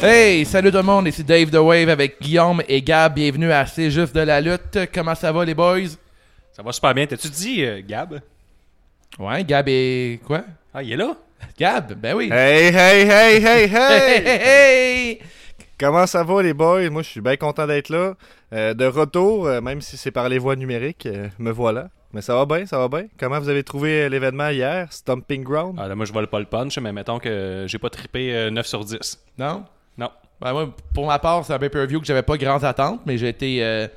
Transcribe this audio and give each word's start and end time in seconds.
Hey, 0.00 0.44
salut 0.44 0.70
tout 0.70 0.76
le 0.76 0.84
monde, 0.84 1.08
ici 1.08 1.24
Dave 1.24 1.50
The 1.50 1.56
Wave 1.56 1.88
avec 1.88 2.22
Guillaume 2.22 2.62
et 2.68 2.80
Gab. 2.82 3.14
Bienvenue 3.14 3.50
à 3.50 3.66
C'est 3.66 3.90
juste 3.90 4.14
de 4.14 4.20
la 4.20 4.40
lutte. 4.40 4.78
Comment 4.94 5.16
ça 5.16 5.32
va 5.32 5.44
les 5.44 5.54
boys? 5.54 5.88
Ça 6.52 6.62
va 6.62 6.70
super 6.70 6.94
bien. 6.94 7.06
T'as-tu 7.06 7.28
dit 7.28 7.64
euh, 7.64 7.82
Gab? 7.84 8.20
Ouais, 9.18 9.42
Gab 9.42 9.68
est... 9.68 10.20
quoi? 10.24 10.44
Ah, 10.72 10.84
il 10.84 10.92
est 10.92 10.96
là? 10.96 11.16
Gab, 11.58 11.94
ben 11.94 12.14
oui. 12.14 12.30
Hey, 12.30 12.68
hey, 12.68 13.08
hey, 13.10 13.44
hey, 13.44 13.44
Hey, 13.44 13.72
hey, 13.72 14.26
hey! 14.26 14.40
hey! 14.44 15.20
Comment 15.80 16.06
ça 16.06 16.22
va, 16.22 16.42
les 16.44 16.54
boys? 16.54 16.88
Moi, 16.90 17.02
je 17.02 17.08
suis 17.08 17.20
bien 17.20 17.36
content 17.36 17.66
d'être 17.66 17.88
là. 17.88 18.14
Euh, 18.52 18.74
de 18.74 18.84
retour, 18.84 19.48
euh, 19.48 19.60
même 19.60 19.80
si 19.80 19.96
c'est 19.96 20.12
par 20.12 20.28
les 20.28 20.38
voies 20.38 20.54
numériques, 20.54 21.06
euh, 21.06 21.28
me 21.40 21.50
voilà. 21.50 21.88
Mais 22.12 22.22
ça 22.22 22.34
va 22.36 22.46
bien, 22.46 22.66
ça 22.66 22.78
va 22.78 22.88
bien. 22.88 23.08
Comment 23.18 23.38
vous 23.40 23.48
avez 23.48 23.64
trouvé 23.64 24.08
l'événement 24.08 24.48
hier, 24.48 24.92
Stomping 24.92 25.42
Ground? 25.42 25.76
Ah, 25.78 25.88
là, 25.88 25.96
moi, 25.96 26.06
je 26.06 26.12
vole 26.12 26.28
pas 26.28 26.38
le 26.38 26.46
punch, 26.46 26.78
mais 26.78 26.92
mettons 26.92 27.18
que 27.18 27.64
j'ai 27.66 27.78
pas 27.78 27.90
trippé 27.90 28.32
euh, 28.34 28.50
9 28.50 28.64
sur 28.66 28.84
10. 28.84 29.18
Non? 29.38 29.64
Non. 29.98 30.10
Ben 30.40 30.52
moi, 30.52 30.68
pour 30.94 31.06
ma 31.06 31.18
part, 31.18 31.44
c'est 31.44 31.52
un 31.52 31.58
pay-per-view 31.58 32.00
que 32.00 32.06
j'avais 32.06 32.22
pas 32.22 32.36
grandes 32.36 32.64
attentes, 32.64 33.00
mais 33.04 33.18
j'ai 33.18 33.28
été 33.28 33.58
euh, 33.62 33.88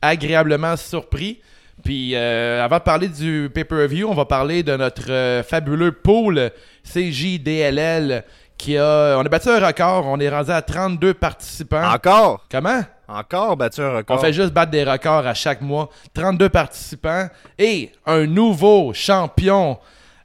agréablement 0.00 0.76
surpris. 0.76 1.40
Puis 1.84 2.14
euh, 2.14 2.64
avant 2.64 2.78
de 2.78 2.82
parler 2.82 3.08
du 3.08 3.50
pay-per-view, 3.54 4.08
on 4.08 4.14
va 4.14 4.24
parler 4.24 4.62
de 4.62 4.76
notre 4.76 5.10
euh, 5.10 5.42
fabuleux 5.42 5.92
pool 5.92 6.50
CJDLL 6.84 8.24
qui 8.58 8.76
a... 8.76 9.16
On 9.18 9.20
a 9.24 9.28
battu 9.28 9.48
un 9.48 9.64
record, 9.66 10.06
on 10.06 10.18
est 10.20 10.28
rendu 10.28 10.50
à 10.50 10.62
32 10.62 11.14
participants. 11.14 11.90
Encore? 11.92 12.46
Comment? 12.50 12.82
Encore 13.08 13.56
battu 13.56 13.80
un 13.80 13.92
On 13.92 13.96
record. 13.96 14.20
fait 14.20 14.32
juste 14.32 14.52
battre 14.52 14.70
des 14.70 14.84
records 14.84 15.26
à 15.26 15.34
chaque 15.34 15.60
mois. 15.62 15.88
32 16.14 16.48
participants 16.48 17.28
et 17.58 17.90
un 18.06 18.26
nouveau 18.26 18.92
champion 18.92 19.78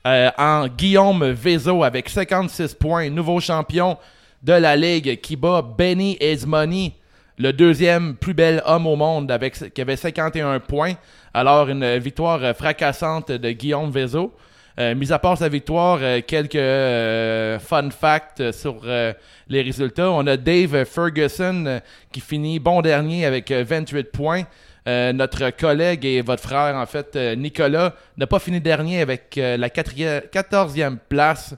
euh, 0.06 0.30
en 0.38 0.68
Guillaume 0.68 1.32
Vezo 1.32 1.84
avec 1.84 2.10
56 2.10 2.74
points. 2.76 3.10
Nouveau 3.10 3.40
champion 3.40 3.98
de 4.46 4.54
la 4.54 4.76
Ligue 4.76 5.20
qui 5.22 5.36
bat 5.36 5.62
Benny 5.62 6.16
Edmoney, 6.20 6.94
le 7.38 7.52
deuxième 7.52 8.16
plus 8.16 8.34
bel 8.34 8.62
homme 8.66 8.86
au 8.86 8.96
monde 8.96 9.32
qui 9.74 9.82
avait 9.82 9.96
51 9.98 10.60
points. 10.60 10.94
Alors 11.34 11.68
une 11.68 11.98
victoire 11.98 12.44
euh, 12.44 12.54
fracassante 12.54 13.32
de 13.32 13.52
Guillaume 13.52 13.92
Vezo. 13.92 14.32
Euh, 14.78 14.94
mis 14.94 15.14
à 15.14 15.20
part 15.20 15.38
sa 15.38 15.48
victoire, 15.48 16.00
euh, 16.02 16.20
quelques 16.26 17.64
fun 17.64 17.90
facts 17.92 18.52
sur 18.52 18.82
les 18.84 19.62
résultats. 19.62 20.12
On 20.12 20.28
a 20.28 20.36
Dave 20.36 20.84
Ferguson 20.84 21.80
qui 22.12 22.20
finit 22.20 22.60
bon 22.60 22.82
dernier 22.82 23.26
avec 23.26 23.52
euh, 23.52 23.64
28 23.68 24.12
points. 24.12 24.44
Notre 24.88 25.50
collègue 25.50 26.06
et 26.06 26.22
votre 26.22 26.44
frère, 26.44 26.76
en 26.76 26.86
fait, 26.86 27.16
Nicolas, 27.36 27.96
n'a 28.18 28.28
pas 28.28 28.38
fini 28.38 28.62
dernier 28.62 29.02
avec 29.02 29.36
la 29.36 29.68
14e 29.70 30.98
place. 31.10 31.56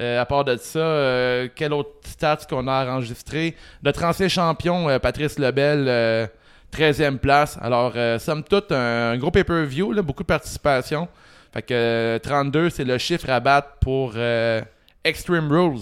Euh, 0.00 0.20
à 0.20 0.26
part 0.26 0.44
de 0.44 0.56
ça, 0.56 0.78
euh, 0.78 1.48
quel 1.54 1.72
autre 1.72 1.90
stats 2.04 2.40
qu'on 2.48 2.68
a 2.68 2.86
enregistré? 2.90 3.56
Notre 3.82 4.04
ancien 4.04 4.28
champion, 4.28 4.88
euh, 4.90 4.98
Patrice 4.98 5.38
Lebel, 5.38 5.86
euh, 5.88 6.26
13e 6.70 7.16
place. 7.18 7.58
Alors, 7.62 7.92
euh, 7.96 8.18
somme 8.18 8.42
toute, 8.44 8.72
un, 8.72 9.12
un 9.12 9.16
gros 9.16 9.30
pay-per-view, 9.30 9.92
là, 9.92 10.02
beaucoup 10.02 10.22
de 10.22 10.26
participation. 10.28 11.08
Fait 11.54 11.62
que 11.62 11.72
euh, 11.72 12.18
32, 12.18 12.68
c'est 12.70 12.84
le 12.84 12.98
chiffre 12.98 13.30
à 13.30 13.40
battre 13.40 13.68
pour 13.80 14.12
euh, 14.16 14.60
Extreme 15.04 15.50
Rules. 15.50 15.80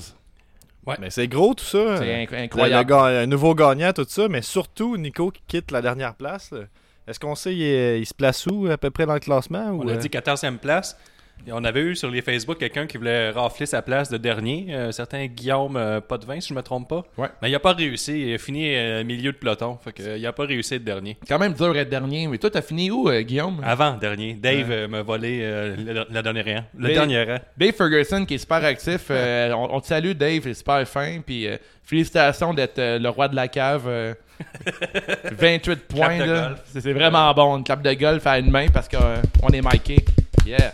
Mais 1.00 1.08
c'est 1.10 1.26
gros 1.26 1.54
tout 1.54 1.64
ça. 1.64 1.96
C'est 1.96 2.04
Euh, 2.04 2.24
inc- 2.24 2.30
le- 2.30 2.36
le 2.36 2.42
incroyable. 2.44 2.88
ga- 2.90 3.04
un 3.22 3.26
nouveau 3.26 3.54
gagnant, 3.54 3.92
tout 3.92 4.04
ça. 4.06 4.28
Mais 4.28 4.42
surtout, 4.42 4.96
Nico 4.98 5.30
qui 5.30 5.42
quitte 5.48 5.70
la 5.70 5.80
dernière 5.80 6.14
place. 6.14 6.50
là. 6.52 6.60
Est-ce 7.08 7.18
qu'on 7.18 7.34
sait 7.34 7.54
il, 7.54 8.00
il 8.00 8.06
se 8.06 8.14
place 8.14 8.46
où 8.46 8.66
à 8.70 8.76
peu 8.76 8.90
près 8.90 9.06
dans 9.06 9.14
le 9.14 9.20
classement? 9.20 9.70
Ou, 9.70 9.82
On 9.82 9.88
a 9.88 9.92
euh, 9.92 9.96
dit 9.96 10.08
14e 10.08 10.58
place. 10.58 10.96
Et 11.46 11.52
on 11.52 11.62
avait 11.62 11.82
eu 11.82 11.94
sur 11.94 12.10
les 12.10 12.22
Facebook 12.22 12.56
quelqu'un 12.58 12.86
qui 12.86 12.96
voulait 12.96 13.28
rafler 13.28 13.66
sa 13.66 13.82
place 13.82 14.08
de 14.08 14.16
dernier. 14.16 14.72
Un 14.74 14.92
certain 14.92 15.26
Guillaume 15.26 15.76
euh, 15.76 16.00
pas 16.00 16.16
de 16.16 16.24
vin, 16.24 16.40
si 16.40 16.48
je 16.48 16.54
me 16.54 16.62
trompe 16.62 16.88
pas. 16.88 17.04
Ouais. 17.18 17.28
Mais 17.42 17.50
il 17.50 17.54
a 17.54 17.58
pas 17.60 17.74
réussi. 17.74 18.28
Il 18.28 18.34
a 18.34 18.38
fini 18.38 18.74
euh, 18.74 19.04
milieu 19.04 19.30
de 19.30 19.36
peloton. 19.36 19.76
Fait 19.84 19.92
que, 19.92 20.02
euh, 20.02 20.16
il 20.16 20.26
a 20.26 20.32
pas 20.32 20.46
réussi 20.46 20.76
être 20.76 20.84
dernier. 20.84 21.18
Quand 21.28 21.38
même 21.38 21.52
dur 21.52 21.74
d'être 21.74 21.90
dernier. 21.90 22.26
Mais 22.28 22.38
toi, 22.38 22.48
t'as 22.50 22.62
fini 22.62 22.90
où, 22.90 23.10
euh, 23.10 23.20
Guillaume? 23.20 23.60
Avant 23.62 23.92
dernier. 23.98 24.32
Dave 24.34 24.70
euh, 24.70 24.88
m'a 24.88 25.02
volé 25.02 25.40
euh, 25.42 25.76
le, 25.76 26.06
le 26.10 26.22
dernier 26.22 26.40
rang. 26.40 26.64
Le 26.78 26.88
Mais- 26.88 26.94
dernier 26.94 27.22
rang. 27.24 27.38
Dave 27.58 27.72
Ferguson 27.74 28.24
qui 28.24 28.34
est 28.34 28.38
super 28.38 28.64
actif. 28.64 29.08
euh, 29.10 29.52
on, 29.54 29.74
on 29.76 29.80
te 29.82 29.86
salue, 29.86 30.12
Dave, 30.12 30.40
c'est 30.44 30.54
super 30.54 30.88
fin. 30.88 31.20
Puis 31.26 31.46
euh, 31.46 31.58
félicitations 31.82 32.54
d'être 32.54 32.78
euh, 32.78 32.98
le 32.98 33.08
roi 33.10 33.28
de 33.28 33.36
la 33.36 33.48
cave. 33.48 33.84
euh, 33.86 34.14
28 35.38 35.76
points. 35.88 36.26
de. 36.26 36.40
C'est 36.80 36.92
vraiment 36.94 37.32
bon. 37.34 37.58
Une 37.58 37.64
clap 37.64 37.82
de 37.82 37.92
golf 37.92 38.26
à 38.26 38.38
une 38.38 38.50
main 38.50 38.66
parce 38.72 38.88
qu'on 38.88 39.48
est 39.52 39.60
miké. 39.62 40.02
Yeah. 40.46 40.72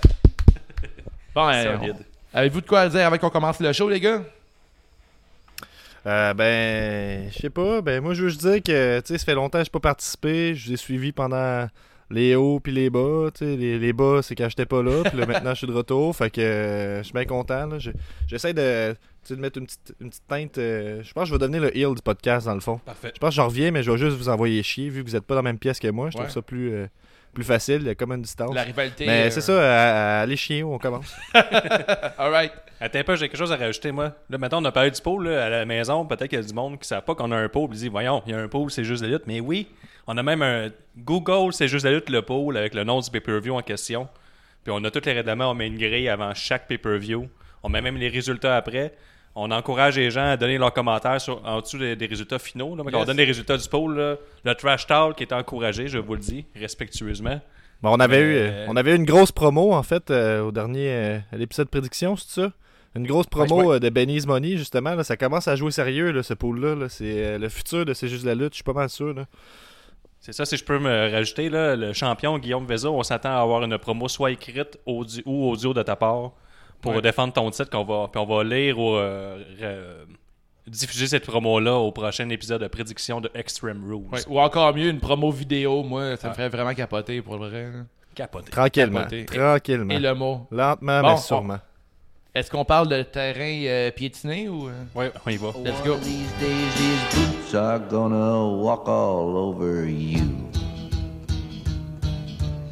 Bon, 1.34 1.48
euh, 1.48 1.76
on- 1.82 1.96
avez-vous 2.38 2.60
de 2.60 2.66
quoi 2.66 2.88
dire 2.88 3.06
avant 3.06 3.18
qu'on 3.18 3.30
commence 3.30 3.60
le 3.60 3.72
show, 3.72 3.88
les 3.88 4.00
gars? 4.00 4.22
Euh, 6.06 6.32
ben, 6.34 7.30
je 7.30 7.38
sais 7.38 7.50
pas. 7.50 7.82
Ben, 7.82 8.02
moi, 8.02 8.14
je 8.14 8.22
veux 8.22 8.28
juste 8.30 8.40
dire 8.40 8.62
que, 8.62 9.00
tu 9.00 9.06
sais, 9.08 9.18
ça 9.18 9.24
fait 9.24 9.34
longtemps 9.34 9.58
que 9.58 9.64
j'ai 9.64 9.70
pas 9.70 9.80
participé. 9.80 10.54
Je 10.54 10.68
vous 10.68 10.72
ai 10.74 10.76
suivi 10.76 11.12
pendant 11.12 11.68
les 12.10 12.34
hauts 12.34 12.58
puis 12.58 12.72
les 12.72 12.88
bas. 12.88 13.28
Tu 13.34 13.44
sais, 13.44 13.56
les, 13.56 13.78
les 13.78 13.92
bas, 13.92 14.20
c'est 14.22 14.34
quand 14.34 14.48
j'étais 14.48 14.64
pas 14.66 14.82
là. 14.82 15.02
Puis 15.04 15.18
là, 15.18 15.26
maintenant, 15.26 15.50
je 15.50 15.56
suis 15.58 15.66
de 15.66 15.72
retour. 15.72 16.16
Fait 16.16 16.30
que 16.30 16.40
euh, 16.40 16.98
je 16.98 17.02
suis 17.04 17.12
bien 17.12 17.26
content. 17.26 17.66
là. 17.66 17.78
Je- 17.78 17.90
J'essaie 18.26 18.54
de, 18.54 18.92
tu 18.92 18.98
sais, 19.24 19.36
de 19.36 19.40
mettre 19.42 19.58
une 19.58 19.66
petite, 19.66 19.94
une 20.00 20.08
petite 20.08 20.26
teinte. 20.26 20.56
euh, 20.58 21.02
je 21.04 21.12
pense 21.12 21.24
que 21.24 21.28
je 21.28 21.34
vais 21.34 21.38
devenir 21.38 21.60
le 21.60 21.76
heel 21.76 21.94
du 21.94 22.00
podcast, 22.02 22.46
dans 22.46 22.54
le 22.54 22.60
fond. 22.60 22.78
Parfait. 22.78 23.12
Je 23.14 23.20
pense 23.20 23.30
que 23.30 23.36
je 23.36 23.40
reviens, 23.42 23.70
mais 23.70 23.82
je 23.82 23.90
vais 23.90 23.98
juste 23.98 24.16
vous 24.16 24.30
envoyer 24.30 24.62
chier, 24.62 24.88
vu 24.88 25.04
que 25.04 25.08
vous 25.10 25.16
êtes 25.16 25.24
pas 25.26 25.34
dans 25.34 25.40
la 25.42 25.50
même 25.50 25.58
pièce 25.58 25.78
que 25.78 25.88
moi. 25.88 26.08
Je 26.08 26.14
trouve 26.16 26.26
Ouais. 26.26 26.32
ça 26.32 26.40
plus, 26.40 26.72
euh, 26.72 26.86
plus 27.32 27.44
facile. 27.44 27.78
Il 27.82 27.86
y 27.86 27.90
a 27.90 27.94
comme 27.94 28.12
une 28.12 28.22
distance. 28.22 28.54
La 28.54 28.62
rivalité. 28.62 29.06
Mais 29.06 29.26
euh, 29.26 29.30
c'est 29.30 29.40
ça, 29.40 29.52
à- 29.60 30.18
à- 30.18 30.20
allez 30.22 30.36
chier, 30.36 30.62
on 30.64 30.78
commence. 30.78 31.14
Alright. 32.18 32.52
Attends 32.80 32.98
un 32.98 33.04
peu, 33.04 33.16
j'ai 33.16 33.28
quelque 33.28 33.38
chose 33.38 33.52
à 33.52 33.56
rajouter, 33.56 33.92
moi. 33.92 34.12
Là, 34.30 34.38
maintenant, 34.38 34.62
on 34.62 34.64
a 34.64 34.72
parlé 34.72 34.90
du 34.90 35.00
pôle 35.00 35.28
là, 35.28 35.44
à 35.46 35.48
la 35.50 35.64
maison. 35.66 36.06
Peut-être 36.06 36.28
qu'il 36.28 36.38
y 36.38 36.42
a 36.42 36.46
du 36.46 36.54
monde 36.54 36.74
qui 36.74 36.80
ne 36.80 36.84
savent 36.86 37.04
pas 37.04 37.14
qu'on 37.14 37.30
a 37.30 37.36
un 37.36 37.48
pôle. 37.48 37.68
Ils 37.72 37.78
disent, 37.78 37.88
voyons, 37.90 38.22
il 38.26 38.32
y 38.32 38.34
a 38.34 38.38
un 38.38 38.48
pôle, 38.48 38.70
c'est 38.70 38.84
juste 38.84 39.02
la 39.02 39.08
lutte. 39.08 39.24
Mais 39.26 39.40
oui, 39.40 39.68
on 40.06 40.16
a 40.16 40.22
même 40.22 40.40
un 40.42 40.70
Google, 40.96 41.52
c'est 41.52 41.68
juste 41.68 41.84
la 41.84 41.92
lutte, 41.92 42.08
le 42.08 42.22
pôle, 42.22 42.56
avec 42.56 42.74
le 42.74 42.84
nom 42.84 43.00
du 43.00 43.10
pay-per-view 43.10 43.54
en 43.54 43.60
question. 43.62 44.08
Puis 44.64 44.72
on 44.74 44.82
a 44.84 44.90
tous 44.90 45.04
les 45.04 45.12
règlements, 45.12 45.50
on 45.50 45.54
met 45.54 45.66
une 45.66 45.78
grille 45.78 46.08
avant 46.08 46.34
chaque 46.34 46.66
pay-per-view. 46.68 47.28
On 47.62 47.68
met 47.68 47.82
même 47.82 47.96
les 47.98 48.08
résultats 48.08 48.56
après. 48.56 48.94
On 49.36 49.50
encourage 49.52 49.96
les 49.96 50.10
gens 50.10 50.30
à 50.30 50.36
donner 50.36 50.58
leurs 50.58 50.72
commentaires 50.72 51.20
sur, 51.20 51.40
en 51.46 51.60
dessous 51.60 51.78
des, 51.78 51.94
des 51.96 52.06
résultats 52.06 52.38
finaux. 52.38 52.74
Là. 52.74 52.82
Quand 52.84 52.90
Yes. 52.90 53.02
On 53.02 53.04
donne 53.04 53.16
les 53.16 53.24
résultats 53.24 53.56
du 53.56 53.68
pôle. 53.68 53.96
là. 53.98 54.16
Le 54.44 54.54
trash 54.54 54.86
talk 54.86 55.16
qui 55.16 55.22
est 55.22 55.32
encouragé, 55.32 55.86
je 55.88 55.98
vous 55.98 56.14
le 56.14 56.20
dis, 56.20 56.44
respectueusement. 56.56 57.40
Bon, 57.82 57.90
on 57.96 58.00
avait, 58.00 58.18
Mais, 58.18 58.22
eu, 58.24 58.34
euh, 58.36 58.66
on 58.68 58.76
avait 58.76 58.92
eu 58.92 58.96
une 58.96 59.04
grosse 59.04 59.32
promo, 59.32 59.72
en 59.72 59.82
fait, 59.82 60.10
euh, 60.10 60.42
au 60.42 60.52
dernier 60.52 60.88
euh, 60.90 61.18
à 61.32 61.36
l'épisode 61.36 61.68
prédiction, 61.68 62.16
c'est 62.16 62.40
ça? 62.42 62.52
Une 62.96 63.06
grosse 63.06 63.26
promo 63.26 63.62
Ouais, 63.62 63.76
euh, 63.76 63.78
de 63.78 63.88
Benny's 63.88 64.26
Money, 64.26 64.56
justement. 64.56 64.94
Là, 64.96 65.04
ça 65.04 65.16
commence 65.16 65.46
à 65.46 65.54
jouer 65.54 65.70
sérieux, 65.70 66.10
là, 66.10 66.22
ce 66.24 66.34
pool-là. 66.34 66.74
là. 66.74 66.88
C'est 66.88 67.24
euh, 67.24 67.38
le 67.38 67.48
futur 67.48 67.84
de 67.86 67.94
C'est 67.94 68.08
juste 68.08 68.24
la 68.24 68.34
lutte, 68.34 68.52
je 68.52 68.56
suis 68.56 68.64
pas 68.64 68.72
mal 68.72 68.90
sûr. 68.90 69.14
C'est 70.18 70.32
ça, 70.32 70.44
si 70.44 70.56
je 70.56 70.64
peux 70.64 70.78
me 70.78 71.10
rajouter, 71.10 71.48
là, 71.48 71.76
le 71.76 71.92
champion 71.94 72.36
Guillaume 72.38 72.66
Vézo, 72.66 72.92
on 72.92 73.02
s'attend 73.02 73.30
à 73.30 73.40
avoir 73.40 73.62
une 73.62 73.78
promo 73.78 74.08
soit 74.08 74.32
écrite 74.32 74.76
audi- 74.86 75.22
ou 75.24 75.48
audio 75.50 75.72
de 75.72 75.82
ta 75.82 75.96
part 75.96 76.32
pour 76.80 76.94
Ouais. 76.94 77.02
défendre 77.02 77.32
ton 77.32 77.50
titre, 77.50 77.70
qu'on 77.70 77.84
va, 77.84 78.08
puis 78.08 78.20
on 78.20 78.26
va 78.26 78.42
lire 78.44 78.78
ou 78.78 78.94
euh, 78.94 80.04
diffuser 80.66 81.06
cette 81.08 81.26
promo-là 81.26 81.74
au 81.74 81.92
prochain 81.92 82.28
épisode 82.28 82.62
de 82.62 82.68
prédiction 82.68 83.20
de 83.20 83.30
Extreme 83.34 83.82
Rules. 83.86 84.06
Ouais, 84.12 84.20
Ou 84.28 84.40
encore 84.40 84.74
mieux, 84.74 84.88
une 84.88 85.00
promo 85.00 85.30
vidéo. 85.30 85.82
Moi, 85.82 86.16
ça 86.16 86.28
me 86.28 86.34
ferait 86.34 86.48
vraiment 86.48 86.74
capoter 86.74 87.20
pour 87.22 87.36
le 87.38 87.48
vrai. 87.48 87.62
là. 87.64 87.78
Capoté. 88.14 88.50
Tranquillement. 88.50 89.06
Tranquillement. 89.26 89.94
Et 89.94 89.98
le 90.00 90.14
mot. 90.14 90.46
Lentement, 90.50 91.00
Bon, 91.02 91.10
mais 91.12 91.16
sûrement. 91.18 91.58
Est-ce 92.34 92.48
qu'on 92.50 92.64
parle 92.64 92.88
de 92.88 93.02
terrain 93.02 93.64
euh, 93.66 93.90
piétiné 93.90 94.48
ou. 94.48 94.68
euh? 94.68 94.72
Oui, 94.94 95.06
on 95.26 95.30
y 95.30 95.36
va. 95.36 95.48
Let's 95.64 95.82
go. 95.82 95.92
One 95.94 95.98
of 95.98 96.04
these 96.04 96.32
days, 96.40 96.74
these 96.76 97.18
boots 97.18 97.54
are 97.56 97.80
gonna 97.80 98.44
walk 98.62 98.86
all 98.88 99.36
over 99.36 99.88
you. 99.90 100.20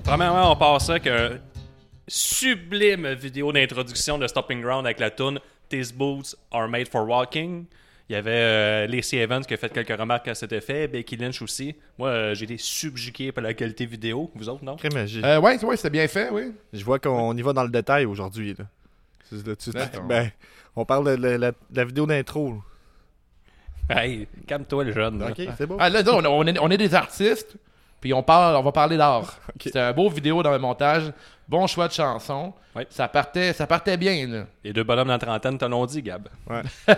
Premièrement, 0.05 0.53
on 0.53 0.79
ça 0.79 0.99
que 1.01 1.39
sublime 2.09 3.13
vidéo 3.15 3.53
d'introduction 3.53 4.19
de 4.19 4.27
Stopping 4.27 4.61
Ground 4.61 4.87
avec 4.87 4.99
la 5.01 5.11
tune 5.11 5.39
These 5.69 5.93
boots 5.93 6.35
are 6.51 6.67
made 6.69 6.89
for 6.89 7.07
walking. 7.07 7.67
Il 8.09 8.15
y 8.15 8.17
avait 8.17 8.31
euh, 8.33 8.87
Lacey 8.87 9.19
Evans 9.19 9.45
qui 9.45 9.53
a 9.53 9.59
fait 9.59 9.71
quelques 9.71 9.99
remarques 10.01 10.29
à 10.29 10.35
cet 10.35 10.53
effet, 10.53 10.89
Becky 10.89 11.17
Lynch 11.17 11.43
aussi. 11.43 11.75
Moi, 11.99 12.09
euh, 12.09 12.35
j'ai 12.35 12.45
été 12.45 12.57
subjugué 12.57 13.33
par 13.33 13.45
la 13.45 13.53
qualité 13.53 13.85
vidéo. 13.85 14.31
Vous 14.35 14.49
autres, 14.49 14.65
non? 14.65 14.77
Euh, 15.23 15.39
ouais, 15.39 15.63
ouais, 15.63 15.77
c'est 15.77 15.91
bien 15.91 16.09
fait, 16.09 16.31
oui. 16.31 16.55
Je 16.73 16.83
vois 16.85 16.99
qu'on 16.99 17.37
y 17.37 17.43
va 17.43 17.53
dans 17.53 17.65
le 17.65 17.69
détail 17.69 18.07
aujourd'hui. 18.07 18.57
C'est- 19.29 20.01
ben, 20.09 20.31
on 20.75 20.87
parle 20.87 21.19
de 21.19 21.23
la, 21.23 21.37
la- 21.37 21.51
de 21.51 21.57
la 21.75 21.85
vidéo 21.85 22.07
d'intro. 22.07 22.55
Hey, 23.91 24.27
calme-toi, 24.47 24.85
le 24.85 24.93
jeune. 24.93 25.19
là. 25.19 25.29
Ok, 25.31 25.43
c'est 25.59 25.67
bon. 25.67 25.77
Ah, 25.79 25.91
là, 25.91 26.03
on, 26.07 26.47
est, 26.47 26.59
on 26.59 26.71
est 26.71 26.77
des 26.79 26.95
artistes, 26.95 27.57
puis 28.01 28.15
on, 28.15 28.23
parle, 28.23 28.57
on 28.57 28.63
va 28.63 28.73
parler 28.73 28.97
d'art. 28.97 29.39
C'était 29.61 29.81
un 29.81 29.93
beau 29.93 30.09
vidéo 30.09 30.43
dans 30.43 30.53
le 30.53 30.59
montage, 30.59 31.13
bon 31.49 31.67
choix 31.67 31.89
de 31.89 31.93
chanson. 31.93 32.53
Ouais. 32.77 32.87
Ça, 32.91 33.09
partait, 33.09 33.53
ça 33.53 33.67
partait 33.67 33.97
bien, 33.97 34.27
là. 34.27 34.47
Les 34.63 34.73
deux 34.73 34.85
bonhommes 34.85 35.09
dans 35.09 35.15
la 35.15 35.19
trentaine 35.19 35.59
te 35.59 35.65
l'ont 35.65 35.87
dit, 35.87 36.03
Gab. 36.03 36.29
Ouais. 36.49 36.63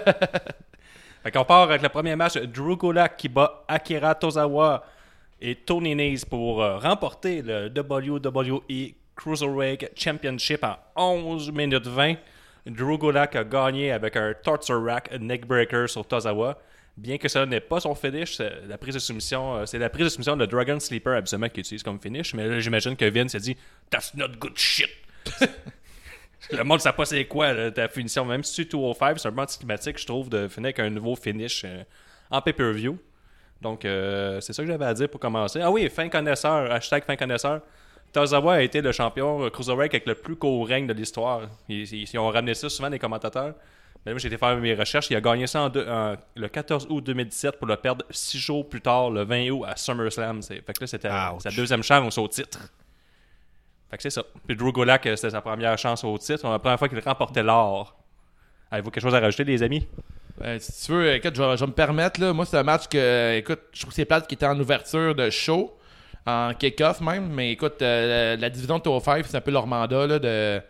Fait 1.23 1.31
qu'on 1.31 1.45
part 1.45 1.63
avec 1.63 1.83
le 1.83 1.89
premier 1.89 2.17
match. 2.17 2.37
Drew 2.39 2.77
Gulak 2.77 3.17
qui 3.17 3.29
bat 3.29 3.65
Akira 3.69 4.15
Tozawa 4.15 4.85
et 5.41 5.55
Tony 5.55 5.95
Nese 5.95 6.25
pour 6.25 6.63
euh, 6.63 6.79
remporter 6.79 7.43
le 7.43 7.69
WWE 7.69 8.95
Cruiserweight 9.17 9.91
Championship 9.95 10.65
en 10.65 11.13
11 11.15 11.53
minutes 11.53 11.87
20. 11.87 12.15
Drew 12.67 12.97
Gulak 12.99 13.37
a 13.37 13.45
gagné 13.45 13.93
avec 13.93 14.17
un 14.17 14.33
Torture 14.43 14.83
Rack 14.83 15.11
Neckbreaker 15.21 15.89
sur 15.89 16.07
Tozawa. 16.07 16.57
Bien 17.01 17.19
que 17.19 17.29
ça 17.29 17.47
n'est 17.47 17.61
pas 17.61 17.81
son 17.81 17.95
finish, 17.95 18.37
c'est 18.37 18.67
la 18.69 18.79
prise 18.79 18.95
de 18.95 18.99
soumission, 19.01 19.57
euh, 19.57 19.67
c'est 19.67 19.79
la 19.79 19.89
prise 19.91 20.05
de 20.05 20.09
soumission 20.11 20.37
de 20.37 20.47
Dragon 20.47 20.79
Sleeper 20.79 21.17
absolument 21.17 21.49
qu'il 21.49 21.61
utilise 21.61 21.83
comme 21.83 21.99
finish. 22.01 22.35
Mais 22.35 22.47
là, 22.47 22.61
j'imagine 22.61 22.97
que 22.97 23.05
Vince 23.11 23.33
s'est 23.33 23.39
dit 23.41 23.57
That's 23.91 24.15
not 24.15 24.29
good 24.39 24.57
shit. 24.57 24.89
Le 26.53 26.65
monde 26.65 26.79
ne 26.79 26.83
sait 26.83 26.93
pas 26.93 27.05
c'est 27.05 27.25
quoi 27.27 27.53
là, 27.53 27.71
ta 27.71 27.89
finition. 27.89 28.25
Même 28.25 28.43
si 28.43 28.55
tu 28.55 28.63
es 28.63 28.65
205, 28.65 29.19
c'est 29.19 29.29
un 29.29 29.33
peu 29.33 29.41
anticlimatique, 29.43 29.99
je 29.99 30.07
trouve, 30.07 30.29
de 30.29 30.49
finir 30.49 30.67
avec 30.67 30.79
un 30.81 30.91
nouveau 30.91 31.15
finish 31.15 31.65
euh, 31.65 31.83
en 32.31 32.41
pay-per-view. 32.43 32.99
Donc, 33.61 33.85
euh, 33.85 34.41
c'est 34.41 34.53
ça 34.55 34.63
que 34.63 34.69
j'avais 34.69 34.87
à 34.87 34.95
dire 34.95 35.09
pour 35.11 35.21
commencer. 35.21 35.61
Ah 35.61 35.71
oui, 35.71 35.89
fin 35.91 36.09
connaisseur, 36.09 36.71
hashtag 36.73 37.05
fin 37.05 37.17
connaisseur. 37.17 37.61
Tozawa 38.13 38.55
a 38.55 38.63
été 38.63 38.81
le 38.81 38.91
champion 38.91 39.49
Cruiserweight 39.51 39.93
avec 39.93 40.07
le 40.07 40.15
plus 40.15 40.35
court 40.35 40.67
règne 40.67 40.87
de 40.87 40.93
l'histoire. 40.95 41.43
Ils, 41.69 41.83
ils- 41.95 42.09
ils 42.13 42.19
ont 42.19 42.29
ramené 42.29 42.55
ça 42.55 42.69
souvent, 42.69 42.89
les 42.89 42.99
commentateurs. 42.99 43.55
Mais 44.07 44.13
moi, 44.13 44.19
j'ai 44.19 44.29
été 44.29 44.39
faire 44.39 44.57
mes 44.57 44.75
recherches. 44.75 45.11
Il 45.11 45.17
a 45.17 45.21
gagné 45.21 45.47
ça 45.47 45.63
en 45.63 45.69
deux- 45.69 45.87
en- 45.87 46.17
le 46.35 46.49
14 46.49 46.87
août 46.89 47.03
2017 47.05 47.59
pour 47.59 47.67
le 47.67 47.77
perdre 47.77 48.05
six 48.11 48.39
jours 48.39 48.67
plus 48.69 48.81
tard, 48.81 49.11
le 49.11 49.25
20 49.25 49.51
août, 49.51 49.65
à 49.69 49.77
SummerSlam. 49.77 50.41
C'est- 50.43 50.63
Fait 50.65 50.73
que 50.73 50.81
là, 50.81 50.87
c'était 50.87 51.11
sa 51.11 51.51
deuxième 51.51 51.83
chance 51.83 52.17
au 52.17 52.27
titre. 52.27 52.59
Fait 53.91 53.97
que 53.97 54.03
c'est 54.03 54.11
ça. 54.11 54.23
Puis 54.47 54.57
Drew 54.57 54.73
Gulak, 54.73 55.05
euh, 55.07 55.17
c'était 55.17 55.31
sa 55.31 55.41
première 55.43 55.77
chance 55.77 56.03
au 56.05 56.17
titre. 56.17 56.49
La 56.49 56.59
première 56.59 56.79
fois 56.79 56.89
qu'il 56.89 56.99
remportait 57.01 57.43
l'or. 57.43 57.97
Avez-vous 58.71 58.91
quelque 58.91 59.03
chose 59.03 59.15
à 59.15 59.21
rajouter, 59.21 59.45
les 59.45 59.63
amis? 59.63 59.87
Euh, 60.43 60.59
si 60.61 60.87
tu 60.87 60.93
veux, 60.93 61.13
écoute, 61.15 61.35
je 61.35 61.43
vais, 61.43 61.57
je 61.57 61.61
vais 61.61 61.67
me 61.67 61.73
permettre, 61.73 62.21
là. 62.21 62.33
Moi, 62.33 62.47
c'est 62.47 62.57
un 62.57 62.63
match 62.63 62.87
que, 62.89 63.37
écoute, 63.37 63.61
je 63.73 63.81
trouve 63.81 63.91
que 63.91 63.97
c'est 63.97 64.05
plate 64.05 64.27
qui 64.29 64.37
était 64.37 64.47
en 64.47 64.59
ouverture 64.59 65.15
de 65.15 65.29
show, 65.29 65.77
en 66.25 66.55
kick-off 66.55 67.01
même. 67.01 67.29
Mais 67.33 67.51
écoute, 67.53 67.83
euh, 67.83 68.37
la, 68.37 68.41
la 68.41 68.49
division 68.51 68.79
de 68.79 68.83
Tour 68.85 69.03
5, 69.03 69.27
c'est 69.27 69.37
un 69.37 69.41
peu 69.41 69.51
leur 69.51 69.67
mandat, 69.67 70.07
là, 70.07 70.19
de, 70.21 70.63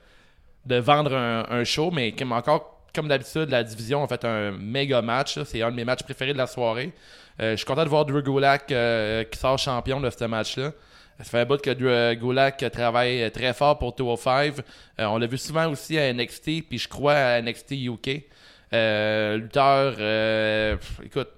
de 0.65 0.76
vendre 0.76 1.15
un, 1.15 1.44
un 1.50 1.62
show. 1.65 1.91
Mais 1.91 2.12
comme 2.12 2.33
encore, 2.33 2.80
comme 2.95 3.09
d'habitude, 3.09 3.51
la 3.51 3.63
division 3.63 4.03
a 4.03 4.09
fait 4.09 4.25
un 4.25 4.53
méga 4.53 5.03
match. 5.03 5.39
C'est 5.45 5.63
un 5.63 5.71
de 5.71 5.77
mes 5.77 5.85
matchs 5.85 6.03
préférés 6.03 6.33
de 6.33 6.39
la 6.39 6.47
soirée. 6.47 6.93
Euh, 7.41 7.53
je 7.53 7.57
suis 7.57 7.67
content 7.67 7.85
de 7.85 7.89
voir 7.89 8.05
Drew 8.05 8.23
Gulak 8.23 8.71
euh, 8.71 9.25
qui 9.25 9.39
sort 9.39 9.59
champion 9.59 10.01
de 10.01 10.11
ce 10.11 10.25
match-là. 10.25 10.73
Ça 11.19 11.25
fait 11.25 11.41
un 11.41 11.45
bout 11.45 11.61
que 11.61 11.71
Drew 11.71 11.89
euh, 11.89 12.15
Gulak 12.15 12.65
travaille 12.71 13.31
très 13.31 13.55
fort 13.55 13.79
pour 13.79 13.95
205. 13.95 14.55
Euh, 14.99 15.05
on 15.07 15.19
l'a 15.19 15.27
vu 15.27 15.39
souvent 15.39 15.71
aussi 15.71 15.99
à 15.99 16.13
NXT, 16.13 16.69
puis 16.69 16.79
je 16.79 16.89
crois 16.89 17.15
à 17.15 17.41
NXT 17.41 17.73
UK. 17.73 18.25
Lutteur, 18.73 19.95
écoute, 21.03 21.29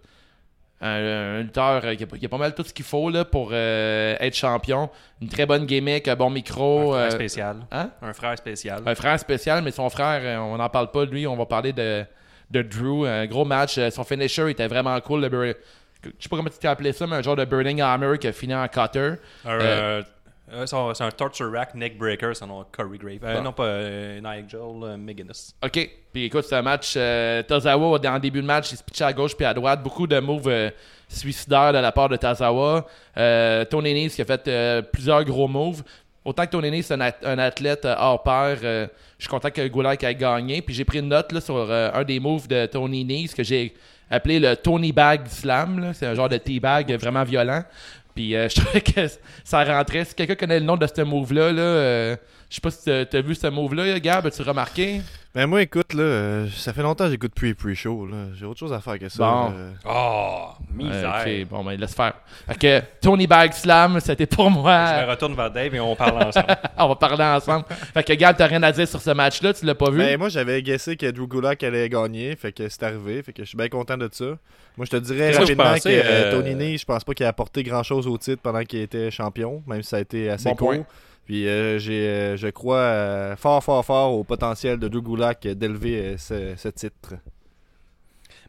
un, 0.82 1.38
un 1.38 1.40
lutteur 1.42 1.80
euh, 1.84 1.94
qui 1.94 2.04
a, 2.04 2.06
qui 2.06 2.26
a 2.26 2.28
pas 2.28 2.36
mal 2.38 2.54
tout 2.54 2.64
ce 2.64 2.72
qu'il 2.74 2.84
faut 2.84 3.08
là, 3.10 3.24
pour 3.24 3.50
euh, 3.52 4.16
être 4.20 4.34
champion. 4.34 4.90
Une 5.20 5.28
très 5.28 5.46
bonne 5.46 5.64
gimmick, 5.64 6.08
un 6.08 6.16
bon 6.16 6.30
micro. 6.30 6.92
un 6.92 6.96
frère 6.96 7.06
euh, 7.06 7.10
spécial. 7.10 7.56
hein? 7.70 7.90
Un 8.02 8.12
frère 8.12 8.36
spécial. 8.36 8.82
Un 8.84 8.94
frère 8.94 9.18
spécial, 9.20 9.62
mais 9.62 9.70
son 9.70 9.88
frère, 9.88 10.42
on 10.42 10.56
n'en 10.58 10.68
parle 10.68 10.90
pas 10.90 11.06
de 11.06 11.10
lui. 11.12 11.26
On 11.26 11.36
va 11.36 11.46
parler 11.46 11.72
de, 11.72 12.04
de 12.50 12.62
Drew. 12.62 13.06
Un 13.06 13.26
gros 13.26 13.44
match. 13.44 13.78
Son 13.90 14.04
finisher 14.04 14.50
était 14.50 14.66
vraiment 14.66 15.00
cool. 15.00 15.24
Le 15.26 15.56
je 16.04 16.08
sais 16.18 16.28
pas 16.28 16.36
comment 16.36 16.48
tu 16.50 16.58
t'es 16.58 16.66
appelé 16.66 16.92
ça, 16.92 17.06
mais 17.06 17.14
un 17.14 17.22
genre 17.22 17.36
de 17.36 17.44
Burning 17.44 17.80
Hammer 17.80 18.18
qui 18.18 18.26
a 18.26 18.32
fini 18.32 18.52
en 18.54 18.66
cutter. 18.66 19.14
Un, 19.44 19.60
euh, 19.60 20.02
euh, 20.52 20.92
c'est 20.94 21.04
un- 21.04 21.10
torture 21.10 21.50
rack 21.52 21.74
neck 21.74 21.96
breaker, 21.98 22.34
son 22.34 22.46
nom 22.46 22.64
Corey 22.70 22.98
Grave. 22.98 23.18
Euh, 23.24 23.36
Bon. 23.36 23.42
Non, 23.42 23.52
pas 23.52 23.64
euh, 23.64 24.20
Nigel 24.20 24.98
McGuinness. 24.98 25.54
OK. 25.64 25.90
Puis 26.12 26.24
écoute, 26.24 26.44
c'est 26.48 26.56
un 26.56 26.62
match. 26.62 26.94
Tozawa, 27.46 27.98
en 28.06 28.18
début 28.18 28.40
de 28.42 28.46
match, 28.46 28.72
il 28.72 28.76
se 28.76 28.82
pitchait 28.82 29.04
à 29.04 29.12
gauche 29.12 29.34
puis 29.36 29.46
à 29.46 29.54
droite. 29.54 29.82
Beaucoup 29.82 30.06
de 30.06 30.18
moves 30.20 30.70
suicidaires 31.08 31.72
de 31.72 31.78
la 31.78 31.92
part 31.92 32.08
de 32.08 32.16
Tozawa. 32.16 32.86
Euh, 33.16 33.64
Tony 33.64 33.94
Nese 33.94 34.14
qui 34.14 34.22
a 34.22 34.24
fait 34.24 34.82
plusieurs 34.92 35.24
gros 35.24 35.48
moves. 35.48 35.82
Autant 36.24 36.44
que 36.46 36.50
Tony 36.50 36.70
Nese, 36.70 36.86
c'est 36.86 36.94
un, 36.94 37.00
at- 37.00 37.16
un 37.24 37.38
athlète 37.38 37.84
hors 37.84 38.22
pair. 38.22 38.56
je 38.60 38.88
suis 39.18 39.28
content 39.28 39.50
que 39.50 39.66
Gulak 39.66 40.04
ait 40.04 40.14
gagné. 40.14 40.62
Puis 40.62 40.74
j'ai 40.74 40.84
pris 40.84 40.98
une 41.00 41.08
note 41.08 41.32
là, 41.32 41.40
sur 41.40 41.70
un 41.70 42.04
des 42.04 42.20
moves 42.20 42.46
de 42.46 42.66
Tony 42.66 43.04
Nese 43.04 43.34
que 43.34 43.42
j'ai 43.42 43.74
appelé 44.10 44.38
le 44.38 44.54
Tony 44.54 44.92
Bag 44.92 45.26
Slam. 45.26 45.92
C'est 45.94 46.06
un 46.06 46.14
genre 46.14 46.28
de 46.28 46.36
teabag 46.36 46.92
vraiment 47.00 47.24
violent. 47.24 47.62
Puis 48.14 48.34
euh, 48.34 48.48
je 48.54 48.60
trouvais 48.60 48.80
que 48.80 49.06
ça 49.44 49.64
rentrait. 49.64 50.04
Si 50.04 50.14
quelqu'un 50.14 50.34
connaît 50.34 50.60
le 50.60 50.66
nom 50.66 50.76
de 50.76 50.86
ce 50.86 51.02
move-là, 51.02 51.52
là, 51.52 51.62
euh, 51.62 52.16
je 52.48 52.56
sais 52.56 52.60
pas 52.60 52.70
si 52.70 52.84
t'as 52.84 53.20
vu 53.20 53.34
ce 53.34 53.46
move-là, 53.46 53.98
Gab, 54.00 54.26
as-tu 54.26 54.42
remarqué? 54.42 55.00
Ben 55.34 55.46
moi, 55.46 55.62
écoute, 55.62 55.94
là, 55.94 56.02
euh, 56.02 56.46
ça 56.54 56.74
fait 56.74 56.82
longtemps 56.82 57.04
que 57.06 57.10
j'écoute 57.12 57.32
plus 57.34 57.48
les 57.48 57.54
pre-show. 57.54 58.04
là. 58.06 58.26
J'ai 58.38 58.44
autre 58.44 58.60
chose 58.60 58.72
à 58.74 58.80
faire 58.80 58.98
que 58.98 59.08
ça. 59.08 59.24
Bon. 59.24 59.52
Oh, 59.88 60.48
misère. 60.74 61.24
ok, 61.26 61.48
bon, 61.48 61.64
ben 61.64 61.80
laisse 61.80 61.94
faire. 61.94 62.12
Fait 62.46 62.58
que 62.58 62.82
Tony 63.00 63.26
Bag 63.26 63.54
Slam, 63.54 63.98
c'était 64.00 64.26
pour 64.26 64.50
Je 64.50 64.54
moi. 64.58 65.02
me 65.06 65.10
retourne 65.10 65.34
vers 65.34 65.50
Dave 65.50 65.74
et 65.74 65.80
on 65.80 65.96
parle 65.96 66.22
ensemble. 66.26 66.46
On 66.76 66.88
va 66.88 66.96
parler 66.96 67.24
ensemble. 67.24 67.64
Fait 67.94 68.04
que 68.04 68.12
Gab, 68.12 68.36
t'as 68.36 68.46
rien 68.46 68.62
à 68.62 68.72
dire 68.72 68.86
sur 68.86 69.00
ce 69.00 69.08
match-là, 69.08 69.54
tu 69.54 69.64
l'as 69.64 69.74
pas 69.74 69.90
vu? 69.90 69.96
Ben, 69.98 70.18
moi, 70.18 70.28
j'avais 70.28 70.60
guessé 70.62 70.98
que 70.98 71.10
Drew 71.10 71.26
Gulak 71.26 71.62
allait 71.62 71.88
gagner, 71.88 72.36
fait 72.36 72.52
que 72.52 72.68
c'est 72.68 72.82
arrivé, 72.82 73.22
fait 73.22 73.32
que 73.32 73.42
je 73.42 73.48
suis 73.48 73.56
bien 73.56 73.70
content 73.70 73.96
de 73.96 74.10
ça. 74.12 74.36
Moi, 74.76 74.84
je 74.84 74.90
te 74.90 74.96
dirais 74.96 75.32
que 75.32 75.38
rapidement 75.38 75.74
que 75.76 75.88
euh, 75.88 76.02
euh, 76.04 76.32
Tony 76.32 76.54
Nese, 76.54 76.80
je 76.82 76.84
pense 76.84 77.04
pas 77.04 77.14
qu'il 77.14 77.24
a 77.24 77.30
apporté 77.30 77.62
grand-chose 77.62 78.06
au 78.06 78.18
titre 78.18 78.42
pendant 78.42 78.64
qu'il 78.64 78.80
était 78.80 79.10
champion, 79.10 79.62
même 79.66 79.82
si 79.82 79.88
ça 79.88 79.96
a 79.96 80.00
été 80.00 80.28
assez 80.28 80.50
Bon 80.50 80.56
court. 80.56 80.68
point. 80.68 80.84
Puis 81.24 81.46
euh, 81.46 81.78
j'ai, 81.78 82.06
euh, 82.08 82.36
je 82.36 82.48
crois 82.48 82.78
euh, 82.78 83.36
fort, 83.36 83.62
fort, 83.62 83.84
fort 83.84 84.12
au 84.14 84.24
potentiel 84.24 84.78
de 84.78 84.88
Drew 84.88 85.02
Gulak 85.02 85.46
d'élever 85.46 85.98
euh, 86.00 86.16
ce, 86.18 86.54
ce 86.56 86.68
titre. 86.68 87.14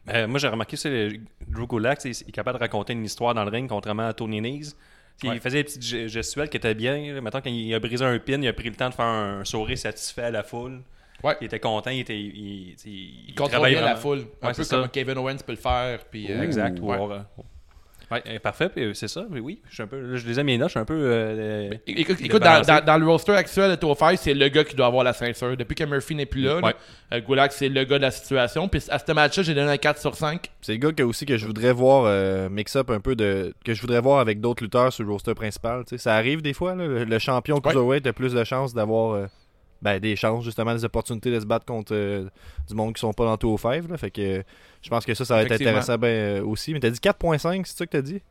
Ben, 0.06 0.26
moi, 0.26 0.38
j'ai 0.38 0.48
remarqué 0.48 0.76
ça, 0.76 0.88
le- 0.90 1.18
Drew 1.48 1.66
Gulak, 1.66 2.04
il 2.04 2.10
est 2.10 2.30
capable 2.32 2.58
de 2.58 2.62
raconter 2.64 2.92
une 2.92 3.04
histoire 3.04 3.32
dans 3.34 3.44
le 3.44 3.50
ring, 3.50 3.68
contrairement 3.68 4.06
à 4.08 4.12
Tony 4.12 4.40
Nese. 4.40 4.76
Ouais. 5.22 5.36
Il 5.36 5.40
faisait 5.40 5.58
des 5.58 5.64
petites 5.64 5.82
ge- 5.84 6.08
gestuelles 6.08 6.48
qui 6.48 6.56
étaient 6.56 6.74
bien. 6.74 7.20
Maintenant, 7.20 7.40
quand 7.40 7.48
il 7.50 7.72
a 7.72 7.78
brisé 7.78 8.04
un 8.04 8.18
pin, 8.18 8.42
il 8.42 8.48
a 8.48 8.52
pris 8.52 8.68
le 8.68 8.74
temps 8.74 8.88
de 8.90 8.94
faire 8.94 9.04
un 9.06 9.44
sourire 9.44 9.78
satisfait 9.78 10.24
à 10.24 10.30
la 10.32 10.42
foule. 10.42 10.82
Ouais. 11.22 11.36
Il 11.40 11.44
était 11.46 11.60
content, 11.60 11.90
il 11.90 12.00
était. 12.00 12.18
Il, 12.18 12.36
il, 12.36 12.76
il- 12.84 13.24
il 13.28 13.34
contrôle 13.34 13.50
travaillait 13.50 13.76
bien 13.78 13.86
la 13.86 13.96
foule. 13.96 14.24
Un 14.42 14.48
Ouais, 14.48 14.52
peu 14.54 14.62
c'est 14.64 14.70
comme 14.74 14.82
ça. 14.82 14.88
Kevin 14.88 15.16
Owens 15.18 15.36
peut 15.46 15.52
le 15.52 15.56
faire. 15.58 16.04
Puis, 16.10 16.26
euh, 16.30 16.42
Exact. 16.42 16.78
ou, 16.80 16.92
ouais, 18.14 18.22
euh, 18.26 18.38
parfait, 18.38 18.70
euh, 18.78 18.94
c'est 18.94 19.08
ça. 19.08 19.24
Mais 19.30 19.40
oui, 19.40 19.60
je 19.68 19.74
suis 19.74 19.82
un 19.82 19.86
peu. 19.86 20.00
là, 20.00 20.16
je 20.16 20.26
les 20.26 20.40
ai 20.40 20.42
mes 20.42 20.56
notes, 20.58 20.68
je 20.68 20.72
suis 20.72 20.80
un 20.80 20.84
peu. 20.84 20.94
euh, 20.96 21.70
Écoute, 21.86 22.18
dans, 22.32 22.38
balancer. 22.38 22.70
dans- 22.72 22.84
dans 22.84 22.98
le 22.98 23.06
roster 23.06 23.32
actuel 23.32 23.70
de 23.70 23.76
Tour 23.76 23.96
5, 23.96 24.18
c'est 24.18 24.34
le 24.34 24.48
gars 24.48 24.64
qui 24.64 24.74
doit 24.74 24.86
avoir 24.86 25.04
la 25.04 25.12
ceinture. 25.12 25.56
Depuis 25.56 25.74
que 25.74 25.84
Murphy 25.84 26.14
n'est 26.14 26.26
plus 26.26 26.42
là, 26.42 26.60
Ouais. 26.60 26.74
Gulak, 27.26 27.52
c'est 27.52 27.68
le 27.68 27.84
gars 27.84 27.98
de 27.98 28.02
la 28.02 28.10
situation. 28.10 28.68
Puis 28.68 28.82
à 28.88 28.98
ce 28.98 29.12
match-là, 29.12 29.42
j'ai 29.42 29.54
donné 29.54 29.70
un 29.70 29.76
4 29.76 30.00
sur 30.00 30.14
5. 30.16 30.50
C'est 30.62 30.72
le 30.72 30.78
gars 30.78 30.92
que 30.92 31.02
aussi 31.02 31.26
que 31.26 31.36
je 31.36 31.46
voudrais 31.46 31.72
voir 31.72 32.04
euh, 32.06 32.48
mix-up 32.48 32.90
un 32.90 33.00
peu 33.00 33.14
de. 33.14 33.54
que 33.64 33.74
je 33.74 33.80
voudrais 33.80 34.00
voir 34.00 34.18
avec 34.20 34.40
d'autres 34.40 34.62
lutteurs 34.64 34.92
sur 34.92 35.04
le 35.04 35.10
roster 35.12 35.34
principal. 35.34 35.84
Ça 35.96 36.14
arrive 36.16 36.42
des 36.42 36.52
fois, 36.54 36.74
là, 36.74 36.86
le, 36.86 37.04
le 37.04 37.18
champion 37.18 37.60
Cruiserweight 37.60 38.06
a 38.06 38.12
plus 38.12 38.32
de 38.32 38.42
chances 38.44 38.74
d'avoir 38.74 39.12
euh, 39.14 39.26
ben, 39.82 39.98
des 39.98 40.16
chances, 40.16 40.44
justement, 40.44 40.74
des 40.74 40.84
opportunités 40.84 41.30
de 41.30 41.40
se 41.40 41.46
battre 41.46 41.66
contre 41.66 41.94
euh, 41.94 42.28
du 42.68 42.74
monde 42.74 42.94
qui 42.94 43.00
sont 43.00 43.12
pas 43.12 43.24
dans 43.24 43.36
tout 43.36 43.48
au 43.48 43.58
5. 43.58 43.88
Là, 43.88 43.96
fait 43.96 44.10
que 44.10 44.38
euh, 44.38 44.42
je 44.82 44.90
pense 44.90 45.04
que 45.04 45.14
ça, 45.14 45.24
ça 45.24 45.34
va 45.34 45.42
être 45.42 45.52
intéressant 45.52 45.98
ben, 45.98 46.08
euh, 46.08 46.44
aussi. 46.44 46.72
Mais 46.72 46.80
t'as 46.80 46.90
dit 46.90 47.00
4.5, 47.00 47.64
c'est 47.64 47.76
ça 47.76 47.86
que 47.86 47.90
t'as 47.90 48.02
dit? 48.02 48.22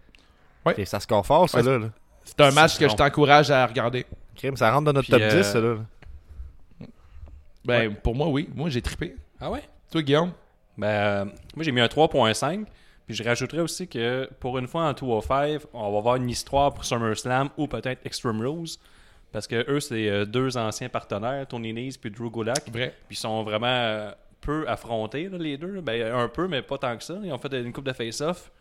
Et 0.78 0.86
ça 0.86 1.00
score 1.00 1.26
fort, 1.26 1.50
ça, 1.50 1.60
Ouais, 1.60 1.64
là. 1.64 1.78
là. 1.78 1.90
C'est 2.24 2.40
un 2.42 2.52
match 2.52 2.78
que 2.78 2.88
je 2.88 2.96
t'encourage 2.96 3.52
à 3.52 3.66
regarder. 3.66 4.06
Crime, 4.36 4.56
ça 4.56 4.72
rentre 4.72 4.86
dans 4.86 4.94
notre 4.94 5.10
Puis, 5.10 5.12
top 5.12 5.22
euh, 5.22 5.42
10, 5.42 5.44
ça, 5.44 5.60
là. 5.60 5.76
Ben, 7.66 7.94
pour 7.96 8.16
moi, 8.16 8.28
oui. 8.28 8.50
Moi, 8.56 8.70
j'ai 8.70 8.82
trippé. 8.82 9.16
Ah 9.40 9.52
ouais? 9.52 9.64
Toi, 9.92 10.02
Guillaume? 10.02 10.32
Ben, 10.78 10.88
euh, 10.88 11.26
moi, 11.56 11.64
j'ai 11.64 11.72
mis 11.72 11.82
un 11.82 11.88
3.5. 11.88 12.66
Puis 13.06 13.16
je 13.16 13.24
rajouterais 13.24 13.60
aussi 13.60 13.88
que 13.88 14.30
pour 14.40 14.58
une 14.58 14.68
fois 14.68 14.86
en 14.86 14.94
205, 14.94 15.62
on 15.74 15.92
va 15.92 15.98
avoir 15.98 16.16
une 16.16 16.30
histoire 16.30 16.74
pour 16.74 16.86
SummerSlam 16.86 17.50
ou 17.58 17.68
peut-être 17.68 18.06
Extreme 18.06 18.40
Rules. 18.40 18.70
Parce 19.34 19.48
que 19.48 19.70
eux, 19.70 19.80
c'est 19.82 20.08
euh, 20.10 20.26
deux 20.26 20.56
anciens 20.58 20.88
partenaires, 20.90 21.46
Tony 21.48 21.74
Nese 21.74 21.98
puis 21.98 22.10
Drew 22.12 22.30
Gulak. 22.32 22.70
Vrai. 22.72 22.94
Puis 23.10 23.18
ils 23.18 23.20
sont 23.20 23.44
vraiment 23.44 23.66
euh, 23.68 24.12
peu 24.40 24.64
affrontés, 24.70 25.28
là, 25.28 25.38
les 25.38 25.58
deux. 25.58 25.82
Ben, 25.82 26.14
un 26.16 26.30
peu, 26.30 26.48
mais 26.48 26.62
pas 26.62 26.78
tant 26.78 26.96
que 26.96 27.04
ça. 27.04 27.16
Ils 27.24 27.34
ont 27.34 27.38
fait 27.40 27.52
une 27.62 27.74
coupe 27.74 27.86
de 27.86 27.94
face-off. 27.94 28.52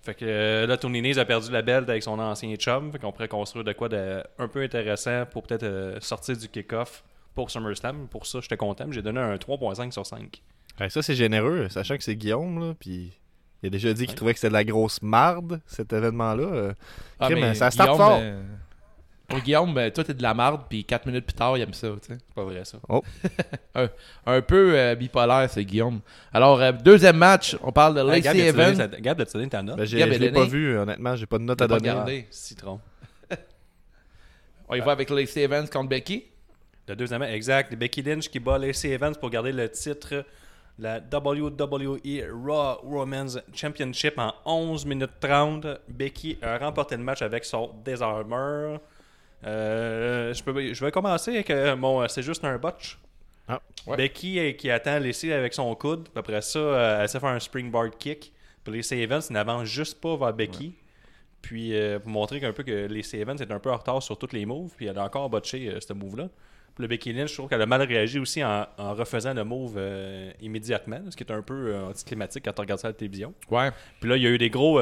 Fait 0.00 0.14
que 0.14 0.24
euh, 0.26 0.66
là, 0.66 0.76
Tony 0.76 1.00
Nese 1.02 1.18
a 1.18 1.24
perdu 1.24 1.50
la 1.52 1.62
belle 1.62 1.84
avec 1.88 2.02
son 2.02 2.18
ancien 2.18 2.54
chum. 2.56 2.90
Fait 2.90 2.98
qu'on 2.98 3.12
pourrait 3.12 3.28
construire 3.28 3.64
de 3.64 3.72
quoi 3.72 3.88
de 3.88 4.22
un 4.38 4.48
peu 4.48 4.62
intéressant 4.62 5.24
pour 5.30 5.42
peut-être 5.44 5.62
euh, 5.62 5.98
sortir 6.00 6.36
du 6.36 6.48
kick-off 6.48 7.04
pour 7.34 7.50
SummerSlam. 7.50 8.08
Pour 8.08 8.26
ça, 8.26 8.40
j'étais 8.40 8.56
content. 8.56 8.86
J'ai 8.90 9.02
donné 9.02 9.20
un 9.20 9.36
3.5 9.36 9.90
sur 9.92 10.04
5. 10.06 10.42
Ouais, 10.80 10.90
ça, 10.90 11.02
c'est 11.02 11.14
généreux, 11.14 11.68
sachant 11.68 11.96
que 11.96 12.02
c'est 12.02 12.16
Guillaume, 12.16 12.60
là. 12.60 12.74
Puis 12.78 13.12
il 13.62 13.66
a 13.68 13.70
déjà 13.70 13.92
dit 13.92 14.02
qu'il 14.04 14.10
Ouais. 14.10 14.16
trouvait 14.16 14.32
que 14.34 14.38
c'était 14.40 14.48
de 14.50 14.54
la 14.54 14.64
grosse 14.64 15.00
marde, 15.02 15.60
cet 15.66 15.92
événement-là. 15.92 16.42
euh. 16.44 16.72
Ah, 17.20 17.26
Crime, 17.30 17.40
mais 17.40 17.54
ça 17.54 17.70
start 17.70 17.90
Guillaume, 17.90 18.06
fort. 18.06 18.18
euh, 18.20 18.42
pour 19.28 19.40
Guillaume, 19.40 19.72
ben, 19.74 19.90
toi, 19.90 20.04
t'es 20.04 20.14
de 20.14 20.22
la 20.22 20.34
marde, 20.34 20.62
puis 20.68 20.84
4 20.84 21.06
minutes 21.06 21.24
plus 21.26 21.34
tard, 21.34 21.56
il 21.56 21.62
aime 21.62 21.72
ça. 21.74 21.88
tu 22.02 22.08
sais. 22.12 22.18
C'est 22.26 22.34
pas 22.34 22.44
vrai, 22.44 22.62
ça. 22.64 22.78
Un 24.26 24.42
peu 24.42 24.78
euh, 24.78 24.94
bipolaire, 24.94 25.48
c'est 25.50 25.64
Guillaume. 25.64 26.00
Alors, 26.32 26.60
euh, 26.60 26.72
deuxième 26.72 27.16
match, 27.16 27.56
on 27.62 27.72
parle 27.72 27.94
de 27.94 28.00
Hey, 28.00 28.22
Lacey 28.22 28.22
Gab, 28.22 28.36
as-tu 28.36 28.52
donné 28.56 28.72
Evans. 28.72 28.90
ta- 28.90 29.00
Gab, 29.00 29.20
as-tu 29.20 29.32
donné 29.34 29.48
ta 29.48 29.62
note? 29.62 29.76
Ben, 29.76 29.84
j'ai- 29.86 29.98
Gab 29.98 30.08
je 30.10 30.14
est 30.14 30.18
l'ai 30.18 30.30
pas 30.32 30.44
vu, 30.44 30.76
honnêtement, 30.78 31.16
j'ai 31.16 31.26
pas 31.26 31.38
de 31.38 31.44
note 31.44 31.60
à 31.62 31.66
Pas 31.68 31.78
donner. 31.78 31.90
regardé. 31.90 32.26
Citron. 32.30 32.80
On 34.68 34.74
y 34.74 34.80
va 34.80 34.92
avec 34.92 35.10
Lacey 35.10 35.42
Evans 35.42 35.68
contre 35.68 35.88
Becky? 35.88 36.24
Le 36.88 36.96
deuxième, 36.96 37.22
exact. 37.22 37.74
Becky 37.74 38.02
Lynch 38.02 38.28
qui 38.28 38.40
bat 38.40 38.58
Lacey 38.58 38.90
Evans 38.90 39.14
pour 39.18 39.30
garder 39.30 39.52
le 39.52 39.70
titre, 39.70 40.24
la 40.78 40.98
WWE 41.00 41.98
Raw 42.30 42.80
Women's 42.84 43.38
Championship 43.54 44.18
en 44.18 44.34
11 44.44 44.84
minutes 44.84 45.12
30. 45.20 45.66
Becky 45.88 46.36
a 46.42 46.58
remporté 46.58 46.96
le 46.96 47.02
match 47.02 47.22
avec 47.22 47.44
son 47.44 47.70
Disarmer. 47.84 48.76
Euh, 49.46 50.32
je, 50.34 50.42
peux- 50.42 50.72
je 50.72 50.84
vais 50.84 50.90
commencer 50.90 51.32
avec 51.32 51.50
euh, 51.50 51.76
mon 51.76 52.06
C'est 52.08 52.22
juste 52.22 52.44
un 52.44 52.56
botch. 52.58 52.98
Ah, 53.46 53.60
ouais. 53.86 53.96
Becky 53.96 54.38
euh, 54.38 54.52
qui 54.52 54.70
attend 54.70 54.98
Lacey 54.98 55.32
avec 55.32 55.52
son 55.52 55.74
coude. 55.74 56.04
Puis 56.04 56.12
Après 56.18 56.40
ça, 56.40 56.58
euh, 56.58 57.02
elle 57.02 57.08
s'est 57.08 57.20
fait 57.20 57.26
un 57.26 57.40
springboard 57.40 57.96
kick. 57.98 58.32
Pour 58.62 58.72
les 58.72 58.94
Evans, 58.94 59.20
n'avance 59.30 59.64
juste 59.68 60.00
pas 60.00 60.16
vers 60.16 60.32
Becky. 60.32 60.74
Puis 61.42 61.76
euh, 61.76 61.98
pour 61.98 62.10
montrer 62.10 62.40
qu'un 62.40 62.54
peu 62.54 62.62
que 62.62 62.86
les 62.86 63.14
Evans 63.16 63.36
est 63.38 63.52
un 63.52 63.58
peu 63.58 63.70
en 63.70 63.76
retard 63.76 64.02
sur 64.02 64.16
tous 64.18 64.32
les 64.32 64.46
moves, 64.46 64.72
puis 64.74 64.86
elle 64.86 64.96
a 64.98 65.04
encore 65.04 65.28
botché 65.28 65.68
euh, 65.68 65.78
ce 65.80 65.92
move-là. 65.92 66.28
Puis 66.74 66.82
le 66.82 66.88
Becky 66.88 67.12
Lynch, 67.12 67.28
je 67.30 67.34
trouve 67.34 67.48
qu'elle 67.50 67.60
a 67.60 67.66
mal 67.66 67.82
réagi 67.82 68.18
aussi 68.18 68.42
en, 68.42 68.66
en 68.78 68.94
refaisant 68.94 69.34
le 69.34 69.44
move 69.44 69.74
euh, 69.76 70.32
immédiatement, 70.40 71.00
ce 71.10 71.14
qui 71.16 71.22
est 71.22 71.30
un 71.30 71.42
peu 71.42 71.74
euh, 71.74 71.84
anticlimatique 71.90 72.46
quand 72.46 72.52
tu 72.54 72.60
regardes 72.62 72.80
ça 72.80 72.88
à 72.88 72.90
la 72.90 72.94
télévision. 72.96 73.34
Ouais. 73.50 73.70
Puis 74.00 74.08
là, 74.08 74.16
il 74.16 74.22
y 74.22 74.26
a 74.26 74.30
eu 74.30 74.38
des 74.38 74.48
gros 74.48 74.80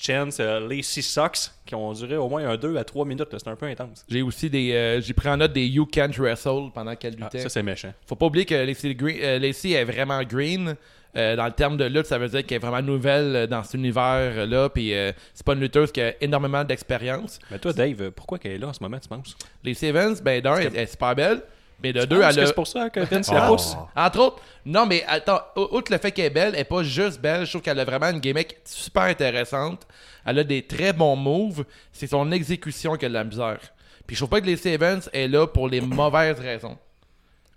chants, 0.00 0.28
euh, 0.40 0.66
Lacy 0.68 1.02
Socks, 1.02 1.50
qui 1.66 1.74
ont 1.74 1.92
duré 1.92 2.16
au 2.16 2.28
moins 2.28 2.48
un 2.48 2.56
2 2.56 2.76
à 2.76 2.84
3 2.84 3.04
minutes. 3.04 3.28
C'était 3.32 3.50
un 3.50 3.56
peu 3.56 3.66
intense. 3.66 4.04
J'ai 4.08 4.22
aussi 4.22 4.48
des. 4.50 4.72
euh, 4.72 5.00
j'ai 5.00 5.12
pris 5.14 5.28
en 5.28 5.36
note 5.36 5.52
des 5.52 5.66
You 5.66 5.86
Can't 5.86 6.12
Wrestle 6.18 6.70
pendant 6.74 6.94
qu'elle 6.96 7.16
Ah, 7.20 7.24
luttait. 7.24 7.40
ça, 7.40 7.48
c'est 7.48 7.62
méchant. 7.62 7.92
Faut 8.06 8.16
pas 8.16 8.26
oublier 8.26 8.44
que 8.46 8.54
Lacey, 8.54 8.94
Green- 8.94 9.18
euh, 9.22 9.38
Lacey 9.38 9.70
est 9.70 9.84
vraiment 9.84 10.22
green. 10.22 10.74
Euh, 11.16 11.34
dans 11.34 11.46
le 11.46 11.50
terme 11.52 11.76
de 11.76 11.84
lutte, 11.86 12.06
ça 12.06 12.18
veut 12.18 12.28
dire 12.28 12.46
qu'elle 12.46 12.56
est 12.56 12.66
vraiment 12.66 12.80
nouvelle 12.82 13.48
dans 13.48 13.64
cet 13.64 13.74
univers-là. 13.74 14.68
Puis 14.68 14.94
euh, 14.94 15.10
c'est 15.34 15.44
pas 15.44 15.54
une 15.54 15.60
lutteuse 15.60 15.90
qui 15.90 16.00
a 16.00 16.14
énormément 16.22 16.62
d'expérience. 16.64 17.38
Mais 17.50 17.58
toi, 17.58 17.72
Dave, 17.72 18.10
pourquoi 18.12 18.38
qu'elle 18.38 18.52
est 18.52 18.58
là 18.58 18.68
en 18.68 18.72
ce 18.72 18.80
moment, 18.82 18.98
tu 18.98 19.08
penses? 19.08 19.36
Les 19.64 19.84
Evans, 19.84 20.14
ben 20.22 20.40
d'un, 20.40 20.56
elle, 20.56 20.66
elle 20.74 20.82
est 20.82 20.86
super 20.86 21.14
belle. 21.16 21.42
Mais 21.82 21.92
de 21.92 22.04
deux, 22.04 22.22
elle 22.22 22.38
a. 22.40 22.46
c'est 22.46 22.52
pour 22.54 22.66
ça 22.66 22.90
que 22.90 23.00
Vince 23.00 23.30
la 23.32 23.46
pousse? 23.46 23.74
Entre 23.96 24.18
autres, 24.18 24.42
non, 24.66 24.84
mais 24.86 25.04
attends, 25.08 25.40
ou- 25.56 25.68
outre 25.76 25.90
le 25.92 25.98
fait 25.98 26.12
qu'elle 26.12 26.26
est 26.26 26.30
belle, 26.30 26.52
elle 26.54 26.60
est 26.60 26.64
pas 26.64 26.82
juste 26.82 27.20
belle. 27.20 27.44
Je 27.46 27.50
trouve 27.50 27.62
qu'elle 27.62 27.78
a 27.80 27.84
vraiment 27.84 28.10
une 28.10 28.20
gimmick 28.20 28.56
super 28.64 29.04
intéressante. 29.04 29.86
Elle 30.26 30.38
a 30.40 30.44
des 30.44 30.62
très 30.66 30.92
bons 30.92 31.16
moves. 31.16 31.64
C'est 31.92 32.06
son 32.08 32.30
exécution 32.32 32.96
qui 32.96 33.06
a 33.06 33.08
de 33.08 33.14
la 33.14 33.24
misère. 33.24 33.58
Puis 34.06 34.16
je 34.16 34.20
trouve 34.20 34.28
pas 34.30 34.40
que 34.40 34.46
les 34.46 34.68
Evans 34.68 35.00
est 35.12 35.28
là 35.28 35.46
pour 35.46 35.68
les 35.68 35.80
mauvaises 35.80 36.38
raisons. 36.40 36.76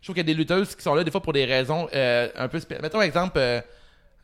Je 0.02 0.08
trouve 0.08 0.16
qu'il 0.16 0.28
y 0.28 0.32
a 0.32 0.34
des 0.34 0.38
lutteuses 0.38 0.76
qui 0.76 0.84
sont 0.84 0.94
là 0.96 1.04
des 1.04 1.12
fois 1.12 1.22
pour 1.22 1.34
des 1.34 1.46
raisons 1.46 1.88
euh, 1.94 2.30
un 2.36 2.48
peu 2.48 2.60
spéciales. 2.60 2.82
Mettons 2.84 3.02
exemple, 3.02 3.38
euh, 3.38 3.62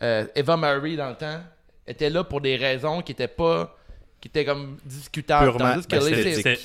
euh, 0.03 0.25
Eva 0.36 0.56
Marie 0.58 0.96
dans 0.96 1.10
le 1.10 1.15
temps 1.15 1.39
était 1.88 2.10
là 2.10 2.24
pour 2.24 2.41
des 2.41 2.56
raisons 2.56 3.01
qui 3.01 3.12
étaient 3.13 3.27
pas. 3.27 3.75
qui 4.22 4.27
étaient 4.27 4.46
comme 4.46 4.77
discutables. 4.86 5.46
Purement 5.51 5.74
Tandis 5.74 5.88
que 5.88 5.96
ben, 6.44 6.56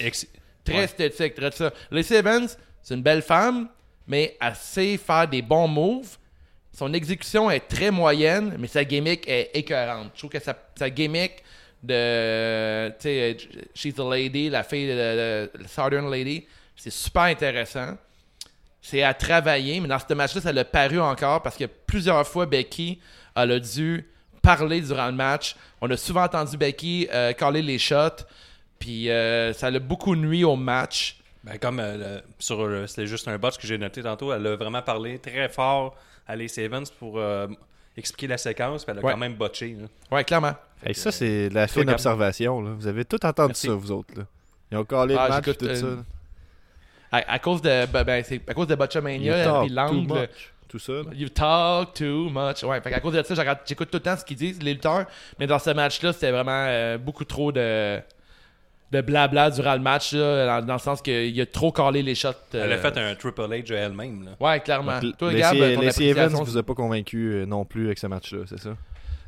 Très 0.64 0.72
Ouais. 0.78 0.84
esthétique, 0.84 1.34
très 1.34 1.50
ça. 1.52 1.72
Lacey 1.90 2.16
Evans, 2.16 2.48
c'est 2.84 2.94
une 2.94 3.02
belle 3.02 3.22
femme, 3.22 3.68
mais 4.06 4.36
elle 4.40 4.54
sait 4.54 4.96
faire 4.98 5.26
des 5.26 5.42
bons 5.42 5.66
moves. 5.66 6.16
Son 6.72 6.92
exécution 6.92 7.50
est 7.50 7.60
très 7.66 7.90
moyenne, 7.90 8.54
mais 8.58 8.66
sa 8.68 8.84
gimmick 8.84 9.26
est 9.26 9.50
écœurante. 9.54 10.10
Je 10.14 10.18
trouve 10.18 10.30
que 10.30 10.38
sa, 10.38 10.90
gimmick 10.90 11.42
de. 11.82 12.90
Tu 12.90 13.02
sais, 13.02 13.36
She's 13.74 13.98
a 13.98 14.08
Lady, 14.10 14.50
la 14.50 14.62
fille 14.62 14.86
de, 14.88 14.92
de- 14.92 15.62
de 15.62 15.66
Southern 15.66 16.10
Lady, 16.10 16.46
c'est 16.76 16.90
super 16.92 17.22
intéressant. 17.22 17.96
C'est 18.82 19.02
à 19.02 19.14
travailler, 19.14 19.80
mais 19.80 19.88
dans 19.88 19.98
ce 19.98 20.12
match-là, 20.12 20.40
ça 20.42 20.52
l'a 20.52 20.64
paru 20.64 21.00
encore 21.00 21.42
parce 21.42 21.56
que 21.56 21.64
plusieurs 21.64 22.26
fois, 22.26 22.44
Becky, 22.44 23.00
elle 23.34 23.52
a 23.52 23.58
dû 23.58 24.06
parler 24.42 24.82
durant 24.82 25.06
le 25.06 25.12
match. 25.12 25.56
On 25.80 25.90
a 25.90 25.96
souvent 25.96 26.24
entendu 26.24 26.58
Becky 26.58 27.08
euh, 27.10 27.32
caller 27.32 27.62
les 27.62 27.78
shots, 27.78 28.24
puis 28.78 29.08
euh, 29.08 29.54
ça 29.54 29.70
l'a 29.70 29.78
beaucoup 29.78 30.14
nuit 30.16 30.44
au 30.44 30.56
match. 30.56 31.16
Ben, 31.44 31.58
comme 31.58 31.78
euh, 31.78 31.96
le- 32.16 32.22
sur 32.38 32.66
le- 32.66 32.86
c'était 32.86 33.06
juste 33.06 33.28
un 33.28 33.36
botch 33.38 33.58
que 33.58 33.66
j'ai 33.66 33.76
noté 33.78 34.02
tantôt, 34.02 34.32
elle 34.32 34.46
a 34.46 34.56
vraiment 34.56 34.80
parlé 34.82 35.18
très 35.18 35.48
fort 35.48 35.94
à 36.26 36.36
les 36.36 36.58
Evans 36.58 36.84
pour 36.98 37.18
euh, 37.18 37.46
expliquer 37.96 38.26
la 38.28 38.38
séquence, 38.38 38.84
puis 38.84 38.92
elle 38.92 38.98
a 38.98 39.04
Ouais. 39.04 39.12
quand 39.12 39.18
même 39.18 39.34
botché. 39.34 39.76
là. 39.78 39.86
Ouais, 40.16 40.24
clairement. 40.24 40.54
Hey, 40.84 40.94
ça, 40.94 41.12
c'est 41.12 41.50
de 41.50 41.54
la 41.54 41.66
fine 41.68 41.88
observation. 41.90 42.60
Là. 42.62 42.70
Vous 42.78 42.86
avez 42.86 43.04
tout 43.04 43.24
entendu 43.24 43.48
Merci. 43.48 43.66
ça, 43.66 43.74
vous 43.74 43.92
autres. 43.92 44.14
Là. 44.16 44.24
Ils 44.72 44.78
ont 44.78 44.84
collé 44.84 45.14
Ah, 45.18 45.24
le 45.28 45.34
match 45.34 45.44
tout 45.58 45.64
euh, 45.66 45.74
ça. 45.74 45.86
là. 45.86 45.96
À, 47.12 47.34
à 47.34 47.38
cause 47.38 47.60
de 47.62 47.86
ben, 47.86 48.02
ben, 48.04 48.24
c'est 48.26 48.40
à 48.48 48.54
cause 48.54 48.66
de 48.66 48.72
You 48.72 48.78
Botchamania 48.78 49.44
talk 49.44 49.60
puis 49.60 49.68
too 49.68 49.74
l'angle. 49.74 50.20
much. 50.20 50.52
Tout 50.66 50.78
ça. 50.80 50.92
là. 50.94 51.02
You 51.14 51.28
talk 51.28 51.94
too 51.94 52.28
much. 52.30 52.62
Ouais, 52.64 52.80
fait 52.80 52.90
qu'à 52.90 53.00
cause 53.00 53.14
de 53.14 53.22
ça, 53.22 53.56
j'écoute 53.66 53.90
tout 53.90 53.98
le 53.98 54.02
temps 54.02 54.16
ce 54.16 54.24
qu'ils 54.24 54.36
disent, 54.38 54.60
les 54.62 54.72
lutteurs. 54.74 55.04
Mais 55.38 55.46
dans 55.46 55.58
ce 55.60 55.70
match-là, 55.70 56.12
c'était 56.12 56.32
vraiment 56.32 56.64
euh, 56.68 56.98
beaucoup 56.98 57.24
trop 57.24 57.52
de, 57.52 58.00
de 58.94 59.00
blabla 59.02 59.50
durant 59.50 59.74
le 59.74 59.80
match, 59.80 60.12
là, 60.12 60.60
dans, 60.60 60.66
dans 60.66 60.72
le 60.74 60.78
sens 60.78 61.02
qu'il 61.02 61.40
a 61.40 61.46
trop 61.46 61.70
calé 61.72 62.02
les 62.02 62.14
shots. 62.14 62.28
euh, 62.54 62.64
Elle 62.64 62.72
a 62.72 62.78
fait 62.78 62.96
un 62.96 63.14
Triple 63.14 63.42
H 63.42 63.72
elle-même. 63.74 64.24
là. 64.24 64.30
Ouais, 64.40 64.60
clairement. 64.60 64.98
Donc, 65.00 65.16
Toi, 65.18 65.32
Gab, 65.34 65.52
ton 65.74 65.80
Evans 66.10 66.32
vous 66.44 66.56
a 66.56 66.62
pas 66.62 66.74
convaincu 66.74 67.32
euh, 67.32 67.46
non 67.46 67.64
plus 67.64 67.86
avec 67.86 67.98
ce 67.98 68.06
match-là, 68.06 68.40
c'est 68.48 68.58
ça? 68.60 68.70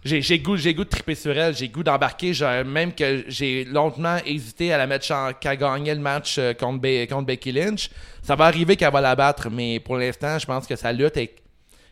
J'ai, 0.04 0.22
j'ai 0.22 0.38
goût, 0.38 0.56
j'ai 0.56 0.72
goût 0.72 0.84
de 0.84 0.88
triper 0.88 1.16
sur 1.16 1.36
elle, 1.36 1.56
j'ai 1.56 1.68
goût 1.68 1.82
d'embarquer. 1.82 2.32
J'ai- 2.32 2.62
même 2.62 2.92
que 2.94 3.24
j'ai 3.26 3.64
longtemps 3.64 4.18
hésité 4.24 4.72
à 4.72 4.78
la 4.78 4.86
mettre 4.86 5.06
qu'elle 5.40 5.58
gagnait 5.58 5.94
le 5.96 6.00
match 6.00 6.36
euh, 6.38 6.54
contre, 6.54 6.80
Be- 6.80 7.08
contre 7.08 7.26
Becky 7.26 7.50
Lynch. 7.50 7.90
Ça 8.22 8.36
va 8.36 8.44
arriver 8.44 8.76
qu'elle 8.76 8.92
va 8.92 9.00
la 9.00 9.16
battre, 9.16 9.48
mais 9.50 9.80
pour 9.80 9.96
l'instant, 9.96 10.38
je 10.38 10.46
pense 10.46 10.66
que 10.66 10.76
sa 10.76 10.92
lutte 10.92 11.16
est. 11.16 11.34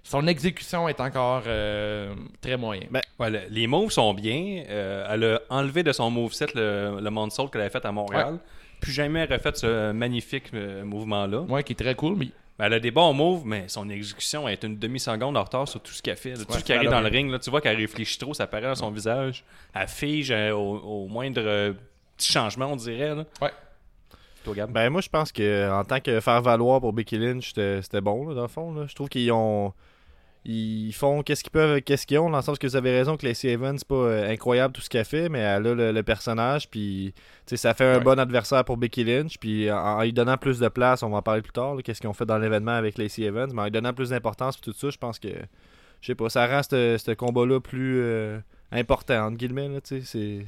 Son 0.06 0.26
exécution 0.26 0.86
est 0.88 1.00
encore 1.00 1.42
euh, 1.46 2.14
très 2.40 2.56
moyenne. 2.56 2.88
Ben, 2.90 3.00
Ouais, 3.18 3.30
le- 3.30 3.40
les 3.48 3.66
moves 3.66 3.90
sont 3.90 4.12
bien. 4.14 4.62
Euh, 4.68 5.06
elle 5.10 5.24
a 5.24 5.40
enlevé 5.48 5.82
de 5.82 5.92
son 5.92 6.10
moveset 6.10 6.46
le, 6.54 6.98
le 7.00 7.10
moonsault 7.10 7.48
qu'elle 7.48 7.62
avait 7.62 7.70
fait 7.70 7.84
à 7.84 7.90
Montréal. 7.92 8.38
Puis 8.80 8.92
jamais 8.92 9.24
refait 9.24 9.52
ce 9.54 9.92
magnifique 9.92 10.50
euh, 10.52 10.84
mouvement-là. 10.84 11.40
Ouais, 11.42 11.62
qui 11.62 11.72
est 11.72 11.76
très 11.76 11.94
cool, 11.94 12.16
mais 12.16 12.26
Ben, 12.58 12.66
elle 12.66 12.74
a 12.74 12.80
des 12.80 12.90
bons 12.90 13.12
moves, 13.14 13.46
mais 13.46 13.64
son 13.68 13.88
exécution 13.88 14.46
est 14.46 14.62
une 14.62 14.78
demi-seconde 14.78 15.36
en 15.38 15.42
retard 15.42 15.66
sur 15.66 15.80
tout 15.80 15.92
ce 15.92 16.02
qu'elle 16.02 16.16
fait. 16.16 16.30
là. 16.34 16.44
Tout 16.44 16.52
Ouais, 16.52 16.58
ce 16.58 16.64
qui 16.64 16.72
arrive 16.74 16.90
dans 16.90 17.00
le 17.00 17.08
ring, 17.08 17.30
là, 17.30 17.38
tu 17.38 17.48
vois 17.50 17.60
qu'elle 17.62 17.76
réfléchit 17.76 18.18
trop, 18.18 18.34
ça 18.34 18.46
paraît 18.46 18.66
dans 18.66 18.74
son 18.74 18.90
visage. 18.90 19.42
Elle 19.74 19.88
fige 19.88 20.30
euh, 20.30 20.50
au, 20.52 20.76
au 20.80 21.08
moindre 21.08 21.40
euh, 21.42 21.72
petit 22.18 22.30
changement, 22.32 22.66
on 22.66 22.76
dirait. 22.76 23.14
Là. 23.14 23.24
Ouais. 23.40 23.50
Toi, 24.44 24.54
Gab? 24.54 24.70
Ben 24.70 24.90
moi 24.90 25.00
je 25.00 25.08
pense 25.08 25.32
que 25.32 25.70
en 25.72 25.84
tant 25.84 26.00
que 26.00 26.20
faire 26.20 26.42
valoir 26.42 26.78
pour 26.80 26.92
Becky 26.92 27.16
Lynch, 27.16 27.48
c'était 27.48 27.80
c'était 27.80 28.02
bon 28.02 28.28
là, 28.28 28.34
dans 28.34 28.42
le 28.42 28.48
fond. 28.48 28.74
Là. 28.74 28.84
Je 28.86 28.94
trouve 28.94 29.08
qu'ils 29.08 29.32
ont 29.32 29.72
ils 30.44 30.92
font 30.92 31.22
qu'est-ce 31.22 31.42
qu'ils 31.42 31.50
peuvent 31.52 31.80
qu'est-ce 31.80 32.06
qu'ils 32.06 32.18
ont, 32.18 32.28
dans 32.28 32.36
le 32.36 32.42
sens 32.42 32.58
que 32.58 32.66
vous 32.66 32.76
avez 32.76 32.90
raison 32.90 33.16
que 33.16 33.26
Lacey 33.26 33.48
Evans, 33.48 33.78
c'est 33.78 33.88
pas 33.88 33.94
euh, 33.94 34.30
incroyable 34.30 34.74
tout 34.74 34.80
ce 34.82 34.90
qu'elle 34.90 35.04
fait, 35.04 35.28
mais 35.28 35.38
elle 35.38 35.66
a 35.66 35.74
le, 35.74 35.92
le 35.92 36.02
personnage, 36.02 36.68
puis 36.68 37.14
ça 37.46 37.72
fait 37.74 37.84
un 37.84 37.98
Ouais. 37.98 38.04
bon 38.04 38.18
adversaire 38.18 38.64
pour 38.64 38.76
Becky 38.76 39.04
Lynch, 39.04 39.38
puis 39.38 39.70
en, 39.70 39.76
en 39.78 40.02
lui 40.02 40.12
donnant 40.12 40.36
plus 40.36 40.58
de 40.58 40.68
place, 40.68 41.02
on 41.02 41.08
va 41.10 41.18
en 41.18 41.22
parler 41.22 41.40
plus 41.42 41.52
tard, 41.52 41.76
qu'est-ce 41.82 42.00
qu'ils 42.00 42.10
ont 42.10 42.14
fait 42.14 42.26
dans 42.26 42.38
l'événement 42.38 42.72
avec 42.72 42.98
Lacey 42.98 43.22
Evans, 43.22 43.50
mais 43.54 43.60
en 43.62 43.64
lui 43.64 43.70
donnant 43.70 43.92
plus 43.94 44.10
d'importance 44.10 44.60
tout 44.60 44.72
ça, 44.72 44.90
je 44.90 44.98
pense 44.98 45.18
que, 45.18 45.28
je 46.00 46.06
sais 46.06 46.14
pas, 46.14 46.28
ça 46.28 46.46
rend 46.46 46.62
ce 46.62 47.14
combat-là 47.14 47.60
plus 47.60 48.00
euh, 48.00 48.38
important, 48.70 49.26
entre 49.26 49.38
guillemets, 49.38 49.68
tu 49.82 50.00
sais, 50.00 50.00
c'est... 50.04 50.46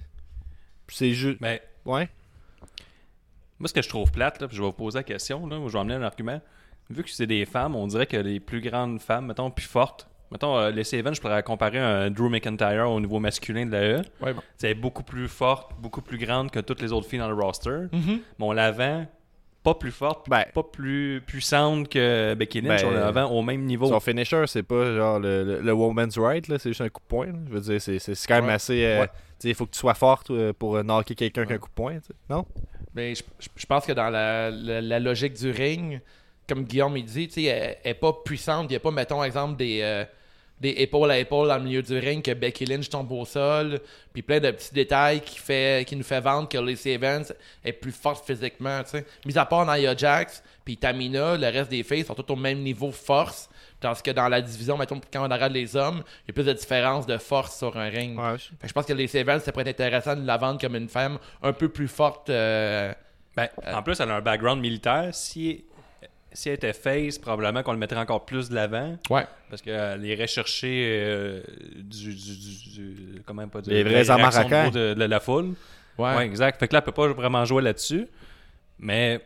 C'est 0.89 1.13
juste... 1.15 1.39
Mais 1.41 1.63
Ouais? 1.85 2.09
moi, 3.59 3.69
ce 3.69 3.73
que 3.75 3.81
je 3.83 3.89
trouve 3.89 4.11
plate, 4.13 4.41
là, 4.41 4.49
puis 4.49 4.57
je 4.57 4.63
vais 4.63 4.67
vous 4.69 4.73
poser 4.75 4.99
la 4.99 5.03
question, 5.05 5.47
là, 5.47 5.59
je 5.67 5.73
vais 5.73 5.79
amener 5.79 5.95
un 5.95 6.03
argument. 6.03 6.41
Vu 6.91 7.03
que 7.03 7.11
c'est 7.11 7.27
des 7.27 7.45
femmes, 7.47 7.75
on 7.75 7.87
dirait 7.87 8.07
que 8.07 8.17
les 8.17 8.39
plus 8.41 8.61
grandes 8.61 9.01
femmes, 9.01 9.27
mettons, 9.27 9.51
plus 9.51 9.67
fortes, 9.67 10.09
mettons, 10.31 10.57
euh, 10.57 10.71
les 10.71 10.95
Evans, 10.95 11.15
je 11.15 11.21
pourrais 11.21 11.43
comparer 11.43 11.79
un 11.79 12.11
Drew 12.11 12.29
McIntyre 12.29 12.89
au 12.91 13.01
niveau 13.01 13.19
masculin 13.19 13.67
de 13.67 13.73
la 13.73 13.83
E. 13.83 14.03
ouais, 14.23 14.33
bon. 14.35 14.43
C'est 14.57 14.75
beaucoup 14.75 15.03
plus 15.03 15.29
forte, 15.29 15.73
beaucoup 15.81 16.01
plus 16.03 16.19
grande 16.19 16.51
que 16.51 16.61
toutes 16.61 16.81
les 16.81 16.93
autres 16.93 17.09
filles 17.09 17.19
dans 17.19 17.29
le 17.29 17.35
roster. 17.35 17.87
Mhm. 17.93 18.21
Mais 18.39 18.45
on 18.45 18.53
la 18.53 18.71
vend 18.71 19.07
pas 19.65 19.75
plus 19.75 19.91
forte, 19.91 20.29
Ben. 20.31 20.45
pas 20.55 20.63
plus 20.63 21.21
puissante 21.27 21.89
que 21.89 22.35
Becky 22.35 22.61
Lynch. 22.61 22.83
Ben, 22.83 22.89
on 22.89 22.93
la 22.93 23.11
vend 23.11 23.25
au 23.33 23.43
même 23.43 23.63
niveau. 23.65 23.89
Son 23.89 23.99
finisher, 23.99 24.45
c'est 24.47 24.63
pas 24.63 24.95
genre 24.95 25.19
le, 25.19 25.43
le, 25.43 25.61
le 25.61 25.73
woman's 25.73 26.17
right, 26.19 26.47
là, 26.47 26.57
c'est 26.61 26.71
juste 26.71 26.83
un 26.83 26.89
coup 26.89 27.01
de 27.03 27.09
poing. 27.09 27.33
Je 27.49 27.53
veux 27.53 27.61
dire, 27.61 27.81
c'est, 27.81 27.99
c'est, 27.99 28.15
c'est 28.15 28.29
quand 28.29 28.37
même 28.37 28.45
Ouais. 28.47 28.53
assez. 28.53 28.85
euh, 28.85 29.01
Ouais. 29.01 29.07
tu 29.09 29.13
sais, 29.41 29.49
Il 29.49 29.55
faut 29.57 29.67
que 29.67 29.73
tu 29.73 29.81
sois 29.81 29.95
forte 29.95 30.31
euh, 30.31 30.53
pour 30.53 30.77
euh, 30.77 30.85
knocker 30.85 31.17
quelqu'un 31.17 31.43
avec 31.43 31.57
un 31.57 31.59
coup 31.59 31.69
de 31.69 31.75
poing. 31.75 31.95
tu 31.95 32.07
sais. 32.07 32.15
Non? 32.31 32.47
Mais 32.95 33.17
je, 33.17 33.25
je- 33.41 33.49
je 33.57 33.67
pense 33.67 33.85
que 33.85 33.93
dans 33.93 34.09
la, 34.09 34.53
la- 34.53 34.81
la 34.81 35.01
logique 35.01 35.35
du 35.35 35.51
ring, 35.51 36.01
comme 36.49 36.65
Guillaume 36.65 36.97
il 36.97 37.05
dit, 37.05 37.29
tu 37.29 37.35
sais, 37.35 37.43
elle, 37.45 37.77
elle 37.83 37.91
est 37.91 37.95
pas 37.95 38.13
puissante. 38.13 38.67
Il 38.69 38.73
n'y 38.73 38.77
a 38.77 38.81
pas, 38.81 38.91
mettons, 38.91 39.23
exemple, 39.25 39.57
des, 39.57 39.81
euh, 39.83 40.05
des 40.61 40.71
épaules 40.71 41.11
à 41.11 41.19
épaules 41.19 41.49
dans 41.49 41.59
le 41.59 41.65
milieu 41.65 41.83
du 41.83 41.99
ring 41.99 42.25
que 42.25 42.33
Becky 42.33 42.65
Lynch 42.65 42.89
tombe 42.89 43.11
au 43.13 43.25
sol. 43.25 43.81
Puis 44.13 44.23
plein 44.23 44.41
de 44.41 44.51
petits 44.51 44.73
détails 44.73 45.21
qui, 45.21 45.39
fait, 45.39 45.87
qui 45.87 45.97
nous 45.97 46.03
fait 46.05 46.21
vendre 46.21 46.49
que 46.49 46.57
Lacey 46.59 46.93
Evans 46.93 47.25
est 47.65 47.73
plus 47.73 47.93
forte 47.93 48.25
physiquement. 48.27 48.83
tu 48.85 48.91
sais. 48.91 49.07
Mis 49.27 49.37
à 49.37 49.45
part 49.45 49.67
Nia 49.67 49.95
Jax, 49.97 50.43
puis 50.65 50.77
Tamina, 50.77 51.37
le 51.37 51.47
reste 51.49 51.71
des 51.71 51.83
filles 51.83 52.05
sont 52.05 52.15
tous 52.15 52.33
au 52.33 52.37
même 52.37 52.61
niveau 52.61 52.91
force. 52.91 53.51
Tandis 53.79 54.01
que 54.03 54.11
dans 54.13 54.29
la 54.29 54.41
division, 54.41 54.79
mettons, 54.79 54.99
quand 55.13 55.21
on 55.21 55.25
regarde 55.31 55.53
les 55.53 55.77
hommes, 55.77 56.03
il 56.25 56.29
y 56.29 56.31
a 56.31 56.33
plus 56.33 56.45
de 56.47 56.55
différence 56.55 57.05
de 57.05 57.19
force 57.19 57.59
sur 57.59 57.77
un 57.77 57.91
ring. 57.91 58.19
Ouais. 58.19 58.39
Fait 58.39 58.63
que 58.63 58.69
je 58.69 58.73
pense 58.73 58.87
que 58.87 58.95
les 58.95 59.15
Evans, 59.15 59.39
ça 59.39 59.53
pourrait 59.53 59.69
être 59.69 59.79
intéressant 59.81 60.17
de 60.17 60.27
la 60.27 60.39
vendre 60.39 60.59
comme 60.59 60.77
une 60.77 60.89
femme 60.89 61.19
un 61.43 61.53
peu 61.53 61.69
plus 61.69 61.87
forte. 61.89 62.31
euh, 62.31 62.95
Ben, 63.37 63.49
en 63.71 63.83
plus, 63.83 64.01
elle 64.01 64.11
a 64.11 64.17
un 64.17 64.21
background 64.23 64.63
militaire. 64.63 65.11
Si, 65.15 65.67
si 66.37 66.49
elle 66.51 66.55
était 66.57 66.73
face, 66.73 67.19
probablement 67.19 67.63
qu'on 67.63 67.73
le 67.73 67.79
mettrait 67.79 67.99
encore 67.99 68.27
plus 68.27 68.49
de 68.51 68.55
l'avant. 68.55 68.97
Ouais. 69.11 69.27
Parce 69.49 69.63
qu'elle 69.63 70.05
irait 70.05 70.27
chercher 70.27 70.91
euh, 70.93 71.41
du, 71.77 72.15
du, 72.15 72.37
du- 72.37 72.71
du- 73.15 73.23
Comment 73.25 73.49
pas 73.49 73.61
dire 73.63 73.73
Les 73.73 73.85
de 73.85 73.89
vrais 73.89 74.11
Amaraquans. 74.11 74.71
de, 74.71 74.95
de 74.95 75.05
la 75.05 75.21
foule. 75.21 75.55
Ouais. 75.99 76.15
Ouais. 76.15 76.27
exact. 76.27 76.61
Fait 76.61 76.69
que 76.69 76.75
là, 76.75 76.81
elle 76.81 76.85
peut 76.85 76.93
pas 76.93 77.09
vraiment 77.09 77.45
jouer 77.47 77.63
là-dessus. 77.63 78.07
Mais, 78.79 79.21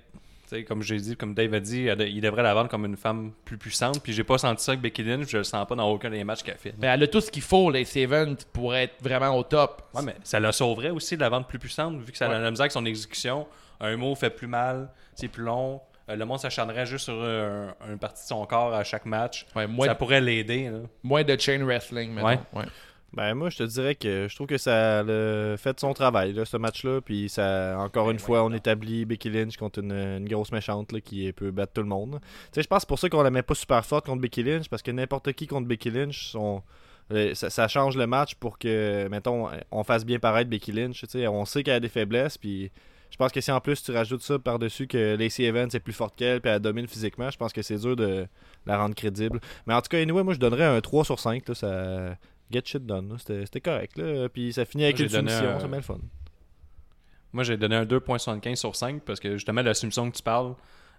tu 0.44 0.56
sais, 0.56 0.64
comme 0.64 0.82
j'ai 0.82 0.98
dit, 0.98 1.16
comme 1.16 1.34
Dave 1.34 1.52
a 1.54 1.60
dit, 1.60 1.86
elle 1.86 2.00
il 2.02 2.20
devrait 2.20 2.44
la 2.44 2.54
vendre 2.54 2.68
comme 2.68 2.84
une 2.84 2.96
femme 2.96 3.32
plus 3.44 3.58
puissante. 3.58 4.00
Puis 4.02 4.12
j'ai 4.12 4.22
pas 4.24 4.38
senti 4.38 4.62
ça 4.62 4.72
avec 4.72 4.80
Becky 4.82 5.02
Lynch. 5.02 5.28
Je 5.28 5.38
le 5.38 5.44
sens 5.44 5.66
pas 5.66 5.74
dans 5.74 5.90
aucun 5.90 6.10
des 6.10 6.22
matchs 6.22 6.42
qu'elle 6.44 6.58
fait. 6.58 6.74
Mais 6.78 6.86
elle 6.86 7.02
a 7.02 7.06
tout 7.08 7.20
ce 7.20 7.30
qu'il 7.30 7.42
faut, 7.42 7.70
les 7.70 7.98
Evans, 7.98 8.36
pour 8.52 8.74
être 8.76 8.94
vraiment 9.02 9.36
au 9.36 9.42
top. 9.42 9.82
Ouais, 9.94 10.02
mais 10.04 10.14
ça 10.22 10.38
la 10.38 10.52
sauverait 10.52 10.90
aussi 10.90 11.16
de 11.16 11.20
la 11.22 11.28
vente 11.28 11.48
plus 11.48 11.58
puissante, 11.58 12.00
vu 12.00 12.12
que 12.12 12.16
ça 12.18 12.26
a 12.26 12.28
Ouais. 12.28 12.38
la 12.40 12.50
misère 12.50 12.62
avec 12.64 12.72
son 12.72 12.86
exécution. 12.86 13.46
Un 13.80 13.96
mot 13.96 14.14
fait 14.14 14.30
plus 14.30 14.46
mal, 14.46 14.90
c'est 15.14 15.28
plus 15.28 15.42
long. 15.42 15.80
Euh, 16.10 16.16
le 16.16 16.24
monde 16.26 16.38
s'acharnerait 16.40 16.86
juste 16.86 17.04
sur 17.06 17.14
un- 17.22 17.74
une 17.88 17.98
partie 17.98 18.22
de 18.24 18.28
son 18.28 18.44
corps 18.46 18.74
à 18.74 18.84
chaque 18.84 19.06
match. 19.06 19.46
Ouais, 19.56 19.66
moins, 19.66 19.86
ça 19.86 19.94
pourrait 19.94 20.20
l'aider. 20.20 20.70
moins 21.02 21.22
de 21.24 21.38
chain 21.38 21.64
wrestling. 21.64 22.14
Ouais. 22.20 22.38
Ouais. 22.52 22.64
Ben 23.12 23.34
moi 23.34 23.50
je 23.50 23.56
te 23.58 23.62
dirais 23.64 23.96
que 23.96 24.28
je 24.30 24.34
trouve 24.36 24.46
que 24.46 24.56
ça 24.56 25.00
a 25.00 25.56
fait 25.56 25.80
son 25.80 25.92
travail 25.94 26.32
là, 26.32 26.44
ce 26.44 26.56
match-là, 26.56 27.00
puis 27.00 27.28
ça 27.28 27.76
encore 27.80 28.08
une 28.12 28.20
fois 28.20 28.44
on 28.44 28.52
établit 28.52 29.04
Becky 29.04 29.30
Lynch 29.30 29.56
contre 29.56 29.80
une, 29.80 29.90
une 29.90 30.28
grosse 30.28 30.52
méchante 30.52 30.92
là, 30.92 31.00
qui 31.00 31.32
peut 31.32 31.50
battre 31.50 31.72
tout 31.72 31.80
le 31.82 31.88
monde. 31.88 32.20
Tu 32.20 32.28
sais 32.52 32.62
je 32.62 32.68
pense 32.68 32.76
que 32.76 32.80
c'est 32.82 32.88
pour 32.88 33.00
ça 33.00 33.08
qu'on 33.08 33.22
la 33.24 33.30
met 33.32 33.42
pas 33.42 33.56
super 33.56 33.84
forte 33.84 34.06
contre 34.06 34.20
Becky 34.20 34.44
Lynch 34.44 34.68
parce 34.68 34.80
que 34.82 34.92
n'importe 34.92 35.32
qui 35.32 35.48
contre 35.48 35.66
Becky 35.66 35.90
Lynch 35.90 36.28
sont 36.30 36.62
euh, 37.10 37.34
ça, 37.34 37.50
ça 37.50 37.66
change 37.66 37.96
le 37.96 38.06
match 38.06 38.36
pour 38.36 38.60
que 38.60 39.08
mettons 39.08 39.48
on 39.72 39.82
fasse 39.82 40.04
bien 40.06 40.20
paraître 40.20 40.48
Becky 40.48 40.70
Lynch. 40.70 41.00
Tu 41.00 41.06
sais 41.08 41.26
on 41.26 41.44
sait 41.44 41.64
qu'elle 41.64 41.74
a 41.74 41.80
des 41.80 41.88
faiblesses 41.88 42.38
puis 42.38 42.70
je 43.10 43.16
pense 43.16 43.32
que 43.32 43.40
si 43.40 43.50
en 43.50 43.60
plus 43.60 43.82
tu 43.82 43.92
rajoutes 43.92 44.22
ça 44.22 44.38
par-dessus 44.38 44.86
que 44.86 45.16
Lacey 45.16 45.44
Evans 45.44 45.68
est 45.72 45.80
plus 45.80 45.92
forte 45.92 46.16
qu'elle 46.16 46.40
puis 46.40 46.50
elle 46.50 46.60
domine 46.60 46.86
physiquement, 46.86 47.30
je 47.30 47.36
pense 47.36 47.52
que 47.52 47.62
c'est 47.62 47.76
dur 47.78 47.96
de 47.96 48.26
la 48.66 48.78
rendre 48.78 48.94
crédible. 48.94 49.40
Mais 49.66 49.74
en 49.74 49.80
tout 49.82 49.88
cas, 49.88 49.98
anyway, 50.00 50.22
moi 50.22 50.34
je 50.34 50.38
donnerais 50.38 50.64
un 50.64 50.80
3 50.80 51.04
sur 51.04 51.18
5. 51.18 51.48
Là, 51.48 51.54
ça... 51.54 52.16
Get 52.52 52.62
shit 52.64 52.84
done. 52.84 53.16
C'était 53.18 53.60
correct. 53.60 53.96
Là. 53.96 54.28
Puis 54.28 54.52
ça 54.52 54.64
finit 54.64 54.82
avec 54.84 54.98
une 54.98 55.08
soumission. 55.08 55.50
un- 55.62 55.68
le 55.68 55.80
fun. 55.82 55.98
Moi, 57.32 57.44
j'ai 57.44 57.56
donné 57.56 57.76
un 57.76 57.84
2.75 57.84 58.56
sur 58.56 58.74
5 58.74 59.02
parce 59.04 59.20
que 59.20 59.34
justement, 59.34 59.62
la 59.62 59.72
soumission 59.74 60.10
que 60.10 60.16
tu 60.16 60.22
parles, 60.22 60.54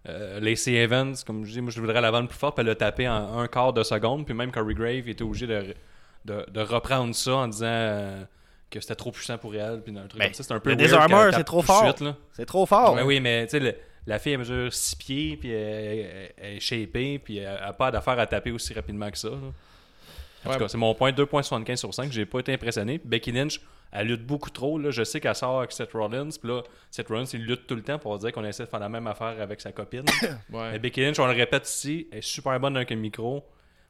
euh, 0.07 0.39
Lacey 0.39 0.73
Evans, 0.75 1.13
comme 1.27 1.43
je 1.45 1.51
dis, 1.51 1.59
moi, 1.61 1.71
je 1.71 1.81
voudrais 1.81 1.99
la 1.99 2.09
vendre 2.09 2.29
plus 2.29 2.37
forte, 2.37 2.55
puis 2.55 2.61
elle 2.61 2.67
l'a 2.67 2.75
tapé 2.75 3.07
en 3.09 3.37
un 3.37 3.47
quart 3.47 3.73
de 3.73 3.83
seconde, 3.83 4.25
puis 4.25 4.33
même 4.33 4.49
Corey 4.51 4.73
Grave 4.73 5.09
était 5.09 5.23
obligé 5.23 5.45
de, 5.45 5.75
de, 6.23 6.45
de 6.49 6.61
reprendre 6.61 7.13
ça 7.13 7.35
en 7.35 7.47
disant 7.49 7.65
euh, 7.67 8.23
que 8.71 8.79
c'était 8.79 8.95
trop 8.95 9.11
puissant 9.11 9.37
pour 9.37 9.53
elle, 9.53 9.81
puis 9.81 9.95
un 9.95 10.07
truc 10.07 10.17
Ben, 10.17 10.25
comme 10.25 10.33
ça. 10.33 10.43
C'est 10.43 10.53
un 10.53 10.59
peu 10.59 10.71
le 10.71 10.75
qu'elle 10.77 10.89
c'est 11.35 11.43
trop 11.43 11.61
fort. 11.61 11.95
C'est 12.33 12.45
trop 12.45 12.65
fort. 12.65 12.95
Ouais, 12.95 13.03
oui, 13.03 13.19
mais 13.19 13.45
tu 13.47 13.59
sais, 13.59 13.77
la 14.07 14.17
fille, 14.17 14.33
elle 14.33 14.39
mesure 14.39 14.73
6 14.73 14.95
pieds, 14.95 15.37
puis 15.37 15.51
elle, 15.51 15.99
elle- 15.99 16.31
elle 16.37 16.53
est 16.55 16.59
shapée, 16.59 17.19
puis 17.19 17.37
elle 17.37 17.59
n'a 17.59 17.73
pas 17.73 17.91
d'affaire 17.91 18.17
à 18.17 18.25
taper 18.25 18.51
aussi 18.51 18.73
rapidement 18.73 19.11
que 19.11 19.17
ça. 19.17 19.29
là. 19.29 19.35
En 19.35 20.49
Ouais. 20.49 20.55
tout 20.55 20.61
cas, 20.63 20.67
c'est 20.69 20.77
mon 20.77 20.95
point 20.95 21.11
2.75 21.11 21.75
sur 21.75 21.93
5. 21.93 22.11
J'ai 22.11 22.25
pas 22.25 22.39
été 22.39 22.51
impressionné. 22.51 22.99
Becky 23.05 23.31
Lynch, 23.31 23.61
elle 23.91 24.07
lutte 24.07 24.25
beaucoup 24.25 24.49
trop. 24.49 24.79
Là. 24.79 24.89
Je 24.89 25.03
sais 25.03 25.19
qu'elle 25.19 25.35
sort 25.35 25.59
avec 25.59 25.71
Seth 25.71 25.91
Rollins. 25.93 26.29
Puis 26.29 26.49
là, 26.49 26.63
Seth 26.89 27.09
Rollins, 27.09 27.25
il 27.33 27.45
lutte 27.45 27.67
tout 27.67 27.75
le 27.75 27.83
temps 27.83 27.99
pour 27.99 28.17
dire 28.17 28.31
qu'on 28.31 28.43
essaie 28.43 28.63
de 28.63 28.69
faire 28.69 28.79
la 28.79 28.89
même 28.89 29.05
affaire 29.05 29.35
avec 29.39 29.61
sa 29.61 29.71
copine. 29.71 30.05
Ouais. 30.51 30.71
Mais 30.71 30.79
Becky 30.79 31.01
Lynch, 31.01 31.19
on 31.19 31.27
le 31.27 31.33
répète 31.33 31.67
ici, 31.69 32.07
elle 32.11 32.17
est 32.19 32.21
super 32.23 32.59
bonne 32.59 32.75
avec 32.75 32.91
un 32.91 32.95
micro. 32.95 33.43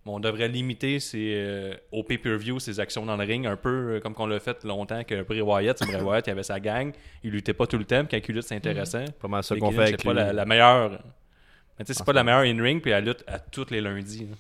On 0.06 0.20
devrait 0.20 0.48
limiter 0.48 1.00
ses, 1.00 1.34
euh, 1.36 1.76
au 1.92 2.04
pay-per-view 2.04 2.60
ses 2.60 2.80
actions 2.80 3.06
dans 3.06 3.16
le 3.18 3.24
ring, 3.24 3.46
un 3.46 3.56
peu 3.56 3.70
euh, 3.70 4.00
comme 4.00 4.16
qu'on 4.16 4.26
l'a 4.26 4.40
fait 4.40 4.64
longtemps 4.64 5.04
que 5.04 5.22
Bray 5.22 5.42
Wyatt. 5.42 5.78
c'est 5.78 5.86
Bray 5.86 6.02
Wyatt, 6.04 6.26
il 6.28 6.32
avait 6.32 6.44
sa 6.44 6.60
gang. 6.60 6.92
Il 7.24 7.32
luttait 7.32 7.54
pas 7.54 7.68
tout 7.68 7.78
le 7.78 7.86
temps. 7.86 8.04
Puis 8.06 8.20
quand 8.20 8.28
il 8.28 8.36
lutte, 8.36 8.46
c'est 8.46 8.56
intéressant. 8.56 9.06
Pas 9.22 9.28
mal 9.28 9.44
ça 9.44 9.56
qu'on 9.56 9.72
fait 9.72 9.82
avec 9.82 9.96
c'est 10.00 10.04
pas 10.04 10.14
lui. 10.14 10.20
la, 10.20 10.34
la 10.34 10.46
meilleure. 10.46 10.92
Mais 11.78 11.86
tu 11.86 11.94
sais, 11.94 12.00
c'est 12.00 12.04
pas 12.06 12.14
la 12.14 12.24
meilleure 12.24 12.42
in-ring, 12.42 12.82
puis 12.82 12.92
elle 12.92 13.06
lutte 13.06 13.24
à 13.28 13.38
tous 13.40 13.70
les 13.70 13.80
lundis. 13.82 14.28
là. 14.28 14.36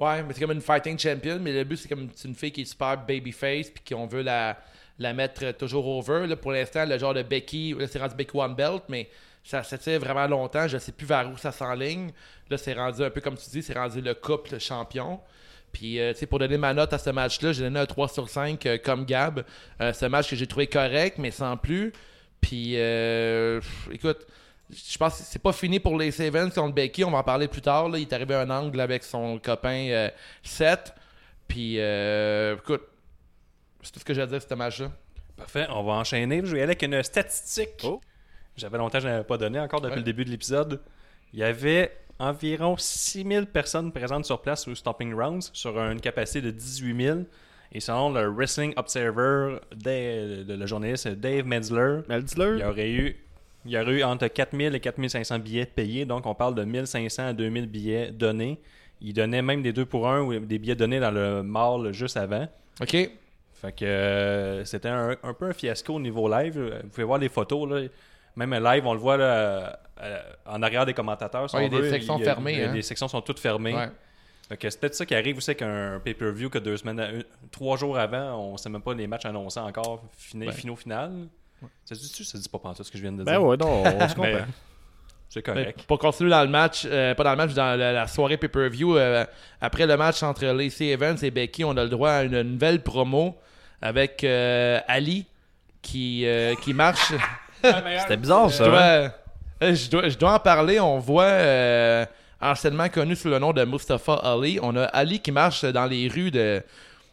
Ouais, 0.00 0.22
mais 0.24 0.32
c'est 0.34 0.40
comme 0.40 0.50
une 0.50 0.60
fighting 0.60 0.98
champion, 0.98 1.38
mais 1.40 1.52
le 1.52 1.62
but 1.62 1.76
c'est 1.76 1.88
comme 1.88 2.08
c'est 2.14 2.26
une 2.26 2.34
fille 2.34 2.50
qui 2.50 2.62
est 2.62 2.64
super 2.64 2.98
babyface 3.06 3.70
puis 3.70 3.94
qu'on 3.94 4.06
veut 4.06 4.22
la, 4.22 4.58
la 4.98 5.14
mettre 5.14 5.52
toujours 5.52 5.86
over. 5.86 6.26
Là, 6.26 6.34
pour 6.34 6.50
l'instant, 6.50 6.84
le 6.84 6.98
genre 6.98 7.14
de 7.14 7.22
Becky, 7.22 7.74
là 7.78 7.86
c'est 7.86 8.00
rendu 8.00 8.16
Becky 8.16 8.36
One 8.36 8.56
Belt, 8.56 8.82
mais 8.88 9.08
ça, 9.44 9.62
ça 9.62 9.78
tire 9.78 10.00
vraiment 10.00 10.26
longtemps. 10.26 10.66
Je 10.66 10.78
sais 10.78 10.92
plus 10.92 11.06
vers 11.06 11.30
où 11.30 11.36
ça 11.36 11.52
s'enligne. 11.52 12.10
Là, 12.50 12.58
c'est 12.58 12.72
rendu 12.72 13.04
un 13.04 13.10
peu 13.10 13.20
comme 13.20 13.36
tu 13.36 13.48
dis, 13.50 13.62
c'est 13.62 13.78
rendu 13.78 14.00
le 14.00 14.14
couple 14.14 14.58
champion. 14.58 15.20
Puis, 15.72 16.00
euh, 16.00 16.12
tu 16.12 16.20
sais, 16.20 16.26
pour 16.26 16.38
donner 16.38 16.56
ma 16.56 16.72
note 16.72 16.92
à 16.92 16.98
ce 16.98 17.10
match-là, 17.10 17.52
j'ai 17.52 17.62
donné 17.62 17.80
un 17.80 17.86
3 17.86 18.08
sur 18.08 18.28
5 18.28 18.64
euh, 18.66 18.78
comme 18.82 19.04
Gab. 19.04 19.44
Euh, 19.80 19.92
ce 19.92 20.06
match 20.06 20.30
que 20.30 20.36
j'ai 20.36 20.46
trouvé 20.46 20.66
correct, 20.66 21.18
mais 21.18 21.30
sans 21.30 21.56
plus. 21.56 21.92
Puis, 22.40 22.74
euh, 22.76 23.60
pff, 23.60 23.88
écoute, 23.92 24.26
je 24.70 24.98
pense 24.98 25.18
que 25.18 25.24
c'est 25.24 25.42
pas 25.42 25.52
fini 25.52 25.80
pour 25.80 25.98
les 25.98 26.22
Evans 26.22 26.50
contre 26.50 26.74
Becky. 26.74 27.04
On 27.04 27.10
va 27.10 27.18
en 27.18 27.22
parler 27.22 27.48
plus 27.48 27.60
tard. 27.60 27.88
Là. 27.88 27.98
Il 27.98 28.02
est 28.02 28.12
arrivé 28.12 28.34
un 28.34 28.50
angle 28.50 28.80
avec 28.80 29.04
son 29.04 29.38
copain 29.38 29.88
euh, 29.90 30.10
Seth. 30.42 30.94
Puis, 31.48 31.76
euh, 31.78 32.56
écoute, 32.56 32.82
c'est 33.82 33.92
tout 33.92 34.00
ce 34.00 34.04
que 34.04 34.14
j'ai 34.14 34.22
à 34.22 34.26
dire 34.26 34.40
sur 34.40 34.48
ce 34.48 34.54
match-là. 34.54 34.90
Parfait, 35.36 35.66
on 35.70 35.82
va 35.82 35.92
enchaîner. 35.94 36.40
Je 36.44 36.52
vais 36.52 36.60
y 36.60 36.62
aller 36.62 36.72
avec 36.72 36.82
une 36.82 37.02
statistique. 37.02 37.80
Oh. 37.84 38.00
J'avais 38.56 38.78
longtemps 38.78 38.98
que 38.98 39.04
je 39.04 39.08
n'avais 39.08 39.24
pas 39.24 39.38
donné 39.38 39.58
encore 39.60 39.80
depuis 39.80 39.92
Ouais. 39.92 39.98
le 39.98 40.04
début 40.04 40.24
de 40.24 40.30
l'épisode. 40.30 40.80
Il 41.32 41.38
y 41.40 41.42
avait 41.44 41.90
environ 42.18 42.76
6000 42.76 43.46
personnes 43.46 43.90
présentes 43.92 44.24
sur 44.24 44.40
place 44.40 44.68
au 44.68 44.74
Stomping 44.74 45.12
Grounds 45.12 45.50
sur 45.52 45.76
une 45.78 46.00
capacité 46.00 46.40
de 46.40 46.50
18 46.50 47.02
000. 47.04 47.18
Et 47.72 47.80
selon 47.80 48.12
le 48.12 48.28
Wrestling 48.28 48.72
Observer, 48.76 49.58
Dave- 49.74 50.46
le, 50.46 50.66
journaliste 50.66 51.08
Dave 51.08 51.44
Metzler, 51.44 52.02
Mais 52.08 52.20
il 52.20 52.58
y 52.60 52.64
aurait 52.64 52.90
eu 52.92 53.16
il 53.66 53.72
y 53.72 53.78
aurait 53.78 53.92
eu 53.92 54.04
entre 54.04 54.28
4000 54.28 54.74
et 54.74 54.80
4500 54.80 55.38
billets 55.38 55.64
payés, 55.64 56.04
donc 56.04 56.26
on 56.26 56.34
parle 56.34 56.54
de 56.54 56.64
1500 56.64 57.28
à 57.28 57.32
2000 57.32 57.66
billets 57.66 58.10
donnés. 58.12 58.60
Il 59.00 59.14
donnait 59.14 59.40
même 59.40 59.62
des 59.62 59.72
2 59.72 59.86
pour 59.86 60.06
1 60.08 60.20
ou 60.20 60.38
des 60.38 60.58
billets 60.58 60.74
donnés 60.76 61.00
dans 61.00 61.10
le 61.10 61.42
mall 61.42 61.90
juste 61.92 62.16
avant. 62.18 62.46
OK? 62.82 62.90
Fait 62.90 63.72
que 63.74 63.84
euh, 63.86 64.64
c'était 64.66 64.90
un, 64.90 65.16
un 65.22 65.32
peu 65.32 65.46
un 65.46 65.52
fiasco 65.54 65.94
au 65.94 66.00
niveau 66.00 66.28
live. 66.28 66.78
Vous 66.84 66.88
pouvez 66.90 67.04
voir 67.04 67.18
les 67.18 67.30
photos. 67.30 67.68
Là. 67.68 67.88
Même 68.36 68.52
live, 68.54 68.86
on 68.86 68.94
le 68.94 68.98
voit 69.00 69.16
là, 69.16 69.78
euh, 70.02 70.18
en 70.46 70.62
arrière 70.62 70.84
des 70.86 70.94
commentateurs. 70.94 71.48
si 71.48 71.56
Ouais, 71.56 71.62
on 71.62 71.66
il 71.68 71.72
y 71.74 71.76
a 71.78 71.80
des 71.82 71.90
sections 71.90 72.16
Il 72.18 72.24
y 72.24 72.28
a- 72.28 72.34
fermées, 72.34 72.52
il 72.54 72.58
y 72.58 72.62
a 72.64 72.70
hein. 72.70 72.74
Les 72.74 72.82
sections 72.82 73.06
sont 73.08 73.20
toutes 73.20 73.38
fermées. 73.38 73.74
Ouais. 73.74 73.88
C'est 74.60 74.78
peut-être 74.80 74.94
ça 74.94 75.06
qui 75.06 75.14
arrive 75.14 75.38
aussi 75.38 75.54
qu'un 75.56 76.00
pay-per-view 76.04 76.50
que 76.50 76.58
deux 76.58 76.76
semaines, 76.76 77.00
à- 77.00 77.10
une- 77.10 77.24
trois 77.50 77.76
jours 77.76 77.96
avant, 77.98 78.36
on 78.38 78.56
sait 78.56 78.68
même 78.68 78.82
pas 78.82 78.92
les 78.94 79.06
matchs 79.06 79.24
annoncés 79.24 79.60
encore, 79.60 80.02
fini, 80.18 80.46
Ouais. 80.46 80.52
finaux 80.52 80.76
final. 80.76 81.12
Ça 81.84 81.94
se 81.94 82.00
dit-tu? 82.02 82.24
Ça 82.24 82.36
se 82.36 82.42
dit 82.42 82.48
pas 82.48 82.58
pantoute 82.58 82.84
ce 82.84 82.90
que 82.92 82.98
je 82.98 83.02
viens 83.02 83.12
de 83.12 83.22
Ben 83.22 83.32
dire. 83.32 83.42
ouais, 83.42 83.56
non, 83.56 83.82
on 83.84 84.08
se 84.08 84.14
comprend. 84.14 84.44
c'est 85.30 85.38
Mais 85.48 85.54
correct. 85.54 85.82
pour 85.86 85.98
continuer 85.98 86.30
dans 86.30 86.42
le 86.42 86.48
match, 86.50 86.82
euh, 86.84 87.14
pas 87.14 87.24
dans 87.24 87.30
le 87.30 87.36
match, 87.36 87.54
dans 87.54 87.78
la, 87.78 87.92
la 87.92 88.06
soirée 88.06 88.36
pay-per-view, 88.36 88.98
euh, 88.98 89.24
après 89.62 89.86
le 89.86 89.96
match 89.96 90.22
entre 90.22 90.44
Lacey 90.44 90.88
Evans 90.88 91.16
et 91.22 91.30
Becky, 91.30 91.64
on 91.64 91.76
a 91.76 91.82
le 91.84 91.88
droit 91.88 92.10
à 92.10 92.22
une 92.24 92.42
nouvelle 92.42 92.82
promo 92.82 93.38
avec 93.80 94.24
euh, 94.24 94.78
Ali 94.88 95.24
qui, 95.80 96.26
euh, 96.26 96.54
qui 96.56 96.74
marche. 96.74 97.12
C'était 98.00 98.16
bizarre 98.16 98.48
je, 98.48 98.54
ça. 98.56 98.64
dois, 98.66 98.82
hein? 98.82 99.12
euh, 99.62 99.74
je, 99.74 99.90
dois, 99.90 100.08
je 100.08 100.18
dois 100.18 100.34
en 100.34 100.38
parler. 100.38 100.80
On 100.80 100.98
voit 100.98 101.24
euh, 101.24 102.04
anciennement 102.40 102.88
connu 102.88 103.16
sous 103.16 103.28
le 103.28 103.38
nom 103.38 103.52
de 103.52 103.64
Mustafa 103.64 104.14
Ali. 104.14 104.58
On 104.62 104.76
a 104.76 104.84
Ali 104.84 105.20
qui 105.20 105.32
marche 105.32 105.64
dans 105.64 105.86
les 105.86 106.08
rues 106.08 106.30
de. 106.30 106.62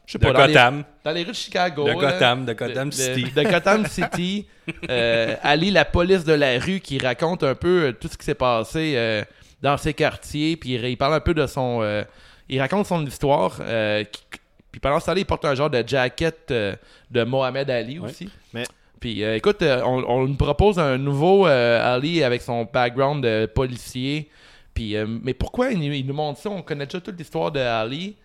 Je 0.08 0.14
sais 0.14 0.18
De 0.20 0.26
pas, 0.26 0.34
dans 0.34 0.46
les, 0.46 0.54
Gotham. 0.54 0.84
dans 1.06 1.12
les 1.12 1.22
rues 1.24 1.30
de 1.30 1.34
Chicago. 1.36 1.84
De 1.86 1.90
là. 1.90 1.96
Gotham, 1.96 2.46
de 2.46 2.54
Gotham 2.54 2.90
de, 2.90 2.94
City. 2.94 3.24
De, 3.32 3.44
de 3.44 3.50
Gotham 3.50 3.86
City. 3.88 4.48
Euh, 4.90 5.36
Ali, 5.44 5.72
la 5.72 5.86
police 5.86 6.24
de 6.26 6.34
la 6.34 6.60
rue, 6.60 6.80
qui 6.82 6.98
raconte 7.00 7.44
un 7.44 7.56
peu 7.56 7.86
euh, 7.88 7.92
tout 7.94 8.08
ce 8.12 8.18
qui 8.18 8.26
s'est 8.26 8.34
passé 8.36 8.94
euh, 8.96 9.24
dans 9.62 9.78
ses 9.78 9.94
quartiers. 9.94 10.58
Puis 10.58 10.74
il, 10.74 10.84
il 10.86 10.98
parle 10.98 11.14
un 11.14 11.20
peu 11.22 11.34
de 11.34 11.46
son. 11.48 11.80
euh, 11.82 12.04
il 12.50 12.60
raconte 12.60 12.88
son 12.88 13.06
histoire. 13.06 13.58
euh, 13.62 14.04
qui- 14.04 14.24
puis 14.72 14.80
pendant 14.80 15.00
ce 15.02 15.06
temps-là, 15.08 15.20
il 15.20 15.26
porte 15.26 15.44
un 15.46 15.54
genre 15.56 15.70
de 15.70 15.84
jacket 15.86 16.50
euh, 16.52 16.76
de 17.10 17.24
Mohamed 17.24 17.70
Ali 17.70 18.00
Ouais. 18.00 18.10
aussi. 18.10 18.30
Mais- 18.54 18.64
Puis 19.02 19.24
euh, 19.24 19.36
écoute, 19.36 19.62
euh, 19.64 19.82
on, 19.84 20.04
on 20.08 20.28
nous 20.28 20.36
propose 20.36 20.80
un 20.80 20.98
nouveau 20.98 21.48
euh, 21.48 21.96
Ali 21.96 22.24
avec 22.24 22.42
son 22.42 22.64
background 22.72 23.22
de 23.24 23.48
policier. 23.48 24.30
Puis, 24.74 24.96
euh, 24.96 25.06
mais 25.08 25.34
pourquoi 25.34 25.72
il, 25.72 25.84
il 25.84 26.06
nous 26.06 26.14
montre 26.14 26.40
ça? 26.40 26.50
On 26.50 26.62
connaît 26.62 26.86
déjà 26.86 27.02
toute 27.02 27.18
l'histoire 27.18 27.52
de 27.52 27.60
Ali. 27.60 28.16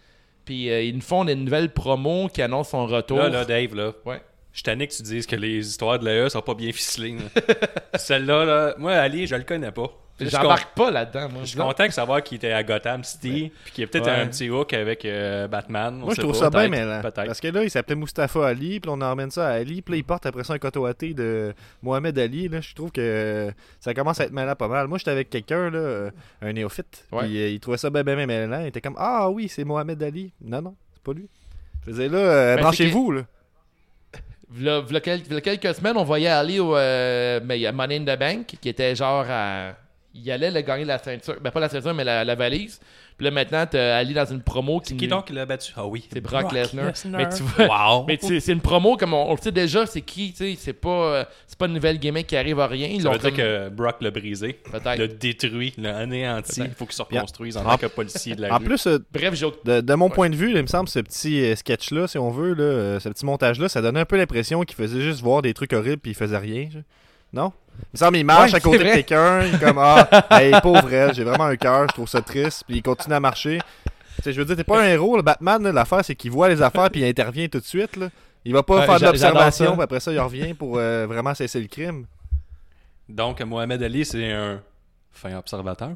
Puis 0.44 0.66
ils 0.66 0.94
nous 0.94 1.00
font 1.00 1.24
des 1.24 1.34
nouvelles 1.34 1.72
promos 1.72 2.28
qui 2.28 2.40
annoncent 2.40 2.70
son 2.70 2.86
retour. 2.86 3.18
Là, 3.18 3.28
là, 3.30 3.44
Dave, 3.44 3.74
là. 3.74 3.92
Ouais. 4.04 4.20
Je 4.56 4.60
suis 4.60 4.62
tanné 4.62 4.86
que 4.86 4.94
tu 4.94 5.02
dises 5.02 5.26
que 5.26 5.36
les 5.36 5.68
histoires 5.68 5.98
de 5.98 6.06
l'AE 6.06 6.30
sont 6.30 6.40
pas 6.40 6.54
bien 6.54 6.72
ficelées. 6.72 7.16
là. 7.18 7.42
Celle-là, 7.98 8.46
là, 8.46 8.74
moi, 8.78 8.92
Ali, 8.94 9.26
je 9.26 9.34
le 9.34 9.42
connais 9.42 9.70
pas. 9.70 9.90
J'embarque 10.18 10.74
pas 10.74 10.90
là-dedans, 10.90 11.28
moi. 11.28 11.40
Je 11.42 11.48
suis 11.50 11.58
content 11.58 11.86
de 11.86 11.92
savoir 11.92 12.22
qu'il 12.22 12.36
était 12.36 12.52
à 12.52 12.62
Gotham 12.62 13.04
City, 13.04 13.52
puis 13.64 13.72
qu'il 13.74 13.82
y 13.82 13.84
a 13.84 13.88
peut-être 13.88 14.06
Ouais. 14.06 14.12
un 14.22 14.26
petit 14.28 14.48
hook 14.48 14.72
avec 14.72 15.04
euh, 15.04 15.46
Batman. 15.46 15.96
Moi, 15.96 16.14
je 16.14 16.22
trouve 16.22 16.32
pas, 16.32 16.38
ça 16.38 16.48
bien 16.48 16.70
mêlant. 16.70 17.02
Parce 17.02 17.38
que 17.38 17.48
là, 17.48 17.64
il 17.64 17.70
s'appelait 17.70 17.96
Mustafa 17.96 18.46
Ali, 18.46 18.80
puis 18.80 18.88
on 18.90 18.98
emmène 19.02 19.30
ça 19.30 19.46
à 19.48 19.50
Ali, 19.56 19.82
puis 19.82 19.92
là, 19.92 19.98
il 19.98 20.04
porte 20.04 20.24
après 20.24 20.42
ça 20.42 20.54
un 20.54 20.58
cotoaté 20.58 21.12
de 21.12 21.52
Mohamed 21.82 22.18
Ali. 22.18 22.48
Là, 22.48 22.62
je 22.62 22.74
trouve 22.74 22.90
que 22.92 23.52
ça 23.78 23.92
commence 23.92 24.18
à 24.20 24.24
être 24.24 24.32
mêlant 24.32 24.54
pas 24.56 24.68
mal. 24.68 24.88
Moi, 24.88 24.96
j'étais 24.96 25.10
avec 25.10 25.28
quelqu'un, 25.28 25.68
là, 25.68 25.78
euh, 25.78 26.10
un 26.40 26.54
néophyte, 26.54 27.04
Ouais. 27.12 27.24
puis 27.24 27.38
euh, 27.42 27.48
il 27.50 27.60
trouvait 27.60 27.76
ça 27.76 27.90
bien, 27.90 28.02
bien, 28.04 28.16
bien 28.16 28.26
mêlant. 28.26 28.60
Il 28.62 28.68
était 28.68 28.80
comme 28.80 28.96
Ah 28.96 29.28
oui, 29.28 29.48
c'est 29.50 29.64
Mohamed 29.64 30.02
Ali. 30.02 30.32
Non, 30.42 30.62
non, 30.62 30.74
c'est 30.94 31.02
pas 31.02 31.12
lui. 31.12 31.28
Je 31.86 31.90
disais 31.90 32.08
là, 32.08 32.16
euh, 32.18 32.56
Ben, 32.56 32.62
branchez-vous, 32.62 33.12
là. 33.12 33.22
V'là, 34.48 34.80
v'là 34.80 35.00
v'là 35.00 35.40
quelques 35.40 35.74
semaines, 35.74 35.96
on 35.96 36.04
voyait 36.04 36.28
Ali 36.28 36.60
au 36.60 36.76
euh, 36.76 37.40
Money 37.40 37.96
in 37.96 38.04
the 38.04 38.18
Bank, 38.18 38.46
qui 38.60 38.68
était 38.68 38.94
genre 38.94 39.24
à. 39.28 39.74
Il 40.14 40.30
allait 40.30 40.50
le 40.50 40.60
gagner 40.62 40.84
la 40.84 40.98
ceinture. 40.98 41.36
Ben, 41.40 41.50
pas 41.50 41.60
la 41.60 41.68
ceinture, 41.68 41.92
mais 41.92 42.04
la 42.04 42.34
valise. 42.34 42.80
Puis 43.16 43.24
là, 43.24 43.30
maintenant, 43.30 43.64
t'as 43.66 43.96
Ali 43.96 44.12
dans 44.12 44.26
une 44.26 44.42
promo 44.42 44.78
qui. 44.80 44.90
C'est 44.90 44.96
qui 44.96 45.08
donc 45.08 45.24
qui 45.26 45.32
l'a 45.32 45.46
battu? 45.46 45.72
Ah 45.74 45.86
oui. 45.86 46.06
C'est 46.12 46.20
Brock 46.20 46.52
Lesnar. 46.52 46.92
Mais 47.06 47.26
tu 47.30 47.42
vois. 47.42 47.66
Wow. 47.96 48.04
Mais 48.06 48.18
c'est, 48.20 48.40
c'est 48.40 48.52
une 48.52 48.60
promo 48.60 48.96
comme 48.98 49.14
on, 49.14 49.30
on 49.30 49.34
le 49.34 49.40
sait 49.40 49.52
déjà, 49.52 49.86
c'est 49.86 50.02
qui, 50.02 50.32
tu 50.32 50.36
sais, 50.36 50.56
c'est 50.58 50.74
pas, 50.74 50.88
euh, 50.90 51.24
c'est 51.46 51.56
pas 51.58 51.64
une 51.66 51.72
nouvelle 51.72 51.98
gimmick 51.98 52.26
qui 52.26 52.36
arrive 52.36 52.60
à 52.60 52.66
rien. 52.66 52.88
Ils 52.88 53.00
Ça 53.00 53.10
veut 53.10 53.18
dire 53.18 53.30
comme- 53.30 53.36
que 53.38 53.68
Brock 53.70 53.96
l'a 54.02 54.10
brisé, 54.10 54.60
Peut-être. 54.70 54.98
l'a 54.98 55.06
détruit, 55.06 55.72
l'a 55.78 55.96
anéanti. 55.96 56.60
Il 56.62 56.70
faut 56.74 56.84
qu'il 56.84 56.94
se 56.94 57.00
reconstruise 57.02 57.56
en 57.56 57.62
En- 57.64 57.70
tant 57.70 57.78
que 57.78 57.86
policier 57.86 58.34
de 58.34 58.42
la 58.42 58.54
En 58.54 58.58
rue. 58.58 58.64
plus, 58.66 58.86
euh, 58.86 58.98
Bref, 59.12 59.32
j'ai 59.34 59.46
de, 59.64 59.80
de 59.80 59.94
mon 59.94 60.10
point 60.10 60.28
de 60.28 60.36
vue, 60.36 60.52
là, 60.52 60.58
il 60.58 60.62
me 60.64 60.68
semble 60.68 60.88
ce 60.90 60.98
petit 60.98 61.40
euh, 61.42 61.56
sketch-là, 61.56 62.08
si 62.08 62.18
on 62.18 62.30
veut, 62.30 62.52
là, 62.52 62.62
euh, 62.64 63.00
ce 63.00 63.08
petit 63.08 63.24
montage-là, 63.24 63.70
ça 63.70 63.80
donnait 63.80 64.00
un 64.00 64.04
peu 64.04 64.18
l'impression 64.18 64.60
qu'il 64.64 64.76
faisait 64.76 65.00
juste 65.00 65.22
voir 65.22 65.40
des 65.40 65.54
trucs 65.54 65.72
horribles 65.72 65.98
puis 66.02 66.10
il 66.10 66.14
faisait 66.14 66.36
rien. 66.36 66.68
je- 66.70 66.80
Non? 67.32 67.52
Il 67.78 67.86
me 67.94 67.98
semble 67.98 68.16
qu'il 68.16 68.26
marche 68.26 68.50
Ouais, 68.52 68.56
à 68.56 68.60
côté 68.60 68.78
de 68.78 68.84
quelqu'un, 68.84 69.42
il 69.42 69.54
est 69.54 69.58
comme 69.58 69.78
Ah, 69.78 70.08
hey, 70.30 70.52
pauvre 70.62 70.92
elle, 70.92 71.14
j'ai 71.14 71.24
vraiment 71.24 71.44
un 71.44 71.56
cœur, 71.56 71.86
je 71.88 71.94
trouve 71.94 72.08
ça 72.08 72.20
triste, 72.20 72.64
puis 72.66 72.76
il 72.76 72.82
continue 72.82 73.14
à 73.14 73.20
marcher. 73.20 73.58
Je 74.24 74.30
veux 74.32 74.44
dire, 74.44 74.56
t'es 74.56 74.64
pas 74.64 74.82
un 74.82 74.88
héros, 74.88 75.16
le 75.16 75.22
Batman, 75.22 75.68
l'affaire, 75.70 76.04
c'est 76.04 76.14
qu'il 76.14 76.30
voit 76.30 76.48
les 76.48 76.62
affaires 76.62 76.90
puis 76.90 77.00
il 77.02 77.04
intervient 77.04 77.48
tout 77.48 77.60
de 77.60 77.64
suite, 77.64 77.96
là. 77.96 78.08
Il 78.44 78.52
va 78.52 78.62
pas 78.62 78.80
Ouais, 78.80 78.86
faire 78.86 79.00
de 79.00 79.04
l'observation, 79.06 79.72
puis 79.72 79.82
après 79.82 80.00
ça, 80.00 80.12
il 80.12 80.20
revient 80.20 80.54
pour 80.54 80.78
euh, 80.78 81.06
vraiment 81.06 81.34
cesser 81.34 81.60
le 81.60 81.66
crime. 81.66 82.06
Donc, 83.08 83.40
Mohamed 83.42 83.82
Ali, 83.82 84.04
c'est 84.04 84.32
un 84.32 84.60
fin 85.10 85.36
observateur. 85.36 85.90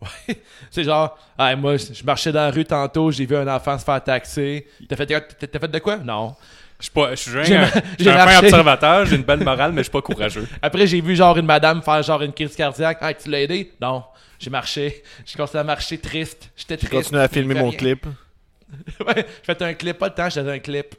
C'est 0.70 0.84
genre, 0.84 1.18
ah, 1.36 1.56
moi, 1.56 1.76
je 1.76 2.04
marchais 2.04 2.30
dans 2.30 2.42
la 2.42 2.50
rue 2.50 2.64
tantôt, 2.64 3.10
j'ai 3.10 3.26
vu 3.26 3.36
un 3.36 3.48
enfant 3.48 3.76
se 3.78 3.84
faire 3.84 4.02
taxer. 4.02 4.66
T'as 4.88 4.94
fait, 4.96 5.06
t'as 5.06 5.58
fait 5.58 5.68
de 5.68 5.78
quoi? 5.80 5.96
Non. 5.96 6.36
Je 6.78 6.84
suis 6.84 6.92
pas, 6.92 7.10
je 7.10 7.16
suis 7.16 7.30
J'ai 7.44 7.56
un, 7.56 7.60
ma- 7.62 7.66
je 7.98 8.04
j'ai 8.04 8.10
un 8.10 8.26
fin 8.26 8.38
observateur, 8.38 9.04
j'ai 9.06 9.16
une 9.16 9.22
belle 9.22 9.42
morale, 9.42 9.72
mais 9.72 9.78
je 9.78 9.84
suis 9.84 9.90
pas 9.92 10.02
courageux. 10.02 10.46
Après, 10.62 10.86
j'ai 10.86 11.00
vu 11.00 11.16
genre 11.16 11.36
une 11.36 11.46
madame 11.46 11.82
faire 11.82 12.02
genre 12.02 12.22
une 12.22 12.32
crise 12.32 12.54
cardiaque. 12.54 12.98
Ah, 13.00 13.12
tu 13.14 13.28
l'as 13.30 13.40
aidé? 13.40 13.72
Non. 13.80 14.04
J'ai 14.38 14.50
marché. 14.50 15.02
J'ai 15.26 15.36
continué 15.36 15.60
à 15.60 15.64
marcher 15.64 15.98
triste. 15.98 16.50
J'étais 16.56 16.76
triste. 16.76 16.92
Continue 16.92 17.20
à 17.20 17.26
filmer 17.28 17.54
J'ai 17.54 17.60
mon 17.60 17.70
rien. 17.70 17.78
clip. 17.78 18.06
ouais, 19.06 19.14
j'ai 19.16 19.24
fait 19.54 19.62
un 19.62 19.74
clip. 19.74 19.98
Pas 19.98 20.10
de 20.10 20.14
temps, 20.14 20.28
j'ai 20.28 20.42
fait 20.44 20.50
un 20.52 20.58
clip. 20.60 20.94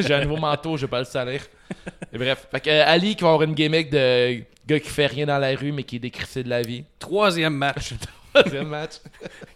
j'ai 0.00 0.14
un 0.14 0.20
nouveau 0.24 0.36
manteau, 0.36 0.76
je 0.76 0.82
vais 0.82 0.90
pas 0.90 0.98
le 0.98 1.04
salir. 1.06 1.40
Et 2.12 2.18
bref. 2.18 2.46
Fait 2.50 2.60
que 2.60 2.68
euh, 2.68 2.84
Ali 2.86 3.16
qui 3.16 3.22
va 3.22 3.30
avoir 3.30 3.42
une 3.48 3.54
gimmick 3.54 3.88
de 3.90 4.40
gars 4.66 4.80
qui 4.80 4.90
fait 4.90 5.06
rien 5.06 5.24
dans 5.24 5.38
la 5.38 5.54
rue, 5.56 5.72
mais 5.72 5.84
qui 5.84 5.96
est 5.96 6.00
décrissé 6.00 6.42
de 6.42 6.50
la 6.50 6.60
vie. 6.60 6.84
Troisième 6.98 7.54
match. 7.54 7.94
Troisième 8.34 8.68
match. 8.68 8.94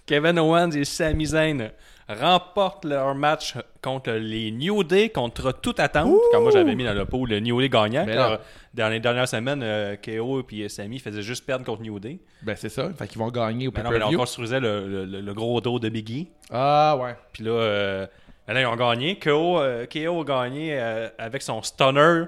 Kevin 0.07 0.39
Owens 0.39 0.71
et 0.71 0.85
Sami 0.85 1.27
Zayn 1.27 1.71
remportent 2.09 2.85
leur 2.85 3.15
match 3.15 3.55
contre 3.83 4.11
les 4.13 4.51
New 4.51 4.83
Day 4.85 5.11
contre 5.11 5.53
toute 5.53 5.79
attente. 5.81 6.13
Quand 6.33 6.41
moi 6.41 6.51
j'avais 6.51 6.75
mis 6.75 6.85
dans 6.85 6.95
le 6.95 7.05
pot 7.05 7.27
le 7.27 7.41
New 7.41 7.61
Day 7.61 7.69
gagnant. 7.69 8.05
Mais 8.07 8.15
car 8.15 8.39
dans 8.75 8.89
les 8.89 9.01
dernières 9.01 9.29
semaines, 9.29 9.63
euh, 9.63 9.97
KO 9.97 10.43
et 10.53 10.69
Sami 10.69 10.99
faisaient 11.01 11.23
juste 11.23 11.45
perdre 11.45 11.65
contre 11.65 11.83
New 11.83 11.99
Day. 11.99 12.19
Ben, 12.43 12.57
c'est 12.57 12.69
ça. 12.69 12.91
Fait 12.97 13.07
qu'ils 13.09 13.19
vont 13.19 13.29
gagner 13.31 13.69
au 13.69 13.73
Mais 13.75 13.83
non, 13.83 13.91
mais 13.91 13.99
là, 13.99 14.07
on 14.07 14.09
pay-per-view. 14.09 14.19
construisait 14.19 14.61
le, 14.61 15.05
le- 15.05 15.35
gros 15.35 15.61
dos 15.61 15.79
de 15.79 15.89
Biggie. 15.89 16.29
Ah, 16.51 16.97
ouais. 17.01 17.15
Puis 17.33 17.45
là, 17.45 17.51
euh, 17.51 18.07
ben 18.47 18.55
là, 18.55 18.61
ils 18.63 18.67
ont 18.67 18.77
gagné. 18.77 19.19
KO, 19.19 19.59
euh, 19.61 19.87
KO 19.87 20.21
a 20.23 20.25
gagné 20.25 20.71
euh, 20.81 21.09
avec 21.19 21.43
son 21.43 21.61
stunner 21.63 22.25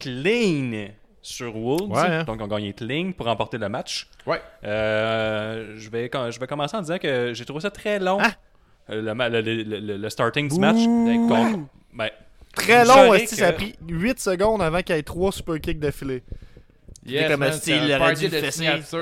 clean 0.00 0.88
sur 1.22 1.56
Woods. 1.56 1.88
Ouais, 1.88 2.00
hein. 2.00 2.24
Donc, 2.24 2.36
ils 2.40 2.42
ont 2.42 2.48
gagné 2.48 2.72
clean 2.72 3.12
pour 3.12 3.26
remporter 3.26 3.58
le 3.58 3.68
match. 3.68 4.08
Ouais. 4.26 4.40
Euh, 4.64 5.74
je, 5.76 5.88
vais, 5.90 6.10
je 6.30 6.40
vais 6.40 6.46
commencer 6.46 6.76
en 6.76 6.80
disant 6.80 6.98
que 6.98 7.32
j'ai 7.32 7.44
trouvé 7.44 7.60
ça 7.60 7.70
très 7.70 7.98
long. 7.98 8.18
Ah! 8.20 8.32
Euh, 8.90 9.00
Le, 9.02 9.12
le, 9.40 9.40
le- 9.40 9.80
le- 9.80 9.96
le 9.96 10.10
starting 10.10 10.48
du 10.48 10.58
match. 10.58 10.76
Contre- 10.76 11.60
ben, 11.92 12.10
Très 12.54 12.84
Vous 12.84 12.88
long, 12.88 13.10
que- 13.18 13.26
ça 13.26 13.48
a 13.48 13.52
pris 13.52 13.74
8 13.88 14.20
secondes 14.20 14.62
avant 14.62 14.80
qu'il 14.82 14.94
y 14.94 14.98
ait 14.98 15.02
3 15.02 15.32
super 15.32 15.60
kicks 15.60 15.80
d'affilée? 15.80 16.22
Yes, 17.06 17.30
comme 17.30 17.40
man, 17.40 17.52
un 17.52 17.58
il 17.66 17.90
aurait 17.90 17.98
party 17.98 18.28
dû 18.28 18.28
de 18.30 18.40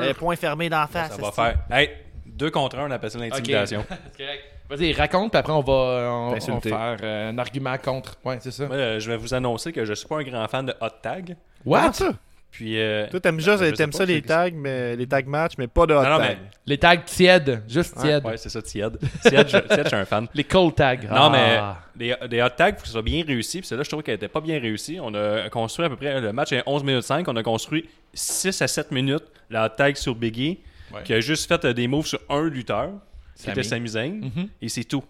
le 0.08 0.14
point 0.14 0.36
fermé 0.36 0.68
d'en 0.68 0.86
face. 0.86 1.12
ça 1.14 1.22
va 1.22 1.30
faire. 1.32 1.58
Hey, 1.70 1.90
deux 2.26 2.50
contre 2.50 2.78
un, 2.78 2.88
on 2.88 2.90
appelle 2.90 3.10
ça 3.10 3.18
l'intimidation. 3.18 3.84
Correct. 4.16 4.42
Vas-y, 4.70 4.92
raconte, 4.94 5.32
puis 5.32 5.38
après, 5.38 5.52
on 5.52 5.60
va, 5.60 5.72
on, 6.10 6.34
on 6.34 6.60
faire 6.60 6.96
euh, 7.02 7.30
un 7.30 7.38
argument 7.38 7.76
contre. 7.76 8.16
Ouais, 8.24 8.38
c'est 8.40 8.50
ça. 8.50 8.66
Moi, 8.66 8.76
euh, 8.76 8.98
je 9.00 9.10
vais 9.10 9.18
vous 9.18 9.34
annoncer 9.34 9.70
que 9.70 9.84
je 9.84 9.92
suis 9.92 10.08
pas 10.08 10.16
un 10.18 10.22
grand 10.22 10.48
fan 10.48 10.64
de 10.64 10.74
hot 10.80 10.88
tag. 11.02 11.36
What? 11.66 11.92
ça? 11.92 12.12
Puis. 12.52 12.78
euh, 12.78 13.08
Toi, 13.10 13.18
t'aimes 13.18 13.40
juste, 13.40 13.74
t'aimes 13.74 13.92
ça 13.92 14.04
les 14.04 14.22
tags, 14.22 14.50
mais 14.54 14.94
les 14.94 15.06
tag 15.08 15.26
match, 15.26 15.54
mais 15.58 15.66
pas 15.66 15.86
de 15.86 15.94
hot 15.94 16.02
Non, 16.04 16.10
non, 16.10 16.18
tag. 16.18 16.38
mais- 16.42 16.50
Les 16.66 16.78
tags 16.78 16.96
tièdes, 16.98 17.62
juste 17.68 17.96
tièdes. 17.98 18.24
Ouais, 18.24 18.36
c'est 18.36 18.50
ça, 18.50 18.62
Tied. 18.62 18.98
Tied, 19.22 19.48
je, 19.48 19.56
je 19.82 19.86
suis 19.88 19.96
un 19.96 20.04
fan. 20.04 20.28
Les 20.34 20.44
cold 20.44 20.74
tags. 20.76 20.96
Non, 20.96 21.32
Ah. 21.32 21.78
mais 21.96 22.08
des, 22.20 22.28
des 22.28 22.42
hot 22.42 22.50
tags, 22.56 22.68
il 22.68 22.74
faut 22.74 22.80
que 22.82 22.86
ce 22.86 22.92
soit 22.92 23.02
bien 23.02 23.24
réussi. 23.26 23.58
Puis 23.60 23.66
celle-là, 23.66 23.82
je 23.84 23.88
trouve 23.90 24.02
qu'elle 24.04 24.14
était 24.16 24.28
pas 24.28 24.40
bien 24.42 24.60
réussie. 24.60 24.98
On 25.02 25.12
a 25.14 25.48
construit 25.48 25.86
à 25.86 25.88
peu 25.88 25.96
près, 25.96 26.20
le 26.20 26.32
match 26.32 26.52
est 26.52 26.62
11 26.66 26.84
minutes 26.84 27.02
5. 27.02 27.26
On 27.26 27.36
a 27.36 27.42
construit 27.42 27.88
6 28.14 28.60
à 28.62 28.68
7 28.68 28.92
minutes 28.92 29.24
la 29.50 29.66
hot 29.66 29.70
tag 29.76 29.96
sur 29.96 30.14
Biggie, 30.14 30.60
Ouais. 30.94 31.02
qui 31.04 31.14
a 31.14 31.20
juste 31.20 31.48
fait 31.48 31.64
euh, 31.64 31.72
des 31.72 31.88
moves 31.88 32.06
sur 32.06 32.20
un 32.28 32.46
lutteur, 32.48 32.90
qui 33.34 33.44
Sami. 33.44 33.52
était 33.58 33.62
Sami 33.66 33.88
Zayn, 33.88 34.20
Mhm. 34.20 34.48
et 34.60 34.68
c'est 34.68 34.84
tout. 34.84 35.00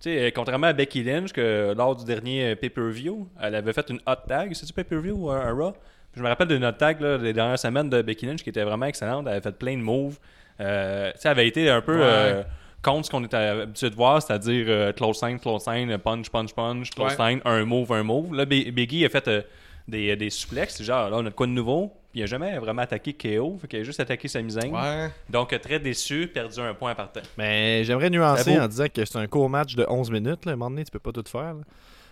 Tu 0.00 0.10
sais, 0.10 0.18
euh, 0.26 0.30
contrairement 0.34 0.66
à 0.66 0.72
Becky 0.72 1.02
Lynch, 1.04 1.32
que 1.32 1.74
lors 1.76 1.94
du 1.96 2.04
dernier 2.04 2.50
euh, 2.50 2.54
pay-per-view, 2.56 3.28
elle 3.40 3.54
avait 3.54 3.72
fait 3.72 3.88
une 3.90 4.00
hot 4.06 4.14
tag. 4.28 4.52
C'est-tu 4.54 4.72
pay-per-view 4.72 5.14
ou 5.16 5.30
un, 5.30 5.40
un 5.40 5.52
Raw? 5.52 5.72
Je 6.18 6.22
me 6.22 6.28
rappelle 6.28 6.48
d'une 6.48 6.64
hot 6.64 6.72
tag 6.72 7.00
là, 7.00 7.16
des 7.16 7.32
dernières 7.32 7.58
semaines 7.58 7.88
de 7.88 8.02
Becky 8.02 8.26
Lynch 8.26 8.42
qui 8.42 8.50
était 8.50 8.64
vraiment 8.64 8.86
excellente. 8.86 9.24
Elle 9.26 9.32
avait 9.34 9.40
fait 9.40 9.56
plein 9.56 9.76
de 9.76 9.82
moves. 9.82 10.18
Euh, 10.60 11.12
elle 11.24 11.30
avait 11.30 11.46
été 11.48 11.70
un 11.70 11.80
peu 11.80 11.96
Ouais. 11.96 12.02
euh, 12.04 12.42
contre 12.82 13.06
ce 13.06 13.10
qu'on 13.10 13.24
était 13.24 13.36
habitué 13.36 13.90
de 13.90 13.94
voir, 13.94 14.20
c'est-à-dire 14.20 14.66
euh, 14.68 14.92
close 14.92 15.18
sign, 15.18 15.38
close 15.38 15.62
sign, 15.62 15.96
punch, 15.98 16.28
punch, 16.30 16.52
punch, 16.54 16.90
close 16.90 17.10
Ouais. 17.10 17.16
sign, 17.16 17.40
un 17.44 17.64
move, 17.64 17.92
un 17.92 18.02
move. 18.02 18.34
Là, 18.34 18.44
Be- 18.44 18.70
Biggie 18.72 19.04
a 19.04 19.08
fait 19.08 19.28
euh, 19.28 19.42
des, 19.86 20.16
des 20.16 20.30
suplexes. 20.30 20.82
Genre, 20.82 21.08
là, 21.10 21.16
on 21.16 21.20
a 21.26 21.30
de 21.30 21.34
quoi 21.34 21.46
de 21.46 21.52
nouveau? 21.52 21.92
Puis 22.10 22.20
il 22.20 22.22
n'a 22.22 22.26
jamais 22.26 22.58
vraiment 22.58 22.82
attaqué 22.82 23.12
KO. 23.12 23.58
Fait 23.60 23.68
qu'il 23.68 23.80
a 23.80 23.82
juste 23.84 24.00
attaqué 24.00 24.26
Zayn. 24.28 24.72
Ouais. 24.72 25.10
Donc, 25.30 25.58
très 25.60 25.78
déçu, 25.78 26.26
perdu 26.26 26.58
un 26.60 26.72
point 26.74 26.94
par 26.94 27.12
temps. 27.12 27.20
Mais 27.36 27.84
j'aimerais 27.84 28.10
nuancer 28.10 28.58
en 28.58 28.66
disant 28.66 28.86
que 28.92 29.04
c'est 29.04 29.18
un 29.18 29.26
court 29.26 29.48
match 29.50 29.74
de 29.76 29.84
11 29.88 30.10
minutes. 30.10 30.44
Là. 30.46 30.52
À 30.52 30.54
un 30.54 30.56
moment 30.56 30.70
donné, 30.70 30.84
tu 30.84 30.90
peux 30.90 30.98
pas 30.98 31.12
tout 31.12 31.22
faire. 31.30 31.54
là. 31.54 31.60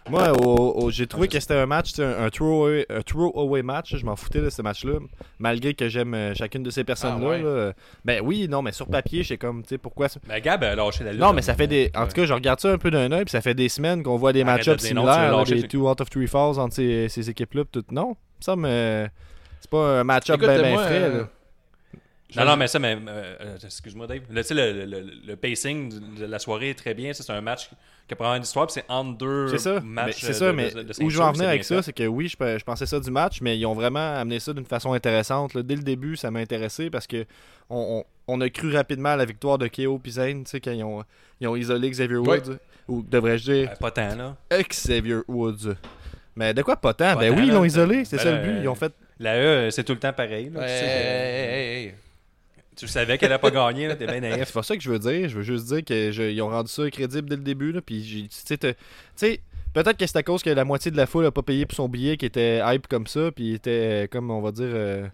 Moi, 0.09 0.33
au- 0.41 0.85
au- 0.85 0.91
j'ai 0.91 1.07
trouvé 1.07 1.27
que 1.27 1.39
c'était 1.41 1.55
un 1.57 1.67
match, 1.67 1.99
un, 1.99 2.27
un 2.27 2.29
throw-away 2.31 3.63
match. 3.63 3.97
Je 3.97 4.05
m'en 4.07 4.15
foutais 4.17 4.41
de 4.41 4.51
ce 4.51 4.63
match-là. 4.63 4.99
Malgré 5.39 5.75
que 5.75 5.89
j'aime 5.89 6.15
euh, 6.15 6.35
chacune 6.35 6.63
de 6.63 6.71
ces 6.71 6.85
personnes-là. 6.85 7.27
Ah 7.27 7.29
ouais? 7.31 7.43
là. 7.43 7.73
Ben 8.05 8.21
oui, 8.25 8.47
non, 8.49 8.63
mais 8.63 8.73
sur 8.73 8.87
papier, 8.87 9.23
j'ai 9.25 9.37
comme, 9.37 9.63
tu 9.63 9.71
sais, 9.71 9.79
pourquoi. 9.79 10.09
ça- 10.09 10.21
Mais 10.29 10.41
Gab 10.41 10.63
a 10.63 10.75
lâché 10.77 11.03
la 11.05 11.13
lutte. 11.13 11.21
Non, 11.21 11.33
mais 11.33 11.43
ça 11.43 11.53
là. 11.53 11.59
fait 11.59 11.67
des. 11.67 11.91
En 11.95 12.03
Ouais. 12.03 12.09
tout 12.09 12.15
cas, 12.15 12.25
je 12.25 12.33
regarde 12.33 12.61
ça 12.61 12.71
un 12.73 12.79
peu 12.79 12.91
d'un 12.91 13.11
œil, 13.11 13.25
puis 13.25 13.33
ça 13.33 13.41
fait 13.41 13.55
des 13.55 13.69
semaines 13.69 14.03
qu'on 14.03 14.17
voit 14.17 14.33
des 14.33 14.45
match-ups 14.45 14.83
similaires, 14.83 15.07
là, 15.07 15.39
lâcher, 15.39 15.55
des 15.57 15.61
c'est- 15.63 15.69
two 15.69 15.89
out 15.91 16.01
of 16.01 16.09
three 16.09 16.29
falls 16.29 16.59
entre 16.61 16.75
ces, 16.75 17.09
ces 17.09 17.29
équipes-là. 17.29 17.65
pis 17.65 17.71
Tout. 17.73 17.85
Non, 17.91 18.17
ça 18.41 18.55
me. 18.57 19.09
C'est 19.61 19.71
pas 19.71 20.01
un 20.01 20.05
match-up 20.05 20.39
bien 20.39 20.49
ben 20.61 20.77
frais. 20.79 21.03
euh, 21.03 21.19
là. 21.23 21.29
Non, 22.37 22.45
non, 22.45 22.57
mais 22.57 22.67
ça, 22.67 22.79
mais, 22.79 22.97
euh, 23.09 23.57
excuse-moi, 23.65 24.07
Dave. 24.07 24.23
Là, 24.31 24.43
tu 24.43 24.49
sais, 24.49 24.55
le, 24.55 24.85
le, 24.85 25.01
le- 25.01 25.13
le 25.27 25.37
pacing 25.37 25.93
de 26.19 26.27
la 26.27 26.39
soirée 26.39 26.71
est 26.71 26.75
très 26.75 26.93
bien. 26.93 27.13
Ça, 27.13 27.23
C'est 27.23 27.33
un 27.33 27.41
match 27.41 27.71
probablement 28.15 28.41
l'histoire, 28.41 28.67
puis 28.67 28.75
c'est 28.75 28.85
entre 28.89 29.19
deux 29.19 29.49
C'est 29.49 29.59
ça. 29.59 29.81
Mais 29.83 30.05
matchs. 30.07 30.21
C'est 30.21 30.31
euh, 30.31 30.33
ça, 30.33 30.47
de- 30.47 30.53
mais 30.53 30.71
de- 30.71 30.83
de 30.83 31.03
où 31.03 31.11
je 31.11 31.17
veux 31.19 31.25
en 31.25 31.33
venir 31.33 31.49
avec 31.49 31.65
ça, 31.65 31.83
c'est 31.83 31.93
que 31.93 32.07
oui, 32.07 32.29
je, 32.29 32.37
pe- 32.37 32.59
je 32.59 32.65
pensais 32.65 32.87
ça 32.87 33.01
du 33.01 33.11
match, 33.11 33.41
mais 33.41 33.59
ils 33.59 33.67
ont 33.67 33.75
vraiment 33.75 34.17
amené 34.17 34.39
ça 34.39 34.53
d'une 34.53 34.65
façon 34.67 34.93
intéressante. 34.93 35.55
là. 35.55 35.63
Dès 35.63 35.77
le 35.77 35.83
début, 35.83 36.17
ça 36.17 36.31
m'a 36.31 36.39
intéressé 36.39 36.89
parce 36.91 37.07
que 37.07 37.25
on, 37.69 38.05
on- 38.29 38.35
on 38.35 38.41
a 38.41 38.49
cru 38.51 38.73
rapidement 38.75 39.11
à 39.11 39.17
la 39.17 39.25
victoire 39.25 39.59
de 39.59 39.67
KO 39.69 40.01
et 40.05 40.11
Zayn, 40.11 40.45
tu 40.45 40.51
sais, 40.51 40.61
quand 40.61 40.71
ils 40.73 40.85
ont, 40.85 41.03
ils 41.41 41.49
ont 41.49 41.57
isolé 41.57 41.91
Xavier. 41.91 42.17
Woods. 42.19 42.59
Ou 42.89 43.03
devrais-je 43.03 43.51
dire 43.53 43.71
Euh, 43.73 43.75
Pas 43.81 43.91
tant, 43.91 44.15
là. 44.15 44.37
ex-Xavier 44.51 45.17
Woods. 45.27 45.75
Mais 46.37 46.55
de 46.55 46.63
quoi 46.63 46.77
pas 46.77 46.93
tant? 46.95 47.15
Pas 47.15 47.21
ben 47.21 47.33
tant, 47.35 47.41
oui, 47.41 47.47
ils 47.49 47.53
l'ont 47.53 47.65
isolé, 47.65 48.05
c'est 48.05 48.17
Ben 48.19 48.23
ça 48.23 48.31
le 48.33 48.43
but. 48.43 48.61
Ils 48.63 48.69
ont 48.69 48.75
fait. 48.77 48.93
La 49.19 49.37
E, 49.39 49.71
c'est 49.71 49.83
tout 49.83 49.95
le 49.95 49.99
temps 49.99 50.13
pareil. 50.13 50.51
là. 50.51 50.61
Ouais, 50.61 50.67
tu, 50.67 50.73
sais, 50.73 50.87
hey, 50.87 51.55
hey, 51.55 51.85
hey. 51.87 51.95
Tu 52.77 52.87
savais 52.87 53.19
qu'elle 53.19 53.31
n'a 53.31 53.39
pas 53.39 53.51
gagné, 53.51 53.89
là, 53.89 53.97
t'es 53.97 54.07
bien 54.07 54.21
naïf. 54.21 54.45
C'est 54.47 54.53
pas 54.53 54.63
ça 54.63 54.77
que 54.77 54.83
je 54.83 54.91
veux 54.91 54.99
dire. 54.99 55.29
Je 55.29 55.37
veux 55.37 55.43
juste 55.43 55.67
dire 55.67 55.83
qu'ils 55.85 56.43
ont 56.43 56.49
rendu 56.51 56.71
ça 56.71 56.89
crédible 56.91 57.29
dès 57.29 57.37
le 57.37 57.43
début. 57.43 57.73
Là, 57.73 57.81
puis, 57.81 58.29
tu 58.29 58.57
sais, 59.17 59.41
peut-être 59.75 59.97
que 59.97 60.07
c'est 60.07 60.17
à 60.19 60.23
cause 60.23 60.43
que 60.43 60.51
la 60.51 60.65
moitié 60.65 60.91
de 60.91 60.97
la 60.97 61.07
foule 61.07 61.27
a 61.27 61.31
pas 61.31 61.43
payé 61.43 61.67
pour 61.67 61.75
son 61.77 61.89
billet 61.89 62.17
qui 62.17 62.27
était 62.27 62.61
hype 62.65 62.87
comme 62.87 63.07
ça. 63.07 63.31
Puis 63.33 63.45
il 63.49 63.55
était, 63.55 64.05
euh, 64.05 64.07
comme 64.07 64.31
on 64.31 64.41
va 64.41 64.53
dire, 64.53 64.69
euh, 64.69 65.07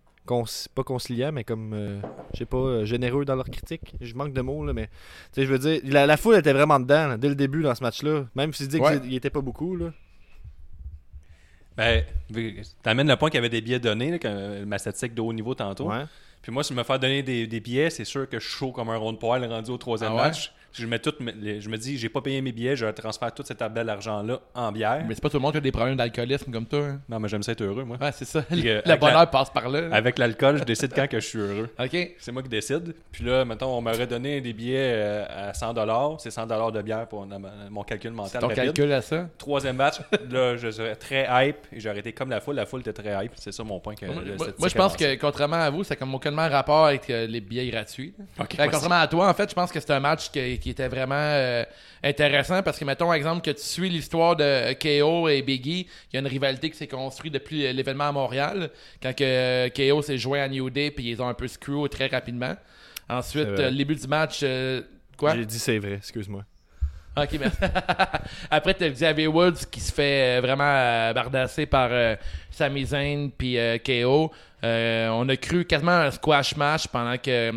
pas 0.75 0.83
conciliant, 0.85 1.33
mais 1.33 1.44
comme, 1.44 1.72
euh, 1.75 2.01
je 2.33 2.38
sais 2.38 2.46
pas, 2.46 2.57
euh, 2.57 2.85
généreux 2.85 3.25
dans 3.25 3.35
leur 3.37 3.48
critique. 3.51 3.94
Je 4.01 4.14
manque 4.14 4.33
de 4.33 4.40
mots, 4.40 4.64
là, 4.64 4.72
mais 4.72 4.87
tu 4.87 4.92
sais, 5.40 5.46
je 5.46 5.53
veux 5.53 5.59
dire, 5.59 5.81
la, 5.85 6.07
la 6.07 6.16
foule 6.16 6.37
était 6.37 6.53
vraiment 6.53 6.81
dedans 6.81 7.09
là, 7.09 7.16
dès 7.16 7.29
le 7.29 7.35
début 7.35 7.62
dans 7.62 7.75
ce 7.75 7.83
match-là. 7.83 8.27
Même 8.35 8.53
si 8.53 8.64
tu 8.64 8.68
dis 8.77 8.81
Ouais. 8.81 9.01
qu'il 9.01 9.14
était 9.14 9.31
pas 9.31 9.40
beaucoup. 9.40 9.77
Là. 9.77 9.92
Ben, 11.77 12.05
t'amènes 12.83 13.09
le 13.09 13.16
point 13.16 13.31
qu'il 13.31 13.37
y 13.37 13.38
avait 13.38 13.48
des 13.48 13.62
billets 13.62 13.81
donnés, 13.81 14.11
là, 14.11 14.18
que 14.18 14.64
ma 14.64 14.79
statistique 14.79 15.14
de 15.14 15.22
haut 15.22 15.33
niveau 15.33 15.55
tantôt. 15.55 15.88
Ouais. 15.90 16.05
Puis 16.42 16.52
moi, 16.52 16.64
si 16.64 16.74
je 16.74 16.78
me 16.78 16.83
fais 16.85 16.98
donner 16.98 17.22
des, 17.22 17.46
des 17.46 17.61
billets, 17.61 17.90
c'est 17.90 18.05
sûr 18.05 18.28
que 18.28 18.38
je 18.40 18.46
suis 18.48 18.59
chaud 18.59 18.72
comme 18.72 18.90
un 18.90 18.96
rond 18.96 19.12
de 19.12 19.18
poil 19.18 19.44
rendu 19.44 19.70
au 19.70 19.78
troisième 19.78 20.12
Ah 20.12 20.14
ouais? 20.16 20.22
match. 20.22 20.52
Je, 20.72 20.87
mets 20.87 20.98
tout, 20.98 21.12
je 21.20 21.68
me 21.68 21.76
dis, 21.76 21.98
j'ai 21.98 22.08
pas 22.08 22.20
payé 22.20 22.40
mes 22.40 22.52
billets, 22.52 22.76
je 22.76 22.87
transfère 22.87 23.32
tout 23.32 23.42
cet 23.44 23.62
bel 23.72 23.88
argent-là 23.88 24.40
en 24.54 24.72
bière. 24.72 25.04
Mais 25.06 25.14
c'est 25.14 25.20
pas 25.20 25.28
tout 25.30 25.37
le 25.37 25.42
monde 25.42 25.52
qui 25.52 25.58
a 25.58 25.61
des 25.61 25.72
problèmes 25.72 25.96
d'alcoolisme 25.96 26.50
comme 26.50 26.66
toi. 26.66 26.80
hein. 26.80 27.00
Non, 27.08 27.20
mais 27.20 27.28
j'aime 27.28 27.42
ça 27.42 27.52
être 27.52 27.62
heureux, 27.62 27.85
moi. 27.85 27.96
Ouais, 28.00 28.11
c'est 28.12 28.24
ça. 28.24 28.42
Puis, 28.42 28.68
euh, 28.68 28.80
le 28.87 28.96
bonheur 28.96 29.18
la- 29.20 29.26
passe 29.26 29.50
par 29.50 29.68
là. 29.68 29.88
Avec 29.92 30.18
l'alcool, 30.18 30.58
je 30.58 30.64
décide 30.64 30.92
quand 30.94 31.06
que 31.08 31.20
je 31.20 31.26
suis 31.26 31.38
heureux. 31.38 31.68
Ok. 31.78 32.14
C'est 32.18 32.32
moi 32.32 32.42
qui 32.42 32.48
décide. 32.48 32.94
Puis 33.11 33.24
là, 33.24 33.44
mettons, 33.44 33.76
on 33.76 33.80
m'aurait 33.80 34.06
donné 34.06 34.40
des 34.40 34.52
billets 34.52 34.92
euh, 34.94 35.50
à 35.50 35.54
100 35.54 35.74
C'est 36.18 36.30
100 36.30 36.46
de 36.46 36.82
bière 36.82 37.06
pour 37.08 37.26
mon 37.70 37.82
calcul 37.82 38.12
mental 38.12 38.40
Ton 38.40 38.48
rapide. 38.48 38.64
calcul 38.64 38.92
à 38.92 39.02
ça? 39.02 39.28
Troisième 39.38 39.76
match, 39.76 39.96
là, 40.30 40.56
je 40.56 40.70
serais 40.70 40.96
très 40.96 41.26
hype 41.48 41.56
et 41.72 41.80
j'aurais 41.80 41.98
été 42.00 42.12
comme 42.12 42.30
la 42.30 42.40
foule. 42.40 42.56
La 42.56 42.66
foule 42.66 42.80
était 42.80 42.92
très 42.92 43.24
hype. 43.24 43.32
C'est 43.37 43.52
ça 43.52 43.64
mon 43.64 43.80
point. 43.80 43.94
Que 43.94 44.06
Moi, 44.06 44.22
le 44.24 44.37
moi, 44.37 44.46
moi, 44.58 44.68
je 44.68 44.74
pense 44.74 44.96
que, 44.96 45.14
contrairement 45.16 45.56
à 45.56 45.70
vous, 45.70 45.85
ça 45.85 45.94
n'a 45.94 45.98
comme 45.98 46.14
aucunement 46.14 46.48
rapport 46.48 46.87
avec 46.87 47.08
euh, 47.11 47.26
les 47.26 47.40
billets 47.40 47.68
gratuits. 47.70 48.14
Ok, 48.38 48.54
Fait, 48.54 48.62
ouais, 48.62 48.68
contrairement 48.70 49.00
à 49.00 49.06
toi, 49.08 49.28
en 49.28 49.35
fait, 49.35 49.48
je 49.50 49.54
pense 49.54 49.70
que 49.72 49.80
c'est 49.80 49.90
un 49.92 50.00
match 50.00 50.30
qui, 50.30 50.58
qui 50.62 50.70
était 50.70 50.88
vraiment 50.88 51.14
euh, 51.16 51.64
intéressant 52.03 52.62
parce 52.62 52.79
que, 52.79 52.85
mettons, 52.85 53.12
exemple, 53.12 53.42
que 53.42 53.51
tu 53.51 53.62
suis 53.62 53.90
l'histoire 53.90 54.37
de 54.37 54.72
KO 54.75 55.29
et 55.29 55.42
Biggie, 55.42 55.87
il 56.11 56.14
y 56.14 56.16
a 56.16 56.20
une 56.20 56.27
rivalité 56.27 56.70
qui 56.70 56.77
s'est 56.77 56.88
construite 56.88 57.35
depuis 57.35 57.72
l'événement 57.72 58.09
à 58.09 58.12
Montréal, 58.12 58.70
quand 59.03 59.14
que, 59.14 59.25
euh, 59.25 59.68
KO 59.68 60.03
s'est 60.03 60.18
joint 60.18 60.42
à 60.42 60.48
New 60.48 60.70
Day, 60.70 60.90
puis 60.90 61.11
ils 61.11 61.20
ont 61.20 61.29
un 61.29 61.35
peu 61.35 61.48
screw 61.48 61.88
très 61.88 62.07
rapidement. 62.07 62.55
Ensuite, 63.09 63.48
vrai. 63.48 63.64
euh, 63.64 63.70
le 63.70 63.77
début 63.77 63.94
du 63.94 64.07
match, 64.07 64.40
euh, 64.42 64.83
quoi? 65.16 65.35
J'ai 65.35 65.44
dit 65.44 65.59
c'est 65.59 65.79
vrai, 65.79 65.94
excuse-moi. 65.94 66.44
Ok, 67.14 67.37
merci. 67.38 67.59
Après, 68.51 68.72
t'as 68.72 68.88
Xavier 68.88 69.27
Woods 69.27 69.66
qui 69.70 69.81
se 69.81 69.92
fait 69.92 70.38
euh, 70.38 70.40
vraiment 70.40 71.12
bardasser 71.12 71.66
par 71.66 71.90
Sami 72.51 72.87
Zayn 72.87 73.29
puis 73.37 73.59
KO. 73.85 74.33
On 74.62 75.29
a 75.29 75.37
cru 75.37 75.66
quasiment 75.66 75.92
un 75.92 76.11
squash 76.11 76.57
match 76.57 76.87
pendant 76.88 77.18
que 77.18 77.53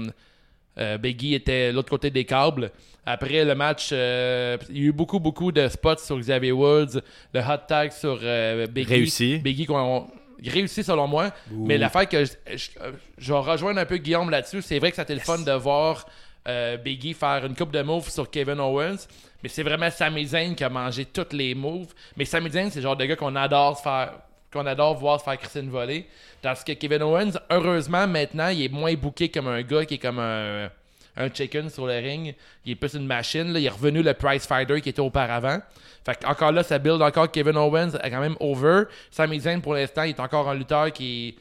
Biggie 0.98 1.36
était 1.36 1.70
de 1.72 1.76
l'autre 1.76 1.90
côté 1.90 2.10
des 2.10 2.26
câbles. 2.26 2.70
Après 3.06 3.46
le 3.46 3.56
match, 3.56 3.90
euh, 3.92 4.58
il 4.70 4.78
y 4.78 4.82
a 4.82 4.84
eu 4.86 4.92
beaucoup, 4.92 5.20
beaucoup 5.20 5.52
de 5.52 5.68
spots 5.68 5.98
sur 5.98 6.18
Xavier 6.18 6.52
Woods, 6.52 7.02
de 7.34 7.40
hot 7.40 7.66
tag 7.68 7.92
sur 7.92 8.20
euh, 8.24 8.66
Biggie. 8.68 8.94
Réussi. 8.94 9.38
Biggie, 9.38 9.66
qu'on 9.66 10.08
réussi 10.44 10.84
selon 10.84 11.08
moi. 11.08 11.32
Mais 11.52 11.78
l'affaire 11.78 12.08
que 12.10 12.26
je, 12.26 12.32
je, 12.56 12.70
je 13.18 13.34
vais 13.34 13.40
rejoindre 13.40 13.80
un 13.80 13.86
peu 13.86 13.98
Guillaume 13.98 14.30
là-dessus, 14.30 14.62
c'est 14.62 14.80
vrai 14.80 14.90
que 14.92 14.98
c'était 14.98 15.14
le 15.14 15.20
fun 15.20 15.40
de 15.40 15.52
voir 15.52 16.06
euh, 16.48 16.78
Biggie 16.78 17.14
faire 17.14 17.46
une 17.46 17.56
coupe 17.56 17.72
de 17.72 17.82
moves 17.82 18.10
sur 18.10 18.30
Kevin 18.30 18.60
Owens. 18.60 19.08
Mais 19.42 19.50
c'est 19.50 19.64
vraiment 19.64 19.90
Sami 19.92 20.26
Zayn 20.26 20.56
qui 20.56 20.64
a 20.64 20.70
mangé 20.70 21.06
toutes 21.06 21.34
les 21.34 21.54
moves. 21.54 21.94
Mais 22.18 22.26
Sami 22.26 22.50
Zayn, 22.50 22.70
c'est 22.70 22.80
le 22.80 22.84
genre 22.84 22.98
de 22.98 23.06
gars 23.06 23.16
qu'on 23.16 23.36
adore 23.36 23.78
se 23.78 23.84
faire 23.84 24.14
qu'on 24.52 24.66
adore 24.66 24.96
voir 24.96 25.20
se 25.20 25.26
faire 25.26 25.38
une 25.56 25.70
volée. 25.70 26.06
Tandis 26.42 26.64
que 26.64 26.72
Kevin 26.72 27.04
Owens, 27.04 27.34
heureusement, 27.50 28.08
maintenant, 28.08 28.48
il 28.48 28.64
est 28.64 28.70
moins 28.70 28.94
booké 28.94 29.28
comme 29.28 29.48
un 29.48 29.62
gars 29.62 29.86
qui 29.86 29.96
est 29.96 29.98
comme 29.98 30.20
un, 30.20 30.70
un 31.18 31.30
chicken 31.30 31.70
sur 31.70 31.86
le 31.88 31.94
ring. 31.94 32.36
Il 32.66 32.74
est 32.74 32.76
plus 32.76 32.94
une 32.94 33.06
machine. 33.06 33.52
là. 33.54 33.60
Il 33.60 33.66
est 33.66 33.70
revenu 33.70 34.02
le 34.02 34.14
price 34.14 34.46
fighter 34.46 34.82
qui 34.82 34.90
était 34.90 35.02
auparavant. 35.02 35.60
Fait 36.06 36.16
que 36.20 36.26
encore 36.28 36.52
là, 36.52 36.64
ça 36.64 36.78
build 36.78 37.02
encore 37.02 37.32
Kevin 37.32 37.58
Owens 37.58 37.94
est 38.02 38.12
quand 38.12 38.20
même 38.20 38.36
over. 38.40 38.84
Sami 39.10 39.40
Zayn, 39.40 39.62
pour 39.62 39.74
l'instant, 39.74 40.04
il 40.04 40.10
est 40.10 40.20
encore 40.20 40.50
un 40.50 40.54
lutteur 40.56 40.92
qui 40.92 41.30
est 41.30 41.32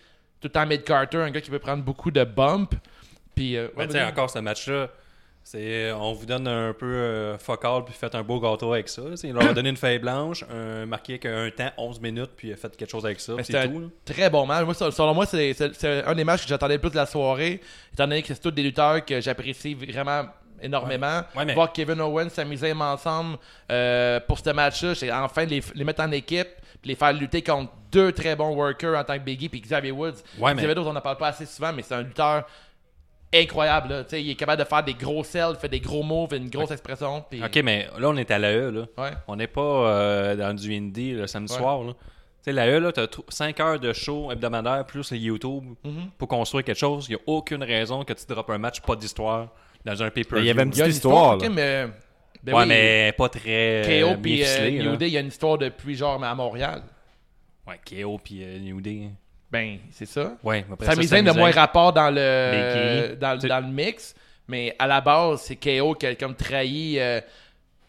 tout 0.40 0.48
le 0.48 0.50
temps 0.50 0.66
mid-carter, 0.66 1.18
un 1.18 1.30
gars 1.30 1.40
qui 1.40 1.50
peut 1.50 1.58
prendre 1.58 1.82
beaucoup 1.82 2.10
de 2.10 2.24
bump. 2.24 2.74
Puis, 3.34 3.56
euh, 3.56 3.68
ouais, 3.76 4.02
encore 4.02 4.30
ce 4.30 4.38
match-là, 4.38 4.88
c'est 5.46 5.92
on 5.92 6.12
vous 6.14 6.24
donne 6.26 6.48
un 6.48 6.72
peu 6.72 6.86
euh, 6.86 7.36
fuck 7.38 7.64
all 7.66 7.84
puis 7.84 7.94
faites 7.94 8.14
un 8.14 8.22
beau 8.22 8.40
gâteau 8.40 8.72
avec 8.72 8.88
ça. 8.88 9.02
là. 9.02 9.14
Il 9.22 9.32
leur 9.34 9.46
a 9.48 9.52
donné 9.52 9.68
une 9.68 9.76
feuille 9.76 9.98
blanche, 9.98 10.42
un, 10.50 10.86
marqué 10.86 11.18
qu'un 11.18 11.50
temps 11.50 11.70
11 11.76 12.00
minutes 12.00 12.30
puis 12.36 12.48
il 12.48 12.52
a 12.54 12.56
fait 12.56 12.74
quelque 12.76 12.90
chose 12.90 13.04
avec 13.04 13.20
ça. 13.20 13.34
C'est 13.42 13.54
un 13.56 13.68
tout. 13.68 13.90
très 14.06 14.30
bon 14.30 14.46
match. 14.46 14.64
Moi, 14.64 14.74
selon- 14.74 15.14
moi, 15.14 15.26
c'est 15.26 15.52
c'est- 15.52 15.74
c'est 15.74 16.02
un 16.04 16.14
des 16.14 16.24
matchs 16.24 16.42
que 16.44 16.48
j'attendais 16.48 16.74
le 16.74 16.80
plus 16.80 16.90
de 16.90 16.96
la 16.96 17.06
soirée, 17.06 17.60
étant 17.92 18.08
donné 18.08 18.22
que 18.22 18.28
c'est 18.28 18.40
tous 18.40 18.50
des 18.50 18.62
lutteurs 18.62 19.04
que 19.04 19.20
j'apprécie 19.20 19.74
vraiment 19.74 20.24
énormément. 20.62 21.20
Ouais, 21.36 21.44
mais- 21.44 21.52
Voir 21.54 21.72
Kevin 21.72 22.00
Owens 22.00 22.30
s'amuser 22.30 22.72
ensemble 22.72 23.36
euh, 23.70 24.20
pour 24.26 24.38
ce 24.38 24.48
match-là, 24.50 24.94
c'est 24.94 25.12
enfin 25.12 25.44
les, 25.44 25.62
les 25.74 25.84
mettre 25.84 26.02
en 26.02 26.10
équipe, 26.12 26.48
puis 26.80 26.88
les 26.90 26.94
faire 26.94 27.12
lutter 27.12 27.42
contre 27.42 27.70
deux 27.92 28.12
très 28.12 28.34
bons 28.34 28.54
workers 28.54 28.98
en 28.98 29.04
tant 29.04 29.14
que 29.18 29.24
Biggie 29.24 29.50
puis 29.50 29.60
Xavier 29.60 29.90
Woods. 29.92 30.12
Ouais, 30.38 30.54
mais- 30.54 30.62
Xavier 30.62 30.78
Woods, 30.80 30.88
on 30.88 30.92
n'en 30.94 31.00
parle 31.02 31.18
pas 31.18 31.28
assez 31.28 31.44
souvent, 31.44 31.72
mais 31.72 31.82
c'est 31.82 31.94
un 31.94 32.02
lutteur 32.02 32.44
incroyable. 33.42 33.88
là. 33.88 34.04
Tu 34.04 34.10
sais, 34.10 34.22
Il 34.22 34.30
est 34.30 34.34
capable 34.34 34.62
de 34.62 34.68
faire 34.68 34.82
des 34.82 34.94
gros 34.94 35.24
sells, 35.24 35.52
il 35.54 35.56
fait 35.58 35.68
des 35.68 35.80
gros 35.80 36.02
moves, 36.02 36.34
une 36.34 36.48
grosse 36.48 36.70
expression. 36.70 37.24
puis- 37.28 37.42
Ok, 37.44 37.56
mais 37.64 37.88
là, 37.98 38.08
on 38.08 38.16
est 38.16 38.30
à 38.30 38.38
l'AE. 38.38 38.70
Là. 38.70 38.82
Ouais. 38.98 39.10
On 39.28 39.36
n'est 39.36 39.46
pas 39.46 39.60
euh, 39.60 40.36
dans 40.36 40.54
du 40.54 40.74
indie 40.76 41.12
le 41.12 41.26
samedi 41.26 41.52
Ouais. 41.52 41.58
soir. 41.58 41.82
Là. 41.82 41.92
Tu 41.92 41.98
sais, 42.42 42.52
l'AE, 42.52 42.78
là, 42.80 42.92
t'as 42.92 43.06
5 43.28 43.58
heures 43.60 43.80
de 43.80 43.92
show 43.92 44.30
hebdomadaire 44.30 44.84
plus 44.86 45.10
le 45.12 45.16
YouTube 45.18 45.64
Mhm. 45.84 46.10
pour 46.18 46.28
construire 46.28 46.64
quelque 46.64 46.78
chose. 46.78 47.06
Il 47.08 47.12
n'y 47.12 47.16
a 47.16 47.20
aucune 47.26 47.62
raison 47.62 48.04
que 48.04 48.12
tu 48.12 48.24
droppes 48.26 48.50
un 48.50 48.58
match 48.58 48.80
pas 48.80 48.96
d'histoire 48.96 49.48
dans 49.84 50.02
un 50.02 50.10
paper 50.10 50.38
il 50.38 50.44
y 50.46 50.50
avait 50.50 50.62
une 50.62 50.70
petite 50.70 50.84
une 50.84 50.90
histoire. 50.90 51.34
ok, 51.36 51.42
là. 51.42 51.48
mais... 51.50 51.86
ben 52.42 52.54
ouais, 52.54 52.62
oui, 52.62 52.68
mais 52.68 53.14
pas 53.16 53.28
très. 53.28 53.82
KO 53.86 54.08
euh, 54.10 54.16
puis 54.22 54.34
bien 54.36 54.46
euh. 54.48 54.70
New 54.90 54.96
Day, 54.96 55.08
il 55.08 55.12
y 55.14 55.16
a 55.16 55.20
une 55.20 55.28
histoire 55.28 55.56
depuis 55.58 55.94
genre 55.94 56.22
à 56.22 56.34
Montréal. 56.34 56.82
Ouais, 57.66 57.80
KO 58.02 58.18
puis 58.22 58.42
euh, 58.42 58.58
New 58.58 58.80
Day. 58.80 59.08
Ben, 59.54 59.78
c'est 59.92 60.06
ça. 60.06 60.32
Ouais, 60.42 60.64
après 60.70 60.86
Sami 60.86 61.06
Zayn 61.06 61.26
a 61.26 61.30
Sami 61.30 61.38
moins 61.38 61.50
rapport 61.52 61.92
dans 61.92 62.10
le, 62.10 62.50
Biggie. 63.10 63.16
dans, 63.20 63.38
Tu- 63.38 63.48
dans 63.48 63.60
le 63.60 63.68
mix, 63.72 64.14
mais 64.48 64.74
à 64.78 64.86
la 64.86 65.00
base, 65.00 65.42
c'est 65.42 65.56
KO 65.56 65.94
qui 65.94 66.06
a 66.06 66.14
comme 66.16 66.34
trahi 66.34 66.98
euh, 66.98 67.20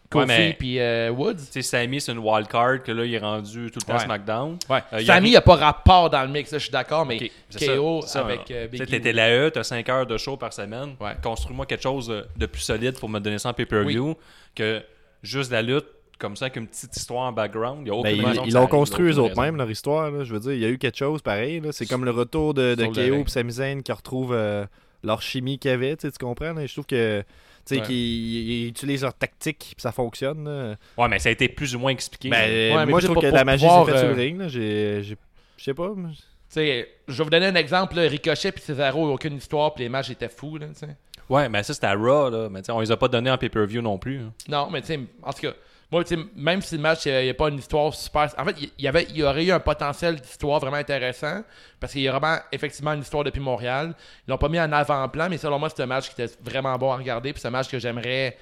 Kofi 0.08 0.26
Ouais, 0.28 0.56
puis 0.56 0.78
euh, 0.78 1.10
Woods. 1.10 1.34
Tu 1.34 1.44
sais, 1.50 1.62
Sammy, 1.62 2.00
c'est 2.00 2.12
une 2.12 2.18
wild 2.18 2.46
card 2.46 2.82
que 2.84 2.92
là, 2.92 3.04
il 3.04 3.12
est 3.12 3.18
rendu 3.18 3.72
tout 3.72 3.80
le 3.80 3.86
temps 3.86 3.94
Ouais. 3.94 4.04
SmackDown. 4.04 4.56
Ouais. 4.70 4.78
Euh, 4.92 5.04
Sami, 5.04 5.28
il 5.28 5.30
n'y 5.32 5.36
a 5.36 5.40
pas 5.40 5.56
rapport 5.56 6.08
dans 6.08 6.22
le 6.22 6.28
mix, 6.28 6.48
ça, 6.50 6.58
je 6.58 6.62
suis 6.62 6.70
d'accord, 6.72 7.04
mais 7.04 7.18
KO 7.18 8.00
ça, 8.02 8.08
ça, 8.08 8.20
avec 8.20 8.48
euh, 8.52 8.66
Tu 8.66 8.70
Biggie. 8.70 8.86
t'étais 8.86 9.12
l'AE, 9.12 9.50
t'as 9.50 9.64
5 9.64 9.88
heures 9.88 10.06
de 10.06 10.16
show 10.16 10.36
par 10.36 10.52
semaine. 10.52 10.94
Construis-moi 11.22 11.66
quelque 11.66 11.82
chose 11.82 12.06
de, 12.06 12.24
de 12.36 12.46
plus 12.46 12.62
solide 12.62 12.98
pour 13.00 13.08
me 13.08 13.18
donner 13.18 13.38
ça 13.40 13.48
en 13.48 13.52
pay-per-view 13.52 14.16
que 14.54 14.80
juste 15.22 15.50
la 15.50 15.62
lutte 15.62 15.86
comme 16.18 16.36
ça 16.36 16.46
avec 16.46 16.56
une 16.56 16.66
petite 16.66 16.96
histoire 16.96 17.24
en 17.24 17.32
background. 17.32 17.80
Il 17.82 17.88
y 17.88 17.90
a 17.90 17.94
aucune 17.94 18.22
Ben, 18.22 18.32
ils 18.44 18.48
ils 18.48 18.54
l'ont 18.54 18.66
construit 18.66 19.06
eux 19.06 19.10
aucune 19.10 19.20
autres 19.20 19.28
raison. 19.30 19.42
mêmes, 19.42 19.56
leur 19.56 19.70
histoire. 19.70 20.10
là. 20.10 20.24
Je 20.24 20.32
veux 20.32 20.40
dire, 20.40 20.52
il 20.52 20.60
y 20.60 20.64
a 20.64 20.68
eu 20.68 20.78
quelque 20.78 20.96
chose 20.98 21.22
pareil. 21.22 21.60
là. 21.60 21.72
C'est 21.72 21.86
comme 21.86 22.04
le 22.04 22.10
retour 22.10 22.54
de, 22.54 22.74
de 22.74 22.84
ring. 22.84 23.26
et 23.26 23.30
Sami 23.30 23.52
Zayn 23.52 23.82
qui 23.82 23.92
retrouvent 23.92 24.32
euh, 24.34 24.64
leur 25.04 25.20
chimie 25.22 25.58
qu'il 25.58 25.70
y 25.70 25.74
avait. 25.74 25.96
Tu 25.96 26.10
comprends? 26.20 26.52
là? 26.52 26.64
Je 26.66 26.72
trouve 26.72 26.86
que. 26.86 27.22
Tu 27.66 27.74
sais, 27.74 27.80
Ouais. 27.80 27.86
qu'ils 27.86 27.96
ils 27.96 28.68
utilisent 28.68 29.02
leur 29.02 29.14
tactique 29.14 29.58
puis 29.58 29.82
ça 29.82 29.90
fonctionne. 29.92 30.44
là. 30.44 30.76
Ouais, 30.96 31.08
mais 31.08 31.18
ça 31.18 31.28
a 31.30 31.32
été 31.32 31.48
plus 31.48 31.74
ou 31.74 31.80
moins 31.80 31.90
expliqué. 31.90 32.28
Ben, 32.30 32.76
Ouais, 32.76 32.86
moi, 32.86 33.00
je 33.00 33.06
trouve 33.06 33.20
que 33.20 33.26
la 33.26 33.44
magie 33.44 33.66
s'est 33.68 33.84
faite 33.86 33.98
sur 33.98 34.06
euh, 34.06 34.14
le 34.14 34.14
ring. 34.14 34.38
là. 34.38 34.48
J'ai. 34.48 35.02
j'ai- 35.02 35.16
Je 35.56 35.64
sais 35.64 35.74
pas. 35.74 35.90
mais- 35.96 36.10
Tu 36.12 36.16
sais, 36.48 36.88
je 37.08 37.18
vais 37.18 37.24
vous 37.24 37.30
donner 37.30 37.46
un 37.46 37.54
exemple. 37.56 37.96
là, 37.96 38.02
Ricochet 38.02 38.52
puis 38.52 38.62
Cesaro, 38.62 39.12
aucune 39.12 39.36
histoire, 39.36 39.74
puis 39.74 39.82
les 39.82 39.88
matchs 39.90 40.10
étaient 40.10 40.28
fous. 40.28 40.58
Là, 40.58 40.66
tu 40.68 40.74
sais. 40.76 40.96
Ouais, 41.28 41.48
mais 41.48 41.64
ça, 41.64 41.74
c'était 41.74 41.88
à 41.88 41.94
Raw, 41.94 42.30
là. 42.30 42.48
Mais 42.48 42.60
tu 42.60 42.66
sais, 42.66 42.72
on 42.72 42.78
les 42.78 42.92
a 42.92 42.96
pas 42.96 43.08
donné 43.08 43.28
en 43.32 43.36
pay-per-view 43.36 43.82
non 43.82 43.98
plus. 43.98 44.20
hein. 44.20 44.32
Non, 44.48 44.68
mais 44.70 44.80
tu 44.80 44.86
sais, 44.86 45.00
en 45.24 45.32
tout 45.32 45.40
cas, 45.40 45.54
moi, 45.92 46.02
tu 46.02 46.16
sais, 46.16 46.20
même 46.34 46.60
si 46.62 46.74
le 46.76 46.80
match, 46.82 47.06
il 47.06 47.12
n'y 47.22 47.30
a 47.30 47.34
pas 47.34 47.48
une 47.48 47.58
histoire 47.58 47.94
super. 47.94 48.28
En 48.38 48.44
fait, 48.44 48.56
il 48.60 48.84
y, 48.84 48.88
avait, 48.88 49.06
il 49.10 49.16
y 49.18 49.22
aurait 49.22 49.44
eu 49.44 49.52
un 49.52 49.60
potentiel 49.60 50.16
d'histoire 50.16 50.58
vraiment 50.60 50.76
intéressant 50.78 51.42
parce 51.78 51.92
qu'il 51.92 52.02
y 52.02 52.08
a 52.08 52.10
vraiment, 52.18 52.38
effectivement, 52.50 52.92
une 52.92 53.02
histoire 53.02 53.22
depuis 53.24 53.40
Montréal. 53.40 53.94
Ils 54.26 54.30
l'ont 54.30 54.38
pas 54.38 54.48
mis 54.48 54.58
en 54.58 54.72
avant-plan, 54.72 55.28
mais 55.30 55.38
selon 55.38 55.58
moi, 55.60 55.68
c'est 55.74 55.82
un 55.82 55.86
match 55.86 56.08
qui 56.12 56.20
était 56.20 56.32
vraiment 56.42 56.76
bon 56.76 56.90
à 56.90 56.96
regarder. 56.96 57.32
Puis 57.32 57.40
c'est 57.40 57.48
un 57.48 57.52
match 57.52 57.68
que 57.68 57.78
j'aimerais 57.78 58.36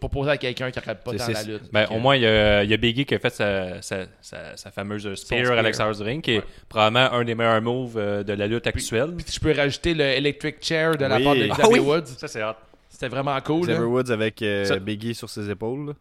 proposer 0.00 0.30
à 0.30 0.36
quelqu'un 0.38 0.70
qui 0.70 0.78
regarde 0.78 0.98
pas 1.00 1.18
c'est- 1.18 1.32
la 1.32 1.42
lutte. 1.42 1.72
Ben, 1.72 1.86
au 1.90 1.98
moins, 1.98 2.14
il 2.16 2.22
y 2.22 2.26
a, 2.26 2.62
il 2.64 2.70
y 2.70 2.74
a 2.74 2.76
Biggie 2.76 3.04
qui 3.04 3.14
a 3.16 3.18
fait 3.18 3.34
sa, 3.34 3.82
sa, 3.82 4.04
sa, 4.22 4.56
sa 4.56 4.70
fameuse 4.70 5.12
spear, 5.16 5.44
spear. 5.44 5.58
à 5.58 5.62
l'extérieur 5.62 5.94
du 5.94 6.02
ring, 6.02 6.22
qui 6.22 6.34
est 6.36 6.42
probablement 6.68 7.12
un 7.12 7.24
des 7.24 7.34
meilleurs 7.34 7.60
moves 7.60 7.98
euh, 7.98 8.22
de 8.22 8.32
la 8.32 8.46
lutte 8.46 8.66
actuelle. 8.66 9.12
Puis 9.16 9.26
je 9.30 9.40
peux 9.40 9.52
rajouter 9.52 9.92
le 9.94 10.04
Electric 10.04 10.56
Chair 10.62 10.92
de 10.96 11.04
la 11.04 11.18
part 11.20 11.34
de 11.34 11.48
Ah 11.50 11.54
Xavier 11.54 11.80
oui. 11.80 11.86
Woods. 11.86 12.06
Ça, 12.16 12.28
c'est 12.28 12.42
hot. 12.44 12.52
C'était 12.88 13.08
vraiment 13.08 13.38
cool. 13.40 13.62
Xavier 13.66 13.80
là. 13.80 13.86
Woods 13.86 14.10
avec 14.10 14.40
euh, 14.40 14.64
Ça- 14.64 14.78
Biggie 14.78 15.14
sur 15.14 15.28
ses 15.28 15.50
épaules. 15.50 15.92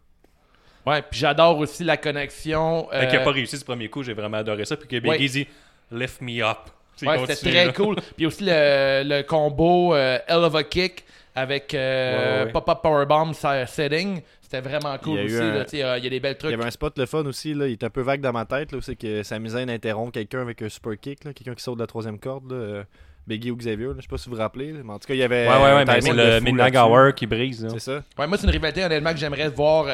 Ouais, 0.88 1.02
puis 1.02 1.20
j'adore 1.20 1.58
aussi 1.60 1.84
la 1.84 1.98
connexion. 1.98 2.88
Fait 2.92 3.08
qu'il 3.08 3.18
a 3.18 3.22
euh, 3.22 3.26
pas 3.26 3.32
réussi 3.32 3.58
du 3.58 3.64
premier 3.66 3.90
coup, 3.90 4.04
j'ai 4.04 4.14
vraiment 4.14 4.38
adoré 4.38 4.66
ça. 4.66 4.78
Puis 4.78 4.88
que 4.88 4.96
Biggie 5.00 5.10
Ouais. 5.10 5.28
dit 5.28 5.48
Lift 5.92 6.22
me 6.22 6.42
up. 6.44 6.58
Ouais, 7.04 7.20
il 7.22 7.28
c'était 7.28 7.50
très 7.52 7.66
là. 7.68 7.74
cool. 7.74 7.96
Puis 8.16 8.26
aussi 8.26 8.44
le, 8.44 9.04
le 9.06 9.22
combo 9.24 9.94
euh, 9.94 10.18
Hell 10.28 10.38
of 10.44 10.56
a 10.56 10.64
Kick 10.64 11.04
avec 11.36 11.74
euh, 11.74 12.40
Ouais, 12.40 12.46
ouais. 12.46 12.52
Pop-Up 12.52 12.80
Powerbomb 12.82 13.34
setting. 13.34 14.22
C'était 14.42 14.62
vraiment 14.62 14.98
cool 14.98 15.20
Il 15.20 15.26
aussi. 15.26 15.36
un- 15.36 15.54
là, 15.54 15.66
euh, 15.74 15.98
Il 16.00 16.04
y 16.06 16.08
a 16.08 16.10
des 16.10 16.20
belles 16.20 16.32
Il 16.34 16.38
trucs. 16.38 16.52
y 16.52 16.54
avait 16.54 16.66
un 16.66 16.72
spot 16.72 16.98
le 16.98 17.06
fun 17.06 17.26
aussi, 17.26 17.54
là, 17.54 17.68
il 17.68 17.74
est 17.74 17.84
un 17.84 17.90
peu 17.90 18.02
vague 18.02 18.22
dans 18.22 18.32
ma 18.32 18.46
tête, 18.46 18.70
c'est 18.82 18.96
que 18.96 19.22
Sami 19.22 19.50
Zayn 19.50 19.70
interrompt 19.70 20.14
quelqu'un 20.14 20.42
avec 20.42 20.62
un 20.62 20.70
super 20.70 20.94
kick, 21.00 21.26
là, 21.26 21.34
quelqu'un 21.34 21.54
qui 21.54 21.62
saute 21.64 21.76
de 21.76 21.84
la 21.84 21.88
troisième 21.88 22.18
corde, 22.18 22.50
là, 22.52 22.58
euh, 22.58 22.84
Biggie 23.28 23.52
ou 23.52 23.58
Xavier, 23.58 23.88
là, 23.88 23.94
je 23.98 24.04
sais 24.04 24.08
pas 24.08 24.18
si 24.18 24.30
vous 24.30 24.36
vous 24.36 24.42
rappelez, 24.42 24.72
là, 24.72 24.80
mais 24.86 24.94
en 24.94 25.00
tout 25.00 25.08
cas 25.08 25.14
il 25.14 25.20
y 25.20 25.24
avait 25.24 25.48
Ouais, 25.50 25.54
ouais, 25.76 25.86
mais 25.86 26.00
c'est 26.02 26.14
le 26.14 26.40
Midnight. 26.40 26.76
Hour 26.78 27.14
qui 27.14 27.28
brise. 27.28 27.68
C'est 27.72 27.80
ça. 27.80 28.02
Ouais, 28.18 28.26
moi, 28.26 28.38
c'est 28.38 28.46
une 28.46 28.52
rivalité 28.54 28.86
honnêtement 28.86 29.12
que 29.12 29.20
j'aimerais 29.20 29.50
voir. 29.50 29.86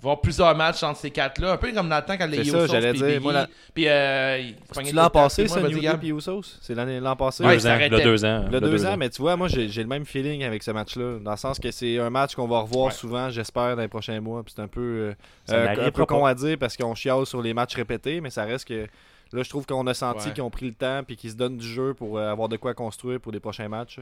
Voir 0.00 0.20
plusieurs 0.20 0.54
matchs 0.56 0.82
entre 0.82 0.98
ces 0.98 1.10
quatre-là, 1.10 1.52
un 1.52 1.56
peu 1.56 1.72
comme 1.72 1.88
dans 1.88 1.96
le 1.96 2.04
temps 2.04 2.16
quand 2.18 2.26
les 2.26 2.44
C'est 2.44 2.50
ça, 2.50 2.58
Usos 2.64 2.66
j'allais 2.72 2.90
puis 2.90 2.98
dire, 2.98 3.06
Biggie, 3.08 3.20
moi, 3.20 3.32
la- 3.32 3.46
puis 3.74 3.88
euh, 3.88 4.42
C'est 4.72 4.92
l'an 4.92 5.10
passé, 5.10 5.48
ça, 5.48 5.60
New 5.60 5.80
Day 5.80 5.96
puis 5.98 6.08
Usos? 6.10 6.42
C'est 6.60 6.74
l'année 6.74 7.00
l'an 7.00 7.16
passé. 7.16 7.44
Ouais, 7.44 7.54
deux 7.54 7.58
ça 7.60 7.74
ans, 7.74 7.78
le 7.80 8.00
deux 8.02 8.24
ans. 8.24 8.44
Le 8.44 8.50
le 8.50 8.60
deux 8.60 8.70
deux 8.70 8.86
ans, 8.86 8.96
mais 8.96 9.08
tu 9.10 9.20
vois, 9.22 9.36
moi 9.36 9.48
j'ai 9.48 9.68
j'ai 9.68 9.82
le 9.82 9.88
même 9.88 10.04
feeling 10.04 10.44
avec 10.44 10.62
ce 10.62 10.70
match-là. 10.70 11.18
Dans 11.20 11.30
le 11.32 11.36
sens 11.36 11.58
que 11.58 11.70
c'est 11.70 11.98
un 11.98 12.10
match 12.10 12.34
qu'on 12.34 12.46
va 12.48 12.60
revoir 12.60 12.86
Ouais. 12.86 12.92
souvent, 12.92 13.30
j'espère, 13.30 13.76
dans 13.76 13.82
les 13.82 13.88
prochains 13.88 14.20
mois. 14.20 14.42
Puis 14.42 14.52
c'est 14.56 14.62
un 14.62 14.68
peu, 14.68 14.80
euh, 14.80 15.14
euh, 15.50 15.86
un 15.86 15.90
peu 15.90 16.04
con 16.06 16.24
à 16.24 16.34
dire 16.34 16.56
parce 16.58 16.76
qu'on 16.76 16.94
chiale 16.94 17.26
sur 17.26 17.42
les 17.42 17.54
matchs 17.54 17.74
répétés, 17.74 18.20
mais 18.20 18.30
ça 18.30 18.44
reste 18.44 18.66
que 18.68 18.86
là, 19.32 19.42
je 19.42 19.48
trouve 19.48 19.66
qu'on 19.66 19.86
a 19.86 19.94
senti 19.94 20.28
Ouais. 20.28 20.32
qu'ils 20.34 20.42
ont 20.42 20.50
pris 20.50 20.66
le 20.66 20.74
temps 20.74 21.02
puis 21.06 21.16
qu'ils 21.16 21.30
se 21.30 21.36
donnent 21.36 21.56
du 21.58 21.66
jeu 21.66 21.94
pour 21.94 22.18
euh, 22.18 22.30
avoir 22.30 22.48
de 22.48 22.56
quoi 22.56 22.74
construire 22.74 23.20
pour 23.20 23.32
les 23.32 23.40
prochains 23.40 23.68
matchs. 23.68 23.98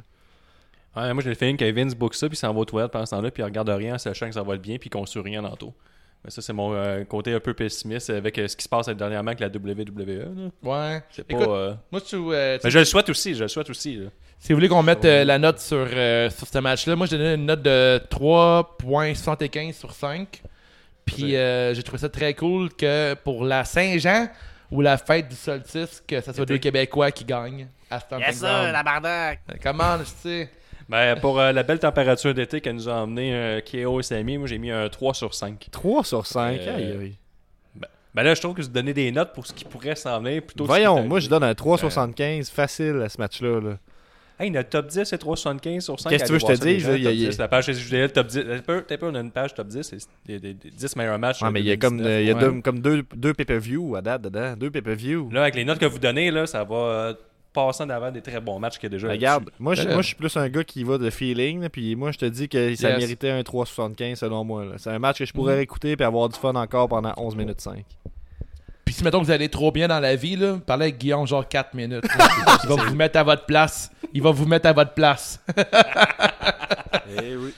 Ouais, 1.01 1.15
moi, 1.15 1.23
j'ai 1.23 1.31
le 1.31 1.35
feeling 1.37 1.57
que 1.57 1.71
Vince 1.71 1.95
book 1.95 2.15
ça, 2.15 2.29
puis 2.29 2.37
s'en 2.37 2.53
va 2.53 2.61
aux 2.61 2.65
toilettes 2.65 2.91
pendant 2.93 3.07
ce 3.07 3.11
temps-là, 3.13 3.31
puis 3.31 3.43
il 3.43 3.47
regarde 3.47 3.69
rien, 3.69 3.95
en 3.95 3.99
sachant 3.99 4.27
que 4.29 4.35
ça 4.35 4.43
va 4.43 4.55
le 4.55 4.59
bien, 4.61 4.79
puis 4.79 4.91
qu'on 4.91 5.07
suit 5.07 5.21
rien 5.21 5.43
dans 5.43 5.55
tout. 5.57 5.73
Mais 6.25 6.31
ça, 6.31 6.43
c'est 6.43 6.53
mon 6.53 6.75
euh, 6.75 7.05
côté 7.05 7.33
un 7.33 7.39
peu 7.41 7.55
pessimiste 7.55 8.11
avec 8.11 8.37
euh, 8.39 8.49
ce 8.49 8.57
qui 8.57 8.65
se 8.65 8.69
passe 8.69 8.89
dernièrement 8.89 9.31
avec 9.31 9.39
la 9.41 9.47
WWE. 9.49 10.19
là. 10.19 10.51
Ouais. 10.63 11.03
C'est 11.11 11.25
pas. 11.25 11.35
Écoute, 11.37 11.49
euh, 11.49 11.75
moi, 11.93 12.01
tu, 12.01 12.17
euh, 12.17 12.59
tu- 12.59 12.63
Mais 12.65 12.71
je 12.73 12.79
le 12.81 12.85
souhaite 12.85 13.09
aussi, 13.09 13.35
je 13.37 13.43
le 13.45 13.49
souhaite 13.49 13.71
aussi. 13.71 13.97
là. 13.97 14.09
Si 14.41 14.53
vous 14.53 14.57
voulez 14.57 14.69
qu'on 14.69 14.83
mette 14.83 15.05
euh, 15.05 15.25
la 15.25 15.39
note 15.39 15.61
sur, 15.61 15.77
euh, 15.79 16.29
sur 16.31 16.47
ce 16.47 16.59
match-là, 16.59 16.95
moi 16.97 17.07
j'ai 17.09 17.19
donné 17.19 17.35
une 17.35 17.47
note 17.47 17.63
de 17.63 18.01
3.75 18.11 19.73
sur 19.75 19.93
5. 19.93 20.43
Puis 21.05 21.37
euh, 21.37 21.73
j'ai 21.75 21.83
trouvé 21.83 21.99
ça 21.99 22.09
très 22.09 22.35
cool 22.35 22.73
que 22.75 23.15
pour 23.15 23.45
la 23.45 23.65
Saint-Jean 23.65 24.29
ou 24.71 24.81
la 24.81 24.99
fête 24.99 25.29
du 25.29 25.35
solstice, 25.37 26.03
que 26.07 26.21
ce 26.21 26.33
soit 26.33 26.45
deux 26.45 26.59
Québécois 26.59 27.11
qui 27.11 27.25
gagnent 27.25 27.69
à 27.91 28.01
Stomping 28.01 28.27
Ground. 28.39 28.85
bardaque! 28.85 29.41
Comment, 29.63 29.99
tu 29.99 30.05
sais? 30.23 30.51
Ben, 30.89 31.17
pour 31.21 31.39
euh, 31.39 31.53
la 31.53 31.63
belle 31.63 31.79
température 31.79 32.33
d'été 32.33 32.61
qu'elle 32.61 32.77
nous 32.77 32.89
a 32.89 32.95
emmené 33.03 33.35
euh, 33.35 33.61
Keo 33.61 34.01
et 34.01 34.03
Samy, 34.03 34.39
moi 34.39 34.47
j'ai 34.49 34.59
mis 34.59 34.71
un 34.71 34.89
3 34.89 35.13
sur 35.15 35.35
5. 35.35 35.69
3 35.71 36.05
sur 36.05 36.27
5, 36.27 36.59
Euh, 36.61 36.77
aïe, 36.77 36.93
aïe. 37.01 37.15
Ben 38.15 38.23
là, 38.23 38.35
je 38.35 38.41
trouve 38.41 38.55
que 38.55 38.63
vous 38.63 38.69
donnez 38.69 38.95
des 38.95 39.13
notes 39.13 39.33
pour 39.35 39.47
ce 39.47 39.53
qui 39.53 39.65
pourrait 39.65 39.95
s'en 39.95 40.21
venir 40.21 40.43
plutôt 40.43 40.65
Voyons, 40.65 41.03
moi 41.07 41.21
je 41.21 41.29
donne 41.29 41.45
un 41.45 41.53
3,75 41.53 42.51
facile 42.51 43.03
à 43.05 43.09
ce 43.09 43.19
match-là. 43.21 43.61
là. 43.61 43.77
Hey, 44.41 44.51
notre 44.53 44.71
top 44.71 44.87
10 44.87 45.05
c'est 45.05 45.21
3,75 45.23 45.81
sur 45.81 45.99
5. 46.01 46.11
Qu'est-ce 46.11 46.23
que 46.23 46.27
tu 46.29 46.33
veux 46.33 46.39
que 46.39 46.55
je 46.55 46.59
te 46.61 46.65
dise, 46.65 46.91
il 46.95 47.03
y 47.03 47.07
a- 47.07 47.11
gens, 47.11 47.11
top 47.11 47.31
10. 47.33 47.39
La 47.39 47.49
page 47.49 47.67
CJDL 47.67 48.13
top 48.13 48.27
10. 48.29 48.45
T'as 48.49 48.59
peu, 48.63 48.83
t'as 48.87 48.97
peu, 48.97 49.07
on 49.09 49.15
a 49.15 49.21
une 49.21 49.31
page 49.31 49.53
top 49.55 49.67
10, 49.69 49.83
c'est 49.83 49.99
des, 50.27 50.39
des- 50.41 50.55
des 50.55 50.71
10 50.71 50.97
meilleurs 50.97 51.19
matchs. 51.19 51.43
De 51.43 51.49
mais 51.49 51.61
il 51.61 51.67
y 51.67 51.73
a 51.73 51.77
comme, 51.77 51.99
2019. 51.99 52.07
euh, 52.17 52.21
il 52.23 52.27
y 52.27 52.31
a 52.31 52.35
deux, 52.35 52.61
comme 52.63 52.79
deux, 52.81 53.05
deux 53.15 53.35
pay-per-view 53.35 53.95
à 53.97 54.01
date 54.01 54.23
dedans. 54.23 54.55
Deux 54.57 54.71
pay-per-view. 54.71 55.29
Là, 55.33 55.43
avec 55.43 55.55
les 55.57 55.65
notes 55.65 55.79
que 55.81 55.87
vous 55.87 55.99
donnez, 55.99 56.31
là, 56.31 56.47
ça 56.47 56.65
va 56.65 56.77
euh, 56.77 57.15
passant 57.67 57.87
d'avant 57.87 58.11
des 58.11 58.23
très 58.23 58.41
bons 58.41 58.59
matchs 58.59 58.79
qu'il 58.79 58.85
y 58.85 58.95
a 58.95 58.97
déjà. 58.97 59.09
Regarde, 59.09 59.51
moi 59.59 59.75
je, 59.75 59.83
là. 59.83 59.93
moi 59.95 60.03
je 60.03 60.07
suis 60.09 60.17
plus 60.17 60.37
un 60.37 60.49
gars 60.49 60.65
qui 60.65 60.85
va 60.85 60.99
de 60.99 61.11
feeling, 61.11 61.61
là, 61.63 61.69
puis 61.69 61.97
moi 61.97 62.13
je 62.13 62.19
te 62.19 62.25
dis 62.27 62.49
que 62.49 62.75
ça 62.77 62.91
Yes. 62.91 62.99
méritait 62.99 63.31
un 63.31 63.43
3,75 63.43 64.15
selon 64.17 64.45
moi. 64.45 64.65
C'est 64.77 64.91
un 64.91 64.99
match 64.99 65.19
que 65.19 65.25
je 65.25 65.33
pourrais 65.33 65.57
Mhm. 65.57 65.63
écouter 65.63 65.97
puis 65.97 66.05
avoir 66.05 66.29
du 66.29 66.39
fun 66.39 66.55
encore 66.55 66.89
pendant 66.89 67.13
11 67.17 67.35
minutes 67.37 67.61
5. 67.61 67.85
Puis 68.85 68.95
si 68.95 69.05
mettons 69.05 69.21
que 69.21 69.25
vous 69.27 69.31
allez 69.31 69.49
trop 69.51 69.71
bien 69.71 69.87
dans 69.89 70.01
la 70.01 70.17
vie, 70.17 70.37
là, 70.37 70.59
parlez 70.65 70.85
avec 70.85 70.99
Guillaume 70.99 71.27
genre 71.27 71.47
4 71.47 71.75
minutes. 71.75 72.05
là. 72.17 72.29
Il 72.65 72.69
va 72.71 72.75
vous 72.77 72.95
mettre 72.95 73.19
à 73.19 73.23
votre 73.23 73.45
place. 73.45 73.91
Il 74.15 74.23
va 74.23 74.31
vous 74.31 74.47
mettre 74.47 74.67
à 74.67 74.73
votre 74.73 74.95
place. 74.95 75.41
Eh 77.23 77.37
oui. 77.37 77.55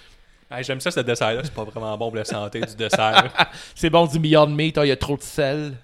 Hey, 0.51 0.65
J'aime 0.65 0.81
ça, 0.81 0.91
ce 0.91 1.01
dessert-là. 1.01 1.43
C'est 1.45 1.53
pas 1.55 1.65
vraiment 1.65 1.97
bon 1.97 2.09
pour 2.09 2.17
la 2.17 2.25
santé 2.25 2.61
du 2.61 2.75
dessert. 2.75 3.33
C'est 3.75 3.91
bon 3.91 4.07
du 4.07 4.19
Beyond 4.19 4.49
Meat, 4.49 4.79
hein, 4.79 4.85
il 4.85 4.89
y 4.89 4.93
a 4.93 4.97
trop 4.97 5.17
de 5.17 5.23
sel. 5.23 5.75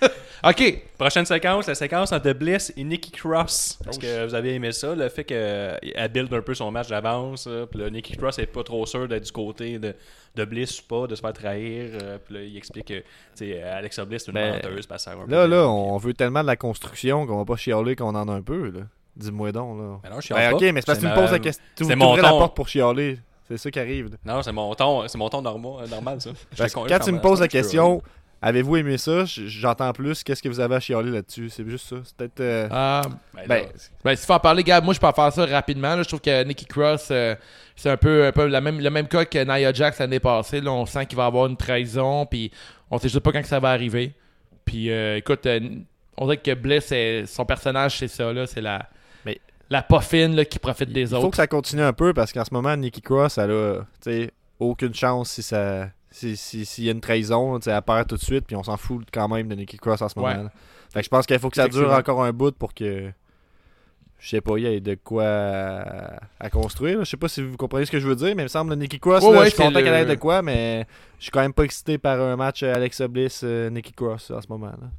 ok. 0.44 0.82
Prochaine 0.98 1.24
séquence, 1.26 1.66
la 1.66 1.74
séquence 1.74 2.12
entre 2.12 2.32
Bliss 2.32 2.72
et 2.76 2.84
Nikki 2.84 3.10
Cross. 3.10 3.78
Est-ce 3.88 3.98
que 3.98 4.26
vous 4.26 4.34
avez 4.34 4.54
aimé 4.54 4.72
ça? 4.72 4.94
Le 4.94 5.08
fait 5.08 5.24
qu'elle 5.24 6.08
build 6.12 6.32
un 6.32 6.42
peu 6.42 6.54
son 6.54 6.70
match 6.70 6.88
d'avance. 6.88 7.48
Puis 7.70 7.80
là, 7.80 7.90
Nikki 7.90 8.16
Cross 8.16 8.38
est 8.38 8.46
pas 8.46 8.62
trop 8.62 8.84
sûr 8.86 9.06
d'être 9.08 9.24
du 9.24 9.32
côté 9.32 9.78
de, 9.78 9.94
de 10.34 10.44
Bliss 10.44 10.80
ou 10.80 10.84
pas, 10.86 11.06
de 11.06 11.14
se 11.14 11.20
faire 11.20 11.32
trahir. 11.32 11.90
euh, 12.02 12.18
Puis 12.24 12.34
là, 12.34 12.42
il 12.42 12.56
explique 12.56 12.86
que 12.88 13.62
Alexa 13.76 14.04
Bliss 14.04 14.22
est 14.24 14.28
une 14.28 14.34
Ben, 14.34 14.54
menteuse. 14.54 14.86
sert 14.96 15.12
un 15.18 15.26
Là, 15.30 15.46
là, 15.46 15.68
on 15.68 15.96
veut 15.98 16.14
tellement 16.14 16.42
de 16.42 16.46
la 16.46 16.56
construction 16.56 17.26
qu'on 17.26 17.38
va 17.38 17.44
pas 17.44 17.56
chialer 17.56 17.96
qu'on 17.96 18.14
en 18.14 18.28
a 18.28 18.32
un 18.32 18.42
peu. 18.42 18.70
là. 18.70 18.80
Dis-moi 19.16 19.52
donc. 19.52 19.78
Là. 19.78 19.98
Ben 20.02 20.10
non, 20.14 20.20
je 20.20 20.32
Ben, 20.32 20.52
ok, 20.52 20.60
pas. 20.60 20.72
mais 20.72 20.80
c'est 20.80 20.86
parce 20.86 20.98
que 20.98 21.04
tu 21.04 21.10
me 21.10 21.14
poses 21.14 21.32
la 21.32 21.38
question. 21.40 21.64
Tu 21.76 21.82
ouvres 21.84 22.16
la 22.16 22.28
ton. 22.30 22.38
porte 22.38 22.56
pour 22.56 22.68
chialer. 22.68 23.18
C'est 23.48 23.58
ça 23.58 23.70
qui 23.72 23.80
arrive. 23.80 24.10
là. 24.10 24.16
Non, 24.24 24.42
c'est 24.44 24.52
mon 24.52 24.72
ton, 24.76 25.08
c'est 25.08 25.18
mon 25.18 25.28
ton 25.28 25.42
normal, 25.42 25.88
normal 25.90 26.20
ça. 26.20 26.30
Parce 26.56 26.72
que 26.72 26.88
quand 26.88 26.98
tu 27.00 27.10
me 27.10 27.20
poses 27.20 27.40
la 27.40 27.48
question, 27.48 28.00
avez-vous 28.42 28.76
aimé 28.76 28.96
ça? 28.98 29.24
J'entends 29.26 29.92
plus. 29.92 30.22
Qu'est-ce 30.24 30.42
que 30.42 30.48
vous 30.48 30.60
avez 30.60 30.76
à 30.76 30.80
chialer 30.80 31.10
là-dessus? 31.10 31.48
C'est 31.50 31.68
juste 31.68 31.86
ça. 31.88 31.96
C'est 32.04 32.16
peut-être. 32.16 32.40
euh, 32.40 32.68
Ah, 32.70 33.02
Ben, 33.34 33.42
ben, 33.46 33.64
ben, 34.04 34.16
s'il 34.16 34.26
faut 34.26 34.32
en 34.34 34.38
parler, 34.40 34.62
Gab, 34.64 34.84
moi 34.84 34.94
je 34.94 35.00
peux 35.00 35.06
en 35.06 35.12
faire 35.12 35.32
ça 35.32 35.44
rapidement. 35.46 35.94
là. 35.96 36.02
Je 36.02 36.08
trouve 36.08 36.20
que 36.20 36.42
Nikki 36.44 36.64
Cross, 36.66 37.08
euh, 37.10 37.34
c'est 37.76 37.90
un 37.90 37.96
peu, 37.96 38.26
un 38.26 38.32
peu 38.32 38.46
la 38.46 38.60
même, 38.60 38.80
le 38.80 38.90
même 38.90 39.08
cas 39.08 39.24
que 39.24 39.38
Nia 39.44 39.72
Jax 39.72 39.98
l'année 39.98 40.20
passée. 40.20 40.60
Là. 40.60 40.70
On 40.72 40.86
sent 40.86 41.06
qu'il 41.06 41.16
va 41.16 41.24
y 41.24 41.26
avoir 41.26 41.46
une 41.46 41.56
trahison, 41.56 42.26
puis 42.26 42.50
on 42.90 42.98
sait 42.98 43.08
juste 43.08 43.20
pas 43.20 43.32
quand 43.32 43.42
que 43.42 43.48
ça 43.48 43.60
va 43.60 43.70
arriver. 43.70 44.14
Puis 44.64 44.90
euh, 44.90 45.16
écoute, 45.16 45.46
euh, 45.46 45.60
on 46.16 46.24
dirait 46.26 46.36
que 46.38 46.54
Bliss, 46.54 46.92
son 47.32 47.44
personnage, 47.44 47.98
c'est 47.98 48.08
ça. 48.08 48.32
là 48.32 48.46
C'est 48.46 48.60
la, 48.60 48.88
Mais- 49.24 49.40
la 49.70 49.82
poffine 49.82 50.34
là, 50.36 50.44
qui 50.44 50.58
profite 50.58 50.92
des 50.92 51.02
Il 51.02 51.08
faut 51.08 51.16
autres. 51.16 51.30
que 51.30 51.36
ça 51.36 51.46
continue 51.46 51.82
un 51.82 51.92
peu 51.92 52.12
parce 52.14 52.32
qu'en 52.32 52.44
ce 52.44 52.52
moment, 52.52 52.76
Nikki 52.76 53.00
Cross, 53.00 53.38
elle 53.38 53.50
a 53.50 53.74
tu 54.02 54.10
sais, 54.10 54.30
aucune 54.58 54.94
chance 54.94 55.30
si 55.30 55.42
ça. 55.42 55.88
Si- 56.10 56.36
si- 56.36 56.64
S'il 56.66 56.84
y 56.84 56.88
a 56.88 56.92
une 56.92 57.00
trahison, 57.00 57.58
elle 57.58 57.82
perd 57.82 58.08
tout 58.08 58.16
de 58.16 58.20
suite, 58.22 58.46
puis 58.46 58.56
on 58.56 58.62
s'en 58.62 58.76
fout 58.76 59.06
quand 59.12 59.28
même 59.28 59.48
de 59.48 59.54
Nikki 59.54 59.76
Cross 59.78 60.02
en 60.02 60.08
ce 60.08 60.18
moment. 60.18 60.28
Ouais. 60.44 60.48
Fait 60.92 61.00
que 61.00 61.04
je 61.04 61.08
pense 61.10 61.26
qu'il 61.26 61.38
faut 61.38 61.50
que 61.50 61.56
ça 61.56 61.68
dure 61.68 61.92
encore 61.92 62.22
un 62.24 62.32
bout 62.32 62.52
pour 62.56 62.74
que. 62.74 63.10
Je 64.22 64.28
sais 64.28 64.42
pas, 64.42 64.58
il 64.58 64.64
y 64.64 64.66
ait 64.66 64.80
de 64.80 64.98
quoi 65.02 65.24
à, 65.24 66.20
à 66.38 66.50
construire. 66.50 66.98
Je 67.04 67.10
sais 67.10 67.16
pas 67.16 67.28
si 67.28 67.42
vous 67.42 67.56
comprenez 67.56 67.86
ce 67.86 67.90
que 67.90 67.98
je 67.98 68.06
veux 68.06 68.16
dire, 68.16 68.34
mais 68.36 68.42
il 68.42 68.44
me 68.44 68.48
semble 68.48 68.70
que 68.70 68.76
Nikki 68.78 69.00
Cross, 69.00 69.24
Ouais, 69.24 69.32
là, 69.32 69.38
ouais, 69.38 69.44
je 69.46 69.54
suis 69.54 69.62
content 69.62 69.78
le- 69.78 69.82
qu'elle 69.84 69.94
ait 69.94 70.04
de 70.04 70.20
quoi, 70.20 70.42
mais 70.42 70.86
je 71.18 71.22
suis 71.22 71.30
quand 71.30 71.40
même 71.40 71.54
pas 71.54 71.62
excité 71.64 71.96
par 71.96 72.20
un 72.20 72.36
match 72.36 72.62
euh, 72.62 72.74
Alexa 72.74 73.08
Bliss, 73.08 73.40
euh, 73.44 73.70
Nikki 73.70 73.92
Cross 73.94 74.30
en 74.30 74.42
ce 74.42 74.48
moment. 74.48 74.66
là. 74.66 74.90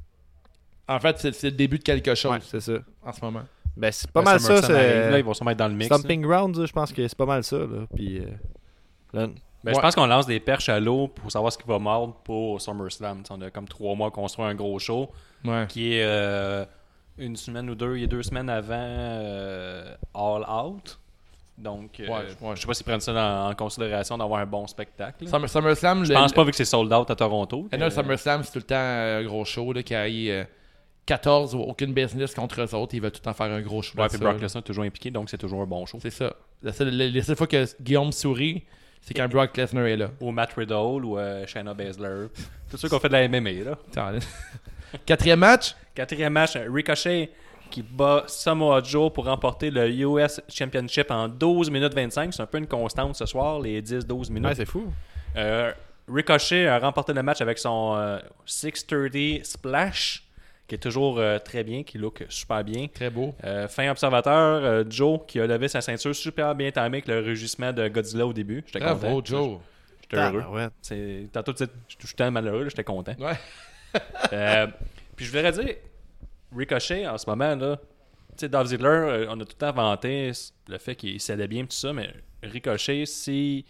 En 0.88 0.98
fait, 0.98 1.18
c'est 1.20 1.44
le 1.44 1.50
début 1.52 1.78
de 1.78 1.84
quelque 1.84 2.16
chose 2.16 2.32
Ouais, 2.32 2.38
c'est 2.42 2.58
ça. 2.60 2.72
en 3.04 3.12
ce 3.12 3.20
moment. 3.20 3.42
Ben, 3.76 3.92
c'est 3.92 4.10
pas 4.10 4.22
ben, 4.22 4.32
mal 4.32 4.40
ça. 4.40 4.60
Là, 4.72 5.18
ils 5.18 5.24
vont 5.24 5.34
se 5.34 5.44
mettre 5.44 5.58
dans 5.58 5.68
le 5.68 5.74
mix. 5.74 5.86
Stomping 5.86 6.20
Grounds, 6.22 6.66
je 6.66 6.72
pense 6.72 6.92
que 6.92 7.06
c'est 7.06 7.16
pas 7.16 7.24
mal 7.24 7.44
ça. 7.44 7.58
Là. 7.58 7.86
Puis, 7.94 8.18
euh, 8.18 8.26
là, 9.12 9.28
Ben, 9.64 9.70
Ouais. 9.70 9.76
Je 9.76 9.80
pense 9.80 9.94
qu'on 9.94 10.06
lance 10.06 10.26
des 10.26 10.40
perches 10.40 10.68
à 10.68 10.80
l'eau 10.80 11.08
pour 11.08 11.30
savoir 11.30 11.52
ce 11.52 11.58
qui 11.58 11.66
va 11.68 11.78
mordre 11.78 12.14
pour 12.24 12.60
SummerSlam. 12.60 13.22
T'sais, 13.22 13.32
on 13.36 13.40
a 13.42 13.50
comme 13.50 13.68
trois 13.68 13.94
mois 13.94 14.10
construit 14.10 14.44
un 14.44 14.54
gros 14.54 14.78
show 14.78 15.08
Ouais. 15.44 15.66
qui 15.68 15.94
est 15.94 16.02
euh, 16.04 16.64
une 17.18 17.36
semaine 17.36 17.70
ou 17.70 17.74
deux, 17.74 17.96
il 17.96 18.00
y 18.02 18.04
a 18.04 18.08
deux 18.08 18.22
semaines 18.22 18.50
avant 18.50 18.74
euh, 18.76 19.94
All 20.14 20.44
Out. 20.66 20.98
Donc, 21.58 22.00
euh, 22.00 22.08
Ouais, 22.08 22.14
ouais. 22.40 22.56
je 22.56 22.60
sais 22.62 22.66
pas 22.66 22.74
s'ils 22.74 22.84
prennent 22.86 23.00
ça 23.00 23.12
dans- 23.12 23.50
en 23.50 23.54
considération 23.54 24.16
d'avoir 24.18 24.40
un 24.40 24.46
bon 24.46 24.66
spectacle. 24.66 25.28
Summer- 25.28 25.48
SummerSlam, 25.48 26.04
Je 26.04 26.08
le- 26.12 26.18
pense 26.18 26.32
pas 26.32 26.44
vu 26.44 26.50
que 26.50 26.56
c'est 26.56 26.64
sold 26.64 26.92
out 26.92 27.10
à 27.10 27.14
Toronto. 27.14 27.68
Et 27.70 27.76
que- 27.76 27.80
là, 27.80 27.90
SummerSlam, 27.90 28.42
c'est 28.42 28.52
tout 28.52 28.58
le 28.58 28.64
temps 28.64 28.74
euh, 28.76 29.20
un 29.20 29.24
gros 29.24 29.44
show 29.44 29.72
là, 29.72 29.82
qui 29.82 29.94
a 29.94 30.08
eu 30.08 30.28
euh, 30.30 30.44
14 31.06 31.54
ou 31.54 31.60
aucune 31.60 31.92
business 31.92 32.34
contre 32.34 32.62
eux 32.62 32.74
autres. 32.74 32.94
Ils 32.94 33.00
veulent 33.02 33.12
tout 33.12 33.20
le 33.20 33.24
temps 33.30 33.34
faire 33.34 33.52
un 33.52 33.60
gros 33.60 33.82
show. 33.82 33.96
Ouais, 33.98 34.08
puis 34.08 34.18
Brock. 34.18 34.40
Lesnar 34.40 34.62
est 34.62 34.66
toujours 34.66 34.84
impliqué, 34.84 35.10
donc 35.10 35.28
c'est 35.30 35.38
toujours 35.38 35.60
un 35.62 35.66
bon 35.66 35.84
show. 35.86 35.98
C'est 36.00 36.10
ça. 36.10 36.34
La 36.62 36.72
seule, 36.72 36.88
la- 36.96 37.08
la 37.08 37.22
seule 37.22 37.36
fois 37.36 37.46
que 37.46 37.64
Guillaume 37.80 38.10
sourit, 38.12 38.64
c'est 39.02 39.14
quand 39.14 39.28
Brock 39.28 39.56
Lesnar 39.56 39.86
est 39.86 39.96
là. 39.96 40.10
Ou 40.20 40.30
Matt 40.30 40.54
Riddle 40.54 41.04
ou 41.04 41.18
euh, 41.18 41.46
Shayna 41.46 41.74
Baszler. 41.74 42.28
Tous 42.70 42.76
ceux 42.76 42.88
qui 42.88 42.94
ont 42.94 43.00
fait 43.00 43.08
de 43.08 43.12
la 43.12 43.28
MMA. 43.28 43.64
Là. 43.64 43.78
Attends, 43.90 44.10
là. 44.10 44.18
Quatrième 45.06 45.40
match? 45.40 45.74
Quatrième 45.94 46.32
match, 46.32 46.56
Ricochet 46.56 47.30
qui 47.72 47.82
bat 47.82 48.24
Samoa 48.26 48.82
Joe 48.84 49.10
pour 49.12 49.24
remporter 49.24 49.70
le 49.70 49.88
US 49.88 50.40
Championship 50.48 51.10
en 51.10 51.26
12 51.26 51.70
minutes 51.70 51.94
25. 51.94 52.32
C'est 52.32 52.42
un 52.42 52.46
peu 52.46 52.58
une 52.58 52.66
constante 52.66 53.16
ce 53.16 53.26
soir, 53.26 53.58
les 53.60 53.80
10-12 53.80 54.30
minutes. 54.30 54.48
ouais, 54.48 54.54
c'est 54.54 54.66
fou. 54.66 54.92
Euh, 55.36 55.72
Ricochet 56.06 56.66
a 56.66 56.78
remporté 56.78 57.14
le 57.14 57.22
match 57.22 57.40
avec 57.40 57.58
son 57.58 57.94
euh, 57.96 58.18
630 58.44 59.44
Splash, 59.44 60.22
qui 60.72 60.76
est 60.76 60.78
toujours 60.78 61.18
euh, 61.18 61.38
très 61.38 61.64
bien, 61.64 61.82
qui 61.82 61.98
look 61.98 62.24
super 62.30 62.64
bien. 62.64 62.88
Très 62.88 63.10
beau. 63.10 63.34
Euh, 63.44 63.68
fin 63.68 63.90
observateur, 63.90 64.64
euh, 64.64 64.84
Joe 64.88 65.20
qui 65.28 65.38
a 65.38 65.46
levé 65.46 65.68
sa 65.68 65.82
ceinture 65.82 66.14
super 66.16 66.54
bien 66.54 66.70
timé 66.70 66.86
avec 66.86 67.06
le 67.08 67.20
rugissement 67.20 67.74
de 67.74 67.88
Godzilla 67.88 68.26
au 68.26 68.32
début. 68.32 68.64
J'étais 68.64 68.78
content. 68.78 68.94
Bravo, 68.96 69.20
Joe. 69.22 69.58
J'étais 70.00 70.16
heureux. 70.16 70.70
C'est- 70.80 71.28
Tantôt, 71.30 71.52
je 71.58 72.06
suis 72.06 72.16
tellement 72.16 72.40
malheureux, 72.40 72.70
j'étais 72.70 72.84
content. 72.84 73.14
Ouais. 73.18 73.34
Euh, 74.32 74.66
puis 75.14 75.26
je 75.26 75.30
voudrais 75.30 75.52
dire, 75.52 75.74
Ricochet, 76.56 77.06
en 77.06 77.18
ce 77.18 77.28
moment, 77.28 77.54
là, 77.54 77.76
tu 77.76 77.82
sais, 78.38 78.48
Dolph 78.48 78.68
Ziggler, 78.68 79.26
on 79.28 79.32
a 79.38 79.44
tout 79.44 79.50
le 79.50 79.58
temps 79.58 79.72
vanté 79.72 80.32
le 80.68 80.78
fait 80.78 80.96
qu'il 80.96 81.20
s'aidait 81.20 81.46
bien, 81.46 81.64
tout 81.64 81.76
ça, 81.76 81.92
mais 81.92 82.08
Ricochet, 82.42 83.04
si 83.04 83.66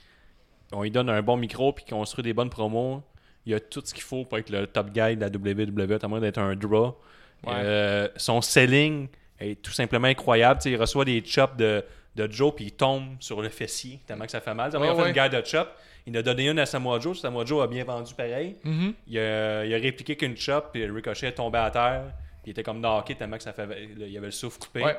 on 0.72 0.84
lui 0.84 0.92
donne 0.92 1.10
un 1.10 1.20
bon 1.22 1.36
micro 1.36 1.72
puis 1.72 1.84
qu'on 1.84 1.96
construit 1.98 2.22
des 2.22 2.32
bonnes 2.34 2.50
promos, 2.50 3.02
il 3.46 3.52
y 3.52 3.54
a 3.54 3.60
tout 3.60 3.82
ce 3.84 3.92
qu'il 3.92 4.02
faut 4.02 4.24
pour 4.24 4.38
être 4.38 4.50
le 4.50 4.66
top 4.66 4.90
guy 4.90 5.16
de 5.16 5.20
la 5.20 5.28
WWE, 5.28 5.98
à 6.02 6.08
moins 6.08 6.20
d'être 6.20 6.38
un 6.38 6.54
draw. 6.54 6.96
Ouais. 7.44 7.52
Euh, 7.56 8.08
son 8.16 8.40
selling 8.40 9.08
est 9.40 9.60
tout 9.60 9.72
simplement 9.72 10.06
incroyable. 10.08 10.60
Il 10.64 10.76
reçoit 10.76 11.04
des 11.04 11.22
chops 11.24 11.56
de, 11.56 11.84
de 12.14 12.30
Joe 12.30 12.52
puis 12.54 12.66
il 12.66 12.72
tombe 12.72 13.16
sur 13.18 13.42
le 13.42 13.48
fessier 13.48 13.98
tellement 14.06 14.24
que 14.26 14.30
ça 14.30 14.40
fait 14.40 14.54
mal. 14.54 14.70
Il 14.72 14.76
a 14.76 14.80
fait 14.80 15.00
ouais. 15.00 15.08
une 15.08 15.12
guerre 15.14 15.30
de 15.30 15.42
chop. 15.44 15.68
Il 16.06 16.16
en 16.16 16.20
a 16.20 16.22
donné 16.22 16.48
une 16.48 16.58
à 16.58 16.66
Samoa 16.66 16.98
Joe. 17.00 17.20
Samoa 17.20 17.44
Joe 17.44 17.62
a 17.64 17.66
bien 17.66 17.84
vendu 17.84 18.14
pareil. 18.14 18.56
Mhm. 18.64 18.94
Il 19.08 19.18
a, 19.18 19.64
il 19.64 19.74
a 19.74 19.78
répliqué 19.78 20.16
qu'une 20.16 20.36
chop, 20.36 20.70
puis 20.72 20.84
Ricochet 20.86 21.28
est 21.28 21.32
tombé 21.32 21.58
à 21.58 21.70
terre. 21.70 22.12
Il 22.44 22.50
était 22.50 22.62
comme 22.62 22.80
knocké 22.80 23.14
tellement 23.14 23.36
que 23.36 23.42
ça 23.42 23.52
fait. 23.52 23.88
il 23.96 24.16
avait 24.16 24.26
le 24.26 24.30
souffle 24.32 24.58
coupé. 24.58 24.82
Ouais. 24.84 24.96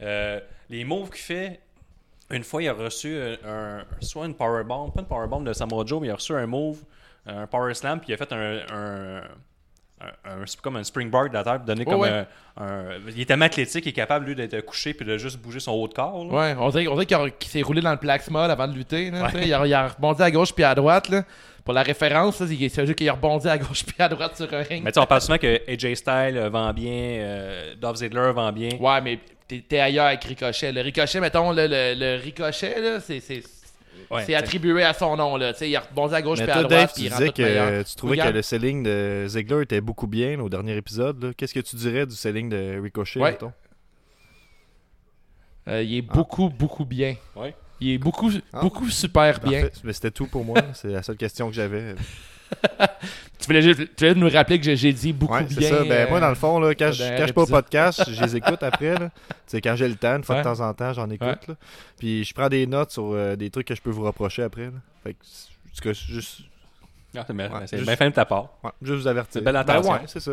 Euh, 0.00 0.40
les 0.70 0.84
moves 0.84 1.10
qu'il 1.10 1.20
fait, 1.22 1.60
une 2.30 2.44
fois, 2.44 2.62
il 2.62 2.68
a 2.68 2.72
reçu 2.72 3.16
un, 3.16 3.36
un- 3.80 3.84
soit 4.00 4.26
une 4.26 4.34
powerbomb, 4.34 4.90
pas 4.90 5.00
une 5.00 5.06
powerbomb 5.08 5.40
de 5.42 5.52
Samoa 5.52 5.84
Joe, 5.86 6.00
mais 6.00 6.08
il 6.08 6.10
a 6.10 6.14
reçu 6.16 6.34
un 6.34 6.46
move, 6.46 6.82
un 7.26 7.46
power 7.46 7.74
slam, 7.74 8.00
puis 8.00 8.10
il 8.10 8.14
a 8.14 8.16
fait 8.16 8.32
un. 8.32 8.58
un 8.72 9.22
un- 10.26 10.44
comme 10.60 10.76
un 10.76 10.84
springboard 10.84 11.28
de 11.30 11.34
la 11.34 11.44
terre, 11.44 11.60
donné 11.60 11.80
Ouais, 11.80 11.90
comme 11.90 12.00
ouais. 12.00 12.08
un, 12.08 12.26
un- 12.62 12.84
Il 13.14 13.20
est 13.22 13.24
tellement 13.24 13.46
athlétique, 13.46 13.86
il 13.86 13.88
est 13.88 13.92
capable, 13.92 14.26
lui, 14.26 14.34
d'être 14.34 14.60
couché 14.62 14.92
puis 14.92 15.06
de 15.06 15.16
juste 15.16 15.38
bouger 15.38 15.60
son 15.60 15.72
haut 15.72 15.88
de 15.88 15.94
corps. 15.94 16.24
là. 16.26 16.32
Ouais, 16.34 16.56
on 16.58 16.68
dirait, 16.68 16.88
on 16.88 16.94
dirait 17.00 17.30
qu'il, 17.38 17.48
s'est 17.48 17.62
roulé 17.62 17.80
dans 17.80 17.92
le 17.92 17.96
plaxmol 17.96 18.50
avant 18.50 18.68
de 18.68 18.74
lutter. 18.74 19.10
là, 19.10 19.30
il, 19.34 19.54
a, 19.54 19.66
il 19.66 19.72
a 19.72 19.88
rebondi 19.88 20.20
à 20.22 20.30
gauche 20.30 20.52
puis 20.52 20.64
à 20.64 20.74
droite. 20.74 21.08
Là. 21.08 21.22
Pour 21.64 21.72
la 21.72 21.82
référence, 21.82 22.36
c'est 22.36 22.46
juste 22.56 22.94
qu'il 22.96 23.08
a 23.08 23.12
rebondi 23.14 23.48
à 23.48 23.56
gauche 23.56 23.82
puis 23.86 23.94
à 23.98 24.08
droite 24.08 24.36
sur 24.36 24.52
un 24.52 24.62
ring. 24.62 24.82
Mais 24.84 24.92
tu 24.92 24.98
on 24.98 25.06
parle 25.06 25.22
souvent 25.22 25.38
que 25.38 25.62
AJ 25.70 25.94
Styles 25.94 26.36
euh, 26.36 26.50
vend 26.50 26.72
bien, 26.74 26.90
euh, 26.92 27.74
Dolph 27.80 27.96
Ziggler 27.96 28.32
vend 28.34 28.52
bien. 28.52 28.70
Ouais, 28.78 29.00
mais 29.00 29.18
t'es, 29.48 29.78
ailleurs 29.80 30.06
avec 30.06 30.22
Ricochet. 30.24 30.72
Le 30.72 30.82
Ricochet, 30.82 31.20
mettons, 31.20 31.52
le, 31.52 31.66
le, 31.66 31.94
le 31.96 32.20
Ricochet, 32.22 33.00
c'est, 33.00 33.20
Ouais, 34.10 34.24
c'est 34.24 34.34
attribué 34.34 34.82
à 34.82 34.92
son 34.92 35.16
nom. 35.16 35.36
Là. 35.36 35.52
Tu 35.52 35.60
sais, 35.60 35.70
Il 35.70 35.76
a 35.76 35.80
rebondi 35.80 36.14
à 36.14 36.22
gauche 36.22 36.38
Mais 36.38 36.44
puis 36.44 36.52
à 36.52 36.62
droite. 36.62 36.70
Dave, 36.70 36.92
puis 36.94 37.02
tu 37.04 37.08
disais 37.10 37.28
que 37.30 37.82
tu 37.82 37.94
trouvais 37.96 38.12
Regarde. 38.12 38.30
que 38.30 38.36
le 38.36 38.42
selling 38.42 38.82
de 38.82 39.24
Ziggler 39.28 39.62
était 39.62 39.80
beaucoup 39.80 40.06
bien 40.06 40.36
là, 40.36 40.42
au 40.44 40.48
dernier 40.48 40.76
épisode. 40.76 41.34
Qu'est-ce 41.36 41.54
que 41.54 41.60
tu 41.60 41.76
dirais 41.76 42.06
du 42.06 42.14
selling 42.14 42.48
de 42.48 42.80
Ricochet, 42.82 43.20
Ouais. 43.20 43.32
mettons? 43.32 43.52
Euh, 45.68 45.82
il 45.82 45.96
est 45.96 46.02
beaucoup, 46.02 46.50
beaucoup 46.50 46.84
bien. 46.84 47.16
Ouais. 47.36 47.54
Il 47.80 47.90
est 47.90 47.98
beaucoup, 47.98 48.30
Ah. 48.52 48.60
beaucoup 48.60 48.88
super 48.90 49.40
bien. 49.40 49.68
Mais 49.82 49.92
c'était 49.92 50.10
tout 50.10 50.26
pour 50.26 50.44
moi. 50.44 50.58
C'est 50.74 50.88
la 50.88 51.02
seule 51.02 51.16
question 51.16 51.48
que 51.48 51.54
j'avais. 51.54 51.94
Tu 53.38 53.46
voulais, 53.48 53.60
juste- 53.62 53.94
tu 53.94 54.06
voulais 54.06 54.14
nous 54.18 54.30
rappeler 54.30 54.58
que 54.58 54.74
j'ai, 54.74 54.92
dit 54.94 55.12
beaucoup 55.12 55.34
Ouais, 55.34 55.44
c'est 55.50 55.58
bien. 55.58 55.68
ça. 55.68 55.84
Ben, 55.84 56.08
moi, 56.08 56.18
dans 56.18 56.30
le 56.30 56.34
fond, 56.34 56.58
là, 56.60 56.74
quand, 56.74 56.86
euh, 56.86 56.92
je, 56.92 57.02
quand 57.04 57.18
je 57.18 57.24
suis 57.24 57.32
pas 57.34 57.42
au 57.42 57.46
podcast, 57.46 58.02
je 58.08 58.22
les 58.24 58.36
écoute 58.36 58.62
après. 58.62 58.94
C'est 59.46 59.60
quand 59.60 59.76
j'ai 59.76 59.86
le 59.86 59.96
temps, 59.96 60.16
une 60.16 60.24
fois 60.24 60.36
Ouais. 60.36 60.40
de 60.42 60.46
temps 60.46 60.60
en 60.60 60.72
temps, 60.72 60.94
j'en 60.94 61.10
écoute. 61.10 61.46
là. 61.48 61.54
Puis 61.98 62.24
je 62.24 62.32
prends 62.32 62.48
des 62.48 62.66
notes 62.66 62.92
sur 62.92 63.10
euh, 63.12 63.36
des 63.36 63.50
trucs 63.50 63.66
que 63.66 63.74
je 63.74 63.82
peux 63.82 63.90
vous 63.90 64.04
reprocher 64.04 64.44
après. 64.44 64.64
Là. 64.66 64.70
Fait 65.02 65.12
que, 65.12 65.18
c'est- 65.22 65.48
en 65.50 65.76
tout 65.76 65.82
cas, 65.82 65.92
juste, 65.92 66.40
Ah, 67.14 67.24
c'est 67.26 67.36
bien, 67.36 67.50
juste- 67.70 67.84
bien 67.84 67.96
fin 67.96 68.08
de 68.08 68.14
ta 68.14 68.24
part. 68.24 68.48
ouais, 68.62 68.70
juste 68.80 69.00
vous 69.02 69.08
avertir. 69.08 69.32
C'est 69.34 69.44
belle 69.44 69.52
Ben 69.54 69.60
attention. 69.60 69.92
ouais, 69.92 70.00
c'est 70.06 70.20
ça. 70.20 70.32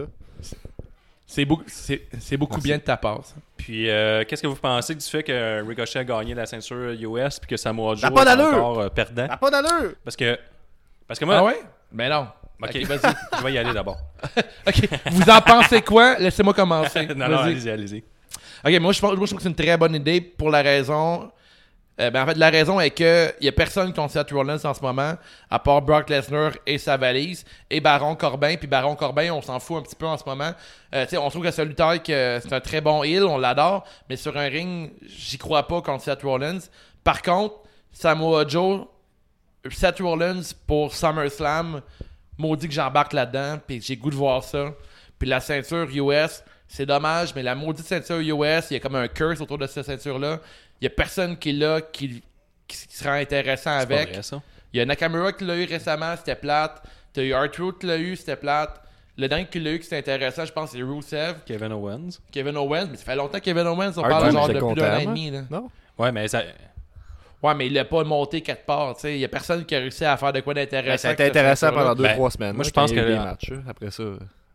C'est 1.28 1.46
beaucoup, 1.46 1.64
c'est, 1.68 2.38
beaucoup 2.38 2.54
Merci. 2.56 2.68
bien 2.68 2.78
de 2.78 2.84
ta 2.84 2.96
part. 2.98 3.26
ça. 3.26 3.36
Puis, 3.58 3.90
euh, 3.90 4.24
qu'est-ce 4.26 4.42
que 4.42 4.48
vous 4.48 4.56
pensez 4.56 4.96
du 4.96 5.06
fait 5.06 5.24
que 5.24 5.62
Ricochet 5.68 6.00
a 6.00 6.04
gagné 6.06 6.34
la 6.34 6.46
ceinture 6.46 6.92
US 6.92 7.40
puis 7.40 7.50
que 7.50 7.58
Samoa 7.58 7.96
Joe 7.96 8.02
Ça 8.02 8.08
a 8.08 8.12
pas 8.12 8.24
est 8.36 8.42
encore 8.42 8.80
euh, 8.80 8.90
perdant? 8.90 9.28
Pas 9.40 9.50
d'allure! 9.52 9.94
Parce 10.04 10.16
que, 10.16 10.38
parce 11.08 11.20
que 11.20 11.26
moi, 11.26 11.38
Ah 11.38 11.44
ouais? 11.44 11.60
Ben 11.92 12.10
non. 12.10 12.28
ok, 12.62 12.76
vas-y. 12.86 13.14
je 13.38 13.44
vais 13.44 13.54
y 13.54 13.58
aller 13.58 13.74
d'abord. 13.74 13.98
Ok, 14.68 14.88
vous 15.12 15.30
en 15.30 15.42
pensez 15.42 15.82
quoi? 15.82 16.18
Laissez-moi 16.20 16.54
commencer. 16.54 17.08
non, 17.16 17.28
non, 17.28 17.38
allez-y, 17.40 17.70
allez-y. 17.70 18.04
Ok, 18.64 18.80
moi 18.80 18.92
je, 18.94 19.02
pense, 19.02 19.16
moi, 19.16 19.26
je 19.26 19.26
trouve 19.26 19.38
que 19.38 19.42
c'est 19.44 19.50
une 19.50 19.56
très 19.56 19.76
bonne 19.76 19.96
idée 19.96 20.22
pour 20.22 20.52
la 20.52 20.62
raison. 20.62 21.32
euh, 22.00 22.12
ben, 22.12 22.22
en 22.22 22.26
fait, 22.28 22.38
la 22.38 22.52
raison 22.52 22.80
est 22.80 22.92
que 22.92 23.34
il 23.42 23.46
y 23.46 23.50
a 23.50 23.52
personne 23.52 23.92
contre 23.92 24.14
Seth 24.14 24.30
Rollins 24.32 24.64
en 24.64 24.74
ce 24.76 24.82
moment, 24.82 25.16
à 25.50 25.60
part 25.60 25.82
Brock 25.82 26.10
Lesnar 26.12 26.52
et 26.68 26.78
sa 26.78 26.96
valise, 26.96 27.44
et 27.72 27.80
Baron 27.82 28.16
Corbin. 28.16 28.56
Puis 28.58 28.68
Baron 28.68 28.96
Corbin, 28.96 29.32
on 29.32 29.42
s'en 29.42 29.60
fout 29.60 29.78
un 29.78 29.82
petit 29.82 29.96
peu 29.96 30.06
en 30.06 30.18
ce 30.18 30.24
moment. 30.28 30.52
Euh, 30.94 31.06
tu 31.06 31.12
sais, 31.12 31.18
on 31.18 31.30
trouve 31.32 31.44
que 31.44 31.52
c'est 31.52 31.82
un 31.82 31.98
que 31.98 32.40
c'est 32.44 32.54
un 32.54 32.60
très 32.60 32.82
bon 32.82 33.04
heel, 33.04 33.24
on 33.24 33.40
l'adore, 33.40 33.84
mais 34.08 34.16
sur 34.16 34.38
un 34.38 34.48
ring, 34.48 34.92
j'y 35.02 35.40
crois 35.40 35.68
pas 35.68 35.82
contre 35.82 36.04
Seth 36.04 36.22
Rollins. 36.22 36.60
Par 37.04 37.24
contre, 37.24 37.56
Samoa 37.92 38.48
Joe, 38.48 38.86
Seth 39.70 40.00
Rollins 40.00 40.42
pour 40.66 40.94
SummerSlam, 40.94 41.82
maudit 42.38 42.68
que 42.68 42.74
j'embarque 42.74 43.14
là-dedans, 43.14 43.60
puis 43.66 43.82
j'ai 43.82 43.96
goût 43.96 44.10
de 44.10 44.16
voir 44.16 44.44
ça. 44.44 44.74
Puis 45.20 45.30
la 45.30 45.40
ceinture 45.40 45.88
US, 45.94 46.44
c'est 46.68 46.86
dommage, 46.86 47.36
mais 47.36 47.44
la 47.44 47.54
maudite 47.54 47.86
ceinture 47.86 48.20
US, 48.20 48.72
il 48.72 48.74
y 48.74 48.76
a 48.78 48.80
comme 48.80 48.96
un 48.96 49.08
curse 49.08 49.40
autour 49.42 49.58
de 49.58 49.68
cette 49.68 49.86
ceinture-là. 49.86 50.40
Il 50.80 50.86
y 50.86 50.88
a 50.88 50.90
personne 50.90 51.38
qui 51.38 51.52
l'a 51.54 51.82
qui, 51.82 52.24
qui 52.68 52.78
sera 52.90 53.14
intéressant 53.16 53.72
avec. 53.72 54.14
vrai, 54.14 54.24
ça. 54.24 54.42
Il 54.74 54.78
y 54.78 54.82
a 54.82 54.86
Nakamura 54.86 55.34
qui 55.34 55.44
l'a 55.44 55.58
eu 55.58 55.66
récemment, 55.66 56.16
c'était 56.18 56.36
plate. 56.36 56.82
T'as 57.14 57.22
eu 57.24 57.34
R-Truth 57.34 57.80
qui 57.80 57.86
l'a 57.88 57.98
eu, 57.98 58.16
c'était 58.16 58.38
plate. 58.38 58.82
Le 59.18 59.28
dernier 59.28 59.46
qui 59.46 59.60
l'a 59.60 59.74
eu 59.74 59.80
qui 59.80 59.84
c'était 59.84 59.98
intéressant, 59.98 60.46
je 60.46 60.54
pense, 60.54 60.72
c'est 60.72 60.82
Rusev, 60.82 61.36
Kevin 61.46 61.74
Owens. 61.74 62.10
Kevin 62.32 62.56
Owens. 62.56 62.88
Mais 62.90 62.98
ça 62.98 63.04
fait 63.04 63.16
longtemps 63.16 63.38
que 63.38 63.44
Kevin 63.44 63.68
Owens, 63.68 63.92
on 63.98 64.02
R-Truth, 64.02 64.10
parle 64.10 64.32
genre 64.32 64.48
j'étais 64.48 64.60
depuis 64.60 64.76
deux 64.76 64.82
ans 64.82 64.86
et 64.86 65.00
content, 65.00 65.10
demi. 65.12 65.30
Là. 65.30 65.42
Non? 65.52 65.70
Ouais, 65.98 66.12
mais 66.12 66.28
ça. 66.30 66.42
Ouais, 67.44 67.56
mais 67.56 67.68
il 67.68 67.74
l'a 67.74 67.86
pas 67.86 68.04
monté 68.04 68.42
quelque 68.42 68.66
part. 68.66 68.94
tu 68.96 69.02
sais. 69.02 69.14
Il 69.16 69.20
y 69.20 69.26
a 69.26 69.28
personne 69.28 69.66
qui 69.66 69.76
a 69.76 69.80
réussi 69.80 70.06
à 70.06 70.16
faire 70.18 70.32
de 70.32 70.42
quoi 70.42 70.54
d'intéressant. 70.54 71.02
ça 71.02 71.10
a 71.10 71.14
été 71.14 71.24
intéressant 71.26 71.72
pendant 71.72 71.94
2-3 71.96 71.98
Ben, 72.18 72.30
semaines. 72.30 72.56
moi, 72.56 72.64
je 72.64 72.70
pense 72.72 72.92
que 72.92 73.00
des 73.00 73.14
la- 73.16 73.24
matchs, 73.26 73.52
après 73.68 73.90
ça. 73.92 74.04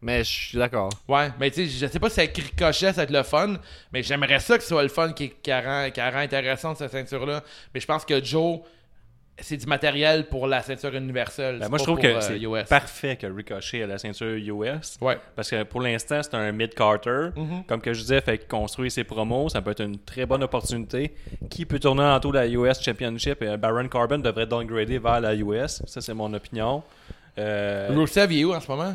Mais 0.02 0.22
je 0.22 0.30
suis 0.30 0.58
d'accord. 0.58 0.90
Ouais, 1.08 1.30
mais 1.40 1.50
tu 1.50 1.66
sais, 1.66 1.86
je 1.86 1.90
sais 1.90 1.98
pas 1.98 2.10
si 2.10 2.20
avec 2.20 2.36
Ricochet, 2.36 2.72
ça 2.88 2.92
va 2.92 3.02
être 3.04 3.10
le 3.10 3.22
fun, 3.22 3.56
mais 3.92 4.02
j'aimerais 4.02 4.38
ça 4.40 4.56
que 4.56 4.62
ce 4.62 4.68
soit 4.68 4.82
le 4.82 4.88
fun 4.90 5.12
qui, 5.12 5.30
qui, 5.42 5.52
rend, 5.52 5.88
qui 5.92 6.00
rend 6.00 6.18
intéressante 6.18 6.76
cette 6.76 6.92
ceinture-là. 6.92 7.42
Mais 7.74 7.80
je 7.80 7.86
pense 7.86 8.04
que 8.04 8.22
Joe, 8.22 8.60
c'est 9.38 9.56
du 9.58 9.66
matériel 9.66 10.26
pour 10.28 10.46
la 10.46 10.62
ceinture 10.62 10.94
universelle. 10.94 11.58
Ben, 11.58 11.68
moi, 11.68 11.78
je 11.78 11.84
trouve 11.84 11.98
que 11.98 12.06
euh, 12.06 12.20
c'est 12.20 12.38
US. 12.40 12.64
parfait 12.68 13.16
que 13.16 13.26
Ricochet 13.26 13.78
ait 13.80 13.86
la 13.86 13.98
ceinture 13.98 14.34
US. 14.34 14.96
Ouais. 15.00 15.18
Parce 15.34 15.50
que 15.50 15.62
pour 15.64 15.80
l'instant, 15.82 16.20
c'est 16.22 16.34
un 16.34 16.52
mid-carter. 16.52 17.28
Mhm. 17.36 17.64
Comme 17.66 17.80
que 17.80 17.92
je 17.92 18.00
disais, 18.00 18.20
fait 18.22 18.48
construire 18.48 18.90
ses 18.90 19.04
promos, 19.04 19.50
ça 19.50 19.60
peut 19.60 19.72
être 19.72 19.82
une 19.82 19.98
très 19.98 20.24
bonne 20.26 20.42
opportunité. 20.42 21.14
Qui 21.50 21.66
peut 21.66 21.78
tourner 21.78 22.02
en 22.04 22.18
tour 22.20 22.32
de 22.32 22.38
la 22.38 22.46
US 22.48 22.82
Championship? 22.82 23.42
Et 23.42 23.56
Baron 23.56 23.88
Corbin 23.88 24.18
devrait 24.18 24.46
downgrader 24.46 24.98
vers 24.98 25.20
la 25.20 25.34
US. 25.34 25.82
Ça, 25.86 26.00
c'est 26.00 26.14
mon 26.14 26.32
opinion. 26.32 26.82
Euh, 27.38 27.88
Rusev, 27.94 28.32
il 28.32 28.40
est 28.40 28.44
où 28.44 28.54
en 28.54 28.60
ce 28.60 28.70
moment? 28.70 28.94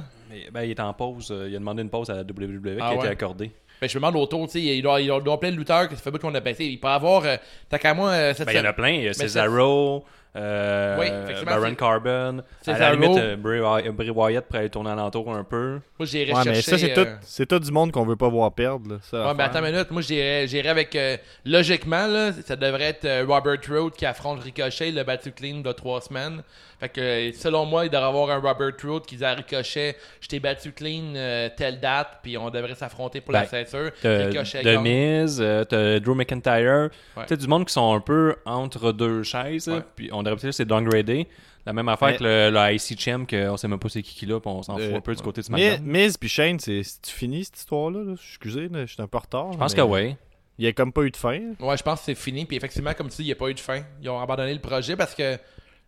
ben, 0.52 0.62
il 0.64 0.72
est 0.72 0.80
en 0.80 0.94
pause. 0.94 1.30
euh, 1.32 1.48
Il 1.50 1.56
a 1.56 1.60
demandé 1.60 1.82
une 1.84 1.90
pause 1.90 2.10
à 2.10 2.16
la 2.16 2.22
WWE 2.22 2.78
Ah 2.80 2.82
qui 2.82 2.82
a 2.82 2.90
ouais? 2.94 2.98
été 3.00 3.08
accordée. 3.10 3.52
Ben, 3.82 3.90
je 3.90 3.98
me 3.98 4.02
demande 4.02 4.16
autour, 4.16 4.46
tu 4.48 4.54
sais, 4.54 4.62
il 4.62 4.82
doit, 4.82 5.02
il 5.02 5.08
doit, 5.08 5.18
il 5.18 5.24
doit 5.24 5.40
plein 5.40 5.52
de 5.52 5.58
lutteurs 5.58 5.90
que 5.90 5.96
ça 5.96 6.02
fait 6.02 6.12
beaucoup 6.12 6.28
qu'on 6.28 6.36
a 6.36 6.40
baissé. 6.40 6.66
Il 6.66 6.80
peut 6.80 6.88
avoir, 6.88 7.24
euh, 7.26 7.36
t'as 7.70 7.78
qu'à 7.80 7.94
moi, 7.94 8.10
euh, 8.12 8.34
cette 8.34 8.46
Ben, 8.48 8.54
il 8.54 8.58
y 8.58 8.62
en 8.62 8.66
a 8.66 8.74
plein. 8.74 8.90
Il 8.90 9.04
y 9.04 9.08
a 9.10 9.14
Cesaro, 9.14 10.06
euh, 10.36 10.98
Oui, 11.00 11.08
Baron 11.46 11.66
c'est- 11.70 11.76
Corbin. 11.76 12.38
À 12.68 12.80
la 12.80 12.92
limite, 12.94 13.18
euh, 13.18 13.36
Bray, 13.36 13.90
Bray 13.90 14.10
Wyatt 14.10 14.46
pourrait 14.46 14.60
aller 14.60 14.70
tourner 14.70 14.92
alentour 14.92 15.34
un 15.34 15.44
peu. 15.44 15.80
Moi, 16.00 16.06
j'irais 16.06 16.32
Ouais, 16.34 16.44
chercher. 16.44 16.50
mais 16.52 16.62
ça, 16.62 16.78
c'est 16.78 16.98
euh, 16.98 17.04
tout, 17.06 17.12
c'est 17.22 17.46
tout 17.46 17.60
du 17.60 17.72
monde 17.72 17.92
qu'on 17.92 18.06
veut 18.06 18.16
pas 18.16 18.30
voir 18.30 18.52
perdre. 18.54 18.94
Là, 18.94 18.98
ça, 19.02 19.18
à 19.18 19.28
Ouais, 19.28 19.34
mais 19.34 19.44
faire. 19.44 19.56
attends 19.56 19.66
une 19.66 19.72
minute, 19.74 19.92
moi 19.92 20.02
j'irais 20.02 20.70
avec. 20.70 20.96
euh, 20.96 21.18
logiquement, 21.46 22.08
là, 22.08 22.32
ça 22.46 22.56
devrait 22.56 22.86
être 22.86 23.06
euh, 23.06 23.26
Robert 23.28 23.58
Roode 23.70 23.94
qui 23.94 24.06
affronte 24.06 24.42
Ricochet, 24.44 24.92
le 24.92 25.04
battu 25.04 25.32
clean 25.32 25.60
de 25.62 25.72
trois 25.72 26.02
semaines. 26.02 26.42
Fait 26.80 26.90
que 26.90 27.02
euh, 27.02 27.32
selon 27.34 27.66
moi, 27.66 27.86
il 27.86 27.90
devrait 27.92 28.06
y 28.08 28.10
avoir 28.10 28.30
un 28.32 28.40
Robert 28.40 28.72
Roode 28.84 29.06
qui 29.06 29.16
dit 29.16 29.26
à 29.26 29.34
Ricochet 29.34 29.96
Je 30.20 30.28
t'ai 30.28 30.40
battu 30.40 30.72
clean 30.72 31.14
euh, 31.16 31.50
telle 31.56 31.80
date, 31.80 32.20
puis 32.24 32.38
on 32.38 32.50
devrait 32.50 32.74
s'affronter 32.74 33.22
pour 33.22 33.34
la 33.34 33.42
Ben, 33.42 33.66
ceinture. 33.66 33.92
Ricochet 34.04 34.64
gagne. 34.64 34.82
Miz, 34.82 35.40
euh, 35.42 36.00
Drew 36.00 36.16
McIntyre. 36.16 36.90
Ouais. 37.16 37.24
Tu 37.24 37.28
sais, 37.30 37.38
du 37.38 37.48
monde 37.48 37.66
qui 37.66 37.74
sont 37.74 37.94
un 37.94 38.00
peu 38.00 38.36
entre 38.46 38.92
deux 38.94 39.22
chaises. 39.24 39.68
Ouais. 39.68 39.82
Puis 39.96 40.10
on 40.12 40.21
devrait 40.24 40.38
peut-être 40.40 40.54
c'est 40.54 40.66
downgradé. 40.66 41.28
La 41.66 41.74
même 41.74 41.88
affaire 41.90 42.08
Mais- 42.20 42.26
avec 42.26 42.52
le, 42.54 42.60
le 42.70 42.74
IC 42.74 43.00
Champ, 43.00 43.26
qu'on 43.30 43.56
sait 43.58 43.68
même 43.68 43.78
pas 43.80 43.90
c'est 43.90 44.02
qui 44.02 44.16
qui 44.16 44.26
là, 44.26 44.40
puis 44.40 44.50
on 44.50 44.64
s'en 44.64 44.80
Euh, 44.80 44.88
fout 44.88 44.98
un 44.98 45.02
peu 45.02 45.16
du 45.16 45.22
côté 45.22 45.42
de 45.42 45.48
Mais 45.52 45.76
SmackDown. 45.76 45.92
Miz 45.92 46.18
puis 46.18 46.30
Shane, 46.30 46.60
c'est 46.60 46.82
fini 47.06 47.46
cette 47.46 47.58
histoire-là? 47.58 48.04
là? 48.04 48.14
Excusez, 48.14 48.68
je 48.74 48.86
suis 48.86 49.02
un 49.02 49.08
peu 49.08 49.18
en 49.18 49.22
retard. 49.22 49.52
Je 49.54 49.58
pense 49.58 49.76
mais 49.76 49.82
que 49.84 49.88
oui. 49.88 50.16
Il 50.58 50.66
y 50.66 50.68
a 50.68 50.74
comme 50.74 50.92
pas 50.92 51.02
eu 51.04 51.12
de 51.12 51.18
fin. 51.18 51.40
Ouais, 51.60 51.78
je 51.78 51.84
pense 51.84 52.00
que 52.00 52.06
c'est 52.06 52.16
fini. 52.16 52.46
Puis 52.46 52.58
effectivement, 52.58 52.94
comme 52.94 53.10
tu 53.10 53.18
dis, 53.18 53.24
il 53.24 53.26
n'y 53.28 53.32
a 53.32 53.36
pas 53.36 53.50
eu 53.50 53.54
de 53.54 53.60
fin. 53.60 53.82
Ils 54.02 54.10
ont 54.10 54.20
abandonné 54.20 54.54
le 54.54 54.60
projet 54.60 54.96
parce 54.96 55.14
que 55.16 55.38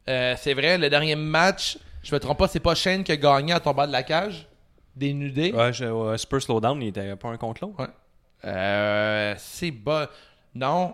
euh, 0.10 0.36
c'est 0.38 0.54
vrai, 0.54 0.78
le 0.78 0.90
dernier 0.90 1.16
match, 1.16 1.78
je 2.04 2.14
me 2.14 2.20
trompe 2.20 2.38
pas, 2.40 2.48
c'est 2.48 2.60
pas 2.60 2.76
Shane 2.76 3.04
qui 3.04 3.12
a 3.12 3.18
gagné 3.18 3.54
en 3.54 3.60
tombant 3.60 3.86
de 3.88 3.92
la 3.92 4.04
cage, 4.04 4.48
dénudé. 4.96 5.52
Ouais, 5.54 5.74
je, 5.74 6.16
Super 6.18 6.42
Slowdown, 6.42 6.82
il 6.82 6.88
était 6.90 7.16
pas 7.16 7.30
un 7.30 7.38
contre 7.38 7.64
l'autre. 7.66 7.80
Ouais. 7.82 7.88
Euh, 8.46 9.34
c'est 9.38 9.72
bas. 9.72 10.10
Non. 10.56 10.94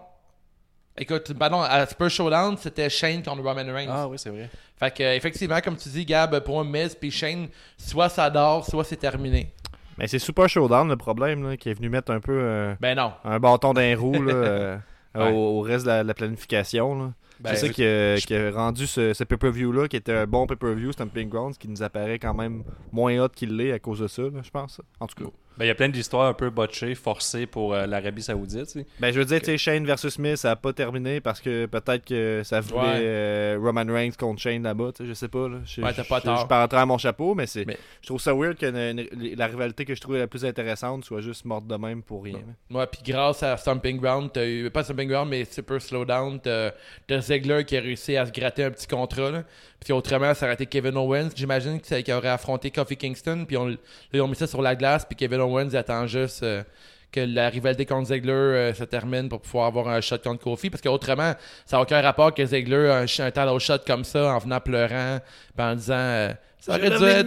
Écoute, 1.01 1.33
pardon, 1.33 1.61
à 1.61 1.85
Spur 1.85 2.09
Showdown, 2.09 2.57
c'était 2.57 2.89
Shane 2.89 3.23
contre 3.23 3.41
Roman 3.41 3.73
Reigns. 3.73 3.87
Ah 3.89 4.07
oui, 4.07 4.17
c'est 4.19 4.29
vrai. 4.29 4.49
Fait 4.77 4.91
que, 4.93 5.03
effectivement, 5.15 5.59
comme 5.61 5.77
tu 5.77 5.87
dis, 5.89 6.05
Gab, 6.05 6.37
pour 6.43 6.59
un 6.59 6.65
Miz 6.65 6.93
puis 6.93 7.09
Shane, 7.09 7.47
soit 7.77 8.09
ça 8.09 8.29
dort, 8.29 8.65
soit 8.65 8.83
c'est 8.83 8.97
terminé. 8.97 9.53
Mais 9.97 10.07
c'est 10.07 10.19
Super 10.19 10.47
Showdown 10.49 10.87
le 10.89 10.97
problème, 10.97 11.49
là, 11.49 11.57
qui 11.57 11.69
est 11.69 11.73
venu 11.73 11.89
mettre 11.89 12.11
un 12.11 12.19
peu 12.19 12.37
euh, 12.41 12.73
Ben 12.79 12.95
non. 12.95 13.13
un 13.23 13.39
bâton 13.39 13.73
d'un 13.73 13.95
roue 13.97 14.21
là, 14.21 14.33
euh, 14.33 14.77
Ouais. 15.15 15.31
au, 15.31 15.57
au 15.57 15.61
reste 15.61 15.85
de 15.87 16.01
la, 16.03 16.13
planification. 16.13 16.95
là. 16.99 17.11
Ben, 17.39 17.55
c'est 17.55 17.67
ça 17.67 17.73
qui 17.73 17.83
a, 17.83 18.17
qui 18.17 18.35
a 18.35 18.51
rendu 18.51 18.85
ce, 18.85 19.13
ce 19.13 19.23
pay-per-view-là, 19.23 19.87
qui 19.87 19.95
était 19.95 20.13
un 20.13 20.27
bon 20.27 20.45
pay-per-view, 20.45 20.91
Stamping 20.91 21.29
Grounds, 21.29 21.57
qui 21.57 21.67
nous 21.67 21.81
apparaît 21.81 22.19
quand 22.19 22.33
même 22.33 22.63
moins 22.91 23.17
hot 23.19 23.29
qu'il 23.29 23.55
l'est 23.55 23.71
à 23.71 23.79
cause 23.79 23.99
de 23.99 24.07
ça, 24.07 24.21
là, 24.23 24.41
je 24.43 24.49
pense. 24.51 24.81
En 24.99 25.07
tout 25.07 25.23
cas. 25.23 25.29
Ben, 25.60 25.66
il 25.66 25.68
y 25.68 25.72
a 25.72 25.76
plein 25.76 25.89
d'histoires 25.89 26.28
un 26.28 26.34
peu 26.34 26.49
botchées, 26.49 26.95
forcées 26.95 27.45
pour 27.45 27.74
euh, 27.74 27.86
l'Arabie 27.86 28.22
Saoudite. 28.24 28.80
Ben, 28.99 29.12
je 29.14 29.20
veux 29.20 29.26
dire, 29.26 29.41
sais, 29.43 29.57
Shane 29.57 29.86
versus 29.86 30.14
Smith, 30.14 30.38
ça 30.38 30.51
a 30.51 30.55
pas 30.55 30.72
terminé 30.72 31.20
parce 31.20 31.41
que 31.41 31.66
peut-être 31.66 32.05
que 32.05 32.41
ça 32.45 32.62
voulait 32.62 32.80
Ouais. 32.80 32.99
euh, 33.01 33.60
Roman 33.62 33.84
Reigns 33.93 34.12
contre 34.18 34.41
Shane 34.41 34.64
là-bas, 34.64 34.91
je 34.99 35.14
sais 35.14 35.28
pas. 35.28 35.49
Là. 35.49 35.57
Je, 35.66 35.82
Ouais, 35.82 35.93
t'as 35.93 36.03
je- 36.03 36.07
pas 36.07 36.20
je-. 36.24 36.30
Je 36.30 36.76
à 36.78 36.86
mon 36.86 36.97
chapeau, 36.97 37.36
mais. 37.36 37.43
Mais- 37.68 37.78
Je 38.01 38.07
trouve 38.07 38.22
ça 38.22 38.34
weird 38.34 38.55
que 38.57 38.66
une- 38.68 38.99
une- 39.22 39.36
la 39.36 39.47
rivalité 39.47 39.84
que 39.84 39.93
je 39.93 39.99
trouvais 39.99 40.20
la 40.20 40.28
plus 40.28 40.45
intéressante 40.45 41.03
soit 41.03 41.20
juste 41.20 41.43
morte 41.43 41.68
de 41.68 41.76
même 41.76 42.01
pour 42.03 42.24
rien. 42.24 42.39
Ouais, 42.72 42.88
puis 42.88 43.01
grâce 43.05 43.43
à 43.43 43.57
Stomping 43.57 43.99
Ground, 43.99 44.30
t'as 44.34 44.45
eu, 44.47 44.70
pas 44.70 44.84
Stomping 44.86 45.10
Ground, 45.10 45.30
mais 45.30 45.43
Super 45.43 45.82
Slowdown, 45.82 46.39
t'as 46.39 46.72
t'as 47.05 47.20
Ziggler 47.20 47.66
qui 47.66 47.76
a 47.76 47.82
réussi 47.82 48.16
à 48.16 48.26
se 48.26 48.32
gratter 48.32 48.64
un 48.64 48.72
petit 48.72 48.88
contrat, 48.88 49.30
là. 49.30 49.43
Puis 49.84 49.93
autrement, 49.93 50.34
ça 50.34 50.45
aurait 50.45 50.55
été 50.55 50.66
Kevin 50.66 50.95
Owens. 50.97 51.30
J'imagine 51.36 51.80
que 51.82 51.99
qu'il 52.01 52.14
aurait 52.14 52.28
affronté 52.30 52.70
Kofi 52.72 52.95
Kingston, 52.97 53.45
puis 53.45 53.57
on, 53.57 53.66
là, 53.68 53.76
ils 54.14 54.22
ont 54.22 54.28
mis 54.28 54.36
ça 54.36 54.45
sur 54.47 54.62
la 54.62 54.76
glace, 54.76 55.05
puis 55.05 55.16
Kevin 55.16 55.39
Owens 55.41 55.48
il 55.57 55.75
attend 55.77 56.05
juste 56.07 56.43
euh, 56.43 56.63
que 57.11 57.19
la 57.21 57.49
rivalité 57.49 57.85
contre 57.85 58.07
Ziggler 58.09 58.31
euh, 58.33 58.73
se 58.73 58.83
termine 58.83 59.29
pour 59.29 59.41
pouvoir 59.41 59.65
avoir 59.67 59.87
un 59.87 59.99
shot 60.01 60.19
contre 60.19 60.43
Kofi, 60.43 60.69
parce 60.69 60.81
qu'autrement, 60.81 61.33
ça 61.65 61.77
n'a 61.77 61.81
aucun 61.83 62.01
rapport 62.01 62.33
que 62.33 62.45
Ziggler 62.45 62.87
a 62.89 62.97
un, 62.99 63.03
un 63.03 63.31
title 63.31 63.59
shot 63.59 63.79
comme 63.87 64.03
ça, 64.03 64.33
en 64.35 64.37
venant 64.37 64.59
pleurant, 64.59 65.19
puis 65.55 65.65
en 65.65 65.75
disant... 65.75 65.93
euh, 65.95 66.33
ça 66.59 66.73
aurait 66.75 66.89
dû 66.89 67.03
être... 67.05 67.25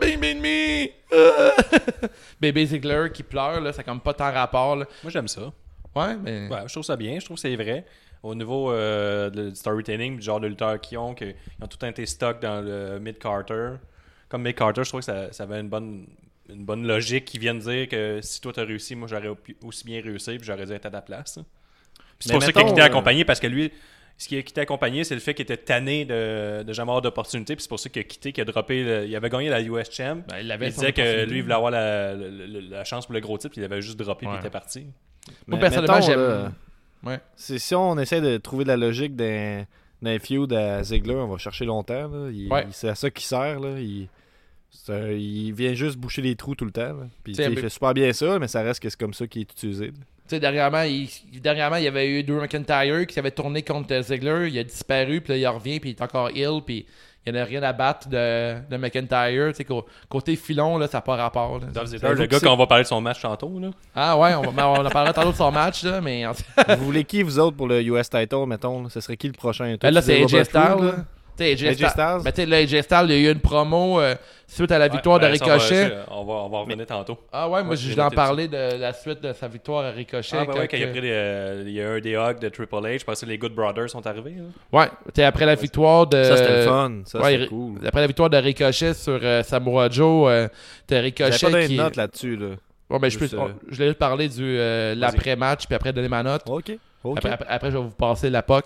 Been 0.00 0.40
me! 0.40 0.88
Bébé 2.40 2.66
Ziggler 2.66 3.08
qui 3.12 3.22
pleure, 3.22 3.60
là, 3.60 3.72
ça 3.72 3.80
a 3.80 3.84
comme 3.84 4.00
pas 4.00 4.14
tant 4.14 4.32
rapport. 4.32 4.76
Là. 4.76 4.84
Moi, 5.02 5.10
j'aime 5.12 5.28
ça. 5.28 5.52
Ouais, 5.94 6.16
mais. 6.22 6.48
Ouais, 6.48 6.60
je 6.66 6.72
trouve 6.72 6.84
ça 6.84 6.96
bien. 6.96 7.18
Je 7.18 7.24
trouve 7.24 7.36
que 7.36 7.40
c'est 7.40 7.56
vrai. 7.56 7.84
Au 8.22 8.34
niveau 8.34 8.72
euh, 8.72 9.30
de- 9.30 9.50
du 9.50 9.56
storytelling, 9.56 10.16
du 10.16 10.22
genre 10.22 10.40
de 10.40 10.48
lutteurs 10.48 10.80
qu'ils 10.80 10.98
ont, 10.98 11.14
qu'ils 11.14 11.34
ont 11.62 11.66
tout 11.66 11.84
été 11.86 12.04
stock 12.04 12.40
dans 12.42 12.60
le 12.60 12.98
mid-carter. 12.98 13.74
Comme 14.28 14.42
mid-carter, 14.42 14.82
je 14.84 14.88
trouve 14.88 15.00
que 15.00 15.06
ça, 15.06 15.32
ça 15.32 15.44
avait 15.44 15.60
une 15.60 15.68
bonne, 15.68 16.06
une 16.48 16.64
bonne 16.64 16.86
logique 16.86 17.24
qui 17.24 17.38
vient 17.38 17.54
de 17.54 17.60
dire 17.60 17.88
que 17.88 18.20
si 18.22 18.40
toi 18.40 18.52
t'as 18.54 18.64
réussi, 18.64 18.94
moi 18.96 19.08
j'aurais 19.08 19.28
au- 19.28 19.38
aussi 19.64 19.84
bien 19.84 20.00
réussi 20.02 20.36
puis 20.38 20.46
j'aurais 20.46 20.66
dû 20.66 20.72
être 20.72 20.86
à 20.86 20.90
ta 20.90 21.02
place. 21.02 21.38
Puis 22.18 22.28
C'est 22.28 22.32
pour 22.32 22.42
ça 22.42 22.52
qu'il 22.52 22.60
a 22.62 22.64
quitté 22.64 22.80
euh, 22.80 22.84
accompagné 22.84 23.24
parce 23.24 23.38
que 23.40 23.46
lui, 23.46 23.70
ce 24.16 24.26
qui 24.26 24.36
a 24.36 24.42
quitté 24.42 24.60
accompagné, 24.62 25.04
c'est 25.04 25.14
le 25.14 25.20
fait 25.20 25.32
qu'il 25.34 25.44
était 25.44 25.56
tanné 25.56 26.04
de, 26.04 26.64
de 26.64 26.72
jamais 26.72 26.90
avoir 26.90 27.02
d'opportunité. 27.02 27.54
Puis 27.54 27.62
c'est 27.62 27.68
pour 27.68 27.78
ça 27.78 27.88
qu'il 27.88 28.00
a 28.00 28.04
quitté, 28.04 28.32
qu'il 28.32 28.42
a 28.42 28.44
droppé. 28.44 28.82
le- 28.82 29.06
il 29.06 29.14
avait 29.14 29.30
gagné 29.30 29.48
la 29.48 29.60
US 29.62 29.88
Champ. 29.92 30.22
Ben, 30.28 30.38
il 30.40 30.50
avait 30.50 30.66
il 30.68 30.72
disait 30.72 30.92
que 30.92 31.24
lui, 31.26 31.38
il 31.38 31.42
voulait 31.42 31.54
avoir 31.54 31.70
la, 31.70 32.14
la- 32.14 32.28
la- 32.28 32.60
la 32.60 32.84
chance 32.84 33.06
pour 33.06 33.14
le 33.14 33.20
gros 33.20 33.38
titre, 33.38 33.52
puis 33.52 33.60
il 33.60 33.64
avait 33.64 33.80
juste 33.80 33.96
droppé, 33.98 34.20
puis 34.26 34.28
Ouais. 34.28 34.34
il 34.36 34.40
était 34.40 34.50
parti. 34.50 34.80
Moi, 35.46 35.56
Mais 35.56 35.58
personnellement, 35.60 36.00
j'aime. 36.00 36.18
là, 36.20 36.52
Ouais. 37.04 37.20
si 37.36 37.74
on 37.76 37.96
essaie 37.98 38.20
de 38.20 38.38
trouver 38.38 38.64
de 38.64 38.68
la 38.70 38.76
logique 38.76 39.14
d'un 39.14 39.64
d'un 40.00 40.18
feud 40.20 40.52
à 40.52 40.82
Ziggler, 40.84 41.14
on 41.14 41.26
va 41.26 41.38
chercher 41.38 41.64
longtemps. 41.64 42.08
Ouais. 42.10 42.66
C'est 42.70 42.88
à 42.88 42.94
ça 42.94 43.10
qu'il 43.10 43.24
sert. 43.24 43.58
Là. 43.60 43.78
Il, 43.80 44.08
il 44.88 45.52
vient 45.52 45.74
juste 45.74 45.96
boucher 45.96 46.22
les 46.22 46.34
trous 46.36 46.54
tout 46.54 46.64
le 46.64 46.70
temps. 46.70 46.80
là. 46.82 47.06
Puis, 47.22 47.34
tu 47.34 47.42
sais, 47.42 47.50
il 47.50 47.58
fait 47.58 47.68
super 47.68 47.94
bien 47.94 48.12
ça, 48.12 48.38
mais 48.38 48.48
ça 48.48 48.62
reste 48.62 48.80
que 48.82 48.88
c'est 48.88 48.98
comme 48.98 49.14
ça 49.14 49.26
qu'il 49.26 49.42
est 49.42 49.50
utilisé. 49.52 49.86
là. 49.86 49.92
Tu 49.92 50.34
sais, 50.34 50.40
dernièrement, 50.40 50.82
il, 50.82 51.08
dernièrement, 51.40 51.76
il 51.76 51.84
y 51.84 51.88
avait 51.88 52.06
eu 52.08 52.22
Drew 52.22 52.40
McIntyre 52.40 53.06
qui 53.06 53.18
avait 53.18 53.30
tourné 53.30 53.62
contre 53.62 53.94
euh, 53.94 54.02
Ziggler. 54.02 54.48
Il 54.50 54.58
a 54.58 54.64
disparu, 54.64 55.22
puis 55.22 55.32
là, 55.32 55.38
il 55.38 55.46
revient, 55.46 55.80
puis 55.80 55.90
il 55.90 55.92
est 55.96 56.02
encore 56.02 56.30
ill, 56.32 56.60
puis 56.64 56.84
il 57.26 57.32
n'y 57.32 57.38
en 57.38 57.42
a 57.42 57.44
rien 57.46 57.62
à 57.62 57.72
battre 57.72 58.08
de, 58.10 58.56
de 58.70 58.76
McIntyre. 58.76 59.48
Tu 59.52 59.54
sais, 59.56 59.64
qu'au- 59.64 59.86
côté 60.08 60.36
filon, 60.36 60.76
là, 60.76 60.86
ça 60.86 60.98
n'a 60.98 61.02
pas 61.02 61.16
rapport. 61.16 61.58
là. 61.60 61.66
Ziggler, 61.86 61.98
J'avoue 62.08 62.20
le 62.20 62.26
gars 62.26 62.40
qu'on 62.40 62.56
va 62.58 62.66
parler 62.66 62.84
de 62.84 62.88
son 62.88 63.00
match 63.00 63.22
tantôt. 63.22 63.58
Là. 63.58 63.70
Ah 63.94 64.18
ouais, 64.18 64.34
on, 64.34 64.42
va- 64.42 64.52
mais 64.54 64.62
on 64.62 64.86
en 64.86 64.90
parlera 64.90 65.14
tantôt 65.14 65.32
de 65.32 65.36
son 65.36 65.50
match, 65.50 65.82
là, 65.84 66.02
mais 66.02 66.26
en- 66.26 66.32
vous 66.32 66.84
voulez 66.84 67.04
qui, 67.04 67.22
vous 67.22 67.38
autres, 67.38 67.56
pour 67.56 67.66
le 67.66 67.82
US 67.82 68.10
title, 68.10 68.44
mettons 68.46 68.82
là? 68.82 68.90
Ce 68.90 69.00
serait 69.00 69.16
qui 69.16 69.28
le 69.28 69.32
prochain? 69.32 69.76
Ben 69.80 69.90
là, 69.90 70.02
c'est 70.02 70.22
AJ 70.22 70.42
Styles. 70.44 70.60
Roode, 70.60 70.84
là. 70.84 70.90
là? 70.92 71.04
Tu 71.38 71.44
sais, 71.44 71.52
AJ 71.52 71.64
AJ 71.68 71.74
Styles. 71.74 71.88
Styles? 71.88 72.18
Ben, 72.24 72.32
tu 72.32 72.36
sais, 72.42 72.46
là, 72.46 72.56
AJ 72.58 72.82
Styles, 72.82 73.04
il 73.04 73.10
y 73.12 73.26
a 73.26 73.30
eu 73.30 73.32
une 73.32 73.40
promo 73.40 73.98
euh, 74.00 74.14
suite 74.50 74.72
à 74.72 74.78
la 74.78 74.88
victoire 74.88 75.20
Ouais, 75.20 75.28
de 75.30 75.38
ben, 75.38 75.38
on 75.42 75.46
va- 75.46 75.54
Ricochet. 75.56 75.92
On 76.10 76.24
va, 76.24 76.32
on 76.32 76.48
va 76.48 76.58
revenir 76.60 76.86
tantôt. 76.86 77.18
Ah 77.32 77.48
ouais, 77.48 77.62
moi, 77.62 77.70
Ouais, 77.70 77.76
je 77.76 77.82
j'ai 77.82 77.90
voulais 77.90 78.02
en 78.02 78.04
noté 78.06 78.16
ça. 78.16 78.22
parler 78.22 78.48
de 78.48 78.80
la 78.80 78.92
suite 78.92 79.22
de 79.22 79.32
sa 79.32 79.46
victoire 79.46 79.84
à 79.84 79.90
Ricochet. 79.90 80.36
Ah, 80.36 80.44
ben 80.44 80.52
quand 80.52 80.58
ouais, 80.58 80.68
quand 80.68 80.76
il 80.76 80.80
y 80.80 80.84
a 80.84 80.86
que- 80.86 80.92
pris 80.92 81.00
des, 81.02 81.10
euh, 81.12 81.64
il 81.66 81.72
y 81.72 81.80
a 81.80 81.84
eu 81.84 81.96
un 81.98 82.00
des 82.00 82.14
hugs 82.16 82.38
de 82.40 82.48
Triple 82.48 82.74
H, 82.76 82.98
je 83.00 83.04
pense 83.04 83.20
que 83.20 83.26
les 83.26 83.38
Good 83.38 83.54
Brothers 83.54 83.90
sont 83.90 84.06
arrivés. 84.06 84.36
là. 84.36 84.78
Ouais, 84.80 84.86
tu 84.88 84.94
sais, 85.16 85.24
après 85.24 85.46
la 85.46 85.54
victoire 85.54 86.06
de... 86.06 86.22
Ça, 86.24 86.36
c'était 86.36 86.56
le 86.58 86.64
fun. 86.64 86.92
Ça, 87.04 87.20
ouais, 87.20 87.46
cool. 87.46 87.78
Après 87.86 88.00
la 88.00 88.06
victoire 88.06 88.30
de 88.30 88.36
Ricochet 88.38 88.94
sur 88.94 89.20
euh, 89.22 89.42
Samoa 89.42 89.88
Joe, 89.90 90.28
euh, 90.30 90.48
t'as 90.86 91.00
Ricochet 91.00 91.38
pas 91.46 91.50
donné 91.52 91.66
qui... 91.66 91.76
note 91.76 91.96
là-dessus, 91.96 92.36
là. 92.36 92.46
Bon, 92.90 92.98
ben, 92.98 93.10
je, 93.10 93.18
peux- 93.18 93.28
euh, 93.36 93.48
je 93.70 93.92
parler 93.92 94.28
du 94.28 94.42
euh, 94.58 94.94
l'après-match, 94.94 95.66
puis 95.66 95.74
après 95.74 95.92
donner 95.92 96.08
ma 96.08 96.22
note. 96.22 96.42
OK. 96.48 96.72
OK. 97.04 97.18
Après, 97.18 97.30
après- 97.30 97.46
après, 97.48 97.70
je 97.70 97.76
vais 97.76 97.82
vous 97.82 97.90
passer 97.90 98.30
la 98.30 98.42
POC. 98.42 98.64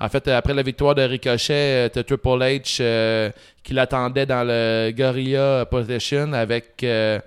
En 0.00 0.08
fait, 0.08 0.28
euh, 0.28 0.36
après 0.36 0.52
la 0.54 0.62
victoire 0.62 0.94
de 0.94 1.02
Ricochet, 1.02 1.52
euh, 1.52 1.88
t'as 1.88 2.02
Triple 2.02 2.28
H 2.28 2.78
euh, 2.80 3.30
qui 3.62 3.72
l'attendait 3.74 4.26
dans 4.26 4.46
le 4.46 4.90
Gorilla 4.96 5.64
Position 5.70 6.32
avec 6.34 6.82
euh, 6.82 7.18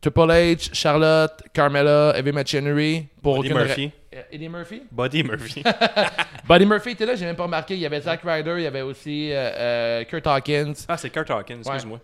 Triple 0.00 0.20
H, 0.20 0.70
Charlotte, 0.74 1.32
Carmella, 1.52 2.12
Heavy 2.16 2.32
Machinery. 2.32 3.06
Pour 3.22 3.36
Buddy 3.36 3.48
aucune 3.48 3.58
ra- 3.58 3.64
Murphy. 3.66 3.90
Eddie 4.30 4.48
Murphy? 4.48 4.82
Buddy 4.92 5.22
Murphy. 5.24 5.62
Buddy 6.48 6.66
Murphy 6.66 6.90
était 6.90 7.06
là, 7.06 7.14
j'ai 7.16 7.24
même 7.26 7.34
pas 7.36 7.44
remarqué. 7.44 7.74
Il 7.74 7.80
y 7.80 7.86
avait 7.86 8.00
Zack 8.00 8.20
Ryder, 8.24 8.54
il 8.58 8.62
y 8.62 8.66
avait 8.66 8.82
aussi 8.82 9.30
euh, 9.32 10.04
Kurt 10.04 10.26
Hawkins. 10.26 10.74
ah, 10.88 10.96
c'est 10.96 11.10
Kurt 11.10 11.30
Hawkins, 11.30 11.58
excuse-moi. 11.58 12.00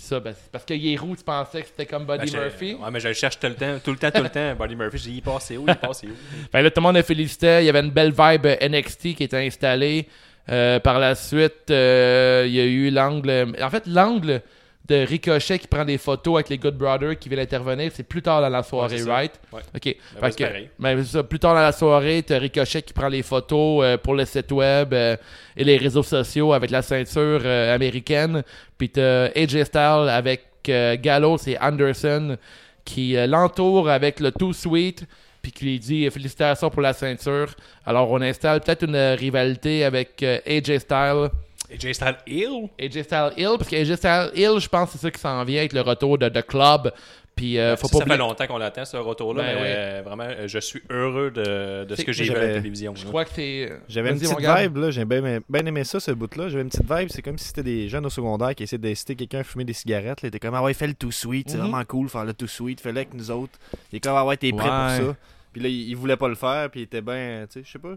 Ça, 0.00 0.20
ben, 0.20 0.34
c'est 0.34 0.50
parce 0.50 0.64
qu'il 0.64 0.86
est 0.86 0.96
roux, 0.96 1.16
tu 1.16 1.24
pensais 1.24 1.62
que 1.62 1.68
c'était 1.68 1.86
comme 1.86 2.04
Buddy 2.06 2.30
Ben, 2.30 2.42
Murphy? 2.42 2.74
Ouais, 2.74 2.90
mais 2.90 3.00
je 3.00 3.08
le 3.08 3.14
cherche 3.14 3.38
tout 3.38 3.46
le 3.46 3.54
temps, 3.54 3.78
tout 3.82 3.90
le 3.90 3.96
temps, 3.96 4.10
tout 4.10 4.22
le 4.22 4.28
temps. 4.28 4.54
Buddy 4.54 4.76
Murphy, 4.76 4.98
j'ai 4.98 5.10
dit, 5.10 5.16
il 5.16 5.22
passe 5.22 5.50
où, 5.50 5.64
il 5.66 5.74
passe 5.74 6.02
où? 6.02 6.08
Fait 6.52 6.62
là, 6.62 6.70
tout 6.70 6.80
le 6.80 6.82
monde 6.82 6.96
le 6.96 7.02
félicitait. 7.02 7.62
Il 7.62 7.66
y 7.66 7.68
avait 7.68 7.80
une 7.80 7.90
belle 7.90 8.12
vibe 8.12 8.46
euh, 8.46 8.68
NXT 8.68 9.14
qui 9.14 9.24
était 9.24 9.46
installée. 9.46 10.08
Euh, 10.48 10.78
par 10.78 11.00
la 11.00 11.14
suite, 11.14 11.70
euh, 11.70 12.44
il 12.46 12.54
y 12.54 12.60
a 12.60 12.64
eu 12.64 12.90
l'angle. 12.90 13.54
En 13.60 13.70
fait, 13.70 13.86
l'angle 13.86 14.42
de 14.88 14.94
Ricochet 15.04 15.58
qui 15.58 15.66
prend 15.66 15.84
des 15.84 15.98
photos 15.98 16.34
avec 16.36 16.48
les 16.48 16.58
Good 16.58 16.76
Brothers 16.76 17.18
qui 17.18 17.28
viennent 17.28 17.40
intervenir, 17.40 17.90
c'est 17.92 18.04
plus 18.06 18.22
tard 18.22 18.40
dans 18.40 18.48
la 18.48 18.62
soirée, 18.62 19.02
Ouais, 19.02 19.10
right? 19.10 19.32
Ouais. 19.52 19.60
Ok. 19.74 19.96
Ben, 20.20 20.30
Fait 20.30 20.36
que- 20.36 20.68
ben, 20.78 21.04
ça, 21.04 21.22
plus 21.24 21.38
tard 21.40 21.54
dans 21.54 21.60
la 21.60 21.72
soirée, 21.72 22.22
t'as 22.24 22.38
Ricochet 22.38 22.82
qui 22.82 22.92
prend 22.92 23.08
les 23.08 23.22
photos 23.22 23.84
euh, 23.84 23.96
pour 23.96 24.14
le 24.14 24.24
site 24.24 24.52
web 24.52 24.94
euh, 24.94 25.16
et 25.56 25.64
les 25.64 25.76
réseaux 25.76 26.04
sociaux 26.04 26.52
avec 26.52 26.70
la 26.70 26.82
ceinture 26.82 27.40
euh, 27.44 27.74
américaine. 27.74 28.42
Puis 28.78 28.90
t'as 28.90 29.26
AJ 29.34 29.64
Styles 29.64 30.08
avec 30.08 30.44
Gallows 30.64 31.38
et 31.46 31.56
Anderson 31.60 32.36
qui 32.84 33.14
l'entourent 33.28 33.88
avec 33.88 34.20
le 34.20 34.30
Too 34.32 34.52
Sweet 34.52 35.04
puis 35.42 35.52
qui 35.52 35.64
lui 35.64 35.78
dit 35.78 36.10
félicitations 36.10 36.70
pour 36.70 36.82
la 36.82 36.92
ceinture. 36.92 37.54
Alors 37.84 38.10
on 38.10 38.20
installe 38.20 38.60
peut-être 38.60 38.82
une 38.84 38.96
rivalité 38.96 39.84
avec 39.84 40.22
AJ 40.22 40.78
Styles. 40.78 41.28
AJ 41.72 41.92
Styles 41.94 42.16
Hill? 42.26 42.68
AJ 42.78 43.02
Styles 43.04 43.32
Hill, 43.36 43.54
parce 43.58 43.68
que 43.70 43.76
AJ 43.76 43.96
Styles 43.96 44.30
Hill, 44.34 44.58
je 44.60 44.68
pense 44.68 44.86
que 44.92 44.98
c'est 44.98 45.02
ça 45.02 45.10
qui 45.10 45.20
s'en 45.20 45.42
vient 45.44 45.58
avec 45.60 45.72
le 45.72 45.80
retour 45.80 46.18
de 46.18 46.28
The 46.28 46.46
Club. 46.46 46.92
Puis 47.34 47.58
euh, 47.58 47.76
faut 47.76 47.86
ça 47.88 47.92
pas 47.92 47.98
fait 47.98 48.04
oublier- 48.12 48.18
longtemps 48.18 48.46
qu'on 48.46 48.56
l'attend, 48.56 48.86
ce 48.86 48.96
retour-là, 48.96 49.42
Ben 49.42 49.54
mais 49.56 49.60
oui. 49.60 49.66
euh, 49.68 50.02
vraiment, 50.02 50.24
euh, 50.24 50.48
je 50.48 50.58
suis 50.58 50.80
heureux 50.88 51.30
de, 51.30 51.84
de 51.84 51.94
ce 51.94 52.00
que 52.02 52.10
j'ai 52.10 52.24
vu 52.24 52.30
à 52.30 52.34
j'avais- 52.34 52.46
la 52.48 52.54
télévision. 52.60 52.94
Je 52.96 53.02
là. 53.04 53.08
crois 53.10 53.24
que 53.26 53.30
c'est. 53.34 53.70
J'avais 53.90 54.10
une 54.10 54.18
petite 54.18 54.38
vibe, 54.40 54.76
là. 54.78 54.90
J'ai 54.90 55.04
bien, 55.04 55.40
bien 55.46 55.66
aimé 55.66 55.84
ça, 55.84 56.00
ce 56.00 56.12
bout-là. 56.12 56.48
J'avais 56.48 56.62
une 56.62 56.70
petite 56.70 56.90
vibe. 56.90 57.08
C'est 57.10 57.20
comme 57.20 57.36
si 57.36 57.48
c'était 57.48 57.62
des 57.62 57.90
jeunes 57.90 58.06
au 58.06 58.10
secondaire 58.10 58.54
qui 58.54 58.62
essayaient 58.62 58.78
d'inciter 58.78 59.16
quelqu'un 59.16 59.40
à 59.40 59.44
fumer 59.44 59.64
des 59.64 59.74
cigarettes. 59.74 60.22
Là. 60.22 60.24
Ils 60.24 60.28
étaient 60.28 60.38
comme, 60.38 60.54
ah 60.54 60.62
ouais, 60.62 60.72
fais 60.72 60.86
le 60.86 60.94
tout 60.94 61.12
sweet. 61.12 61.50
C'est 61.50 61.58
Mhm. 61.58 61.64
vraiment 61.64 61.84
cool 61.84 62.08
faire 62.08 62.24
le 62.24 62.32
tout 62.32 62.48
sweet. 62.48 62.80
Fais-le 62.80 62.96
avec 62.96 63.12
nous 63.12 63.30
autres. 63.30 63.58
Il 63.92 63.96
est 63.96 64.00
comme, 64.00 64.16
ah 64.16 64.24
ouais, 64.24 64.38
t'es 64.38 64.52
prêt 64.52 64.70
Ouais. 64.70 64.98
pour 64.98 65.06
ça. 65.08 65.16
Puis 65.52 65.60
là, 65.62 65.68
il, 65.68 65.90
il 65.90 65.94
voulait 65.96 66.16
pas 66.16 66.28
le 66.28 66.36
faire. 66.36 66.70
Puis 66.70 66.80
il 66.80 66.84
était 66.84 67.02
bien, 67.02 67.44
tu 67.52 67.60
sais, 67.60 67.66
je 67.66 67.72
sais 67.72 67.78
pas. 67.78 67.96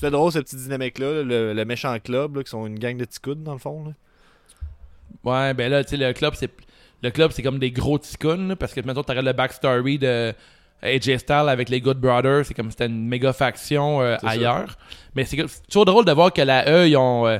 C'était 0.00 0.12
drôle, 0.12 0.32
cette 0.32 0.44
petite 0.44 0.60
dynamique-là. 0.60 1.22
Le, 1.22 1.52
le 1.52 1.64
méchant 1.66 1.94
club, 2.02 2.36
là, 2.36 2.42
qui 2.42 2.48
sont 2.48 2.66
une 2.66 2.78
gang 2.78 2.96
de 2.96 3.04
petits 3.04 3.20
coudes, 3.20 3.42
dans 3.42 3.52
le 3.52 3.58
fond. 3.58 3.84
Là. 3.84 3.92
Ouais, 5.24 5.52
ben 5.52 5.70
là, 5.70 5.84
tu 5.84 5.90
sais, 5.90 5.96
le 5.98 6.14
club, 6.14 6.32
c'est. 6.34 6.50
Le 7.02 7.10
club, 7.10 7.32
c'est 7.32 7.42
comme 7.42 7.58
des 7.58 7.70
gros 7.70 7.98
ticounes, 7.98 8.56
parce 8.56 8.72
que 8.72 8.80
maintenant, 8.80 9.02
t'aurais 9.02 9.20
le 9.20 9.32
backstory 9.34 9.98
de 9.98 10.32
AJ 10.82 11.18
Styles 11.18 11.48
avec 11.48 11.68
les 11.68 11.82
Good 11.82 11.98
Brothers. 11.98 12.46
C'est 12.46 12.54
comme 12.54 12.66
si 12.66 12.72
c'était 12.72 12.86
une 12.86 13.06
méga 13.08 13.34
faction 13.34 14.00
euh, 14.00 14.16
ça. 14.18 14.28
ailleurs. 14.30 14.78
Mais 15.14 15.24
c'est 15.26 15.44
toujours 15.68 15.84
drôle 15.84 16.06
de 16.06 16.12
voir 16.12 16.32
que 16.32 16.40
la 16.40 16.66
E, 16.66 16.88
ils 16.88 16.96
ont. 16.96 17.26
euh, 17.26 17.38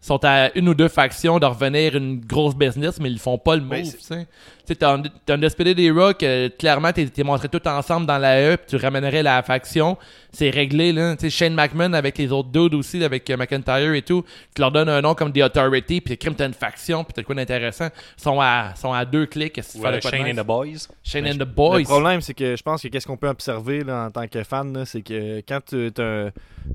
sont 0.00 0.24
à 0.24 0.56
une 0.56 0.68
ou 0.68 0.74
deux 0.74 0.86
factions 0.88 1.38
de 1.40 1.46
revenir 1.46 1.96
une 1.96 2.20
grosse 2.20 2.54
business, 2.54 3.00
mais 3.00 3.10
ils 3.10 3.18
font 3.18 3.36
pas 3.36 3.56
le 3.56 3.62
move, 3.62 3.70
Ben, 4.10 4.26
tu 4.74 4.76
t'as 4.78 4.96
un, 4.96 5.02
t'as 5.26 5.34
un 5.34 5.38
Despeded 5.38 5.78
Era 5.78 6.14
que 6.14 6.48
clairement 6.48 6.92
t'es 6.92 7.06
t'es 7.06 7.22
montré 7.24 7.48
tout 7.48 7.66
ensemble 7.66 8.06
dans 8.06 8.18
la 8.18 8.40
E, 8.52 8.56
puis 8.56 8.66
tu 8.68 8.76
ramènerais 8.76 9.22
la 9.22 9.42
faction. 9.42 9.96
C'est 10.32 10.50
réglé, 10.50 10.92
là. 10.92 11.16
Tu 11.16 11.22
sais, 11.22 11.30
Shane 11.30 11.54
McMahon 11.54 11.94
avec 11.94 12.18
les 12.18 12.30
autres 12.32 12.50
dudes 12.50 12.74
aussi, 12.74 13.02
avec 13.02 13.28
euh, 13.30 13.36
McIntyre 13.38 13.94
et 13.94 14.02
tout. 14.02 14.22
Tu 14.54 14.60
leur 14.60 14.70
donnes 14.70 14.90
un 14.90 15.00
nom 15.00 15.14
comme 15.14 15.32
The 15.32 15.38
Authority, 15.38 16.00
puis 16.02 16.18
crime, 16.18 16.34
t'as 16.34 16.46
une 16.46 16.52
faction, 16.52 17.02
puis 17.02 17.14
t'as 17.14 17.22
quoi 17.22 17.34
d'intéressant. 17.34 17.88
Ils 18.18 18.22
sont 18.22 18.38
à, 18.40 18.74
sont 18.76 18.92
à 18.92 19.04
deux 19.06 19.24
clics. 19.26 19.54
qu'est-ce 19.54 19.68
que 19.68 19.72
tu 19.72 19.78
Ou 19.78 19.82
fais 19.82 19.96
de 19.96 20.00
quoi 20.02 20.10
de 20.10 20.16
Shane 20.16 20.26
nice? 20.26 20.38
and 20.38 20.42
the 20.42 20.46
Boys. 20.46 20.88
Shane 21.02 21.26
and 21.26 21.38
the 21.44 21.48
Boys. 21.48 21.78
Le 21.78 21.84
problème, 21.84 22.20
c'est 22.20 22.34
que 22.34 22.54
je 22.56 22.62
pense 22.62 22.82
que 22.82 22.88
qu'est-ce 22.88 23.06
qu'on 23.06 23.16
peut 23.16 23.28
observer 23.28 23.82
là, 23.84 24.04
en 24.06 24.10
tant 24.10 24.28
que 24.28 24.42
fan, 24.44 24.72
là, 24.76 24.84
c'est 24.84 25.00
que 25.02 25.38
quand 25.48 25.60
tu 25.66 25.90
as, 25.98 26.30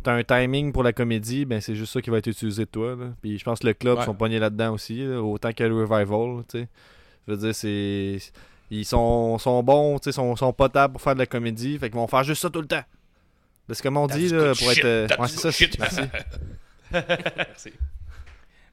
un 0.08 0.24
timing 0.24 0.72
pour 0.74 0.82
la 0.84 0.92
comédie, 0.92 1.46
ben 1.46 1.62
c'est 1.62 1.76
juste 1.76 1.94
ça 1.94 2.02
qui 2.02 2.10
va 2.10 2.18
être 2.18 2.28
utilisé 2.28 2.66
de 2.66 2.70
toi. 2.70 2.96
là. 3.00 3.06
Puis 3.22 3.38
je 3.38 3.44
pense 3.44 3.60
que 3.60 3.68
le 3.68 3.74
club 3.74 4.00
Ouais. 4.00 4.06
sont 4.06 4.16
pognés 4.16 4.40
là-dedans 4.40 4.74
aussi, 4.74 5.04
là, 5.06 5.22
autant 5.22 5.52
que 5.54 5.64
le 5.64 5.76
revival. 5.76 6.44
tu 6.50 6.60
sais. 6.62 6.68
Je 7.28 7.34
veux 7.34 7.38
dire, 7.38 7.56
c'est. 7.56 8.18
Ils 8.72 8.86
sont, 8.86 9.38
sont 9.38 9.62
bons, 9.62 10.00
tu 10.00 10.06
sais, 10.06 10.12
sont, 10.14 10.36
sont 10.36 10.52
potables 10.52 10.94
pour 10.94 11.02
faire 11.02 11.14
de 11.14 11.20
la 11.20 11.26
comédie, 11.28 11.78
fait 11.78 11.90
qu'ils 11.90 12.00
vont 12.00 12.08
faire 12.08 12.24
juste 12.24 12.42
ça 12.42 12.50
tout 12.50 12.62
le 12.62 12.68
temps. 12.68 12.84
C'est 13.70 13.82
comme 13.84 13.98
on 13.98 14.08
dit, 14.08 14.30
là, 14.30 14.48
pour 14.56 14.70
shit, 14.72 14.80
être. 14.80 14.86
euh, 14.86 15.08
ouais, 15.20 15.28
ça, 15.28 15.52
shit. 15.52 15.78
merci. 15.80 16.02
Merci. 16.92 17.74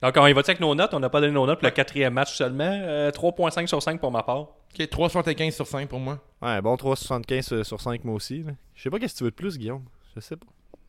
Donc, 0.02 0.14
on 0.16 0.26
y 0.26 0.32
va 0.32 0.40
avec 0.40 0.60
nos 0.60 0.74
notes? 0.74 0.94
On 0.94 1.00
n'a 1.00 1.10
pas 1.10 1.20
donné 1.20 1.32
nos 1.32 1.46
notes 1.46 1.58
pour 1.60 1.66
le 1.68 1.72
quatrième 1.74 2.14
match 2.14 2.34
seulement. 2.34 2.64
Euh, 2.70 3.10
3.5 3.10 3.66
sur 3.66 3.82
5 3.82 4.00
pour 4.00 4.10
ma 4.10 4.22
part. 4.22 4.40
Ok, 4.40 4.78
3,75 4.78 5.50
sur 5.52 5.66
5 5.66 5.88
pour 5.88 6.00
moi. 6.00 6.18
Ouais, 6.40 6.60
bon 6.62 6.74
3,75 6.76 7.62
sur 7.64 7.80
5 7.80 8.04
moi 8.04 8.14
aussi. 8.14 8.44
Je 8.74 8.82
sais 8.82 8.88
pas 8.90 8.98
qu'est-ce 8.98 9.14
que 9.14 9.18
tu 9.18 9.24
veux 9.24 9.30
de 9.30 9.36
plus, 9.36 9.58
Guillaume. 9.58 9.84
Je 10.16 10.20
sais 10.20 10.36
pas. 10.36 10.46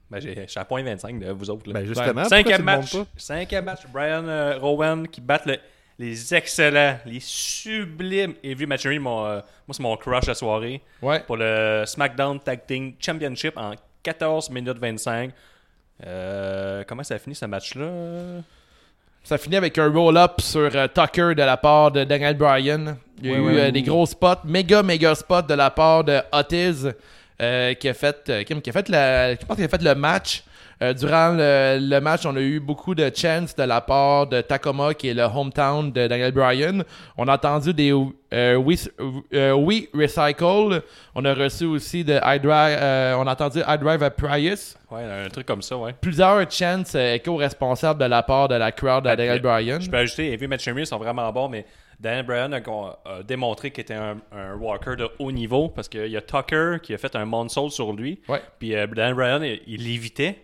Ben, 0.09 0.19
j'ai- 0.19 0.35
je 0.45 0.47
suis 0.51 0.59
à 0.59 0.63
0.25 0.63 1.19
de 1.19 1.31
vous 1.31 1.49
autres. 1.49 1.67
là. 1.67 1.73
Ben 1.79 1.85
justement, 1.85 2.23
tu 2.23 2.29
Cinquième 2.29 2.63
match. 2.63 2.95
Cinquième 3.17 3.65
match. 3.65 3.81
Brian 3.91 4.25
euh, 4.27 4.57
Rowan 4.59 5.07
qui 5.07 5.19
bat 5.21 5.41
le- 5.45 5.57
les 6.01 6.33
excellents, 6.33 6.97
les 7.05 7.19
sublimes 7.19 8.33
Heavy 8.43 8.65
Machinery. 8.65 8.97
Mon, 8.97 9.23
euh, 9.25 9.35
moi, 9.67 9.73
c'est 9.73 9.83
mon 9.83 9.95
crush 9.95 10.25
de 10.25 10.33
soirée. 10.33 10.81
Ouais. 11.01 11.19
Pour 11.19 11.37
le 11.37 11.83
SmackDown 11.85 12.39
Tag 12.39 12.61
Team 12.65 12.93
Championship 12.99 13.55
en 13.55 13.73
14 14.01 14.49
minutes 14.49 14.79
25. 14.79 15.31
Euh, 16.03 16.83
comment 16.87 17.03
ça 17.03 17.15
a 17.15 17.19
fini 17.19 17.35
ce 17.35 17.45
match-là? 17.45 18.41
Ça 19.23 19.37
finit 19.37 19.57
avec 19.57 19.77
un 19.77 19.91
roll-up 19.91 20.41
sur 20.41 20.75
euh, 20.75 20.87
Tucker 20.87 21.35
de 21.35 21.43
la 21.43 21.57
part 21.57 21.91
de 21.91 22.03
Daniel 22.03 22.35
Bryan. 22.35 22.97
Il 23.21 23.29
y 23.29 23.35
a 23.35 23.67
eu 23.67 23.71
des 23.71 23.83
gros 23.83 24.07
spots, 24.07 24.43
méga, 24.45 24.81
méga 24.81 25.13
spots 25.13 25.43
de 25.43 25.53
la 25.53 25.69
part 25.69 26.03
de 26.03 26.19
Otis, 26.31 26.87
qui 27.79 27.89
a 27.89 27.93
fait, 27.93 28.43
qui 28.43 28.69
a 28.69 28.73
fait 28.73 28.89
la, 28.89 29.35
je 29.35 29.45
pense 29.45 29.55
qu'il 29.55 29.65
a 29.65 29.69
fait 29.69 29.83
le 29.83 29.93
match. 29.93 30.43
Euh, 30.81 30.93
durant 30.93 31.29
le, 31.37 31.77
le 31.79 31.99
match, 31.99 32.25
on 32.25 32.35
a 32.35 32.39
eu 32.39 32.59
beaucoup 32.59 32.95
de 32.95 33.11
chants 33.15 33.45
de 33.55 33.63
la 33.63 33.81
part 33.81 34.25
de 34.27 34.41
Tacoma, 34.41 34.93
qui 34.93 35.09
est 35.09 35.13
le 35.13 35.23
hometown 35.23 35.91
de 35.91 36.07
Daniel 36.07 36.31
Bryan. 36.31 36.83
On 37.17 37.27
a 37.27 37.35
entendu 37.35 37.73
des 37.73 37.91
euh, 38.33 38.55
We, 38.55 38.89
euh, 39.33 39.53
We 39.53 39.83
Recycle. 39.93 40.81
On 41.13 41.23
a 41.25 41.33
reçu 41.33 41.65
aussi 41.65 42.03
de 42.03 42.13
iDrive, 42.23 42.77
euh, 42.81 43.15
on 43.17 43.27
a 43.27 43.31
entendu 43.33 43.59
iDrive 43.67 44.01
à 44.01 44.09
Prius. 44.09 44.75
Ouais, 44.89 45.03
un 45.03 45.29
truc 45.29 45.45
comme 45.45 45.61
ça, 45.61 45.77
ouais. 45.77 45.93
Plusieurs 46.01 46.49
chants 46.51 46.83
éco-responsables 46.95 47.99
de 48.01 48.05
la 48.05 48.23
part 48.23 48.47
de 48.47 48.55
la 48.55 48.71
crowd 48.71 49.03
de 49.03 49.09
Daniel 49.09 49.41
Bryan. 49.41 49.79
Je 49.79 49.89
peux 49.89 49.97
ajouter, 49.97 50.33
Heavy 50.33 50.47
Machinery 50.47 50.85
sont 50.87 50.97
vraiment 50.97 51.31
bons, 51.31 51.47
mais 51.49 51.65
Dan 51.99 52.25
Bryan 52.25 52.51
a, 52.53 52.57
a 52.57 53.21
démontré 53.21 53.69
qu'il 53.69 53.83
était 53.83 53.93
un, 53.93 54.17
un 54.31 54.55
walker 54.55 54.95
de 54.97 55.07
haut 55.19 55.31
niveau 55.31 55.69
parce 55.69 55.87
qu'il 55.87 56.07
y 56.07 56.17
a 56.17 56.21
Tucker 56.21 56.77
qui 56.81 56.95
a 56.95 56.97
fait 56.97 57.15
un 57.15 57.25
moonsault 57.25 57.69
sur 57.69 57.93
lui. 57.93 58.19
Ouais. 58.27 58.41
Puis 58.57 58.75
euh, 58.75 58.87
Dan 58.87 59.13
Bryan, 59.13 59.43
il 59.43 59.83
l'évitait, 59.83 60.39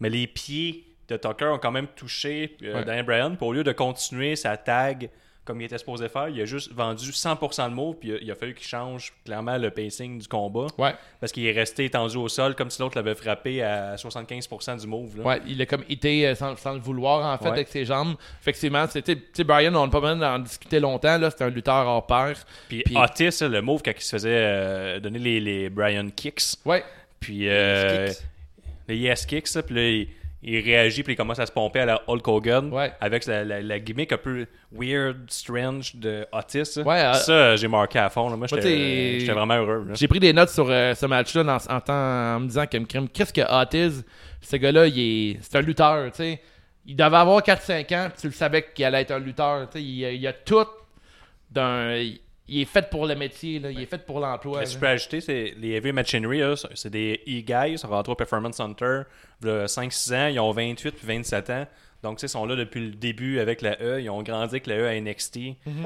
mais 0.00 0.10
les 0.10 0.26
pieds 0.26 0.84
de 1.08 1.16
Tucker 1.16 1.46
ont 1.46 1.58
quand 1.58 1.70
même 1.72 1.88
touché 1.88 2.56
euh, 2.62 2.78
Ouais. 2.78 2.84
Dan 2.84 3.04
Bryan. 3.04 3.36
Puis 3.36 3.46
au 3.46 3.52
lieu 3.52 3.64
de 3.64 3.72
continuer 3.72 4.36
sa 4.36 4.56
tag 4.56 5.10
comme 5.44 5.60
il 5.60 5.64
était 5.66 5.76
supposé 5.76 6.08
faire, 6.08 6.30
il 6.30 6.40
a 6.40 6.46
juste 6.46 6.72
vendu 6.72 7.10
100% 7.10 7.68
de 7.68 7.74
mots, 7.74 7.92
puis 7.92 8.08
il 8.08 8.14
a, 8.14 8.18
il 8.22 8.30
a 8.30 8.34
fallu 8.34 8.54
qu'il 8.54 8.66
change 8.66 9.12
clairement 9.26 9.58
le 9.58 9.68
pacing 9.70 10.18
du 10.18 10.26
combat 10.26 10.68
Ouais. 10.78 10.94
parce 11.20 11.32
qu'il 11.32 11.44
est 11.44 11.52
resté 11.52 11.84
étendu 11.84 12.16
au 12.16 12.28
sol 12.30 12.54
comme 12.54 12.70
si 12.70 12.80
l'autre 12.80 12.96
l'avait 12.96 13.14
frappé 13.14 13.62
à 13.62 13.94
75% 13.96 14.80
du 14.80 14.86
move. 14.86 15.18
là. 15.18 15.22
Ouais, 15.22 15.42
il 15.46 15.60
a 15.60 15.66
comme 15.66 15.84
été 15.90 16.26
euh, 16.28 16.34
sans, 16.34 16.56
sans 16.56 16.72
le 16.72 16.78
vouloir 16.80 17.30
en 17.30 17.36
fait 17.36 17.44
Ouais. 17.44 17.50
avec 17.50 17.68
ses 17.68 17.84
jambes. 17.84 18.14
Effectivement, 18.40 18.86
c'était 18.90 19.44
Brian, 19.44 19.74
on 19.74 19.84
n'a 19.84 19.92
pas 19.92 20.00
besoin 20.00 20.16
d'en 20.16 20.38
discuter 20.38 20.80
longtemps 20.80 21.18
là, 21.18 21.30
c'était 21.30 21.44
un 21.44 21.50
lutteur 21.50 21.86
hors 21.88 22.06
pair. 22.06 22.42
Puis, 22.70 22.82
Puis- 22.82 22.96
Otis, 22.96 23.44
le 23.46 23.60
move 23.60 23.82
quand 23.84 23.92
il 23.94 24.00
se 24.00 24.16
faisait 24.16 24.30
euh, 24.32 24.98
donner 24.98 25.18
les, 25.18 25.40
les 25.40 25.68
Brian 25.68 26.08
Kicks, 26.08 26.54
Ouais. 26.64 26.82
puis 27.20 27.50
euh, 27.50 28.08
Les 28.88 28.96
Yes 28.96 29.24
Kicks, 29.26 29.46
ça, 29.48 29.62
puis 29.62 29.74
là, 29.74 29.82
il, 29.88 30.08
il 30.46 30.60
réagit, 30.60 31.02
puis 31.02 31.14
il 31.14 31.16
commence 31.16 31.38
à 31.38 31.46
se 31.46 31.52
pomper 31.52 31.80
à 31.80 31.86
la 31.86 32.02
Hulk 32.06 32.28
Hogan, 32.28 32.70
Ouais. 32.72 32.92
avec 33.00 33.24
la, 33.24 33.44
la- 33.44 33.62
la 33.62 33.78
gimmick 33.80 34.12
un 34.12 34.18
peu 34.18 34.46
weird, 34.72 35.16
strange 35.30 35.96
de 35.96 36.26
Otis. 36.32 36.66
ça. 36.66 36.82
Ouais, 36.82 37.00
euh, 37.00 37.12
ça, 37.14 37.56
j'ai 37.56 37.66
marqué 37.68 37.98
à 37.98 38.10
fond. 38.10 38.28
là. 38.28 38.36
Moi, 38.36 38.46
j'étais 38.46 39.24
vraiment 39.32 39.54
heureux. 39.56 39.86
J'ai 39.94 40.06
pris 40.08 40.20
des 40.20 40.32
notes 40.34 40.50
sur 40.50 40.66
euh, 40.68 40.94
ce 40.94 41.06
match-là 41.06 41.58
en, 41.88 42.40
me 42.40 42.46
disant 42.46 42.66
que 42.66 42.76
crime, 42.84 43.08
qu'est-ce 43.08 43.32
que 43.32 43.40
Otis, 43.40 44.02
ce 44.42 44.56
gars-là, 44.56 44.86
il 44.86 44.98
est 44.98 45.38
c'est 45.40 45.56
un 45.56 45.62
lutteur, 45.62 46.10
tu 46.10 46.16
sais. 46.18 46.40
il 46.84 46.94
devait 46.94 47.16
avoir 47.16 47.40
4-5 47.42 47.94
ans, 47.96 48.08
puis 48.12 48.20
tu 48.20 48.26
le 48.26 48.32
savais 48.34 48.66
qu'il 48.74 48.84
allait 48.84 49.00
être 49.00 49.12
un 49.12 49.18
lutteur. 49.20 49.66
tu 49.70 49.78
sais, 49.78 49.82
Il, 49.82 50.00
il 50.20 50.26
a 50.26 50.34
tout 50.34 50.66
d'un. 51.50 52.02
Il, 52.46 52.60
est 52.60 52.64
fait 52.66 52.90
pour 52.90 53.06
le 53.06 53.14
métier, 53.14 53.58
là. 53.58 53.70
il 53.70 53.80
est 53.80 53.86
fait 53.86 54.04
pour 54.04 54.20
l'emploi. 54.20 54.60
Mais 54.60 54.66
si 54.66 54.74
je 54.74 54.78
peux 54.78 54.86
ajouter, 54.86 55.20
c'est 55.20 55.54
les 55.56 55.72
Heavy 55.72 55.92
Machinery, 55.92 56.42
c'est 56.74 56.90
des 56.90 57.20
e-guys, 57.26 57.78
sont 57.78 57.88
rentrés 57.88 58.12
au 58.12 58.16
Performance 58.16 58.56
Center 58.56 59.02
il 59.44 59.48
y 59.48 59.50
a 59.50 59.66
5-6 59.66 60.14
ans, 60.14 60.26
ils 60.28 60.40
ont 60.40 60.50
28 60.52 60.92
puis 60.92 61.06
27 61.06 61.50
ans. 61.50 61.66
Donc, 62.02 62.22
ils 62.22 62.28
sont 62.28 62.44
là 62.44 62.56
depuis 62.56 62.80
le 62.80 62.90
début 62.92 63.38
avec 63.38 63.62
la 63.62 63.80
E. 63.80 64.00
Ils 64.00 64.10
ont 64.10 64.22
grandi 64.22 64.54
avec 64.54 64.66
la 64.66 64.76
E 64.76 64.86
à 64.88 65.00
NXT 65.00 65.38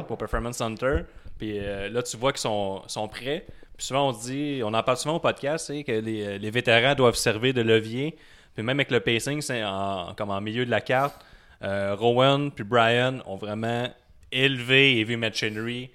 pour 0.06 0.18
Performance 0.18 0.56
Center. 0.56 1.02
Puis 1.38 1.58
euh, 1.58 1.88
là, 1.88 2.02
tu 2.02 2.16
vois 2.16 2.32
qu'ils 2.32 2.40
sont, 2.40 2.82
sont 2.88 3.06
prêts. 3.06 3.46
Puis 3.76 3.86
souvent, 3.86 4.08
on 4.08 4.12
se 4.12 4.26
dit, 4.26 4.60
on 4.64 4.74
en 4.74 4.82
parle 4.82 4.96
souvent 4.96 5.16
au 5.16 5.20
podcast, 5.20 5.66
c'est 5.66 5.84
que 5.84 5.92
les, 5.92 6.38
les 6.38 6.50
vétérans 6.50 6.96
doivent 6.96 7.14
servir 7.14 7.54
de 7.54 7.60
levier. 7.60 8.16
Puis 8.54 8.64
même 8.64 8.80
avec 8.80 8.90
le 8.90 8.98
pacing, 8.98 9.40
c'est 9.40 9.62
en, 9.62 10.14
comme 10.16 10.30
en 10.30 10.40
milieu 10.40 10.66
de 10.66 10.70
la 10.70 10.80
carte, 10.80 11.24
euh, 11.62 11.94
Rowan 11.94 12.50
puis 12.50 12.64
Brian 12.64 13.18
ont 13.26 13.36
vraiment 13.36 13.88
élevé 14.32 14.98
Heavy 14.98 15.16
Machinery 15.16 15.90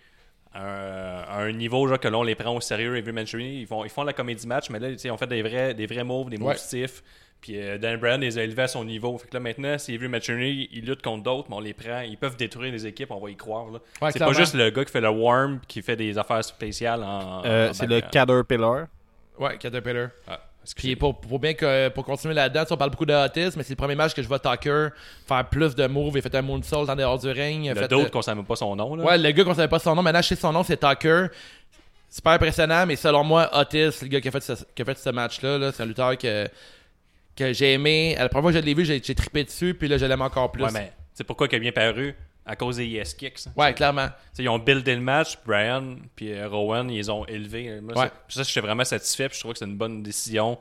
un, 0.56 1.24
à 1.28 1.40
un 1.42 1.52
niveau 1.52 1.88
genre, 1.88 2.00
que 2.00 2.08
l'on 2.08 2.24
les 2.24 2.36
prend 2.36 2.56
au 2.56 2.62
sérieux. 2.62 2.96
Heavy 2.98 3.12
Machinery, 3.12 3.60
ils 3.62 3.68
font, 3.68 3.84
ils 3.84 3.90
font 3.90 4.04
la 4.04 4.14
comédie 4.14 4.48
match, 4.48 4.70
mais 4.70 4.80
là, 4.80 4.92
tu 4.92 4.98
sais, 5.00 5.08
ils 5.08 5.12
ont 5.12 5.18
fait 5.18 5.28
des 5.28 5.42
vrais, 5.42 5.74
des 5.74 5.86
vrais 5.88 6.04
moves, 6.04 6.30
des 6.30 6.38
moves 6.38 6.50
Ouais. 6.50 6.58
stiffs. 6.58 7.04
Puis 7.42 7.60
euh, 7.60 7.78
Dan 7.78 8.00
Bryan 8.00 8.22
les 8.22 8.38
a 8.38 8.44
élevés 8.44 8.62
à 8.62 8.68
son 8.70 8.86
niveau. 8.86 9.18
Fait 9.18 9.28
que 9.28 9.34
là, 9.34 9.40
maintenant, 9.42 9.78
si 9.78 9.94
Heavy 9.94 10.08
Machinery, 10.08 10.70
ils 10.72 10.86
luttent 10.86 11.02
contre 11.02 11.24
d'autres, 11.24 11.48
mais 11.50 11.56
on 11.58 11.60
les 11.60 11.74
prend. 11.74 12.00
Ils 12.00 12.18
peuvent 12.18 12.38
détruire 12.38 12.72
les 12.72 12.88
équipes, 12.88 13.12
on 13.12 13.20
va 13.20 13.30
y 13.32 13.36
croire. 13.36 13.66
là. 13.70 13.80
Ouais, 14.02 14.12
c'est 14.12 14.20
pas 14.20 14.32
juste 14.32 14.54
le 14.56 14.70
gars 14.70 14.86
qui 14.86 14.92
fait 14.92 15.02
le 15.02 15.10
worm 15.10 15.60
qui 15.68 15.82
fait 15.82 15.98
des 15.98 16.18
affaires 16.18 16.44
spéciales 16.44 17.04
en. 17.04 17.44
Euh, 17.46 17.70
en 17.70 17.74
c'est 17.74 17.86
le. 17.88 18.00
Caterpillar. 18.00 18.88
Ouais, 19.38 19.58
Caterpillar. 19.58 20.10
Ah, 20.28 20.40
Puis 20.76 20.96
pour, 20.96 21.20
pour 21.20 21.40
bien 21.40 21.54
que 21.54 21.90
pour 21.90 22.06
continuer 22.06 22.34
là-dedans, 22.34 22.64
on 22.70 22.78
parle 22.78 22.92
beaucoup 22.92 23.06
d'autisme, 23.06 23.58
mais 23.58 23.64
c'est 23.64 23.74
le 23.74 23.78
premier 23.78 23.96
match 23.96 24.14
que 24.14 24.22
je 24.22 24.28
vois 24.28 24.40
Tucker 24.40 24.90
faire 25.28 25.50
plus 25.50 25.76
de 25.76 25.88
moves. 25.88 26.14
Il 26.16 26.20
a 26.20 26.22
fait 26.22 26.36
un 26.36 26.42
moonsault 26.42 26.90
en 26.90 26.96
dehors 26.96 27.20
du 27.20 27.30
ring. 27.30 27.66
il 27.66 27.70
a 27.70 27.74
le 27.74 27.82
fait, 27.82 27.88
d'autre 27.88 28.08
euh, 28.08 28.10
qu'on 28.10 28.22
savait 28.22 28.38
même 28.38 28.46
pas 28.46 28.56
son 28.56 28.76
nom. 28.76 28.96
Là. 28.96 29.04
Ouais, 29.04 29.18
le 29.18 29.32
gars 29.32 29.44
qu'on 29.44 29.54
savait 29.54 29.68
pas 29.68 29.80
son 29.80 29.96
nom, 29.96 30.02
maintenant 30.02 30.22
je 30.22 30.30
sais 30.30 30.36
son 30.36 30.52
nom, 30.54 30.64
c'est 30.64 30.78
Tucker. 30.78 31.28
Super 32.10 32.34
impressionnant, 32.34 32.86
mais 32.86 32.96
selon 32.96 33.24
moi, 33.24 33.50
Otis, 33.60 34.04
le 34.04 34.08
gars 34.08 34.22
qui 34.22 34.28
a 34.28 34.32
fait 34.32 34.44
ce, 34.44 34.54
qui 34.76 34.82
a 34.84 34.86
fait 34.86 34.98
ce 34.98 35.10
match-là, 35.10 35.58
là, 35.58 35.72
c'est 35.72 35.82
un 35.82 35.88
lutteur 35.88 36.16
que, 36.18 36.48
que 37.36 37.54
j'ai 37.54 37.74
aimé. 37.74 38.16
La 38.18 38.30
première 38.30 38.44
fois 38.44 38.52
que 38.52 38.60
je 38.60 38.64
l'ai 38.64 38.76
vu, 38.76 38.86
j'ai, 38.86 39.02
j'ai 39.04 39.16
trippé 39.16 39.44
dessus, 39.44 39.74
puis 39.74 39.88
là, 39.88 39.98
je 39.98 40.06
l'aime 40.06 40.22
encore 40.22 40.52
plus. 40.52 40.64
Ouais, 40.64 40.70
mais 40.72 40.94
c'est 41.14 41.24
pourquoi 41.24 41.48
il 41.52 41.56
a 41.56 41.60
bien 41.60 41.72
paru? 41.72 42.16
À 42.46 42.56
cause 42.56 42.78
des 42.78 42.86
yes 42.88 43.14
kicks. 43.14 43.40
Ouais, 43.56 43.74
clairement. 43.74 44.08
Ils 44.38 44.50
ont 44.50 44.60
buildé 44.60 44.96
le 44.96 45.02
match, 45.02 45.38
Brian 45.46 45.96
puis 46.16 46.34
euh, 46.34 46.48
Rowan, 46.50 46.90
ils 46.90 46.98
les 46.98 47.10
ont 47.10 47.26
élevés. 47.26 47.80
Moi, 47.82 47.94
Ouais. 47.98 48.08
ça, 48.28 48.44
ça, 48.44 48.44
j'étais 48.44 48.60
vraiment 48.60 48.84
satisfait, 48.84 49.30
puis 49.30 49.36
je 49.38 49.42
trouve 49.44 49.54
que 49.54 49.60
c'est 49.60 49.66
une 49.66 49.78
bonne 49.78 50.04
décision. 50.04 50.58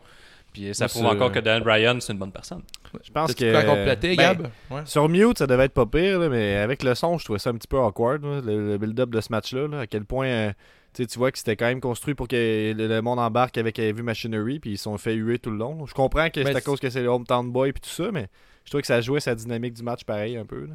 Puis 0.53 0.69
euh, 0.69 0.75
ça 0.75 0.85
Moi, 0.85 0.89
prouve 0.91 1.07
encore 1.07 1.33
que 1.33 1.39
Dan 1.41 1.63
Bryan, 1.63 2.01
c'est 2.01 2.13
une 2.13 2.19
bonne 2.19 2.31
personne. 2.31 2.63
Je 3.03 3.11
pense 3.11 3.35
que. 3.35 3.67
compléter, 3.67 4.15
ben, 4.17 4.35
Gab? 4.37 4.51
Ouais. 4.71 4.83
Sur 4.85 5.09
mute, 5.09 5.39
ça 5.39 5.47
devait 5.47 5.65
être 5.65 5.73
pas 5.73 5.87
pire, 5.87 6.19
là, 6.21 6.29
mais 6.29 6.57
avec 6.57 6.83
le 6.83 6.95
son, 6.95 7.19
je 7.19 7.25
trouvais 7.25 7.39
ça 7.39 7.51
un 7.51 7.55
petit 7.55 7.67
peu 7.69 7.79
awkward, 7.79 8.23
là, 8.23 8.41
le, 8.45 8.69
le 8.73 8.79
build-up 8.79 9.11
de 9.11 9.21
ce 9.21 9.33
match-là. 9.33 9.67
là, 9.67 9.81
à 9.81 9.87
quel 9.87 10.05
point 10.05 10.27
euh, 10.27 10.53
tu 10.95 11.07
vois 11.19 11.33
que 11.33 11.39
c'était 11.39 11.57
quand 11.57 11.67
même 11.67 11.81
construit 11.81 12.15
pour 12.15 12.29
que 12.29 12.75
le, 12.77 13.01
monde 13.01 13.19
embarque 13.19 13.57
avec 13.57 13.79
Heavy 13.79 14.03
Machinery, 14.03 14.61
puis 14.61 14.73
ils 14.73 14.77
se 14.79 14.85
sont 14.85 14.99
fait 14.99 15.15
huer 15.15 15.39
tout 15.39 15.51
le 15.51 15.57
long. 15.57 15.87
Je 15.87 15.95
comprends 15.95 16.29
que 16.29 16.45
c'est 16.45 16.55
à 16.55 16.61
cause 16.61 16.79
que 16.81 16.91
c'est 16.91 17.03
le 17.03 17.09
Hometown 17.09 17.51
Boy 17.51 17.71
et 17.71 17.73
tout 17.73 17.89
ça, 17.89 18.11
mais 18.13 18.29
je 18.65 18.71
trouvais 18.71 18.83
que 18.83 18.87
ça 18.89 19.01
jouait 19.01 19.21
sa 19.21 19.35
dynamique 19.35 19.73
du 19.73 19.83
match 19.83 20.05
pareil 20.05 20.37
un 20.37 20.45
peu. 20.45 20.67
là. 20.67 20.75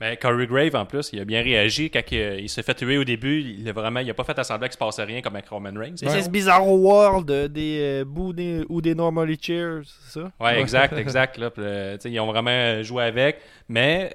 Mais 0.00 0.16
Corey 0.18 0.46
Grave, 0.46 0.76
en 0.76 0.84
plus, 0.84 1.10
il 1.12 1.20
a 1.20 1.24
bien 1.24 1.42
réagi 1.42 1.90
quand 1.90 2.02
il, 2.10 2.40
il 2.40 2.48
s'est 2.50 2.62
fait 2.62 2.74
tuer 2.74 2.98
au 2.98 3.04
début. 3.04 3.40
Il 3.40 3.66
a 3.68 3.72
vraiment, 3.72 4.00
il 4.00 4.10
a 4.10 4.14
pas 4.14 4.24
fait 4.24 4.38
à 4.38 4.44
semblant 4.44 4.66
qu'il 4.66 4.74
se 4.74 4.78
passait 4.78 5.04
rien 5.04 5.22
comme 5.22 5.34
avec 5.36 5.48
Roman 5.48 5.72
Reigns. 5.74 5.94
Mais 6.02 6.10
c'est 6.10 6.22
ce 6.22 6.28
bizarre 6.28 6.66
world 6.68 7.30
euh, 7.30 7.48
des 7.48 7.78
euh, 7.80 8.04
bouts 8.04 8.34
ou 8.68 8.80
des 8.82 8.94
normally 8.94 9.38
cheers, 9.40 9.82
c'est 9.84 10.20
ça? 10.20 10.32
Ouais, 10.38 10.60
exact, 10.60 10.98
exact. 10.98 11.38
Là, 11.38 11.50
euh, 11.58 11.96
ils 12.04 12.20
ont 12.20 12.26
vraiment 12.26 12.82
joué 12.82 13.04
avec. 13.04 13.38
Mais 13.68 14.14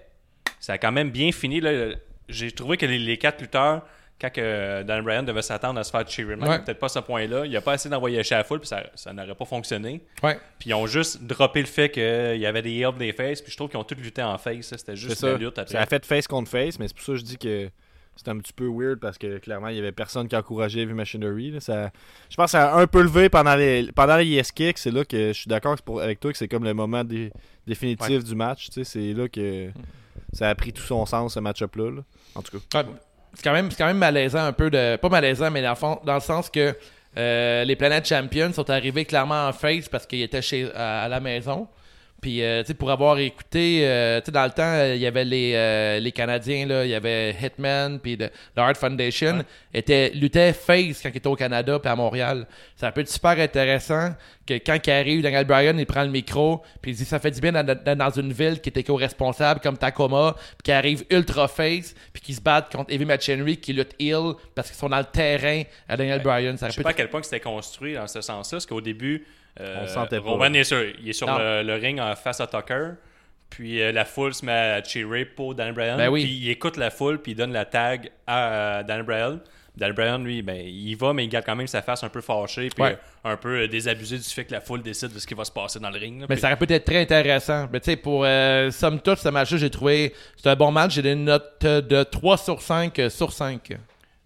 ça 0.60 0.74
a 0.74 0.78
quand 0.78 0.92
même 0.92 1.10
bien 1.10 1.32
fini. 1.32 1.60
là. 1.60 1.96
J'ai 2.30 2.52
trouvé 2.52 2.78
que 2.78 2.86
les, 2.86 3.00
les 3.00 3.18
quatre 3.18 3.42
lutteurs, 3.42 3.82
quand 4.22 4.30
que 4.32 4.84
Dan 4.84 5.04
Bryan 5.04 5.26
devait 5.26 5.42
s'attendre 5.42 5.80
à 5.80 5.84
se 5.84 5.90
faire 5.90 6.08
cheerer, 6.08 6.36
Ouais. 6.36 6.60
peut-être 6.60 6.78
pas 6.80 6.86
à 6.86 6.90
ce 6.90 7.00
point-là. 7.00 7.46
Il 7.48 7.58
a 7.58 7.62
pas 7.62 7.74
assez 7.74 7.90
d'envoyer 7.90 8.24
chez 8.24 8.36
la 8.36 8.44
foule, 8.44 8.60
puis 8.60 8.68
ça, 8.68 8.84
ça 8.94 9.12
n'aurait 9.14 9.34
pas 9.34 9.46
fonctionné. 9.46 10.02
Ouais. 10.22 10.40
Puis 10.60 10.70
ils 10.70 10.74
ont 10.76 10.86
juste 10.86 11.24
droppé 11.24 11.60
le 11.62 11.66
fait 11.68 11.90
qu'il 11.90 12.40
y 12.40 12.46
avait 12.46 12.62
des 12.62 12.72
heels 12.74 12.98
des 13.00 13.14
faces, 13.14 13.42
puis 13.42 13.52
je 13.52 13.58
trouve 13.58 13.70
qu'ils 13.70 13.80
ont 13.80 13.84
tous 13.84 13.96
lutté 13.96 14.22
en 14.22 14.38
face. 14.38 14.68
ça. 14.68 14.78
C'était 14.78 14.92
C'est 14.92 14.96
juste 15.02 15.16
ça. 15.22 15.32
la 15.32 15.38
lutte 15.38 15.58
après. 15.58 15.74
Ça 15.74 15.82
a 15.82 15.86
fait 15.88 16.06
face 16.06 16.28
contre 16.28 16.50
face, 16.52 16.78
mais 16.78 16.88
c'est 16.88 16.94
pour 16.96 17.04
ça 17.06 17.14
que 17.14 17.18
je 17.18 17.24
dis 17.24 17.38
que 17.38 17.70
c'est 18.16 18.28
un 18.28 18.38
petit 18.38 18.54
peu 18.54 18.68
weird 18.68 19.00
parce 19.00 19.18
que 19.18 19.40
clairement, 19.40 19.70
il 19.70 19.78
y 19.78 19.80
avait 19.80 19.92
personne 19.94 20.28
qui 20.28 20.36
encourageait 20.36 20.82
Heavy 20.82 20.94
Machinery. 20.94 21.52
là. 21.52 21.60
Ça, 21.60 21.90
je 22.30 22.36
pense 22.36 22.46
que 22.48 22.52
ça 22.52 22.74
a 22.76 22.80
un 22.80 22.86
peu 22.86 23.02
levé 23.02 23.30
pendant 23.30 23.56
les, 23.56 23.90
pendant 23.96 24.18
les 24.18 24.26
yes 24.28 24.52
kicks. 24.52 24.78
C'est 24.78 24.92
là 24.92 25.04
que 25.04 25.30
je 25.30 25.34
suis 25.34 25.48
d'accord 25.50 25.78
avec 26.02 26.20
toi 26.20 26.32
que 26.32 26.38
c'est 26.38 26.48
comme 26.48 26.64
le 26.66 26.74
moment 26.76 27.04
dé- 27.04 27.32
définitif 27.66 28.24
du 28.24 28.36
match. 28.36 28.68
tu 28.70 28.74
sais, 28.74 28.84
C'est 28.84 29.14
là 29.14 29.28
que 29.28 29.72
ça 30.34 30.50
a 30.50 30.56
pris 30.56 30.72
tout 30.74 30.84
son 30.84 31.06
sens, 31.08 31.34
ce 31.34 31.40
match-up-là. 31.40 31.90
là. 31.92 32.02
En 32.36 32.42
tout 32.44 32.60
cas. 32.60 32.84
Ouais, 32.84 32.90
c'est 33.34 33.44
quand 33.44 33.54
même 33.54 33.70
c'est 33.72 33.78
quand 33.78 33.88
même 33.88 33.98
malaisant 33.98 34.46
un 34.46 34.54
peu 34.54 34.70
de 34.70 34.96
pas 34.98 35.10
malaisant 35.10 35.50
mais 35.52 35.62
dans 35.62 35.70
le, 35.70 35.76
fond- 35.76 36.00
dans 36.04 36.16
le 36.16 36.20
sens 36.22 36.50
que 36.50 36.76
euh, 37.18 37.64
les 37.66 37.76
Planet 37.76 38.08
Champions 38.08 38.54
sont 38.54 38.70
arrivés 38.70 39.06
clairement 39.06 39.48
en 39.48 39.54
face 39.54 39.90
parce 39.90 40.06
qu'ils 40.06 40.22
étaient 40.22 40.42
chez 40.42 40.70
à, 40.74 41.04
à 41.04 41.08
la 41.08 41.20
maison 41.20 41.68
puis 42.22 42.44
euh, 42.44 42.62
tu 42.62 42.68
sais 42.68 42.74
pour 42.76 42.92
avoir 42.92 43.18
écouté 43.18 43.82
euh, 43.82 44.20
tu 44.20 44.28
sais 44.28 44.32
dans 44.32 44.44
le 44.44 44.52
temps 44.52 44.62
euh, 44.64 44.96
il 44.96 45.02
y 45.02 45.08
avait 45.08 45.26
les 45.26 45.54
euh, 45.56 46.00
les 46.00 46.12
Canadiens 46.12 46.68
là 46.68 46.86
il 46.86 46.92
y 46.92 46.94
avait 46.94 47.36
Hitman 47.42 48.00
puis 48.00 48.16
le 48.16 48.30
Heart 48.56 48.78
Foundation 48.78 49.44
était 49.74 50.12
luttait 50.14 50.54
face 50.54 51.02
quand 51.02 51.10
il 51.10 51.18
était 51.18 51.28
au 51.28 51.36
Canada 51.36 51.80
puis 51.80 51.92
à 51.92 51.96
Montréal. 51.96 52.48
Ça 52.76 52.92
peut 52.92 53.02
être 53.02 53.10
super 53.10 53.32
intéressant 53.32 54.14
que 54.46 54.54
quand 54.54 54.78
il 54.86 54.92
arrive 54.92 55.22
Daniel 55.24 55.46
Bryan 55.46 55.78
il 55.80 55.86
prend 55.86 56.04
le 56.04 56.10
micro 56.10 56.62
puis 56.82 56.92
il 56.92 56.96
dit 56.96 57.06
ça 57.06 57.20
fait 57.20 57.32
du 57.32 57.42
bien 57.42 57.52
d'être 57.52 57.84
dans, 57.84 57.98
dans 57.98 58.12
une 58.12 58.32
ville 58.32 58.62
qui 58.62 58.70
est 58.70 58.78
éco-responsable 58.78 59.60
comme 59.60 59.78
Tacoma 59.78 60.36
puis 60.38 60.64
qui 60.66 60.72
arrive 60.72 61.04
ultra 61.10 61.48
face 61.48 61.96
puis 62.14 62.22
qui 62.22 62.34
se 62.36 62.42
battent 62.42 62.72
contre 62.72 62.94
Heavy 62.94 63.06
Machinery 63.06 63.58
qui 63.58 63.74
lutte 63.74 63.96
heel 64.00 64.34
parce 64.54 64.70
qu'ils 64.70 64.78
sont 64.78 64.90
dans 64.90 65.00
le 65.00 65.06
terrain 65.06 65.64
à 65.88 65.98
Daniel 65.98 66.22
Bryan. 66.22 66.56
Ça 66.58 66.70
Je 66.70 66.76
sais 66.76 66.84
pas 66.84 66.90
à 66.90 66.94
quel 66.94 67.10
point 67.10 67.24
c'était 67.24 67.40
construit 67.40 67.96
dans 67.96 68.08
ce 68.08 68.22
sens-là, 68.22 68.58
parce 68.58 68.66
qu'au 68.66 68.82
début, 68.82 69.26
On 69.60 69.82
le 69.82 69.88
sentait 69.88 70.20
pas. 70.20 70.30
Roman 70.30 70.54
est 70.54 70.64
sur, 70.64 70.82
il 70.84 71.10
est 71.10 71.14
sur 71.14 71.28
le, 71.38 71.64
le 71.64 71.74
ring 71.76 72.00
en 72.00 72.16
face 72.16 72.40
à 72.40 72.48
Tucker, 72.48 72.92
puis 73.50 73.82
euh, 73.82 73.92
la 73.92 74.06
foule 74.06 74.34
se 74.34 74.46
met 74.46 74.52
à 74.52 74.84
cheerer 74.84 75.26
pour 75.26 75.56
Dan 75.56 75.74
Bryan, 75.74 75.98
Ben 75.98 76.10
oui. 76.10 76.24
puis 76.24 76.34
il 76.34 76.50
écoute 76.50 76.78
la 76.78 76.90
foule, 76.90 77.22
puis 77.22 77.34
il 77.34 77.36
donne 77.36 77.52
la 77.54 77.66
tag 77.66 78.12
à 78.26 78.48
euh, 78.80 78.84
Dan 78.84 79.04
Bryan. 79.04 79.40
Dan 79.76 79.94
Bryan, 79.94 80.22
lui, 80.22 80.42
ben, 80.42 80.62
il 80.66 80.96
va, 80.96 81.14
mais 81.14 81.24
il 81.24 81.30
garde 81.30 81.46
quand 81.46 81.56
même 81.56 81.66
sa 81.68 81.82
face 81.82 82.04
un 82.04 82.10
peu 82.10 82.20
fâchée, 82.20 82.68
puis 82.70 82.84
Ouais. 82.84 82.98
euh, 83.26 83.30
un 83.32 83.38
peu 83.38 83.62
euh, 83.62 83.68
désabusé 83.70 84.18
du 84.18 84.24
fait 84.24 84.44
que 84.44 84.52
la 84.52 84.60
foule 84.60 84.82
décide 84.82 85.14
de 85.14 85.20
ce 85.20 85.26
qui 85.26 85.34
va 85.34 85.46
se 85.46 85.52
passer 85.52 85.80
dans 85.80 85.90
le 85.90 85.98
ring. 85.98 86.20
là. 86.20 86.26
Mais 86.28 86.36
Puis- 86.36 86.42
ça 86.42 86.48
aurait 86.48 86.58
pu 86.58 86.72
être 86.74 86.84
très 86.86 87.02
intéressant. 87.02 87.70
Mais 87.72 87.80
tu 87.80 87.92
sais, 87.92 87.96
pour 87.96 88.24
euh, 88.26 88.70
somme 88.72 89.00
toute, 89.00 89.20
ce 89.20 89.30
match-là, 89.30 89.58
j'ai 89.58 89.70
trouvé. 89.70 90.14
C'est 90.36 90.50
un 90.50 90.56
bon 90.58 90.72
match. 90.72 90.94
J'ai 90.96 91.02
donné 91.02 91.14
une 91.16 91.24
note 91.26 91.62
de 91.66 92.04
3 92.04 92.38
sur 92.38 92.62
5 92.62 93.00
euh, 93.00 93.10
sur 93.10 93.32
5. 93.32 93.70
Moi, 93.70 93.78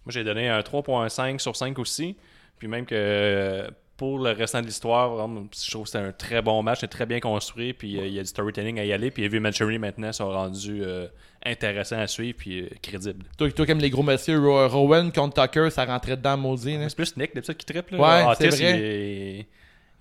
j'ai 0.10 0.24
donné 0.24 0.50
un 0.50 0.62
3.5 0.62 1.38
sur 1.40 1.56
5 1.56 1.78
aussi. 1.78 2.16
Puis 2.58 2.68
même 2.68 2.86
que 2.88 2.96
euh, 2.98 3.68
pour 3.98 4.20
le 4.20 4.32
restant 4.32 4.62
de 4.62 4.66
l'histoire, 4.66 5.10
vraiment, 5.12 5.46
je 5.58 5.72
trouve 5.72 5.84
que 5.84 5.89
c'était 5.89 6.04
un 6.04 6.12
très 6.12 6.41
bon 6.41 6.62
match, 6.64 6.80
c'est 6.82 6.88
très 6.89 7.06
bien 7.06 7.20
construit. 7.20 7.74
Puis 7.74 7.98
euh, 8.00 8.08
il 8.08 8.14
y 8.14 8.20
a 8.20 8.24
du 8.24 8.28
storytelling 8.28 8.80
à 8.80 8.84
y 8.86 8.91
aller. 8.91 9.10
Puis 9.12 9.28
Machinery 9.39 9.80
maintenant 9.80 10.12
sont 10.12 10.30
rendus 10.30 10.82
euh, 10.84 11.08
intéressants 11.46 12.00
à 12.00 12.08
suivre 12.08 12.36
puis 12.38 12.62
euh, 12.62 12.70
crédibles. 12.82 13.24
Toi, 13.38 13.52
toi, 13.52 13.66
comme 13.66 13.80
les 13.80 13.89
gros 13.89 14.04
messieurs, 14.04 14.39
Ro- 14.39 14.68
Rowan 14.68 15.12
contre 15.12 15.41
Tucker, 15.41 15.70
ça 15.70 15.86
rentrait 15.86 16.18
dedans, 16.18 16.36
maudit. 16.38 16.78
là. 16.78 16.89
C'est 16.89 16.96
plus 16.96 17.16
Nick, 17.16 17.34
d'habitude, 17.34 17.56
qui 17.58 17.66
triple. 17.66 17.96
Ouais, 17.96 18.24
c'est 18.38 18.50
vrai. 18.50 19.46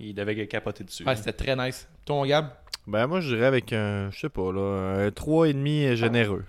Il, 0.00 0.06
il 0.08 0.14
devait 0.14 0.46
capoter 0.48 0.82
dessus. 0.82 1.04
Ouais, 1.04 1.14
c'était 1.14 1.32
très 1.32 1.54
nice. 1.54 1.86
Toi, 2.04 2.16
mon 2.16 2.26
Gab? 2.26 2.48
Ben, 2.86 3.06
moi, 3.06 3.20
je 3.20 3.34
dirais 3.34 3.46
avec 3.46 3.72
un, 3.72 4.10
je 4.10 4.18
sais 4.20 4.28
pas, 4.28 4.52
là, 4.52 5.06
un 5.06 5.08
3,5 5.08 5.94
généreux. 5.94 6.44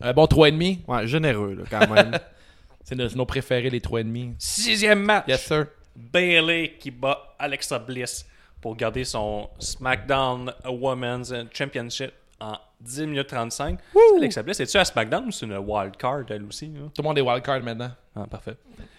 Un 0.00 0.12
bon 0.14 0.24
3,5. 0.24 0.78
Ouais, 0.88 1.06
généreux, 1.06 1.54
là, 1.54 1.64
quand 1.70 1.88
même. 1.92 2.12
C'est 2.82 2.96
nos, 2.96 3.08
nos 3.10 3.26
préférés, 3.26 3.70
les 3.70 3.78
3,5. 3.80 4.34
Sixième 4.38 5.02
match. 5.02 5.24
Yes, 5.28 5.44
sir. 5.44 5.66
Bailey 5.96 6.76
qui 6.78 6.90
bat 6.90 7.34
Alexa 7.38 7.78
Bliss 7.78 8.26
pour 8.60 8.76
garder 8.76 9.04
son 9.04 9.48
SmackDown 9.58 10.52
Women's 10.64 11.32
Championship 11.52 12.12
en 12.40 12.56
10 12.80 13.06
minutes 13.06 13.28
35. 13.28 13.78
Alexa 14.16 14.42
Bliss, 14.42 14.60
es-tu 14.60 14.76
à 14.76 14.84
SmackDown 14.84 15.26
ou 15.26 15.30
c'est 15.30 15.46
une 15.46 15.56
wild 15.56 15.96
card 15.96 16.24
elle 16.30 16.44
aussi? 16.44 16.66
là? 16.68 16.82
Tout 16.94 17.02
le 17.02 17.08
monde 17.08 17.18
est 17.18 17.22
wildcard 17.22 17.62
maintenant. 17.62 17.90
Ah, 18.16 18.26
parfait. 18.26 18.56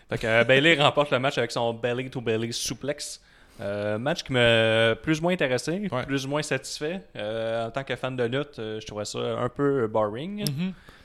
Fait 0.09 0.17
que 0.17 0.27
euh, 0.27 0.43
Bailey 0.43 0.75
remporte 0.81 1.11
le 1.11 1.19
match 1.19 1.37
avec 1.37 1.51
son 1.51 1.73
belly 1.73 2.09
to 2.09 2.21
belly 2.21 2.51
suplex. 2.53 3.21
Euh, 3.61 3.97
match 3.99 4.23
qui 4.23 4.33
m'a 4.33 4.95
plus 4.95 5.19
ou 5.19 5.23
moins 5.23 5.33
intéressé, 5.33 5.87
Ouais. 5.91 6.03
plus 6.05 6.25
ou 6.25 6.29
moins 6.29 6.41
satisfait. 6.41 7.01
Euh, 7.15 7.67
en 7.67 7.71
tant 7.71 7.83
que 7.83 7.95
fan 7.95 8.15
de 8.15 8.23
lutte, 8.23 8.57
euh, 8.59 8.79
je 8.79 8.85
trouvais 8.87 9.05
ça 9.05 9.19
un 9.19 9.49
peu 9.49 9.87
boring. 9.87 10.43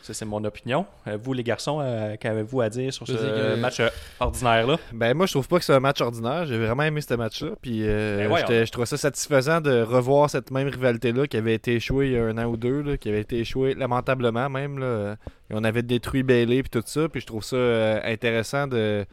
Ça, 0.01 0.15
c'est 0.15 0.25
mon 0.25 0.43
opinion. 0.45 0.87
Euh, 1.07 1.19
vous, 1.23 1.35
les 1.35 1.43
garçons, 1.43 1.81
euh, 1.83 2.17
qu'avez-vous 2.19 2.63
à 2.63 2.71
dire 2.71 2.91
sur 2.95 3.07
ce 3.07 3.13
Je 3.13 3.19
sais 3.19 3.25
que- 3.25 3.61
match 3.61 3.81
euh, 3.81 3.89
ordinaire-là? 4.21 4.77
Ben 4.93 5.13
moi 5.13 5.27
je 5.27 5.33
trouve 5.33 5.47
pas 5.49 5.59
que 5.59 5.65
c'est 5.65 5.75
un 5.75 5.81
match 5.81 6.01
ordinaire. 6.01 6.47
J'ai 6.47 6.57
vraiment 6.57 6.85
aimé 6.85 7.03
ce 7.03 7.13
match-là. 7.15 7.51
Puis 7.61 7.81
euh, 7.83 8.27
Ben 8.29 8.65
je 8.65 8.71
trouvais 8.71 8.87
ça 8.87 8.97
satisfaisant 8.97 9.61
de 9.61 9.83
revoir 9.83 10.31
cette 10.31 10.51
même 10.51 10.69
rivalité-là 10.69 11.27
qui 11.27 11.37
avait 11.37 11.55
été 11.55 11.75
échouée 11.75 12.07
il 12.07 12.13
y 12.13 12.17
a 12.17 12.25
un 12.25 12.39
an 12.39 12.45
ou 12.47 12.57
deux, 12.57 12.81
là, 12.81 12.97
qui 12.97 13.11
avait 13.11 13.21
été 13.21 13.41
échouée 13.41 13.75
lamentablement 13.75 14.49
même. 14.49 14.79
Là. 14.79 15.17
Et 15.51 15.55
on 15.55 15.65
avait 15.65 15.83
détruit 15.83 16.23
Bailey 16.23 16.63
puis 16.63 16.71
tout 16.71 16.83
ça. 16.87 17.09
Puis 17.11 17.21
je 17.21 17.27
trouve 17.27 17.45
ça 17.45 17.57
euh, 17.57 18.01
intéressant 18.05 18.67
de 18.67 19.05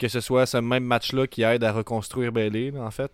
que 0.00 0.08
ce 0.08 0.20
soit 0.20 0.46
ce 0.46 0.56
même 0.56 0.82
match-là 0.84 1.26
qui 1.28 1.42
aide 1.42 1.62
à 1.62 1.70
reconstruire 1.72 2.32
Bailey, 2.32 2.72
en 2.76 2.90
fait. 2.90 3.12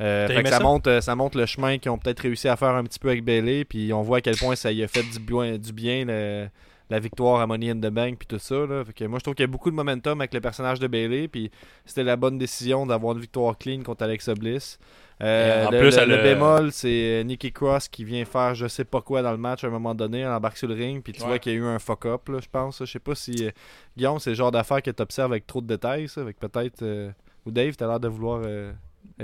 Euh, 0.00 0.26
fait 0.26 0.42
que 0.42 0.48
ça, 0.50 0.58
ça? 0.58 0.62
montre, 0.62 0.90
euh, 0.90 1.00
ça 1.00 1.14
montre 1.14 1.38
le 1.38 1.46
chemin 1.46 1.78
qu'ils 1.78 1.90
ont 1.90 1.96
peut-être 1.96 2.20
réussi 2.20 2.48
à 2.48 2.56
faire 2.56 2.74
un 2.74 2.84
petit 2.84 2.98
peu 2.98 3.08
avec 3.08 3.24
Bailey, 3.24 3.64
puis 3.64 3.92
on 3.94 4.02
voit 4.02 4.18
à 4.18 4.20
quel 4.20 4.36
point 4.36 4.54
ça 4.56 4.70
y 4.72 4.82
a 4.82 4.88
fait 4.88 5.04
du 5.04 5.18
bien, 5.20 5.56
du 5.56 5.72
bien 5.72 6.04
le- 6.04 6.48
la 6.90 7.00
victoire 7.00 7.40
à 7.40 7.46
Money 7.46 7.70
in 7.70 7.76
the 7.76 7.90
Bank, 7.92 8.16
puis 8.18 8.26
tout 8.28 8.38
ça. 8.38 8.54
Là. 8.66 8.84
Fait 8.84 8.92
que 8.92 9.04
moi, 9.04 9.18
je 9.18 9.24
trouve 9.24 9.34
qu'il 9.34 9.42
y 9.44 9.48
a 9.48 9.50
beaucoup 9.50 9.70
de 9.70 9.74
momentum 9.76 10.20
avec 10.20 10.34
le 10.34 10.40
personnage 10.40 10.78
de 10.80 10.86
Bailey, 10.86 11.28
puis 11.28 11.50
c'était 11.84 12.04
la 12.04 12.16
bonne 12.16 12.38
décision 12.38 12.86
d'avoir 12.86 13.14
une 13.14 13.20
victoire 13.20 13.56
clean 13.58 13.82
contre 13.82 14.04
Alexa 14.04 14.34
Bliss. 14.34 14.78
Euh, 15.22 15.64
en 15.66 15.70
le, 15.70 15.78
plus, 15.78 15.96
le- 15.96 16.02
elle 16.02 16.08
le 16.10 16.18
a- 16.18 16.22
bémol, 16.22 16.72
c'est 16.72 17.22
Nikki 17.24 17.50
Cross 17.50 17.88
qui 17.88 18.04
vient 18.04 18.24
faire 18.26 18.54
je 18.54 18.66
sais 18.68 18.84
pas 18.84 19.00
quoi 19.00 19.22
dans 19.22 19.30
le 19.32 19.38
match 19.38 19.64
à 19.64 19.68
un 19.68 19.70
moment 19.70 19.94
donné, 19.94 20.20
elle 20.20 20.28
embarque 20.28 20.58
sur 20.58 20.68
le 20.68 20.74
ring, 20.74 21.02
puis 21.02 21.14
tu 21.14 21.22
Ouais. 21.22 21.26
vois 21.28 21.38
qu'il 21.38 21.52
y 21.52 21.54
a 21.54 21.58
eu 21.58 21.64
un 21.64 21.78
fuck-up, 21.78 22.28
là, 22.28 22.38
je 22.42 22.48
pense. 22.50 22.80
Je 22.80 22.84
sais 22.84 22.98
pas 22.98 23.14
si, 23.14 23.34
euh, 23.46 23.50
Guillaume, 23.96 24.18
c'est 24.18 24.30
le 24.30 24.36
genre 24.36 24.52
d'affaire 24.52 24.82
que 24.82 24.90
tu 24.90 25.02
observes 25.02 25.32
avec 25.32 25.46
trop 25.46 25.60
de 25.62 25.66
détails, 25.66 26.08
ça, 26.08 26.20
avec 26.20 26.38
peut-être... 26.38 26.82
euh, 26.82 27.10
ou 27.46 27.50
Dave, 27.50 27.76
t'as 27.76 27.86
l'air 27.86 28.00
de 28.00 28.08
vouloir 28.08 28.42
euh. 28.44 28.72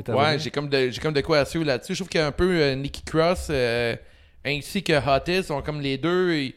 Ouais, 0.08 0.38
j'ai 0.38 0.50
comme, 0.50 0.68
de, 0.70 0.90
comme 1.00 1.12
de 1.12 1.20
quoi 1.20 1.40
à 1.40 1.44
suivre 1.44 1.66
là-dessus. 1.66 1.92
Je 1.94 1.98
trouve 1.98 2.08
qu'il 2.08 2.20
y 2.20 2.22
a 2.22 2.26
un 2.26 2.32
peu 2.32 2.48
euh, 2.62 2.74
Nikki 2.76 3.02
Cross 3.02 3.48
euh, 3.50 3.94
ainsi 4.46 4.82
que 4.82 4.92
Otis 5.16 5.42
sont 5.44 5.60
comme 5.60 5.80
les 5.80 5.98
deux. 5.98 6.32
Ils, 6.34 6.54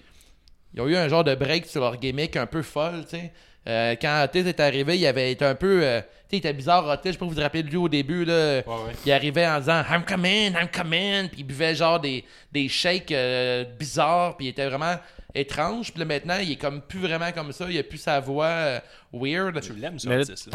ils 0.74 0.80
ont 0.82 0.88
eu 0.88 0.96
un 0.96 1.08
genre 1.10 1.24
de 1.24 1.34
break 1.36 1.66
sur 1.66 1.82
leur 1.82 1.98
gimmick 1.98 2.38
un 2.38 2.46
peu 2.46 2.62
folle, 2.62 3.02
tu 3.04 3.18
sais. 3.18 3.34
Euh, 3.68 3.96
quand 4.00 4.24
Otis 4.24 4.40
est 4.48 4.60
arrivé, 4.60 4.98
il 4.98 5.06
avait 5.08 5.32
été 5.32 5.44
un 5.46 5.56
peu. 5.56 5.82
euh, 5.84 6.00
tu 6.02 6.06
sais, 6.06 6.12
il 6.34 6.38
était 6.38 6.54
bizarre, 6.54 6.86
Otis. 6.88 7.00
Je 7.10 7.12
sais 7.14 7.18
pas 7.18 7.26
si 7.26 7.30
vous 7.30 7.36
vous 7.36 7.42
rappelez 7.42 7.64
de 7.64 7.70
lui 7.70 7.78
au 7.78 7.90
début, 7.90 8.24
là. 8.26 8.62
Il 9.06 9.12
arrivait 9.12 9.48
en 9.48 9.60
disant 9.60 9.82
I'm 9.92 10.04
coming, 10.04 10.54
I'm 10.54 10.68
coming. 10.74 11.30
Puis 11.30 11.40
il 11.40 11.44
buvait 11.46 11.74
genre 11.76 12.00
des, 12.00 12.24
des 12.52 12.68
shakes 12.70 13.12
euh, 13.12 13.64
bizarres. 13.80 14.38
Puis 14.38 14.48
il 14.48 14.50
était 14.50 14.68
vraiment 14.68 14.96
étrange. 15.34 15.92
Puis 15.92 16.00
là 16.00 16.06
maintenant, 16.06 16.38
il 16.42 16.52
est 16.54 16.56
comme 16.56 16.82
plus 16.82 17.00
vraiment 17.00 17.32
comme 17.32 17.52
ça. 17.52 17.66
Il 17.70 17.78
a 17.78 17.84
plus 17.84 17.98
sa 17.98 18.20
voix 18.20 18.46
euh, 18.46 18.80
weird. 19.14 19.60
Tu 19.62 19.74
l'aimes, 19.74 20.00
ça, 20.00 20.10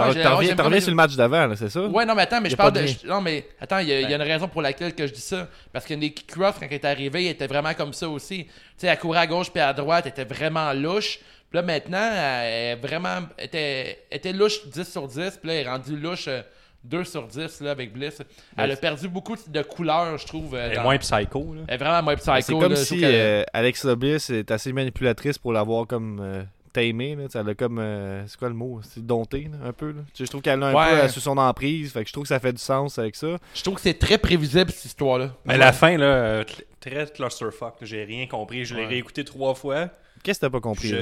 Otis, 0.08 0.48
t'en 0.56 0.62
reviens, 0.64 0.80
sur 0.80 0.90
le 0.90 0.96
match 0.96 1.14
d'avant, 1.16 1.54
c'est 1.56 1.68
ça? 1.68 1.80
Ouais, 1.82 2.04
non, 2.06 2.14
mais 2.14 2.22
attends, 2.22 2.40
mais 2.40 2.48
je 2.50 2.56
parle 2.56 2.72
de 2.72 2.80
je- 3.02 3.06
non, 3.08 3.20
mais 3.20 3.46
attends, 3.60 3.78
il 3.78 3.88
y, 3.88 3.92
a- 3.92 4.00
il 4.00 4.08
y 4.10 4.12
a 4.12 4.16
une 4.16 4.22
raison 4.22 4.48
pour 4.48 4.62
laquelle 4.62 4.94
que 4.94 5.06
je 5.06 5.12
dis 5.12 5.20
ça. 5.20 5.48
Parce 5.72 5.84
que 5.84 5.94
Nikki 5.94 6.24
Cross, 6.24 6.54
quand 6.60 6.66
elle 6.66 6.74
est 6.74 6.84
arrivée, 6.84 7.24
elle 7.26 7.32
était 7.32 7.46
vraiment 7.46 7.74
comme 7.74 7.92
ça 7.92 8.08
aussi. 8.08 8.44
Tu 8.46 8.50
sais, 8.78 8.86
elle 8.86 8.98
courait 8.98 9.18
à 9.18 9.26
gauche 9.26 9.50
puis 9.50 9.60
à 9.60 9.72
droite, 9.72 10.04
elle 10.06 10.12
était 10.22 10.34
vraiment 10.34 10.72
louche. 10.72 11.18
Puis 11.50 11.56
là, 11.56 11.62
maintenant, 11.62 12.10
elle 12.12 12.52
est 12.52 12.76
vraiment. 12.76 13.18
Elle 13.36 13.46
était, 13.46 13.98
elle 14.10 14.16
était 14.18 14.32
louche 14.32 14.66
10 14.68 14.84
sur 14.90 15.08
10. 15.08 15.16
Puis 15.38 15.48
là, 15.48 15.54
elle 15.54 15.66
est 15.66 15.68
rendue 15.68 15.96
louche 15.96 16.28
euh, 16.28 16.42
2 16.84 17.04
sur 17.04 17.26
10 17.26 17.60
là, 17.62 17.72
avec 17.72 17.92
Bliss. 17.92 18.22
Elle 18.56 18.70
a 18.70 18.76
perdu 18.76 19.08
beaucoup 19.08 19.34
de 19.48 19.62
couleurs, 19.62 20.16
je 20.16 20.26
trouve. 20.26 20.54
euh, 20.54 20.66
Elle 20.66 20.72
est 20.72 20.76
dans- 20.76 20.82
moins 20.84 20.98
psycho, 20.98 21.54
là. 21.54 21.62
Elle 21.68 21.74
est 21.74 21.78
vraiment 21.78 22.02
moins 22.02 22.16
psycho. 22.16 22.40
C'est 22.40 22.52
comme 22.52 22.72
là, 22.72 22.76
si 22.76 23.00
euh, 23.04 23.42
Alexa 23.52 23.94
Bliss 23.96 24.30
est 24.30 24.50
assez 24.50 24.72
manipulatrice 24.72 25.38
pour 25.38 25.52
l'avoir 25.52 25.86
comme 25.88 26.20
euh, 26.22 26.42
tamée. 26.72 27.16
Là. 27.16 27.24
Elle 27.34 27.48
a 27.50 27.54
comme. 27.54 27.80
euh, 27.80 28.24
c'est 28.28 28.38
quoi 28.38 28.48
le 28.48 28.54
mot? 28.54 28.80
C'est 28.84 29.04
dompté, 29.04 29.50
là, 29.52 29.68
un 29.68 29.72
peu. 29.72 29.88
Là. 29.90 30.02
Je 30.16 30.24
trouve 30.26 30.40
qu'elle 30.42 30.62
a 30.62 30.66
un 30.68 30.72
Ouais. 30.74 30.88
peu 30.90 30.96
euh, 31.04 31.08
sous 31.08 31.20
son 31.20 31.36
emprise. 31.36 31.92
Fait 31.92 32.02
que 32.04 32.08
je 32.08 32.12
trouve 32.12 32.22
que 32.24 32.28
ça 32.28 32.38
fait 32.38 32.52
du 32.52 32.62
sens 32.62 32.96
avec 32.98 33.16
ça. 33.16 33.38
Je 33.56 33.62
trouve 33.62 33.74
que 33.74 33.80
c'est 33.80 33.98
très 33.98 34.18
prévisible, 34.18 34.70
cette 34.70 34.84
histoire-là. 34.84 35.34
Mais 35.46 35.58
la 35.58 35.72
fin, 35.72 35.96
là, 35.98 36.06
euh, 36.06 36.44
tr- 36.44 36.62
très 36.78 37.06
clusterfuck. 37.12 37.74
J'ai 37.82 38.04
rien 38.04 38.26
compris. 38.28 38.64
Je 38.64 38.74
l'ai 38.76 38.82
Ouais. 38.82 38.86
réécouté 38.86 39.24
trois 39.24 39.54
fois. 39.56 39.88
Qu'est-ce 40.22 40.38
que 40.38 40.46
t'as 40.46 40.50
pas 40.50 40.60
compris 40.60 40.88
Je... 40.88 40.96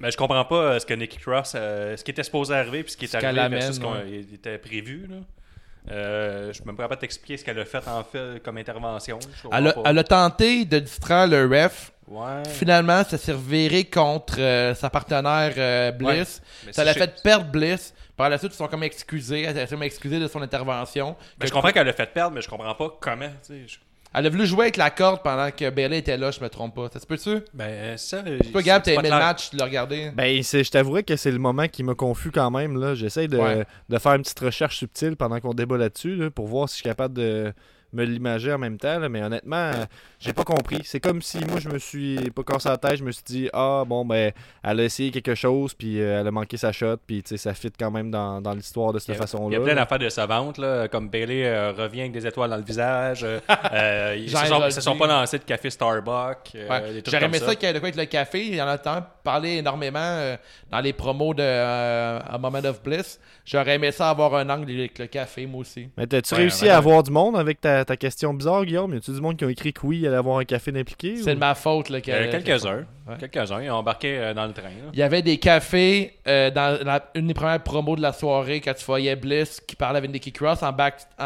Mais 0.00 0.10
je 0.10 0.16
comprends 0.16 0.44
pas 0.44 0.56
euh, 0.56 0.78
ce 0.78 0.86
que 0.86 0.94
Nicky 0.94 1.18
Cross, 1.18 1.52
euh, 1.54 1.96
ce 1.96 2.02
qui 2.02 2.10
était 2.10 2.22
supposé 2.22 2.54
arriver 2.54 2.82
puis 2.82 2.92
ce 2.92 2.96
qui 2.96 3.04
est 3.04 3.08
Ce 3.08 3.16
arrivé 3.18 3.48
versus 3.48 3.76
ce 3.76 3.80
qu'on 3.80 3.96
était 4.34 4.58
prévu. 4.58 5.06
Là. 5.08 5.16
Euh, 5.90 6.52
je 6.52 6.62
ne 6.62 6.72
peux 6.72 6.88
pas 6.88 6.96
t'expliquer 6.96 7.36
ce 7.36 7.44
qu'elle 7.44 7.58
a 7.58 7.64
fait 7.64 7.86
en 7.86 8.04
fait 8.04 8.42
comme 8.42 8.58
intervention. 8.58 9.18
Elle 9.52 9.68
a, 9.68 9.72
pas. 9.72 9.82
elle 9.86 9.98
a 9.98 10.04
tenté 10.04 10.64
de 10.64 10.78
distraire 10.78 11.26
le 11.26 11.46
ref. 11.46 11.92
Ouais. 12.06 12.42
Finalement, 12.48 13.04
ça 13.04 13.18
s'est 13.18 13.32
reviré 13.32 13.84
contre 13.84 14.40
euh, 14.40 14.74
sa 14.74 14.90
partenaire 14.90 15.92
Bliss. 15.94 16.42
Ça 16.72 16.84
l'a 16.84 16.94
fait 16.94 17.22
perdre 17.22 17.46
Bliss. 17.46 17.94
Par 18.16 18.28
la 18.28 18.36
suite, 18.36 18.52
ils 18.52 18.56
sont 18.56 18.68
comme 18.68 18.82
excusés. 18.82 19.42
Elle 19.42 19.66
s'est 19.66 19.78
excusée 19.80 20.18
de 20.18 20.28
son 20.28 20.42
intervention. 20.42 21.16
Mais 21.40 21.46
je 21.46 21.52
comprends 21.52 21.70
qu'elle 21.72 21.88
a 21.88 21.92
fait 21.92 22.12
perdre, 22.12 22.34
mais 22.34 22.42
je 22.42 22.48
comprends 22.48 22.74
pas 22.74 22.96
comment. 23.00 23.30
Elle 24.12 24.26
a 24.26 24.28
voulu 24.30 24.44
jouer 24.44 24.62
avec 24.62 24.76
la 24.76 24.90
corde 24.90 25.22
pendant 25.22 25.50
que 25.52 25.70
Bailey 25.70 25.98
était 25.98 26.16
là, 26.16 26.32
je 26.32 26.40
me 26.40 26.48
trompe 26.48 26.74
pas. 26.74 26.88
Ça 26.92 26.98
se 26.98 27.06
peut-tu? 27.06 27.38
Ben, 27.54 27.64
euh, 27.68 27.96
ça. 27.96 28.22
Toi, 28.52 28.62
Gab, 28.62 28.82
t'as 28.82 28.94
aimé 28.94 29.04
le 29.04 29.10
match, 29.10 29.50
tu 29.50 29.56
l'as 29.56 29.64
regardé. 29.66 30.10
Ben, 30.14 30.42
c'est- 30.42 30.64
je 30.64 30.70
t'avouerais 30.72 31.04
que 31.04 31.14
c'est 31.16 31.30
le 31.30 31.38
moment 31.38 31.68
qui 31.68 31.84
m'a 31.84 31.94
confus 31.94 32.32
quand 32.32 32.50
même. 32.50 32.76
là. 32.80 32.94
J'essaie 32.96 33.28
de, 33.28 33.38
Ouais. 33.38 33.64
de 33.88 33.98
faire 33.98 34.14
une 34.14 34.22
petite 34.22 34.40
recherche 34.40 34.78
subtile 34.78 35.14
pendant 35.16 35.38
qu'on 35.40 35.54
débat 35.54 35.76
là-dessus 35.76 36.16
là, 36.16 36.30
pour 36.30 36.48
voir 36.48 36.68
si 36.68 36.74
je 36.74 36.80
suis 36.80 36.88
capable 36.88 37.14
de 37.14 37.52
me 37.92 38.04
l'imager 38.04 38.52
en 38.52 38.58
même 38.58 38.78
temps. 38.78 38.98
là. 38.98 39.08
Mais 39.08 39.22
honnêtement, 39.22 39.56
euh, 39.74 39.84
j'ai 40.18 40.32
pas 40.32 40.44
compris. 40.44 40.80
C'est 40.84 41.00
comme 41.00 41.22
si 41.22 41.38
moi, 41.46 41.58
je 41.60 41.68
me 41.68 41.78
suis 41.78 42.16
pas 42.30 42.42
cassé 42.42 42.68
la 42.68 42.76
tête. 42.78 42.96
Je 42.96 43.04
me 43.04 43.12
suis 43.12 43.24
dit, 43.24 43.48
ah, 43.52 43.84
bon, 43.86 44.04
ben, 44.04 44.32
elle 44.62 44.80
a 44.80 44.84
essayé 44.84 45.10
quelque 45.10 45.34
chose, 45.34 45.74
puis 45.74 46.00
euh, 46.00 46.20
elle 46.20 46.26
a 46.26 46.30
manqué 46.30 46.56
sa 46.56 46.72
shot, 46.72 46.96
puis 47.06 47.22
tu 47.22 47.30
sais, 47.30 47.36
ça 47.36 47.54
fit 47.54 47.70
quand 47.78 47.90
même 47.90 48.10
dans, 48.10 48.40
dans 48.40 48.52
l'histoire 48.52 48.92
de 48.92 48.98
cette 48.98 49.16
façon-là. 49.16 49.56
Il 49.56 49.58
y 49.58 49.62
a 49.62 49.64
plein 49.64 49.74
d'affaires 49.74 49.98
de 49.98 50.08
savantes, 50.08 50.58
là, 50.58 50.88
comme 50.88 51.08
Bailey 51.08 51.44
euh, 51.46 51.72
revient 51.72 52.00
avec 52.00 52.12
des 52.12 52.26
étoiles 52.26 52.50
dans 52.50 52.56
le 52.56 52.62
visage. 52.62 53.24
euh, 53.24 53.40
euh, 53.72 54.16
ils 54.18 54.30
se 54.30 54.46
sont, 54.46 54.70
se 54.70 54.80
sont 54.80 54.96
pas 54.96 55.06
lancés 55.06 55.38
de 55.38 55.44
café 55.44 55.70
Starbucks. 55.70 56.52
euh, 56.54 56.68
Ouais. 56.68 57.02
J'aurais 57.06 57.24
aimé 57.24 57.38
ça, 57.38 57.54
qu'il 57.54 57.66
y 57.66 57.70
ait 57.70 57.74
de 57.74 57.78
quoi 57.78 57.88
avec 57.88 57.96
le 57.96 58.04
café. 58.06 58.46
Il 58.46 58.54
y 58.54 58.62
en 58.62 58.68
a 58.68 58.78
tant 58.78 59.04
parlé 59.24 59.56
énormément 59.56 59.98
euh, 60.00 60.36
dans 60.70 60.80
les 60.80 60.92
promos 60.92 61.34
de 61.34 61.42
euh, 61.42 62.18
A 62.28 62.38
Moment 62.38 62.58
of 62.64 62.82
Bliss. 62.82 63.18
J'aurais 63.44 63.74
aimé 63.74 63.90
ça 63.90 64.10
avoir 64.10 64.34
un 64.36 64.48
angle 64.48 64.70
avec 64.70 64.98
le 64.98 65.06
café, 65.06 65.46
moi 65.46 65.60
aussi. 65.62 65.88
Mais 65.96 66.06
t'as-tu 66.06 66.34
Ouais, 66.34 66.40
réussi 66.42 66.64
ouais, 66.64 66.70
à 66.70 66.72
ouais. 66.74 66.78
avoir 66.78 67.02
du 67.02 67.10
monde 67.10 67.36
avec 67.36 67.60
ta, 67.60 67.79
ta 67.84 67.96
question 67.96 68.34
bizarre, 68.34 68.64
Guillaume? 68.64 68.94
Y 68.94 68.96
a-tu 68.98 69.12
du 69.12 69.20
monde 69.20 69.36
qui 69.36 69.44
ont 69.44 69.48
écrit 69.48 69.72
que 69.72 69.86
oui, 69.86 69.98
il 70.00 70.06
allait 70.06 70.16
avoir 70.16 70.38
un 70.38 70.44
café 70.44 70.72
d'impliqué? 70.72 71.16
C'est 71.16 71.32
ou- 71.32 71.34
de 71.34 71.38
ma 71.40 71.54
faute. 71.54 71.88
Là, 71.88 71.98
Euh, 71.98 72.00
que- 72.30 72.30
quelques-uns. 72.42 72.84
Ouais. 73.10 73.28
Quelques-uns. 73.28 73.62
Ils 73.62 73.70
ont 73.70 73.74
embarqué 73.76 74.16
euh, 74.18 74.34
dans 74.34 74.46
le 74.46 74.52
train. 74.52 74.64
là. 74.64 74.90
Il 74.92 74.98
y 74.98 75.02
avait 75.02 75.22
des 75.22 75.38
cafés 75.38 76.18
euh, 76.26 76.50
dans 76.50 76.78
la- 76.84 77.04
une 77.14 77.26
des 77.26 77.34
premières 77.34 77.62
promos 77.62 77.96
de 77.96 78.02
la 78.02 78.12
soirée 78.12 78.60
quand 78.60 78.74
tu 78.74 78.84
voyais 78.84 79.16
Bliss 79.16 79.60
qui 79.60 79.76
parlait 79.76 79.98
avec 79.98 80.10
Nicky 80.12 80.32
Cross 80.32 80.62
en 80.62 80.72
back 80.72 80.94
en, 81.18 81.24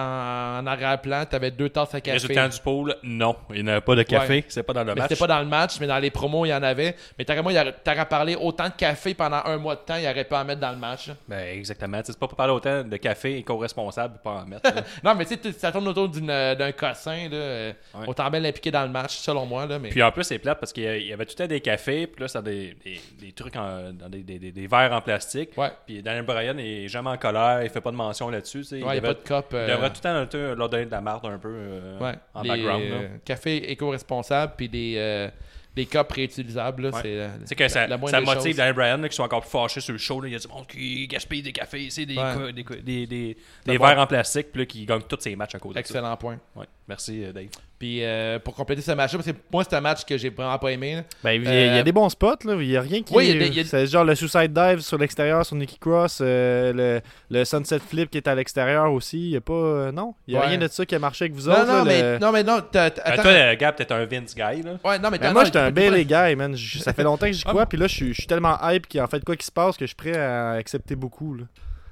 en 0.61 0.66
arrière-plan. 0.66 1.24
Tu 1.28 1.37
avais 1.37 1.51
deux 1.51 1.68
tasses 1.68 1.95
à 1.95 2.01
café. 2.01 2.18
Résultat 2.18 2.49
du 2.49 2.59
pool, 2.61 2.97
non. 3.03 3.37
Il 3.55 3.64
n'y 3.64 3.70
avait 3.70 3.80
pas 3.80 3.95
de 3.97 4.03
café. 4.03 4.45
C'est 4.49 4.62
pas 4.62 4.72
dans 4.72 4.85
le 4.85 4.95
Mais 4.95 5.01
match. 5.01 5.09
c'était 5.11 5.18
pas 5.20 5.26
dans 5.26 5.41
le 5.41 5.47
match, 5.47 5.76
mais 5.80 5.87
dans 5.87 5.99
les 5.99 6.11
promos, 6.11 6.45
il 6.47 6.51
y 6.51 6.55
en 6.55 6.62
avait. 6.62 6.95
Mais 7.18 7.24
t'aurais, 7.24 7.43
moi, 7.43 7.53
t'aurais 7.85 8.07
parlé 8.07 8.35
autant 8.37 8.68
de 8.68 8.74
café 8.74 9.14
pendant 9.14 9.41
un 9.45 9.57
mois 9.59 9.76
de 9.76 9.80
temps, 9.80 9.97
il 9.97 10.07
aurait 10.09 10.24
pas 10.24 10.41
en 10.41 10.45
mettre 10.45 10.61
dans 10.61 10.70
le 10.72 10.78
match. 10.78 11.11
Ben, 11.28 11.57
exactement. 11.57 12.01
C'est 12.05 12.18
pas 12.18 12.26
pour 12.28 12.37
parler 12.37 12.53
autant 12.53 12.82
de 12.82 12.97
café 12.97 13.37
et 13.39 13.43
co-responsable 13.43 14.18
pas 14.22 14.43
en 14.43 14.47
mettre. 14.47 14.70
Non, 15.05 15.14
mais 15.14 15.24
tu 15.26 15.35
sais, 15.43 15.53
ça 15.53 15.70
tourne 15.72 15.87
autour 15.89 16.11
euh, 16.28 16.55
d'un 16.55 16.72
cossin. 16.72 17.28
Là, 17.30 17.72
Ouais. 17.95 18.07
Autant 18.07 18.28
bien 18.30 18.41
l'impliquer 18.41 18.70
dans 18.70 18.82
le 18.82 18.89
match, 18.89 19.16
selon 19.16 19.47
moi. 19.47 19.66
Là, 19.66 19.78
mais... 19.78 19.89
Puis 19.91 20.03
en 20.03 20.11
plus, 20.11 20.24
c'est 20.24 20.39
plate 20.39 20.59
parce 20.59 20.72
qu'il 20.72 20.85
y 21.07 21.12
avait 21.12 21.24
tout 21.24 21.32
le 21.39 21.45
temps 21.45 21.49
des 21.49 21.61
cafés, 21.61 21.73
puis 21.76 22.20
là, 22.22 22.28
c'est 22.28 22.42
des, 22.42 22.74
des, 22.84 23.00
des 23.20 23.32
trucs 23.32 23.56
en, 23.56 23.92
dans 23.92 24.08
des, 24.08 24.22
des, 24.22 24.66
verres 24.66 24.92
en 24.92 25.00
plastique. 25.00 25.50
Ouais. 25.56 25.70
Puis 25.86 26.02
Daniel 26.02 26.24
Bryan 26.24 26.58
il 26.58 26.84
est 26.84 26.88
jamais 26.88 27.10
en 27.10 27.16
colère, 27.18 27.62
il 27.62 27.70
fait 27.70 27.80
pas 27.80 27.90
de 27.90 27.96
mention 27.96 28.30
là-dessus. 28.30 28.64
Ouais, 28.72 28.78
il 28.80 28.84
n'y 28.84 28.98
a 28.98 29.00
pas 29.00 29.14
de 29.14 29.20
cop. 29.26 29.46
il 29.52 29.56
euh, 29.56 29.66
devrait 29.68 29.90
tout 29.90 30.00
le 30.04 30.26
temps 30.26 30.54
leur- 30.54 30.68
donner 30.68 30.86
de 30.86 30.90
la 30.90 31.00
marde 31.00 31.26
un 31.26 31.38
peu 31.38 31.48
euh, 31.52 31.98
ouais. 31.98 32.14
en 32.34 32.42
Les, 32.42 32.48
background. 32.48 32.84
là. 32.84 32.94
euh, 32.96 33.08
cafés 33.24 33.70
éco-responsables, 33.70 34.54
puis 34.56 34.68
des, 34.68 34.94
euh, 34.96 35.28
des 35.74 35.86
copes 35.86 36.12
réutilisables. 36.12 36.86
Ouais. 36.86 36.92
c'est, 37.02 37.18
euh, 37.18 37.28
que 37.56 37.68
ça, 37.68 37.86
la- 37.86 37.98
ça 38.06 38.20
motive. 38.20 38.56
Daniel 38.56 38.74
Bryan 38.74 39.08
qui 39.08 39.16
sont 39.16 39.24
encore 39.24 39.40
plus 39.40 39.50
fâchés 39.50 39.80
sur 39.80 39.92
le 39.92 39.98
show. 39.98 40.20
là. 40.20 40.28
Il 40.28 40.32
y 40.32 40.36
a 40.36 40.38
du 40.38 40.48
monde 40.48 40.66
qui 40.66 41.06
gaspille 41.08 41.42
des 41.42 41.52
cafés 41.52 41.88
des, 41.88 42.16
Ouais. 42.16 42.52
des, 42.52 42.62
des, 42.62 43.06
des, 43.06 43.36
des 43.66 43.78
verres 43.78 43.98
en 43.98 44.06
plastique, 44.06 44.52
puis 44.52 44.60
là, 44.62 44.66
qui 44.66 44.86
gagnent 44.86 45.02
tous 45.02 45.18
ses 45.20 45.34
matchs 45.36 45.54
à 45.56 45.58
cause 45.58 45.70
de 45.70 45.74
ça. 45.74 45.80
Excellent 45.80 46.16
point. 46.16 46.38
Ouais. 46.54 46.66
Merci, 46.87 47.24
euh, 47.24 47.32
Dave. 47.32 47.47
Puis 47.78 48.05
euh, 48.05 48.39
pour 48.39 48.55
compléter 48.55 48.82
ce 48.82 48.93
match-là, 48.93 49.18
parce 49.18 49.30
que 49.32 49.37
moi, 49.51 49.64
c'est 49.68 49.74
un 49.74 49.80
match 49.80 50.05
que 50.05 50.18
j'ai 50.18 50.28
vraiment 50.28 50.59
pas 50.59 50.70
aimé. 50.70 51.03
Ben, 51.22 51.32
il 51.32 51.43
y, 51.45 51.49
a- 51.49 51.51
il 51.66 51.66
y 51.72 51.76
Euh, 51.76 51.80
a 51.80 51.82
des 51.82 51.93
bons 51.93 52.11
spots, 52.11 52.45
là. 52.45 52.55
Il 52.61 52.66
y 52.70 52.76
a 52.76 52.82
rien 52.82 53.03
qui. 53.03 53.14
Oui, 53.14 53.30
il 53.30 53.55
y 53.55 53.61
a 53.61 53.64
C'est 53.64 53.87
genre 53.87 54.05
le 54.05 54.14
suicide 54.14 54.53
dive 54.53 54.80
sur 54.80 54.99
l'extérieur 54.99 55.47
sur 55.47 55.57
Nikki 55.57 55.78
Cross, 55.78 56.18
euh, 56.20 56.72
le, 56.74 57.01
le 57.39 57.45
sunset 57.47 57.78
flip 57.78 58.11
qui 58.11 58.18
est 58.18 58.28
à 58.28 58.35
l'extérieur 58.35 58.93
aussi. 58.93 59.18
Il 59.18 59.30
y 59.30 59.37
a 59.37 59.41
pas. 59.41 59.91
non, 59.93 60.14
il 60.28 60.35
y 60.35 60.37
a 60.37 60.41
Ouais. 60.41 60.47
rien 60.49 60.59
de 60.59 60.68
ça 60.68 60.85
qui 60.85 60.95
a 60.95 60.99
marché 60.99 61.24
avec 61.24 61.35
vous 61.35 61.49
Non, 61.49 61.55
autres. 61.55 61.66
non, 61.66 61.72
là, 61.78 61.85
mais, 61.85 62.03
le- 62.03 62.18
non, 62.18 62.32
mais 62.32 62.43
non, 62.43 62.59
Ben, 62.70 62.80
attends. 63.03 63.22
toi, 63.22 63.57
Gab, 63.57 63.76
t'es 63.76 63.91
un 63.93 64.05
Vince 64.05 64.35
guy. 64.35 64.62
Là. 64.62 64.78
ouais, 64.85 64.99
non, 64.99 65.09
mais 65.11 65.18
Ben, 65.18 65.32
moi, 65.32 65.45
j'étais 65.45 65.59
un 65.59 65.70
Bailey 65.70 66.05
guy, 66.05 66.37
man. 66.37 66.55
Ça 66.57 66.93
fait 66.93 67.03
longtemps 67.03 67.26
que 67.26 67.32
j'y 67.32 67.45
Ah, 67.47 67.51
crois, 67.51 67.64
puis 67.66 67.78
là, 67.78 67.87
je 67.87 68.12
suis- 68.12 68.26
tellement 68.26 68.59
hype 68.62 68.87
qu'il 68.87 68.99
y 68.99 69.01
a 69.01 69.05
en 69.05 69.09
fait 69.09 69.24
quoi 69.24 69.37
qui 69.37 69.47
se 69.47 69.53
passe 69.53 69.76
que 69.78 69.85
je 69.85 69.89
suis 69.89 69.97
prêt 69.97 70.16
à 70.18 70.53
accepter 70.53 70.97
beaucoup. 70.97 71.35
Là. 71.35 71.45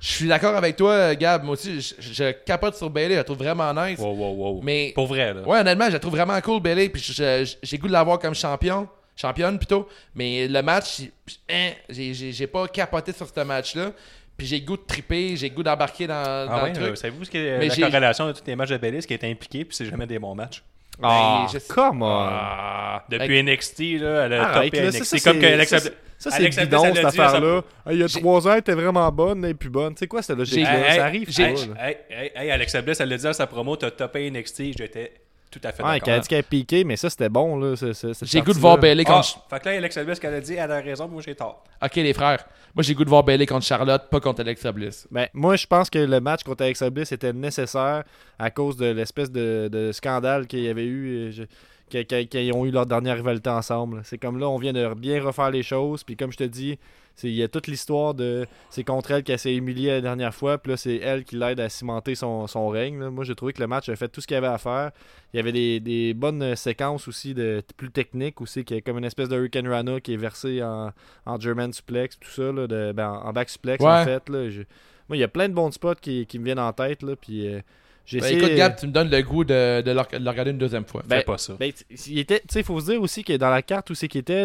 Je 0.03 0.09
suis 0.09 0.26
d'accord 0.26 0.57
avec 0.57 0.74
toi, 0.74 1.14
Gab. 1.14 1.44
Moi 1.44 1.53
aussi, 1.53 1.80
je, 1.80 1.94
je 2.00 2.32
capote 2.32 2.74
sur 2.74 2.90
Bailey. 2.90 3.12
Je 3.14 3.18
la 3.18 3.24
trouve 3.24 3.38
vraiment 3.38 3.72
nice. 3.72 4.00
Wow, 4.00 4.12
wow, 4.14 4.34
wow. 4.34 4.61
Mais, 4.61 4.90
Pour 4.96 5.07
vrai, 5.07 5.32
là. 5.32 5.42
ouais, 5.42 5.61
honnêtement, 5.61 5.86
je 5.86 5.92
la 5.92 5.98
trouve 6.00 6.14
vraiment 6.16 6.40
cool, 6.40 6.61
Bailey. 6.61 6.88
Puis 6.88 7.00
j'ai 7.62 7.78
goût 7.78 7.86
de 7.86 7.92
l'avoir 7.92 8.18
comme 8.18 8.34
champion. 8.34 8.88
Championne 9.14 9.59
plutôt. 9.59 9.86
Mais 10.16 10.48
le 10.48 10.61
match, 10.62 11.03
j'ai- 11.48 11.74
hein, 12.36 12.46
pas 12.53 12.66
capoté 12.66 13.12
sur 13.12 13.28
ce 13.28 13.40
match-là. 13.40 13.92
Puis 14.36 14.46
j'ai 14.48 14.61
goût 14.62 14.76
de 14.76 14.82
triper, 14.84 15.36
j'ai 15.36 15.50
goût 15.50 15.62
d'embarquer 15.62 16.07
dans, 16.09 16.14
Ah 16.16 16.46
dans 16.48 16.62
ouais, 16.64 16.70
le 16.70 16.74
truc. 16.74 16.88
euh, 16.88 16.94
savez-vous 16.96 17.24
ce 17.26 17.30
qui 17.30 17.36
est 17.38 17.59
Mais 17.59 17.68
la 17.68 17.76
corrélation 17.76 18.26
de 18.26 18.32
tous 18.32 18.42
les 18.46 18.57
matchs 18.57 18.70
de 18.70 18.78
Bellis 18.78 19.03
qui 19.07 19.12
est 19.14 19.22
impliqué, 19.24 19.64
puis 19.64 19.76
c'est 19.76 19.86
jamais 19.86 20.07
des 20.07 20.18
bons 20.18 20.34
matchs? 20.34 20.64
Ah, 21.05 21.46
je 21.53 21.59
sais- 21.59 21.72
come 21.72 22.03
on! 22.03 22.28
Ah, 22.30 23.05
Depuis 23.09 23.42
NXT, 23.42 23.78
là, 24.00 24.26
elle 24.26 24.32
a 24.34 24.48
Arrête, 24.48 24.64
topé 24.72 24.82
là, 24.82 24.88
NXT. 24.90 25.05
ça, 25.05 25.18
ça, 25.18 25.30
comme 25.30 25.40
que 25.40 25.46
c'est- 25.46 25.53
Alexa... 25.55 25.78
ça, 25.80 25.90
Ça, 26.18 26.30
c'est 26.30 26.48
bidon, 26.48 26.94
cette 26.94 27.05
affaire-là. 27.05 27.62
Hey, 27.86 27.94
Il 27.96 27.98
y 27.98 28.03
a 28.05 28.09
trois 28.09 28.46
ans, 28.46 28.53
elle 28.53 28.59
était 28.61 28.74
vraiment 28.74 29.11
bonne, 29.11 29.44
elle 29.44 29.50
est 29.50 29.55
plus 29.55 29.70
bonne. 29.70 29.94
Tu 29.94 30.00
sais 30.00 30.07
quoi, 30.07 30.22
cette 30.22 30.38
logique-là? 30.38 30.88
J'ai- 30.90 30.96
ça 30.96 31.05
arrive 31.05 31.28
j'ai- 31.30 31.42
pas, 31.42 31.48
Hey, 31.61 31.66
là. 31.68 31.88
hey, 31.88 31.96
hey, 32.11 32.32
hey, 32.36 32.50
Alexa 32.53 32.80
Bliss, 32.82 33.00
elle 33.00 33.09
l'a 33.09 33.16
dit 33.16 33.26
à 33.26 33.32
sa 33.32 33.46
promo, 33.48 33.74
t'as 33.76 33.90
topé 33.90 34.30
NXT, 34.30 34.78
j'étais 34.78 35.12
tout 35.53 35.61
à 35.62 35.70
fait 35.72 35.82
Ouais, 35.82 35.90
d'accord. 36.00 36.05
qui 36.07 36.11
a 36.11 36.18
dit 36.20 36.28
qu'elle 36.28 36.38
a 36.40 36.42
piqué, 36.42 36.82
mais 36.84 36.96
ça, 36.96 37.09
c'était 37.11 37.28
bon, 37.28 37.57
là. 37.59 37.76
ce- 37.76 37.92
ce- 37.92 38.12
cette 38.12 38.28
J'ai 38.28 38.40
goût 38.40 38.53
de 38.53 38.59
voir 38.59 38.78
Bailey 38.78 39.05
Ah, 39.07 39.12
contre. 39.12 39.46
fait 39.48 39.61
que 39.61 39.68
là, 39.68 39.76
Alexa 39.76 40.03
Bliss, 40.03 40.18
qu'elle 40.18 40.34
a 40.34 40.40
dit, 40.40 40.55
elle 40.55 40.72
a 40.72 40.80
raison, 40.80 41.07
moi 41.09 41.22
j'ai 41.24 41.34
tort. 41.34 41.62
Ok, 41.84 41.94
les 41.96 42.12
frères. 42.14 42.44
Moi, 42.74 42.82
j'ai 42.82 42.94
goût 42.94 43.05
de 43.05 43.11
voir 43.11 43.22
Bailey 43.22 43.44
contre 43.46 43.66
Charlotte, 43.66 44.03
pas 44.11 44.18
contre 44.20 44.40
Alexa 44.40 44.72
Bliss. 44.72 45.07
Ben, 45.11 45.28
moi, 45.34 45.57
je 45.57 45.66
pense 45.66 45.90
que 45.90 45.98
le 45.98 46.20
match 46.20 46.42
contre 46.42 46.62
Alexa 46.64 46.88
Bliss 46.90 47.12
était 47.12 47.32
nécessaire 47.34 48.03
à 48.38 48.50
cause 48.50 48.76
de 48.78 48.86
l'espèce 48.86 49.30
de, 49.30 49.68
de 49.70 49.92
scandale 49.92 50.46
qu'il 50.46 50.61
y 50.61 50.68
avait 50.68 50.86
eu, 50.86 51.28
euh, 51.28 51.30
je- 51.30 51.42
qu'ils 52.03 52.53
ont 52.55 52.64
eu 52.64 52.70
leur 52.70 52.86
dernière 52.86 53.16
rivalité 53.16 53.50
ensemble. 53.50 54.00
C'est 54.05 54.16
comme 54.16 54.38
là, 54.38 54.48
on 54.48 54.57
vient 54.57 54.72
de 54.72 54.94
bien 54.94 55.22
refaire 55.22 55.50
les 55.50 55.62
choses. 55.62 56.03
Puis 56.03 56.16
comme 56.16 56.32
je 56.32 56.38
te 56.38 56.44
dis, 56.44 56.78
il 57.22 57.30
y 57.34 57.42
a 57.42 57.48
toute 57.48 57.66
l'histoire 57.66 58.14
de 58.14 58.46
c'est 58.70 58.84
contre 58.84 59.10
elle 59.12 59.22
qu'elle 59.22 59.38
s'est 59.38 59.54
humiliée 59.54 59.90
la 59.90 60.00
dernière 60.00 60.34
fois. 60.34 60.58
Puis 60.58 60.70
là, 60.70 60.76
c'est 60.76 60.96
elle 60.96 61.24
qui 61.24 61.36
l'aide 61.36 61.60
à 61.60 61.68
cimenter 61.68 62.14
son, 62.14 62.46
son 62.46 62.68
règne. 62.68 62.98
là. 63.00 63.10
Moi, 63.10 63.24
j'ai 63.24 63.34
trouvé 63.34 63.52
que 63.52 63.60
le 63.60 63.66
match 63.66 63.88
a 63.88 63.96
fait 63.96 64.08
tout 64.08 64.20
ce 64.20 64.26
qu'il 64.26 64.34
y 64.34 64.38
avait 64.38 64.46
à 64.46 64.58
faire. 64.58 64.90
Il 65.32 65.36
y 65.36 65.40
avait 65.40 65.52
des, 65.52 65.80
des 65.80 66.14
bonnes 66.14 66.56
séquences 66.56 67.08
aussi 67.08 67.34
de 67.34 67.62
plus 67.76 67.90
techniques 67.90 68.40
aussi, 68.40 68.64
qui 68.64 68.74
est 68.74 68.82
comme 68.82 68.98
une 68.98 69.04
espèce 69.04 69.28
de 69.28 69.36
Hurricane 69.36 69.68
Rana 69.68 70.00
qui 70.00 70.14
est 70.14 70.16
versé 70.18 70.62
en, 70.62 70.92
en 71.26 71.40
German 71.40 71.72
suplex, 71.72 72.18
tout 72.18 72.30
ça, 72.30 72.50
là, 72.52 72.66
de, 72.66 72.92
ben, 72.92 73.08
en 73.24 73.32
back 73.32 73.48
suplex 73.48 73.82
Ouais. 73.82 73.90
en 73.90 74.04
fait. 74.04 74.28
Là, 74.28 74.50
Je- 74.50 74.62
moi, 75.08 75.16
il 75.16 75.20
y 75.20 75.24
a 75.24 75.28
plein 75.28 75.48
de 75.48 75.54
bons 75.54 75.70
spots 75.72 75.96
qui, 76.00 76.26
qui 76.26 76.38
me 76.38 76.44
viennent 76.44 76.58
en 76.58 76.72
tête. 76.72 77.02
Là, 77.02 77.16
puis, 77.16 77.46
euh, 77.46 77.60
Ben, 78.11 78.18
essayé- 78.18 78.36
écoute, 78.38 78.55
Gab, 78.57 78.76
tu 78.76 78.86
me 78.86 78.92
donnes 78.92 79.11
le 79.11 79.22
goût 79.22 79.44
de, 79.44 79.80
de 79.82 79.90
le, 79.90 80.18
de 80.18 80.24
le 80.24 80.30
regarder 80.30 80.50
une 80.50 80.59
deuxième 80.59 80.84
fois. 80.84 81.03
Ben, 81.07 81.18
Fais 81.18 81.24
pas 81.24 81.38
ça. 81.38 81.55
ben, 81.59 81.70
il 82.09 82.18
était, 82.18 82.40
tu 82.40 82.46
sais, 82.50 82.61
il 82.61 82.64
faut 82.64 82.80
se 82.80 82.90
dire 82.90 83.00
aussi 83.00 83.22
que 83.24 83.32
dans 83.36 83.50
la 83.50 83.62
carte 83.62 83.90
où 83.90 83.94
c'est 83.94 84.09
qu'il 84.09 84.20
était, 84.20 84.44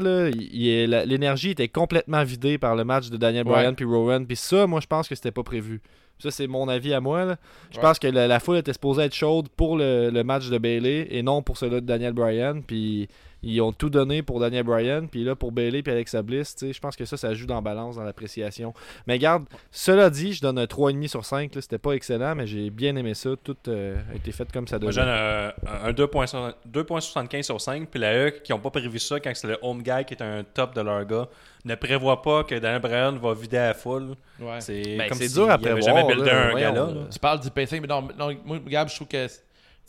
l'énergie 1.06 1.52
était 1.52 1.68
complètement 1.68 2.24
vidée 2.24 2.58
par 2.58 2.76
le 2.76 2.84
match 2.84 3.10
de 3.10 3.18
Daniel. 3.18 3.44
Bryan 3.46 3.74
puis 3.76 3.86
Rowan. 3.86 4.26
Puis 4.26 4.36
ça, 4.36 4.68
moi, 4.68 4.80
je 4.82 4.88
pense 4.88 5.08
que 5.08 5.16
c'était 5.16 5.32
pas 5.32 5.44
prévu. 5.44 5.82
Ça, 6.20 6.32
c'est 6.32 6.48
mon 6.48 6.68
avis 6.68 6.94
à 6.94 7.00
moi. 7.00 7.26
là. 7.26 7.38
Je 7.72 7.78
Ouais. 7.78 7.82
pense 7.84 8.00
que 8.00 8.08
la, 8.08 8.28
la 8.28 8.40
foule 8.40 8.58
était 8.58 8.74
supposée 8.74 9.04
être 9.04 9.14
chaude 9.14 9.50
pour 9.50 9.78
le, 9.78 10.10
le 10.10 10.24
match 10.24 10.50
de 10.50 10.58
Bailey 10.58 11.08
et 11.12 11.22
non 11.22 11.44
pour 11.44 11.58
celui 11.58 11.76
de 11.76 11.80
Daniel 11.82 12.14
Bryan. 12.14 12.62
Puis 12.66 13.08
ils 13.44 13.62
ont 13.62 13.72
tout 13.72 13.90
donné 13.90 14.24
pour 14.24 14.40
Daniel 14.40 14.64
Bryan. 14.64 15.08
Puis 15.08 15.24
là, 15.24 15.36
pour 15.36 15.52
Bailey 15.52 15.82
puis 15.84 15.92
Alexa 15.92 16.22
Bliss, 16.22 16.56
tu 16.56 16.68
sais, 16.68 16.74
je 16.74 16.80
pense 16.80 16.96
que 16.96 17.06
ça, 17.06 17.18
ça 17.18 17.34
joue 17.34 17.46
dans 17.46 17.56
la 17.56 17.62
balance, 17.62 17.96
dans 17.96 18.04
l'appréciation. 18.04 18.74
Mais 19.06 19.20
garde, 19.20 19.46
cela 19.72 20.10
dit, 20.10 20.34
je 20.34 20.42
donne 20.42 20.58
un 20.60 20.66
3,5 20.66 21.08
sur 21.08 21.24
5. 21.26 21.54
là. 21.56 21.62
C'était 21.62 21.78
pas 21.78 21.92
excellent, 21.94 22.36
mais 22.36 22.48
j'ai 22.48 22.70
bien 22.70 22.96
aimé 22.96 23.14
ça. 23.14 23.32
Tout 23.44 23.56
euh, 23.68 23.96
a 24.12 24.16
été 24.16 24.32
fait 24.32 24.52
comme 24.52 24.68
ça 24.68 24.78
Moi, 24.80 24.92
devait. 24.92 24.94
je 24.94 25.00
donne 25.00 25.10
euh, 25.10 25.52
un 25.86 25.92
2.75 25.92 26.54
2.75 26.72 27.42
sur 27.44 27.62
5. 27.62 27.90
Puis 27.90 28.00
la 28.00 28.14
E, 28.28 28.30
qui 28.44 28.52
n'ont 28.52 28.60
pas 28.60 28.72
prévu 28.72 29.00
ça 29.00 29.20
quand 29.20 29.32
c'est 29.34 29.48
le 29.48 29.58
home 29.62 29.82
guy 29.84 30.04
qui 30.06 30.14
est 30.14 30.22
un 30.24 30.44
top 30.44 30.74
de 30.76 30.82
leur 30.82 31.06
gars, 31.06 31.28
ne 31.66 31.76
prévoit 31.76 32.22
pas 32.22 32.44
que 32.44 32.56
Daniel 32.56 32.82
Bryan 32.82 33.18
va 33.18 33.34
vider 33.34 33.58
à 33.58 33.68
la 33.68 33.74
foule. 33.74 34.16
Ouais. 34.40 34.60
C'est 34.62 34.98
Ben, 34.98 35.10
comme 35.10 35.18
c'est 35.18 35.28
si 35.28 35.34
dur 35.36 35.50
à 35.50 35.58
prévoir, 35.58 35.82
jamais 35.82 36.04
buildé 36.06 36.30
là. 36.30 36.48
un 36.48 36.52
Voyons, 36.52 36.74
gala. 36.74 36.86
là. 36.88 36.92
là. 36.94 37.02
Tu 37.12 37.20
parles 37.20 37.40
du 37.40 37.50
pacing, 37.52 37.82
mais 37.82 37.88
non, 37.88 38.08
non, 38.18 38.36
moi, 38.46 38.58
Gab, 38.68 38.88
je 38.90 38.96
trouve 38.96 39.08
que, 39.08 39.28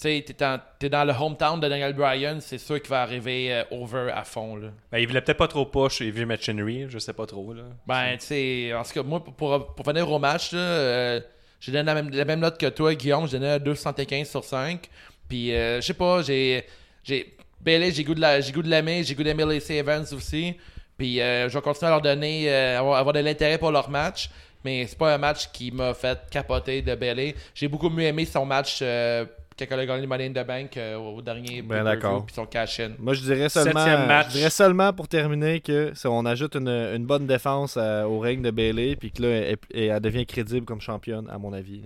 sais, 0.03 0.25
t'es 0.27 0.33
dans, 0.35 0.61
t'es 0.79 0.89
dans 0.89 1.05
le 1.05 1.13
hometown 1.13 1.59
de 1.61 1.69
Daniel 1.69 1.93
Bryan, 1.93 2.41
c'est 2.41 2.59
sûr 2.59 2.81
qu'il 2.81 2.91
va 2.91 3.03
arriver 3.03 3.53
euh, 3.53 3.65
over 3.71 4.11
à 4.15 4.25
fond, 4.25 4.57
là. 4.57 4.69
Ben, 4.93 4.99
il 4.99 5.07
voulait 5.09 5.21
peut-être 5.21 5.39
pas 5.39 5.49
trop 5.49 5.67
push 5.67 6.01
et 6.01 6.13
machinery, 6.25 6.87
je 6.89 6.99
sais 6.99 7.13
pas 7.13 7.27
trop. 7.27 7.53
Là. 7.53 7.63
Ben, 7.87 8.17
tu 8.19 8.27
sais, 8.27 8.73
en 8.75 8.83
tout 8.83 8.93
cas, 8.93 9.03
moi, 9.03 9.23
pour, 9.25 9.35
pour, 9.35 9.75
pour 9.75 9.85
venir 9.87 10.11
au 10.11 10.19
match, 10.19 10.53
là, 10.53 10.59
euh, 10.59 11.21
j'ai 11.61 11.73
donné 11.73 11.85
la 11.85 11.95
même, 11.95 12.11
la 12.11 12.25
même 12.25 12.41
note 12.41 12.59
que 12.59 12.67
toi, 12.67 12.95
Guillaume. 12.95 13.27
J'ai 13.29 13.39
donné 13.39 13.59
2,75 13.59 14.25
sur 14.27 14.45
5. 14.45 14.89
Puis, 15.29 15.53
euh, 15.53 15.81
je 15.81 15.87
sais 15.87 15.95
pas, 15.95 16.23
j'ai. 16.23 16.65
j'ai 17.03 17.35
Bailey, 17.61 17.91
j'ai 17.91 18.05
goût 18.05 18.15
de 18.15 18.21
la- 18.21 18.41
j'ai 18.41 18.53
goût 18.53 18.63
de 18.63 18.69
l'aimer. 18.69 19.03
J'ai 19.03 19.15
goût 19.17 19.25
d'aimer 19.25 19.45
Lacey 19.45 19.77
Evans 19.79 20.05
aussi. 20.13 20.55
Puis, 20.97 21.21
euh, 21.21 21.49
je 21.49 21.55
vais 21.59 21.61
continuer 21.63 21.89
à 21.89 21.91
leur 21.95 22.01
donner. 22.03 22.49
euh, 22.49 22.79
avoir, 22.79 22.99
avoir 22.99 23.13
de 23.13 23.19
l'intérêt 23.21 23.59
pour 23.59 23.73
leur 23.73 23.91
match. 23.91 24.31
Mais 24.65 24.87
c'est 24.87 24.97
pas 24.99 25.13
un 25.15 25.19
match 25.19 25.51
qui 25.53 25.71
m'a 25.73 25.95
fait 25.95 26.19
capoter 26.31 26.83
de 26.83 26.95
Bailey. 26.95 27.35
J'ai 27.55 27.67
beaucoup 27.69 27.89
mieux 27.91 28.05
aimé 28.05 28.25
son 28.25 28.45
match 28.47 28.79
euh, 28.83 29.25
quand 29.67 29.75
elle 29.75 29.81
a 29.81 29.87
gagné 29.87 30.03
le 30.03 30.07
Money 30.09 30.27
in 30.27 30.43
the 30.43 30.47
Bank 30.47 30.77
euh, 30.77 30.97
au 30.97 31.21
dernier. 31.23 31.63
Ben, 31.63 31.85
d'accord. 31.85 32.25
Puis 32.27 32.35
son 32.35 32.47
cash-in. 32.47 32.93
Moi, 32.99 33.15
je 33.15 33.23
dirais 33.23 33.49
seulement, 33.49 33.81
Septième 33.85 34.07
match. 34.07 34.27
je 34.29 34.33
dirais 34.39 34.51
seulement 34.51 34.93
pour 34.93 35.09
terminer 35.09 35.61
que 35.61 35.93
ça, 35.95 36.11
on 36.11 36.25
ajoute 36.27 36.55
une, 36.57 36.69
une 36.69 37.07
bonne 37.07 37.27
défense 37.27 37.77
à- 37.77 38.09
au 38.09 38.19
règne 38.19 38.43
de 38.43 38.51
Bailey, 38.51 38.97
puis 38.97 39.11
que 39.11 39.23
là, 39.23 39.57
elle, 39.75 40.01
devient 40.01 40.27
crédible 40.27 40.65
comme 40.67 40.81
championne, 40.81 41.29
à 41.31 41.39
mon 41.39 41.53
avis. 41.53 41.83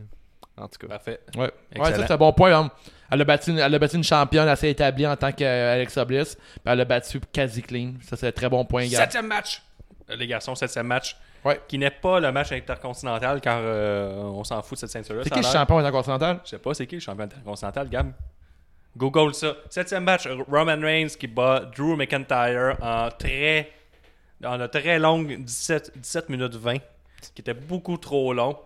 En 0.57 0.68
tout 0.68 0.79
cas. 0.81 0.87
Parfait. 0.89 1.20
Ouais, 1.37 1.51
ouais 1.77 1.93
ça 1.93 2.07
c'est 2.07 2.12
un 2.12 2.16
bon 2.18 2.33
point. 2.33 2.53
hein. 2.55 2.70
Elle, 3.11 3.23
a 3.23 3.25
battu 3.25 3.51
une, 3.51 3.59
elle 3.59 3.75
a 3.75 3.79
battu 3.79 3.97
une 3.97 4.05
championne 4.05 4.49
assez 4.49 4.68
établie 4.68 5.07
en 5.07 5.16
tant 5.16 5.33
qu'Alexa 5.33 6.05
Bliss. 6.05 6.35
Puis 6.37 6.61
elle 6.66 6.81
a 6.81 6.85
battu 6.85 7.20
quasi 7.33 7.62
clean. 7.62 7.95
Ça, 8.03 8.16
c'est 8.16 8.29
un 8.29 8.33
très 8.33 8.49
bon 8.51 8.64
point, 8.64 8.87
gars. 8.87 8.99
Septième 8.99 9.27
match. 9.29 9.62
Euh, 10.11 10.16
Les 10.16 10.27
garçons, 10.27 10.55
septième 10.55 10.87
match. 10.87 11.16
Ouais. 11.45 11.61
Qui 11.66 11.78
n'est 11.78 11.90
pas 11.90 12.20
le 12.20 12.30
match 12.30 12.53
intercontinental 12.53 13.40
car 13.40 13.59
euh, 13.61 14.22
on 14.22 14.45
s'en 14.45 14.62
fout 14.62 14.76
de 14.76 14.80
cette 14.80 14.90
ceinture-là. 14.90 15.22
C'est 15.24 15.30
qui 15.30 15.40
le 15.40 15.45
champion 15.45 15.78
intercontinental? 15.78 16.40
Je 16.45 16.51
sais 16.51 16.59
pas, 16.59 16.74
c'est 16.74 16.86
qui 16.86 16.97
le 16.97 17.01
champion 17.01 17.24
intercontinental, 17.24 17.88
Gab? 17.88 18.12
Google 18.97 19.34
ça. 19.34 19.55
Septième 19.70 20.05
match, 20.05 20.28
Roman 20.49 20.78
Reigns 20.80 21.09
qui 21.18 21.26
bat 21.26 21.62
Drew 21.76 21.97
McIntyre 21.97 22.76
en 22.80 23.09
très, 23.11 23.70
en 24.45 24.61
une 24.61 24.68
très 24.68 24.99
longue 24.99 25.43
17, 25.43 25.93
17 25.97 26.28
minutes 26.28 26.55
20, 26.55 26.76
qui 27.34 27.40
était 27.40 27.55
beaucoup 27.55 27.97
trop 27.97 28.32
long. 28.32 28.57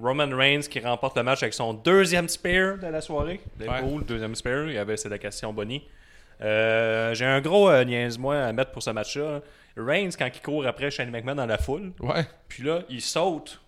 Roman 0.00 0.28
Reigns 0.36 0.60
qui 0.60 0.78
remporte 0.78 1.16
le 1.16 1.22
match 1.22 1.42
avec 1.42 1.54
son 1.54 1.72
deuxième 1.72 2.28
spear 2.28 2.78
de 2.78 2.86
la 2.86 3.00
soirée. 3.00 3.40
Ouais. 3.58 3.66
cool, 3.80 4.04
deuxième 4.04 4.34
spear. 4.34 4.68
Il 4.68 4.74
y 4.74 4.78
avait 4.78 4.96
c'est 4.96 5.08
la 5.08 5.18
question 5.18 5.52
Bonnie. 5.52 5.82
Euh, 6.40 7.14
J'ai 7.14 7.24
un 7.24 7.40
gros 7.40 7.68
euh, 7.68 7.84
niaise-moi 7.84 8.36
à 8.36 8.52
mettre 8.52 8.70
pour 8.70 8.82
ce 8.82 8.90
match-là. 8.90 9.40
Reigns, 9.84 10.10
quand 10.18 10.28
il 10.34 10.40
court 10.40 10.66
après 10.66 10.90
Shane 10.90 11.10
McMahon 11.10 11.34
dans 11.36 11.46
la 11.46 11.58
foule, 11.58 11.92
Ouais. 12.00 12.26
puis 12.48 12.62
là, 12.62 12.80
il 12.88 13.00
saute. 13.00 13.60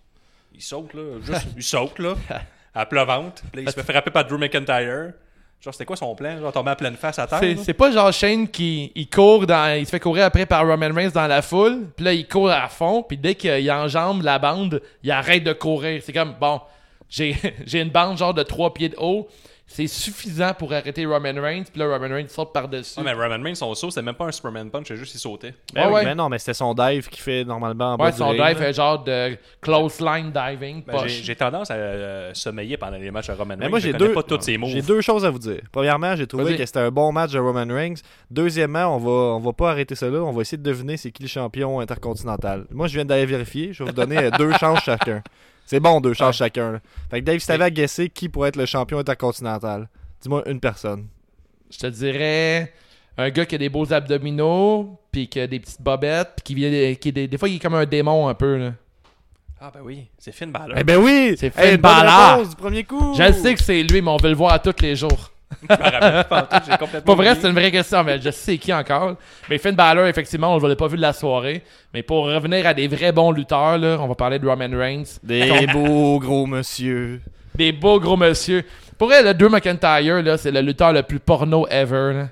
Il 0.53 0.61
saute, 0.61 0.93
là. 0.93 1.19
Juste, 1.23 1.47
il 1.55 1.63
saute, 1.63 1.99
là. 1.99 2.15
À 2.73 2.85
plat 2.85 3.03
ventre. 3.03 3.41
Puis 3.51 3.63
là, 3.63 3.69
il 3.69 3.69
se 3.69 3.81
fait 3.81 3.91
frapper 3.91 4.11
par 4.11 4.23
Drew 4.25 4.37
McIntyre. 4.37 5.11
Genre, 5.59 5.73
c'était 5.73 5.83
quoi 5.85 5.97
son 5.97 6.15
plan? 6.15 6.39
Genre, 6.39 6.53
tomber 6.53 6.71
à 6.71 6.75
pleine 6.77 6.95
face 6.95 7.19
à 7.19 7.27
terre? 7.27 7.41
C'est, 7.63 7.73
pas 7.73 7.91
genre 7.91 8.11
Shane 8.13 8.47
qui 8.47 8.91
il 8.95 9.09
court 9.09 9.45
dans, 9.45 9.77
il 9.77 9.85
se 9.85 9.91
fait 9.91 9.99
courir 9.99 10.23
après 10.25 10.45
par 10.45 10.65
Roman 10.65 10.89
Reigns 10.93 11.11
dans 11.13 11.27
la 11.27 11.41
foule, 11.41 11.87
puis 11.95 12.05
là 12.05 12.13
il 12.13 12.25
court 12.27 12.49
à 12.49 12.67
fond, 12.69 13.03
puis 13.03 13.17
dès 13.17 13.35
qu'il 13.35 13.69
enjambe 13.69 14.23
la 14.23 14.39
bande, 14.39 14.81
il 15.03 15.11
arrête 15.11 15.43
de 15.43 15.51
courir. 15.53 16.01
C'est 16.03 16.13
comme 16.13 16.33
bon, 16.39 16.61
j'ai, 17.09 17.35
j'ai 17.65 17.81
une 17.81 17.89
bande 17.91 18.17
genre 18.17 18.33
de 18.33 18.41
3 18.41 18.73
pieds 18.73 18.89
de 18.89 18.95
haut, 18.97 19.27
c'est 19.73 19.87
suffisant 19.87 20.53
pour 20.53 20.73
arrêter 20.73 21.05
Roman 21.05 21.33
Reigns, 21.41 21.63
puis 21.71 21.79
là 21.79 21.87
Roman 21.87 22.13
Reigns 22.13 22.27
saute 22.27 22.51
par-dessus. 22.53 22.99
Ouais, 22.99 23.05
mais 23.05 23.13
Roman 23.13 23.43
Reigns, 23.43 23.55
son 23.55 23.73
saut, 23.75 23.89
c'était 23.89 24.01
même 24.01 24.15
pas 24.15 24.25
un 24.25 24.31
Superman 24.31 24.69
Punch, 24.69 24.87
c'est 24.87 24.95
juste 24.97 25.15
il 25.15 25.19
sautait. 25.19 25.53
Ben 25.73 25.81
Ouais, 25.83 25.87
oui, 25.87 25.93
ouais. 25.95 26.05
mais 26.05 26.15
non, 26.15 26.29
mais 26.29 26.39
c'était 26.39 26.53
son 26.53 26.73
dive 26.73 27.07
qui 27.09 27.19
fait 27.21 27.43
normalement 27.43 27.93
en 27.93 27.97
bas 27.97 28.05
ouais, 28.05 28.11
du 28.11 28.17
son 28.17 28.29
ring, 28.29 28.45
dive 28.47 28.59
là. 28.61 28.69
est 28.69 28.73
genre 28.73 29.03
de 29.03 29.37
close 29.61 29.99
line 30.01 30.31
diving, 30.31 30.83
Ben, 30.85 30.93
j'ai- 30.93 31.01
poche. 31.03 31.21
j'ai 31.23 31.35
tendance 31.35 31.71
à 31.71 31.75
euh, 31.75 32.31
sommeiller 32.33 32.77
pendant 32.77 32.97
les 32.97 33.11
matchs 33.11 33.29
à 33.29 33.35
Roman 33.35 33.55
Mais 33.57 33.65
Reigns. 33.65 33.69
moi, 33.69 33.79
je 33.79 33.85
j'ai 33.85 33.91
connais 33.93 34.07
deux, 34.07 34.13
pas 34.13 34.23
tous 34.23 34.41
ses 34.41 34.57
moves. 34.57 34.69
j'ai 34.69 34.81
deux 34.81 35.01
choses 35.01 35.25
à 35.25 35.29
vous 35.29 35.39
dire. 35.39 35.61
Premièrement, 35.71 36.15
j'ai 36.15 36.27
trouvé 36.27 36.43
Vas-y. 36.45 36.57
que 36.57 36.65
c'était 36.65 36.79
un 36.79 36.91
bon 36.91 37.11
match 37.11 37.31
de 37.31 37.39
Roman 37.39 37.65
Reigns. 37.73 37.95
Deuxièmement, 38.29 38.95
on 38.95 38.97
va, 38.99 39.09
on 39.35 39.39
va 39.39 39.53
pas 39.53 39.71
arrêter 39.71 39.95
ça 39.95 40.07
là. 40.09 40.19
On 40.19 40.31
va 40.31 40.41
essayer 40.41 40.57
de 40.57 40.63
deviner 40.63 40.97
c'est 40.97 41.11
qui 41.11 41.23
le 41.23 41.29
champion 41.29 41.79
intercontinental. 41.79 42.65
Moi, 42.71 42.87
je 42.87 42.93
viens 42.95 43.05
d'aller 43.05 43.25
vérifier. 43.25 43.73
Je 43.73 43.83
vais 43.83 43.89
vous 43.91 43.95
donner 43.95 44.17
euh, 44.17 44.31
deux 44.37 44.51
chances 44.59 44.81
chacun. 44.83 45.21
C'est 45.65 45.79
bon, 45.79 46.01
deux 46.01 46.13
chances 46.13 46.35
chacun. 46.37 46.73
là. 46.73 46.79
Fait 47.09 47.19
que 47.21 47.25
Dave, 47.25 47.39
si 47.39 47.47
t'avais 47.47 47.63
à 47.65 47.69
guesser 47.69 48.09
qui 48.09 48.27
pourrait 48.29 48.49
être 48.49 48.57
le 48.57 48.65
champion 48.65 48.99
intercontinental, 48.99 49.87
dis-moi 50.21 50.43
une 50.49 50.59
personne. 50.59 51.07
Je 51.69 51.77
te 51.77 51.87
dirais 51.87 52.73
un 53.17 53.29
gars 53.29 53.45
qui 53.45 53.55
a 53.55 53.57
des 53.57 53.69
beaux 53.69 53.91
abdominaux, 53.93 54.99
puis 55.11 55.27
qui 55.27 55.39
a 55.39 55.47
des 55.47 55.59
petites 55.59 55.81
bobettes, 55.81 56.31
puis 56.37 56.43
qui 56.43 56.55
vient, 56.55 56.95
qui 56.95 57.11
des, 57.13 57.27
des 57.27 57.37
fois 57.37 57.47
il 57.49 57.55
est 57.55 57.59
comme 57.59 57.75
un 57.75 57.85
démon 57.85 58.27
un 58.27 58.33
peu 58.33 58.57
là. 58.57 58.73
Ah, 59.63 59.71
ben 59.71 59.81
oui, 59.83 60.07
c'est 60.17 60.31
Finn 60.31 60.51
Balor. 60.51 60.75
Eh 60.79 60.83
ben 60.83 60.97
oui! 60.97 61.35
C'est 61.37 61.55
Hey, 61.55 61.73
Finn 61.73 61.81
bonne 61.81 61.81
Balor. 61.81 62.47
du 62.47 62.55
premier 62.55 62.83
coup! 62.83 63.13
Je 63.15 63.31
sais 63.31 63.53
que 63.53 63.61
c'est 63.63 63.83
lui, 63.83 64.01
mais 64.01 64.09
on 64.09 64.17
veut 64.17 64.29
le 64.29 64.35
voir 64.35 64.59
tous 64.59 64.73
les 64.81 64.95
jours. 64.95 65.30
Je 65.69 65.75
me 65.75 65.81
rappelle 65.83 66.23
pas 66.25 66.39
en 66.39 66.41
tout, 66.59 66.65
j'ai 66.65 66.77
complètement 66.77 67.01
Pas 67.01 67.15
vrai, 67.15 67.27
oublié. 67.29 67.41
c'est 67.41 67.47
une 67.49 67.53
vraie 67.55 67.71
question, 67.71 68.03
mais 68.03 68.19
je 68.21 68.29
sais 68.31 68.57
qui 68.57 68.73
encore. 68.73 69.15
Mais 69.49 69.57
Finn 69.57 69.75
Balor, 69.75 70.07
effectivement, 70.07 70.53
on 70.53 70.57
ne 70.57 70.61
l'avait 70.63 70.75
pas 70.75 70.87
vu 70.87 70.97
de 70.97 71.01
la 71.01 71.13
soirée. 71.13 71.63
Mais 71.93 72.03
pour 72.03 72.25
revenir 72.25 72.65
à 72.65 72.73
des 72.73 72.87
vrais 72.87 73.11
bons 73.11 73.31
lutteurs, 73.31 73.77
là, 73.77 73.97
on 73.99 74.07
va 74.07 74.15
parler 74.15 74.39
de 74.39 74.47
Roman 74.47 74.69
Reigns. 74.71 75.03
Des 75.23 75.67
beaux 75.71 76.19
gros 76.19 76.45
monsieur. 76.45 77.21
Des 77.55 77.71
beaux 77.71 77.99
gros 77.99 78.17
monsieur. 78.17 78.63
Pour 78.97 79.07
vrai, 79.09 79.23
le 79.23 79.33
Drew 79.33 79.49
McIntyre, 79.49 80.21
là, 80.23 80.37
c'est 80.37 80.51
le 80.51 80.61
lutteur 80.61 80.93
le 80.93 81.03
plus 81.03 81.19
porno 81.19 81.67
ever. 81.69 82.13
là. 82.13 82.27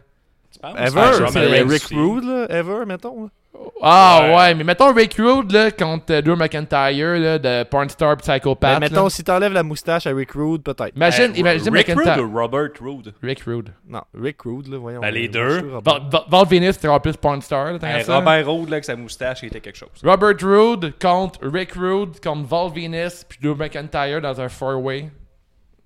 Tu 0.53 0.59
penses? 0.59 0.78
Ever? 0.78 1.01
Roman 1.17 1.28
c'est 1.32 1.39
Reigns 1.47 1.67
Rick 1.70 1.84
aussi. 1.86 1.95
Rude, 1.95 2.24
là? 2.24 2.45
Ever, 2.49 2.86
mettons. 2.88 3.24
là? 3.24 3.30
Ah 3.82 4.22
ouais. 4.24 4.36
Ouais. 4.36 4.56
mais 4.56 4.64
mettons 4.64 4.93
Rick 4.93 5.16
Rude 5.16 5.52
là, 5.52 5.72
contre 5.72 6.14
euh, 6.14 6.22
Drew 6.22 6.36
McIntyre 6.36 7.20
de 7.20 7.38
de 7.38 7.64
Porn 7.64 7.89
Star 7.89 8.18
Psychopath. 8.18 8.74
Là. 8.74 8.80
mettons, 8.80 9.10
si 9.10 9.24
t'enlèves 9.24 9.54
la 9.54 9.64
moustache 9.64 10.06
à 10.06 10.12
Rick 10.12 10.32
Rude, 10.34 10.62
peut-être. 10.64 10.95
Imagine, 10.95 11.32
Eh, 11.36 11.39
imagine 11.39 11.74
Rick 11.74 11.88
McIntyre. 11.89 12.16
Rude 12.18 12.26
ou 12.26 12.38
Robert 12.38 12.70
Rude? 12.82 13.14
Rick 13.24 13.41
Rude. 13.41 13.70
Non, 13.88 14.02
Rick 14.14 14.41
Rude, 14.43 14.68
là, 14.68 14.78
voyons. 14.78 15.00
Ben, 15.02 15.12
les 15.12 15.28
deux. 15.30 15.72
Val, 15.84 16.45
Venis, 16.50 16.74
c'était 16.74 16.88
en 16.89 17.00
plus 17.00 17.16
Porn 17.18 17.41
Star. 17.41 17.74
Là, 17.74 17.80
Eh. 17.82 18.12
Robert 18.12 18.45
Rude, 18.47 18.70
là, 18.70 18.74
avec 18.76 18.86
sa 18.86 18.95
moustache, 18.95 19.39
il 19.43 19.47
était 19.47 19.62
quelque 19.62 19.78
chose. 19.78 19.89
Robert 20.04 20.36
Roode 20.41 20.93
contre 21.02 21.39
Rick 21.41 21.72
Rude 21.74 22.20
contre 22.24 22.47
Val 22.47 22.70
Venus 22.74 23.24
puis 23.28 23.39
Drew 23.41 23.56
McIntyre 23.56 24.22
dans 24.22 24.39
un 24.41 24.50
four-way. 24.50 25.10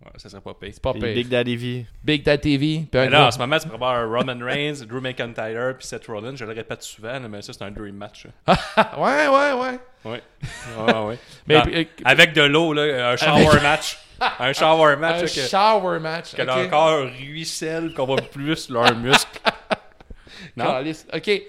Ouais, 0.05 0.11
ça 0.17 0.27
serait 0.29 0.41
pas 0.41 0.53
pire. 0.53 0.69
C'est 0.73 0.81
pas 0.83 0.93
pire. 0.93 1.13
Big 1.13 1.29
Daddy 1.29 1.55
V. 1.55 1.85
Big 2.03 2.23
Dad 2.23 2.41
TV. 2.41 2.85
Puis 2.91 2.99
un 2.99 3.09
là, 3.09 3.27
en 3.27 3.31
ce 3.31 3.37
moment, 3.39 3.57
tu 3.57 3.67
pourrais 3.69 3.75
avoir 3.95 4.09
Roman 4.09 4.45
Reigns, 4.45 4.85
Drew 4.85 4.99
McIntyre, 4.99 5.75
puis 5.77 5.87
Seth 5.87 6.07
Rollins. 6.07 6.35
Je 6.35 6.43
le 6.43 6.51
répète 6.53 6.83
souvent, 6.83 7.19
mais 7.21 7.41
ça, 7.41 7.53
c'est 7.53 7.63
un 7.63 7.71
dream 7.71 7.95
match. 7.95 8.25
là. 8.47 8.55
Ouais, 8.97 9.27
ouais, 9.27 9.53
ouais. 9.61 9.79
Ouais. 10.03 10.21
Ah, 10.77 11.05
ouais. 11.05 11.17
Mais 11.47 11.55
euh, 11.55 11.83
Avec 12.03 12.33
de 12.33 12.41
l'eau, 12.41 12.73
là, 12.73 13.11
un 13.11 13.15
shower 13.15 13.61
match. 13.61 13.97
un 14.39 14.51
shower 14.51 14.95
match. 14.99 15.15
un 15.15 15.21
là, 15.21 15.27
que, 15.27 15.49
shower 15.49 15.99
match. 16.01 16.35
que 16.35 16.41
ok. 16.41 16.47
leur 16.47 16.69
corps 16.69 17.05
ruisselle, 17.05 17.93
qu'on 17.93 18.05
voit 18.05 18.17
plus 18.17 18.69
leurs 18.69 18.95
muscles. 18.97 19.39
non? 20.57 20.83
Ok. 21.13 21.41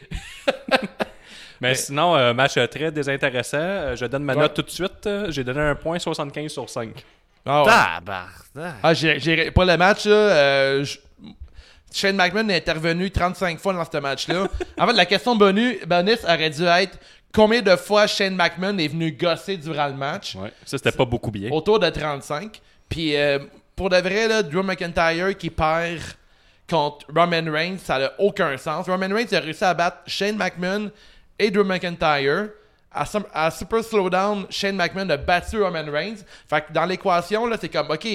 Mais 1.60 1.74
sinon, 1.74 2.14
euh, 2.16 2.32
match 2.34 2.56
euh, 2.56 2.66
très 2.66 2.92
désintéressant. 2.92 3.56
Euh, 3.60 3.96
Je 3.96 4.06
donne 4.06 4.22
ma 4.24 4.34
Ouais. 4.34 4.40
note 4.42 4.54
tout 4.54 4.62
de 4.62 4.70
suite. 4.70 5.06
Euh, 5.06 5.30
J'ai 5.30 5.42
donné 5.44 5.60
un 5.60 5.74
point 5.74 5.98
75 5.98 6.52
sur 6.52 6.68
5. 6.68 6.90
Ah 7.46 8.00
ouais. 8.56 8.62
Ah, 8.82 8.94
j'ai, 8.94 9.50
pas 9.50 9.64
le 9.64 9.76
match, 9.76 10.06
là. 10.06 10.12
euh, 10.12 10.84
Shane 11.92 12.16
McMahon 12.16 12.48
est 12.48 12.56
intervenu 12.56 13.10
35 13.10 13.58
fois 13.60 13.72
dans 13.72 13.84
ce 13.84 13.98
match-là. 13.98 14.48
en 14.78 14.86
fait, 14.86 14.92
la 14.92 15.06
question 15.06 15.36
bonus, 15.36 15.76
bonus 15.86 16.24
aurait 16.24 16.50
dû 16.50 16.64
être 16.64 16.98
combien 17.32 17.62
de 17.62 17.76
fois 17.76 18.06
Shane 18.06 18.34
McMahon 18.34 18.78
est 18.78 18.88
venu 18.88 19.12
gosser 19.12 19.56
durant 19.56 19.86
le 19.86 19.94
match? 19.94 20.34
Ouais. 20.34 20.52
Ça, 20.64 20.78
c'était 20.78 20.92
pas 20.92 21.04
beaucoup 21.04 21.30
bien. 21.30 21.50
Autour 21.50 21.78
de 21.78 21.88
35. 21.88 22.60
Puis, 22.88 23.16
euh, 23.16 23.38
pour 23.76 23.90
de 23.90 23.96
vrai, 23.96 24.26
là, 24.28 24.42
Drew 24.42 24.62
McIntyre 24.62 25.36
qui 25.36 25.50
perd 25.50 26.00
contre 26.68 27.06
Roman 27.14 27.50
Reigns, 27.52 27.78
ça 27.78 27.98
n'a 27.98 28.12
aucun 28.18 28.56
sens. 28.56 28.86
Roman 28.86 29.14
Reigns 29.14 29.32
a 29.32 29.40
réussi 29.40 29.64
à 29.64 29.74
battre 29.74 29.98
Shane 30.06 30.36
McMahon 30.36 30.90
et 31.38 31.50
Drew 31.50 31.64
McIntyre. 31.64 32.48
À, 32.94 33.50
Super 33.50 33.82
Slowdown, 33.82 34.46
Shane 34.50 34.76
McMahon 34.76 35.08
a 35.10 35.16
battu 35.16 35.60
Roman 35.62 35.84
Reigns. 35.90 36.18
Fait 36.48 36.62
que 36.66 36.72
dans 36.72 36.84
l'équation, 36.84 37.46
là, 37.46 37.56
c'est 37.60 37.68
comme, 37.68 37.90
OK, 37.90 38.06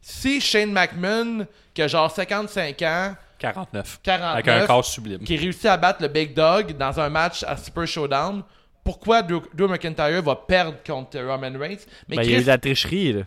si 0.00 0.40
Shane 0.40 0.72
McMahon, 0.72 1.46
qui 1.74 1.82
a 1.82 1.88
genre 1.88 2.10
55 2.10 2.82
ans, 2.82 3.14
49. 3.38 4.00
49, 4.02 4.32
Avec 4.34 4.48
un 4.48 4.66
corps 4.66 4.84
sublime. 4.84 5.18
qui 5.20 5.36
réussit 5.36 5.66
à 5.66 5.76
battre 5.76 6.00
le 6.02 6.08
Big 6.08 6.32
Dog 6.32 6.76
dans 6.76 6.98
un 7.00 7.08
match 7.08 7.42
à 7.44 7.56
Super 7.56 7.86
Showdown, 7.86 8.42
pourquoi 8.84 9.22
Drew, 9.22 9.42
Drew 9.54 9.68
McIntyre 9.68 10.22
va 10.22 10.34
perdre 10.36 10.78
contre 10.86 11.18
Roman 11.20 11.52
Reigns? 11.58 11.78
Mais 12.08 12.16
Ben, 12.16 12.22
il 12.24 12.30
y 12.30 12.34
a 12.34 12.34
eu 12.34 12.34
Chris, 12.36 12.42
de 12.44 12.48
la 12.48 12.58
tricherie, 12.58 13.12
là. 13.12 13.22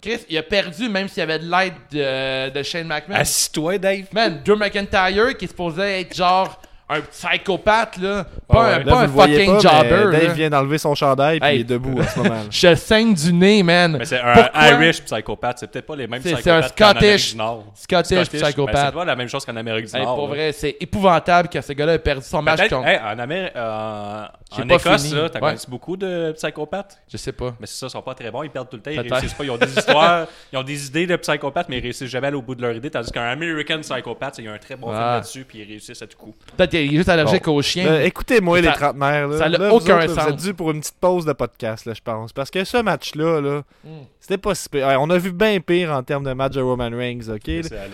Chris, 0.00 0.18
il 0.28 0.36
a 0.36 0.42
perdu 0.42 0.88
même 0.88 1.06
s'il 1.08 1.18
y 1.18 1.22
avait 1.22 1.38
de 1.38 1.48
l'aide 1.48 1.74
de, 1.92 2.50
de 2.50 2.62
Shane 2.64 2.88
McMahon. 2.88 3.16
Assis-toi, 3.18 3.78
Dave. 3.78 4.06
Man, 4.12 4.42
Drew 4.44 4.56
McIntyre 4.56 5.36
qui 5.38 5.44
est 5.44 5.48
supposé 5.48 6.00
être 6.00 6.14
genre 6.14 6.60
un 6.92 7.00
psychopathe, 7.00 7.96
là. 7.98 8.24
Pas 8.48 8.54
Ouais, 8.64 8.74
un, 8.74 8.80
pas 8.80 8.90
Là, 8.90 8.98
un 9.00 9.08
fucking 9.08 9.46
pas, 9.46 9.52
mais 9.52 9.60
jobber. 9.60 9.88
Dave 10.18 10.26
là. 10.28 10.32
vient 10.34 10.50
d'enlever 10.50 10.78
son 10.78 10.94
chandail 10.94 11.40
puis 11.40 11.48
Hey. 11.48 11.56
il 11.56 11.60
est 11.60 11.64
debout 11.64 11.98
en 12.00 12.04
ce 12.06 12.18
moment. 12.18 12.34
là. 12.34 12.40
Je 12.50 12.74
saigne 12.74 13.14
du 13.14 13.32
nez, 13.32 13.62
man. 13.62 13.96
Mais 13.98 14.04
c'est 14.04 14.20
un 14.20 14.34
Pourquoi? 14.34 14.68
Irish 14.70 15.02
psychopathe. 15.02 15.58
C'est 15.58 15.70
peut-être 15.70 15.86
pas 15.86 15.96
les 15.96 16.06
mêmes 16.06 16.20
psychopathes 16.20 16.42
c'est 16.44 16.50
un 16.50 16.60
qu'en 16.92 16.98
Amérique 16.98 17.18
Scottish- 17.18 17.30
du 17.32 17.36
Nord. 17.38 17.64
Scottish 17.74 18.30
Ben, 18.30 18.42
psychopathe. 18.42 18.86
c'est 18.86 18.92
pas 18.94 19.04
la 19.04 19.16
même 19.16 19.28
chose 19.28 19.44
qu'en 19.44 19.56
Amérique 19.56 19.86
du 19.86 19.96
Hey, 19.96 20.02
Nord. 20.04 20.16
pour 20.16 20.28
vrai, 20.28 20.52
c'est 20.52 20.76
épouvantable 20.80 21.48
que 21.48 21.60
ce 21.60 21.72
gars-là 21.72 21.94
ait 21.94 21.98
perdu 21.98 22.24
son 22.26 22.42
match 22.42 22.68
contre. 22.68 22.86
hey, 22.86 22.98
en 22.98 23.18
Amérique, 23.18 23.52
euh, 23.56 24.24
en 24.52 24.66
pas 24.66 24.74
Écosse, 24.74 25.02
fini. 25.04 25.14
là, 25.14 25.28
t'as 25.30 25.40
Ouais. 25.40 25.52
connu 25.54 25.60
beaucoup 25.68 25.96
de 25.96 26.32
psychopathes? 26.36 26.98
Je 27.10 27.16
sais 27.16 27.32
pas. 27.32 27.54
Mais 27.60 27.66
c'est 27.66 27.78
ça, 27.78 27.86
ils 27.86 27.90
sont 27.90 28.02
pas 28.02 28.14
très 28.14 28.30
bons, 28.30 28.42
ils 28.42 28.50
perdent 28.50 28.68
tout 28.68 28.76
le 28.76 28.82
temps, 28.82 28.90
ils 28.90 29.00
réussissent 29.00 29.34
pas. 29.34 29.44
Ils 29.44 29.50
ont 29.50 29.56
des 29.56 29.66
histoires, 29.78 30.26
ils 30.52 30.58
ont 30.58 30.62
des 30.62 30.86
idées 30.86 31.06
de 31.06 31.16
psychopathes, 31.16 31.68
mais 31.68 31.78
ils 31.78 31.82
réussissent 31.82 32.10
jamais 32.10 32.26
à 32.26 32.28
aller 32.28 32.36
au 32.36 32.42
bout 32.42 32.54
de 32.54 32.62
leur 32.62 32.74
idée. 32.74 32.90
Tandis 32.90 33.10
qu'un 33.10 33.22
American 33.30 33.80
psychopathe, 33.80 34.36
il 34.38 34.44
y 34.44 34.48
a 34.48 34.52
un 34.52 34.58
très 34.58 34.76
bon 34.76 34.88
film 34.88 35.00
Ah. 35.02 35.14
là-dessus, 35.16 35.44
puis 35.44 35.58
ils 35.60 35.68
réussissent 35.68 36.02
à 36.02 36.06
tout 36.06 36.18
coup. 36.18 36.34
Peut-être 36.56 36.74
qu'il 36.84 36.94
est 36.94 36.96
juste 36.98 37.08
allergique 37.08 37.46
aux 37.48 37.62
chiens. 37.62 37.86
Euh, 37.86 38.04
Écoutez-moi, 38.04 38.60
les 38.60 38.68
trentenaires. 38.72 39.28
Là. 39.28 39.38
ça 39.38 39.44
a 39.44 39.48
Là, 39.48 39.68
vous 39.70 39.76
aucun 39.76 39.98
autres, 40.04 40.14
sens. 40.14 40.24
Vous 40.24 40.30
êtes 40.30 40.36
dû 40.36 40.54
pour 40.54 40.70
une 40.70 40.80
petite 40.80 40.96
pause 41.00 41.24
de 41.24 41.32
podcast, 41.32 41.86
là, 41.86 41.94
je 41.94 42.00
pense. 42.02 42.32
Parce 42.32 42.50
que 42.50 42.64
ce 42.64 42.76
match-là, 42.78 43.40
là, 43.40 43.62
Mm. 43.84 43.88
c'était 44.20 44.38
pas 44.38 44.54
si 44.54 44.68
pire. 44.68 44.86
Ouais, 44.86 44.96
on 44.98 45.10
a 45.10 45.18
vu 45.18 45.32
bien 45.32 45.58
pire 45.60 45.90
en 45.92 46.02
termes 46.02 46.24
de 46.24 46.32
match 46.32 46.52
de 46.54 46.60
Roman 46.60 46.90
Reigns, 46.90 47.28
OK? 47.28 47.48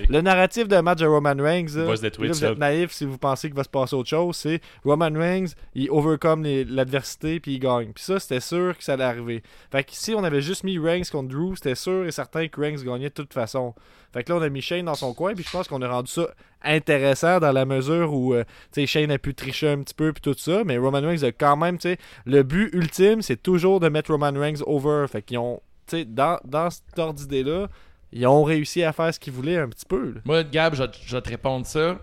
Le 0.09 0.21
narratif 0.21 0.69
de 0.69 0.77
match 0.81 0.99
de 0.99 1.07
Roman 1.07 1.35
Reigns, 1.39 1.67
là, 1.77 1.85
vous 1.85 2.05
êtes 2.45 2.59
naïf 2.59 2.93
si 2.93 3.05
vous 3.05 3.19
pensez 3.19 3.49
qu'il 3.49 3.57
va 3.57 3.65
se 3.65 3.69
passer 3.69 3.95
autre 3.95 4.09
chose, 4.09 4.37
c'est 4.37 4.61
Roman 4.85 5.11
Reigns, 5.15 5.49
il 5.75 5.91
overcome 5.91 6.45
l'adversité 6.69 7.41
puis 7.41 7.55
il 7.55 7.59
gagne. 7.59 7.93
Puis 7.93 8.05
ça, 8.05 8.19
c'était 8.21 8.41
sûr 8.41 8.77
que 8.77 8.85
ça 8.85 8.95
allait 8.95 9.05
arriver. 9.05 9.43
Fait 9.71 9.85
que 9.85 9.91
si 9.93 10.15
on 10.15 10.25
avait 10.25 10.43
juste 10.43 10.65
mis 10.65 10.79
Reigns 10.79 11.03
contre 11.11 11.29
Drew, 11.29 11.55
c'était 11.57 11.75
sûr 11.75 12.07
et 12.07 12.11
certain 12.13 12.49
que 12.49 12.61
Reigns 12.61 12.83
gagnait 12.85 13.09
de 13.09 13.15
toute 13.15 13.33
façon. 13.35 13.75
Fait 14.13 14.25
que 14.25 14.33
là, 14.33 14.39
on 14.39 14.43
a 14.43 14.49
mis 14.49 14.63
Shane 14.63 14.87
dans 14.87 14.95
son 14.95 15.13
coin, 15.13 15.35
puis 15.35 15.45
je 15.45 15.51
pense 15.51 15.69
qu'on 15.69 15.83
a 15.83 15.89
rendu 15.89 16.11
ça 16.11 16.29
intéressant 16.63 17.39
dans 17.41 17.53
la 17.53 17.65
mesure 17.65 18.13
où 18.13 18.35
euh, 18.35 18.45
Shane 18.87 19.11
a 19.11 19.19
pu 19.19 19.35
tricher 19.35 19.69
un 19.71 19.83
petit 19.83 19.95
peu 19.95 20.13
puis 20.13 20.21
tout 20.21 20.35
ça, 20.37 20.65
mais 20.65 20.77
Roman 20.79 21.01
Reigns 21.01 21.23
a 21.23 21.33
quand 21.33 21.57
même, 21.57 21.79
tu 21.79 21.91
sais, 21.91 21.99
le 22.27 22.43
but 22.43 22.71
ultime, 22.73 23.23
c'est 23.23 23.43
toujours 23.43 23.81
de 23.81 23.89
mettre 23.89 24.11
Roman 24.13 24.33
Reigns 24.39 24.63
over. 24.67 25.07
Fait 25.11 25.23
qu'ils 25.23 25.39
ont, 25.39 25.61
tu 25.87 25.99
sais, 25.99 26.05
dans, 26.05 26.39
dans 26.45 26.69
cette 26.71 26.99
ordre 26.99 27.19
d'idée-là, 27.19 27.69
ils 28.13 28.27
ont 28.27 28.43
réussi 28.43 28.83
à 28.83 28.93
faire 28.93 29.13
ce 29.13 29.21
qu'ils 29.21 29.33
voulaient 29.33 29.59
un 29.59 29.69
petit 29.69 29.87
peu. 29.87 30.13
là. 30.15 30.21
Moi, 30.25 30.43
Gab, 30.45 30.75
je, 30.75 30.83
vais 30.83 30.89
te- 30.89 30.97
je 31.05 31.15
vais 31.17 31.23
te 31.23 31.29
répondre 31.29 31.67
ça. 31.67 31.99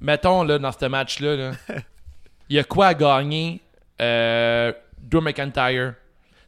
Mettons, 0.00 0.42
là, 0.42 0.58
dans 0.58 0.72
ce 0.72 0.86
match-là, 0.86 1.36
là, 1.36 1.52
il 2.48 2.56
y 2.56 2.58
a 2.58 2.64
quoi 2.64 2.88
à 2.88 2.94
gagner 2.94 3.60
euh, 4.00 4.72
Drew 4.98 5.20
McIntyre? 5.20 5.94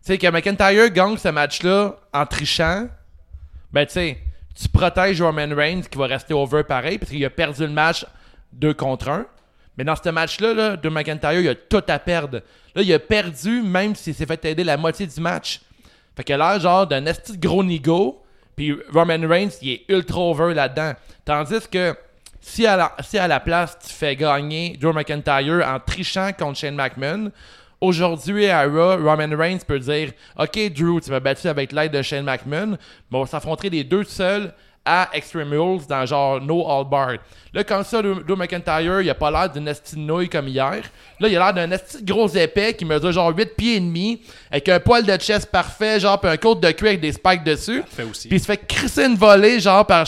Tu 0.05 0.12
sais, 0.12 0.18
que 0.18 0.26
McIntyre 0.30 0.91
gagne 0.91 1.16
ce 1.16 1.28
match-là 1.28 1.97
en 2.12 2.26
trichant, 2.26 2.89
ben, 3.72 3.84
tu 3.86 3.93
sais, 3.93 4.18
tu 4.55 4.69
protèges 4.69 5.21
Roman 5.23 5.55
Reigns 5.55 5.83
qui 5.83 5.99
va 5.99 6.07
rester 6.07 6.35
over 6.35 6.63
pareil, 6.65 6.99
parce 6.99 7.11
qu'il 7.11 7.25
a 7.25 7.31
perdu 7.31 7.63
le 7.63 7.73
match 7.73 8.05
2 8.53 8.75
contre 8.75 9.09
1. 9.09 9.27
Mais 9.77 9.85
dans 9.85 9.95
ce 9.95 10.09
match-là, 10.09 10.55
là, 10.55 10.77
Drew 10.77 10.91
McIntyre, 10.91 11.41
il 11.41 11.49
a 11.49 11.55
tout 11.55 11.85
à 11.87 11.99
perdre. 12.01 12.41
Là, 12.75 12.83
il 12.83 12.93
a 12.93 12.99
perdu, 12.99 13.63
même 13.63 13.95
s'il 13.95 14.15
s'est 14.15 14.27
fait 14.27 14.45
aider 14.45 14.65
la 14.65 14.77
moitié 14.77 15.07
du 15.07 15.21
match. 15.21 15.61
Fait 16.17 16.29
a 16.33 16.37
l'air 16.37 16.61
genre 16.61 16.87
d'un 16.87 17.07
esti 17.07 17.37
de 17.37 17.47
gros 17.47 17.63
nigo. 17.63 18.21
Puis 18.57 18.77
Roman 18.93 19.29
Reigns, 19.29 19.51
il 19.63 19.71
est 19.71 19.85
ultra 19.89 20.21
over 20.21 20.53
là-dedans. 20.53 20.95
Tandis 21.25 21.69
que 21.71 21.95
si 22.41 22.67
à, 22.67 22.77
la, 22.77 22.97
si 23.01 23.19
à 23.19 23.29
la 23.29 23.39
place, 23.39 23.79
tu 23.79 23.93
fais 23.93 24.17
gagner 24.17 24.77
Drew 24.81 24.93
McIntyre 24.93 25.65
en 25.65 25.79
trichant 25.79 26.33
contre 26.33 26.59
Shane 26.59 26.75
McMahon, 26.75 27.31
aujourd'hui 27.81 28.47
à 28.49 28.64
Raw, 28.64 28.97
Roman 28.97 29.37
Reigns 29.37 29.61
peut 29.66 29.79
dire 29.79 30.12
Ok, 30.39 30.59
Drew, 30.72 31.01
tu 31.01 31.11
m'as 31.11 31.20
battu 31.20 31.49
avec 31.49 31.72
l'aide 31.72 31.93
de 31.93 32.03
Shane 32.03 32.24
McMahon, 32.24 32.76
mais 33.11 33.18
on 33.18 33.22
va 33.22 33.26
s'affronter 33.26 33.70
les 33.70 33.85
deux 33.85 34.05
seuls 34.05 34.53
à 34.85 35.11
Extreme 35.12 35.51
Rules 35.51 35.87
dans 35.87 36.07
genre 36.07 36.41
No 36.41 36.66
All 36.66 36.89
Bar. 36.89 37.16
Là, 37.53 37.62
comme 37.62 37.85
ça, 37.85 38.01
Drew 38.01 38.37
McIntyre, 38.37 39.03
il 39.03 39.11
a 39.11 39.14
pas 39.14 39.31
l'air 39.31 39.51
d'une 39.51 39.70
nouille 39.97 40.29
comme 40.29 40.49
hier. 40.49 40.81
Là, 41.20 41.29
il 41.29 41.37
a 41.37 41.53
l'air 41.53 41.55
d'un 41.55 41.70
esti 41.70 42.03
gros 42.03 42.29
épais 42.29 42.72
qui 42.74 42.85
mesure 42.85 43.12
genre 43.12 43.37
8 43.37 43.57
pieds 43.57 43.76
et 43.76 43.81
demi, 43.81 44.22
avec 44.51 44.68
un 44.68 44.81
poil 44.81 45.05
de 45.05 45.16
chest 45.16 45.51
parfait, 45.51 46.01
genre, 46.01 46.18
puis 46.18 46.31
un 46.31 46.37
côte 46.37 46.61
de 46.61 46.70
cuir 46.70 46.89
avec 46.89 47.01
des 47.01 47.12
spikes 47.12 47.45
dessus. 47.45 47.83
Aussi. 48.11 48.29
Puis 48.29 48.39
il 48.39 48.41
se 48.41 48.47
fait 48.47 48.66
crisser 48.66 49.05
une 49.05 49.16
volée, 49.16 49.61
genre, 49.61 49.87
par 49.87 50.07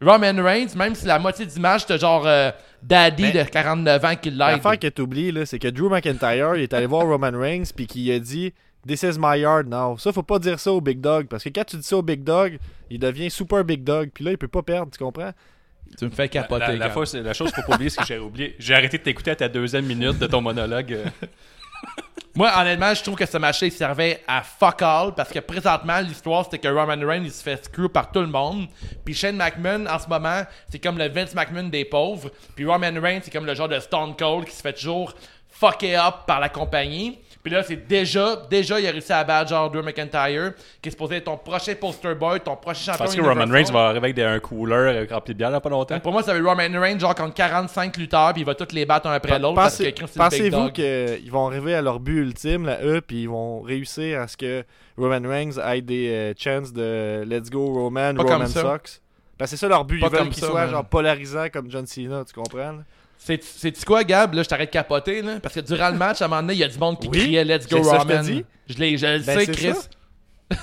Roman 0.00 0.42
Reigns, 0.42 0.74
même 0.76 0.94
si 0.94 1.06
la 1.06 1.18
moitié 1.18 1.46
match, 1.58 1.82
c'était 1.82 1.98
genre 1.98 2.22
euh, 2.26 2.50
Daddy 2.82 3.22
Mais- 3.24 3.32
de 3.32 3.42
49 3.50 4.04
ans 4.04 4.14
qui 4.16 4.30
l'aide. 4.30 4.38
L'affaire 4.38 4.78
que 4.78 4.86
tu 4.86 5.02
oublies, 5.02 5.32
là, 5.32 5.44
c'est 5.46 5.58
que 5.58 5.68
Drew 5.68 5.88
McIntyre, 5.90 6.56
il 6.56 6.62
est 6.62 6.72
allé 6.72 6.86
voir 6.86 7.06
Roman 7.06 7.32
Reigns 7.38 7.64
puis 7.74 7.86
qu'il 7.86 8.10
a 8.12 8.18
dit 8.18 8.52
This 8.86 9.02
is 9.02 9.18
my 9.18 9.40
yard 9.40 9.66
now. 9.68 9.98
Ça, 9.98 10.12
faut 10.12 10.22
pas 10.22 10.38
dire 10.38 10.58
ça 10.60 10.72
au 10.72 10.80
Big 10.80 11.00
Dog. 11.00 11.26
Parce 11.26 11.42
que 11.44 11.48
quand 11.50 11.64
tu 11.64 11.76
dis 11.76 11.82
ça 11.82 11.96
au 11.96 12.02
Big 12.02 12.22
Dog, 12.22 12.58
il 12.90 12.98
devient 12.98 13.30
super 13.30 13.64
Big 13.64 13.82
Dog. 13.82 14.10
Puis 14.14 14.24
là, 14.24 14.30
il 14.30 14.38
peut 14.38 14.48
pas 14.48 14.62
perdre, 14.62 14.90
tu 14.92 14.98
comprends? 15.02 15.32
Tu 15.98 16.04
me 16.04 16.10
fais 16.10 16.28
capoter. 16.28 16.60
La, 16.60 16.72
la, 16.72 16.78
Gab. 16.86 16.92
fois, 16.92 17.04
c'est- 17.06 17.22
la 17.22 17.32
chose 17.34 17.50
qu'il 17.52 17.62
faut 17.62 17.68
pas 17.70 17.74
oublier, 17.76 17.90
c'est 17.90 18.00
que 18.02 18.06
j'ai 18.06 18.18
oublié. 18.18 18.54
J'ai 18.58 18.74
arrêté 18.74 18.98
de 18.98 19.02
t'écouter 19.02 19.32
à 19.32 19.36
ta 19.36 19.48
deuxième 19.48 19.84
minute 19.86 20.18
de 20.18 20.26
ton 20.26 20.40
monologue. 20.40 20.96
Moi, 22.34 22.52
honnêtement, 22.56 22.94
je 22.94 23.02
trouve 23.02 23.16
que 23.16 23.26
ce 23.26 23.36
match-là, 23.36 23.66
il 23.66 23.72
servait 23.72 24.22
à 24.26 24.42
fuck 24.42 24.82
all 24.82 25.14
parce 25.14 25.30
que 25.30 25.40
présentement, 25.40 25.98
l'histoire, 26.00 26.44
c'était 26.44 26.58
que 26.58 26.68
Roman 26.68 27.06
Reigns, 27.06 27.24
il 27.24 27.32
se 27.32 27.42
fait 27.42 27.64
screw 27.64 27.88
par 27.88 28.12
tout 28.12 28.20
le 28.20 28.26
monde. 28.26 28.68
Puis 29.04 29.14
Shane 29.14 29.36
McMahon, 29.36 29.86
en 29.86 29.98
ce 29.98 30.08
moment, 30.08 30.42
c'est 30.70 30.78
comme 30.78 30.98
le 30.98 31.08
Vince 31.08 31.34
McMahon 31.34 31.68
des 31.68 31.84
pauvres. 31.84 32.30
Puis 32.54 32.64
Roman 32.64 33.00
Reigns, 33.00 33.20
c'est 33.24 33.32
comme 33.32 33.46
le 33.46 33.54
genre 33.54 33.68
de 33.68 33.80
Stone 33.80 34.14
Cold 34.16 34.44
qui 34.44 34.54
se 34.54 34.62
fait 34.62 34.72
toujours 34.72 35.14
fucker 35.48 35.96
up 35.96 36.26
par 36.26 36.40
la 36.40 36.48
compagnie. 36.48 37.18
Puis 37.48 37.56
là, 37.56 37.62
c'est 37.62 37.88
déjà, 37.88 38.42
déjà, 38.50 38.78
il 38.78 38.86
a 38.86 38.90
réussi 38.90 39.10
à 39.10 39.24
battre 39.24 39.48
genre 39.48 39.70
Drew 39.70 39.82
McIntyre, 39.82 40.52
qui 40.82 40.90
est 40.90 40.92
supposé 40.92 41.16
être 41.16 41.24
ton 41.24 41.38
prochain 41.38 41.74
poster 41.80 42.14
boy, 42.14 42.40
ton 42.40 42.56
prochain 42.56 42.92
champion 42.92 42.98
Parce 43.06 43.16
que 43.16 43.22
Roman. 43.22 43.46
Reigns 43.50 43.72
va 43.72 43.86
arriver 43.86 43.98
avec 44.04 44.14
des, 44.16 44.22
un 44.22 44.38
cooler 44.38 44.74
euh, 44.74 45.06
rempli 45.10 45.32
de 45.32 45.38
bière 45.38 45.50
dans 45.50 45.62
pas 45.62 45.70
longtemps? 45.70 45.98
Pour 46.00 46.12
moi, 46.12 46.22
ça 46.22 46.34
va 46.34 46.38
être 46.38 46.44
Roman 46.44 46.78
Reigns, 46.78 46.98
genre 46.98 47.14
contre 47.14 47.32
45 47.32 47.96
lutteurs, 47.96 48.34
puis 48.34 48.42
il 48.42 48.44
va 48.44 48.54
tous 48.54 48.74
les 48.74 48.84
battre 48.84 49.06
un 49.06 49.12
après 49.12 49.38
l'autre 49.38 49.54
parce 49.54 49.78
que 49.78 49.84
Pensez- 49.84 49.94
Chris, 49.94 50.06
c'est 50.12 50.18
le 50.18 50.44
big 50.50 50.50
Pensez-vous 50.52 50.72
qu'ils 51.22 51.32
vont 51.32 51.46
arriver 51.46 51.74
à 51.74 51.80
leur 51.80 52.00
but 52.00 52.18
ultime, 52.20 52.66
là, 52.66 52.80
eux, 52.82 53.00
puis 53.00 53.22
ils 53.22 53.30
vont 53.30 53.62
réussir 53.62 54.20
à 54.20 54.28
ce 54.28 54.36
que 54.36 54.62
Roman 54.98 55.26
Reigns 55.26 55.52
ait 55.72 55.80
des 55.80 56.10
euh, 56.10 56.34
chances 56.36 56.70
de 56.74 57.24
Let's 57.26 57.48
Go 57.48 57.64
Roman, 57.72 58.12
Pas 58.14 58.24
Roman 58.24 58.38
comme 58.40 58.46
ça. 58.46 58.60
sucks? 58.60 59.00
Parce 59.38 59.52
que 59.52 59.56
c'est 59.56 59.60
ça 59.60 59.68
leur 59.68 59.86
but. 59.86 60.00
Pas 60.00 60.08
Ils 60.08 60.10
veulent 60.10 60.18
comme 60.18 60.30
qu'il 60.30 60.44
soit 60.44 60.66
genre 60.66 60.84
polarisant 60.84 61.48
comme 61.50 61.70
John 61.70 61.86
Cena, 61.86 62.24
tu 62.26 62.34
comprends? 62.34 62.72
là? 62.72 62.84
C'est 63.18 63.84
quoi, 63.84 64.04
Gab? 64.04 64.32
Là, 64.34 64.42
je 64.42 64.48
t'arrête 64.48 64.68
de 64.70 64.72
capoter, 64.72 65.20
là. 65.22 65.38
Parce 65.40 65.54
que 65.54 65.60
durant 65.60 65.90
le 65.90 65.96
match, 65.98 66.22
à 66.22 66.24
un 66.24 66.28
moment 66.28 66.40
donné, 66.42 66.54
il 66.54 66.60
y 66.60 66.64
a 66.64 66.68
du 66.68 66.78
monde 66.78 66.98
qui 67.00 67.08
Oui, 67.08 67.18
criait 67.18 67.44
Let's 67.44 67.68
go, 67.68 67.78
c'est 67.82 67.90
ça 67.90 68.04
je 68.08 68.20
dis? 68.22 68.44
Je, 68.68 68.74
l'ai- 68.78 68.96
je 68.96 69.06
le 69.06 69.18
Ben, 69.20 69.38
sais, 69.40 69.46
Chris. 69.52 69.72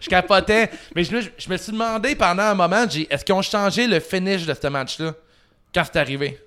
je 0.00 0.08
capotais. 0.08 0.70
Mais 0.94 1.04
je, 1.04 1.14
me- 1.16 1.22
je 1.36 1.48
me 1.48 1.56
suis 1.56 1.72
demandé 1.72 2.14
pendant 2.16 2.42
un 2.44 2.54
moment, 2.54 2.84
est-ce 2.84 3.24
qu'ils 3.24 3.34
ont 3.34 3.42
changé 3.42 3.86
le 3.86 4.00
finish 4.00 4.44
de 4.46 4.54
ce 4.60 4.66
match-là? 4.68 5.14
Quand 5.74 5.84
c'est 5.84 5.98
arrivé? 5.98 6.38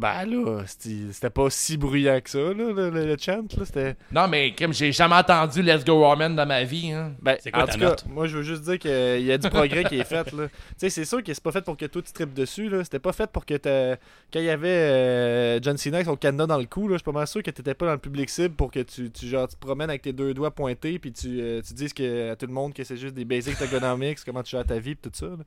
Ben 0.00 0.24
là, 0.24 0.62
c'était 0.66 1.12
c'était 1.12 1.28
pas 1.30 1.50
si 1.50 1.76
bruyant 1.76 2.18
que 2.22 2.30
ça, 2.30 2.38
là, 2.38 2.52
le, 2.54 2.72
le- 2.90 3.06
le 3.06 3.16
chant. 3.20 3.42
Là, 3.58 3.64
c'était... 3.66 3.96
Non, 4.10 4.28
mais 4.28 4.54
comme 4.58 4.72
j'ai 4.72 4.92
jamais 4.92 5.16
entendu 5.16 5.60
Let's 5.62 5.84
Go 5.84 6.00
Roman 6.00 6.30
dans 6.30 6.46
ma 6.46 6.64
vie. 6.64 6.90
Hein. 6.90 7.12
Ben, 7.20 7.36
C'est 7.40 7.50
quoi 7.50 7.64
en 7.64 7.66
ta 7.66 7.72
tout 7.74 7.80
cas, 7.80 7.96
moi 8.08 8.26
je 8.26 8.38
veux 8.38 8.42
juste 8.42 8.62
dire 8.62 8.78
qu'il 8.78 9.20
y 9.22 9.30
a 9.30 9.36
du 9.36 9.48
progrès 9.50 9.84
qui 9.84 9.96
est 9.98 10.04
fait. 10.04 10.32
Là. 10.32 10.48
Tu 10.70 10.74
sais, 10.78 10.88
c'est 10.90 11.04
sûr 11.04 11.22
que 11.22 11.34
c'est 11.34 11.42
pas 11.42 11.52
fait 11.52 11.60
pour 11.62 11.76
que 11.76 11.84
toi 11.84 12.00
tu 12.00 12.12
tripes 12.12 12.32
dessus. 12.32 12.70
Là. 12.70 12.82
C'était 12.82 12.98
pas 12.98 13.12
fait 13.12 13.30
pour 13.30 13.44
que 13.44 13.54
t'as- 13.58 13.96
quand 14.32 14.38
il 14.40 14.44
y 14.46 14.48
avait 14.50 14.68
euh, 14.68 15.58
John 15.60 15.76
Cena 15.76 15.98
avec 15.98 16.06
son 16.06 16.16
cadenas 16.16 16.46
dans 16.46 16.58
le 16.58 16.64
cou, 16.64 16.88
là, 16.88 16.94
je 16.94 16.98
suis 16.98 17.04
pas 17.04 17.12
mal 17.12 17.26
sûr 17.26 17.42
que 17.42 17.50
t'étais 17.50 17.74
pas 17.74 17.84
dans 17.86 17.92
le 17.92 17.98
public 17.98 18.30
cible 18.30 18.54
pour 18.54 18.70
que 18.70 18.80
tu, 18.80 19.10
tu, 19.10 19.26
genre, 19.26 19.46
tu 19.48 19.56
te 19.56 19.60
promènes 19.60 19.90
avec 19.90 20.00
tes 20.02 20.14
deux 20.14 20.32
doigts 20.32 20.50
pointés 20.50 20.98
puis 20.98 21.12
tu, 21.12 21.40
euh, 21.42 21.60
tu 21.60 21.74
dises 21.74 21.92
que, 21.92 22.30
à 22.32 22.36
tout 22.36 22.46
le 22.46 22.52
monde 22.54 22.72
que 22.72 22.84
c'est 22.84 22.96
juste 22.96 23.14
des 23.14 23.26
basics 23.26 23.60
ergonomics, 23.60 24.18
comment 24.24 24.42
tu 24.42 24.52
gères 24.52 24.64
ta 24.64 24.78
vie 24.78 24.94
pis 24.94 25.10
tout 25.10 25.14
ça. 25.14 25.26
là. 25.26 25.44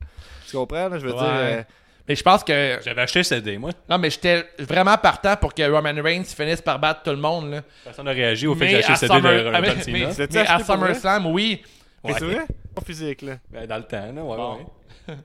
Tu 0.48 0.56
comprends? 0.56 0.90
Là? 0.90 1.00
Je 1.00 1.06
veux 1.08 1.14
Ouais. 1.14 1.18
dire. 1.20 1.28
euh, 1.32 1.64
Mais 2.08 2.16
je 2.16 2.24
pense 2.24 2.44
que. 2.44 2.80
J'avais 2.84 3.02
acheté 3.02 3.20
le 3.20 3.24
CD, 3.24 3.58
moi. 3.58 3.72
Non, 3.90 3.98
mais 3.98 4.10
j'étais 4.10 4.46
vraiment 4.60 4.98
partant 4.98 5.36
pour 5.38 5.54
que 5.54 5.64
Roman 5.64 6.02
Reigns 6.04 6.26
finisse 6.26 6.62
par 6.62 6.78
battre 6.80 7.04
tout 7.04 7.12
le 7.12 7.16
monde. 7.18 7.50
Là. 7.52 7.62
Personne 7.84 8.06
n'a 8.06 8.12
réagi 8.12 8.46
au 8.48 8.56
fait 8.56 8.68
que 8.68 8.72
Mais 8.74 8.82
j'ai 8.82 8.92
acheté 8.92 9.08
CD 9.08 9.22
de 9.22 9.28
Summer- 9.28 9.52
ah, 9.56 9.62
mais- 9.62 10.48
à? 10.50 10.60
SummerSlam, 10.60 11.26
oui. 11.28 11.64
Ouais. 12.04 12.14
c'est 12.20 12.26
vrai? 12.26 12.46
Pas 12.76 12.82
physique, 12.82 13.22
là. 13.22 13.38
Ben, 13.50 13.66
dans 13.66 13.78
le 13.78 13.84
temps, 13.84 14.12
là, 14.14 14.22
ouais, 14.24 14.38
Bon. 14.38 14.56
ouais. 14.58 15.16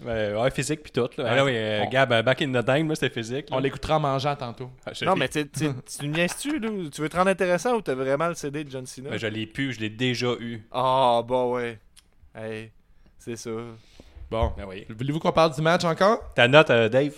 Ben, 0.00 0.36
ouais, 0.36 0.50
physique 0.52 0.82
puis 0.84 0.92
tout. 0.92 1.08
Là. 1.18 1.24
Ouais. 1.24 1.30
Ah 1.40 1.44
oui, 1.44 1.52
euh, 1.56 1.82
On- 1.84 1.88
Gab, 1.90 2.12
euh, 2.12 2.22
back 2.22 2.40
in 2.42 2.52
the 2.52 2.64
time, 2.64 2.86
moi, 2.86 2.94
c'était 2.94 3.12
physique. 3.12 3.50
là. 3.50 3.56
On 3.56 3.58
l'écoutera 3.58 3.96
en 3.96 4.00
mangeant 4.00 4.36
tantôt. 4.36 4.70
Ah, 4.86 4.92
Non, 5.04 5.16
mais 5.16 5.28
tu 5.28 5.44
niaises-tu, 6.02 6.60
là? 6.60 6.68
Tu 6.92 7.00
veux 7.00 7.08
te 7.08 7.16
rendre 7.16 7.30
intéressant 7.30 7.74
ou 7.74 7.82
t'as 7.82 7.94
vraiment 7.94 8.28
le 8.28 8.34
CD 8.34 8.62
de 8.62 8.70
John 8.70 8.86
Cena? 8.86 9.10
Ben, 9.10 9.18
je 9.18 9.26
l'ai 9.26 9.46
pu, 9.46 9.72
je 9.72 9.80
l'ai 9.80 9.90
déjà 9.90 10.34
eu. 10.38 10.62
Ah, 10.70 11.20
bah 11.28 11.46
ouais. 11.46 11.80
Hey, 12.32 12.70
c'est 13.18 13.34
ça. 13.34 13.50
Bon. 14.30 14.52
Ben 14.56 14.64
oui. 14.68 14.86
Voulez-vous 14.90 15.18
qu'on 15.20 15.32
parle 15.32 15.54
du 15.54 15.62
match 15.62 15.84
encore? 15.84 16.18
Ta 16.34 16.46
note, 16.48 16.70
euh, 16.70 16.88
Dave? 16.88 17.12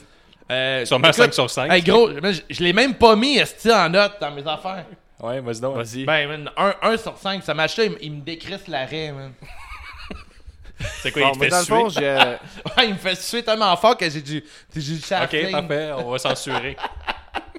Euh, 0.51 0.85
Sûrement 0.85 1.09
écoute, 1.09 1.17
5 1.17 1.35
sur 1.35 1.51
5. 1.51 1.71
Hey, 1.73 1.83
gros, 1.83 2.11
je, 2.11 2.41
je 2.51 2.63
l'ai 2.63 2.73
même 2.73 2.95
pas 2.95 3.15
mis, 3.17 3.39
esti, 3.39 3.71
en 3.73 3.89
note 3.89 4.15
dans 4.21 4.31
mes 4.33 4.47
affaires. 4.47 4.85
Ouais, 5.21 5.41
vas-y 5.41 5.61
donc. 5.61 5.77
Vas-y. 5.77 6.05
Ben, 6.05 6.49
1 6.83 6.97
sur 6.97 7.17
5, 7.17 7.43
ce 7.45 7.53
match-là, 7.53 7.85
il, 8.01 8.13
me 8.13 8.21
décrisse 8.21 8.67
l'arrêt, 8.69 9.13
man. 9.13 9.33
c'est 11.03 11.13
quoi, 11.13 11.23
Bon, 11.23 11.33
il 11.35 11.39
te 11.39 11.45
fait 11.45 11.51
dans 11.51 11.59
le 11.59 11.65
suer? 11.65 11.75
fond, 11.75 11.89
j'ai. 11.89 12.09
euh, 12.09 12.37
Ouais, 12.77 12.87
il 12.89 12.95
me 12.95 12.99
fait 12.99 13.15
suer 13.17 13.43
tellement 13.43 13.77
fort 13.77 13.97
que 13.97 14.09
j'ai 14.09 14.23
du, 14.23 14.43
j'ai 14.75 14.99
chat 14.99 15.25
Ok, 15.25 15.51
parfait, 15.51 15.93
on 15.97 16.11
va 16.11 16.19
censurer. 16.19 16.77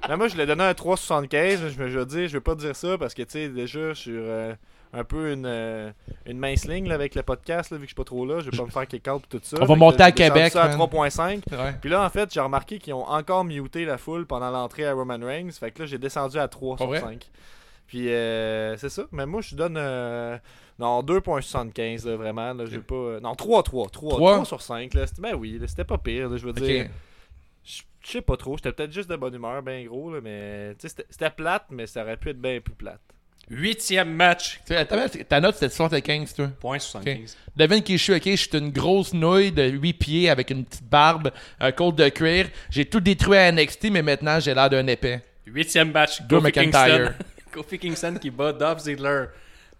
Ben, 0.08 0.18
moi, 0.18 0.28
je 0.28 0.36
l'ai 0.36 0.48
donné 0.48 0.64
un 0.64 0.72
3,75. 0.72 1.28
mais 1.32 1.58
Je 1.70 1.80
me 1.80 1.88
je 1.88 2.00
veux 2.00 2.06
dire, 2.08 2.28
je 2.28 2.34
veux 2.34 2.42
pas 2.42 2.56
dire 2.56 2.76
ça 2.76 2.98
parce 2.98 3.14
que, 3.14 3.22
tu 3.22 3.34
sais, 3.34 3.50
déjà, 3.50 3.94
suis 3.94 4.12
euh, 4.12 4.52
un 4.94 5.04
peu 5.04 5.32
une, 5.32 5.46
euh, 5.46 5.92
une 6.26 6.38
mince 6.38 6.66
ligne 6.68 6.88
là, 6.88 6.96
avec 6.96 7.16
le 7.16 7.24
podcast, 7.24 7.72
là, 7.72 7.78
vu 7.78 7.84
que 7.84 7.88
je 7.88 7.90
suis 7.90 7.96
pas 7.96 8.04
trop 8.04 8.26
là. 8.26 8.40
Je 8.42 8.50
vais 8.52 8.58
pas 8.58 8.66
me 8.66 8.70
faire 8.72 8.88
kick-out 8.88 9.24
et 9.24 9.28
tout 9.28 9.40
ça. 9.44 9.58
On 9.62 9.66
va 9.66 9.76
monter 9.76 10.00
là, 10.00 10.06
à 10.06 10.12
Québec, 10.12 10.52
ça 10.52 10.64
à 10.64 10.68
man. 10.76 10.88
3,5. 10.88 11.42
Ouais. 11.52 11.74
Puis 11.80 11.90
là, 11.90 12.04
en 12.06 12.10
fait, 12.10 12.34
j'ai 12.34 12.40
remarqué 12.42 12.78
qu'ils 12.80 12.94
ont 12.94 13.08
encore 13.08 13.44
muté 13.46 13.86
la 13.86 13.98
foule 13.98 14.26
pendant 14.26 14.52
l'entrée 14.52 14.86
à 14.86 14.94
Roman 14.94 15.20
Reigns. 15.22 15.52
Fait 15.52 15.72
que 15.72 15.80
là, 15.80 15.86
j'ai 15.86 15.98
descendu 15.98 16.38
à 16.38 16.48
3 16.48 16.76
Pas 16.76 16.84
sur 16.84 16.88
vrai? 16.90 17.00
5. 17.00 17.30
Puis 17.88 18.10
euh, 18.10 18.76
c'est 18.78 18.90
ça. 18.90 19.04
Mais 19.12 19.26
moi, 19.26 19.42
je 19.42 19.56
donne. 19.56 19.76
euh, 19.78 20.38
non, 20.80 21.02
2,75 21.04 22.08
là, 22.08 22.16
vraiment. 22.16 22.54
Là, 22.54 22.64
pas. 22.88 22.96
euh, 22.96 23.20
non, 23.20 23.36
3, 23.36 23.64
3. 23.64 23.90
3, 23.90 24.16
Trois? 24.16 24.34
3 24.36 24.46
sur 24.46 24.62
5. 24.62 24.94
Là. 24.94 25.06
Ben 25.20 25.36
oui, 25.36 25.60
c'était 25.68 25.84
pas 25.84 25.98
pire. 25.98 26.30
là, 26.30 26.38
je 26.38 26.46
veux 26.46 26.54
dire. 26.54 26.90
Je 27.64 27.82
sais 28.04 28.22
pas 28.22 28.36
trop. 28.36 28.58
J'étais 28.58 28.72
peut-être 28.72 28.92
juste 28.92 29.10
de 29.10 29.16
bonne 29.16 29.36
humeur, 29.36 29.62
ben 29.62 29.86
gros. 29.86 30.12
Là, 30.12 30.22
mais 30.24 30.74
c'était 30.80 31.30
plate, 31.30 31.66
mais 31.70 31.86
ça 31.86 32.02
aurait 32.02 32.18
pu 32.18 32.30
être 32.32 32.42
bien 32.42 32.60
plus 32.60 32.74
plate. 32.74 33.00
Huitième 33.52 34.14
match. 34.14 34.62
Tu 34.66 34.74
sais, 34.74 34.78
attends, 34.78 35.06
ta 35.28 35.42
note, 35.42 35.56
c'était 35.56 35.70
75, 35.70 36.34
toi. 36.34 36.48
Point 36.60 36.80
75. 36.80 37.36
Devine 37.56 37.84
qui 37.84 37.98
je 37.98 38.04
suis, 38.04 38.14
ok? 38.14 38.24
Je 38.24 38.36
suis 38.36 38.58
une 38.58 38.72
grosse 38.72 39.14
nouille 39.14 39.52
de 39.52 39.64
8 39.64 39.94
pieds 39.94 40.30
avec 40.30 40.52
une 40.52 40.64
petite 40.64 40.90
barbe, 40.90 41.32
un 41.60 41.72
côte 41.74 41.98
de 41.98 42.08
cuir. 42.08 42.48
J'ai 42.70 42.86
tout 42.86 43.02
détruit 43.02 43.38
à 43.38 43.52
NXT, 43.52 43.92
mais 43.92 44.02
maintenant, 44.02 44.40
j'ai 44.40 44.54
l'air 44.54 44.70
d'un 44.70 44.88
épais. 44.88 45.22
Huitième 45.46 45.92
match. 45.92 46.22
Drew 46.22 46.40
McIntyre. 46.40 46.72
Kingston. 46.72 47.14
Kofi 47.52 47.78
Kingston 47.78 48.16
qui 48.22 48.30
bat 48.30 48.54
Dolph 48.54 48.80
Ziggler 48.80 49.26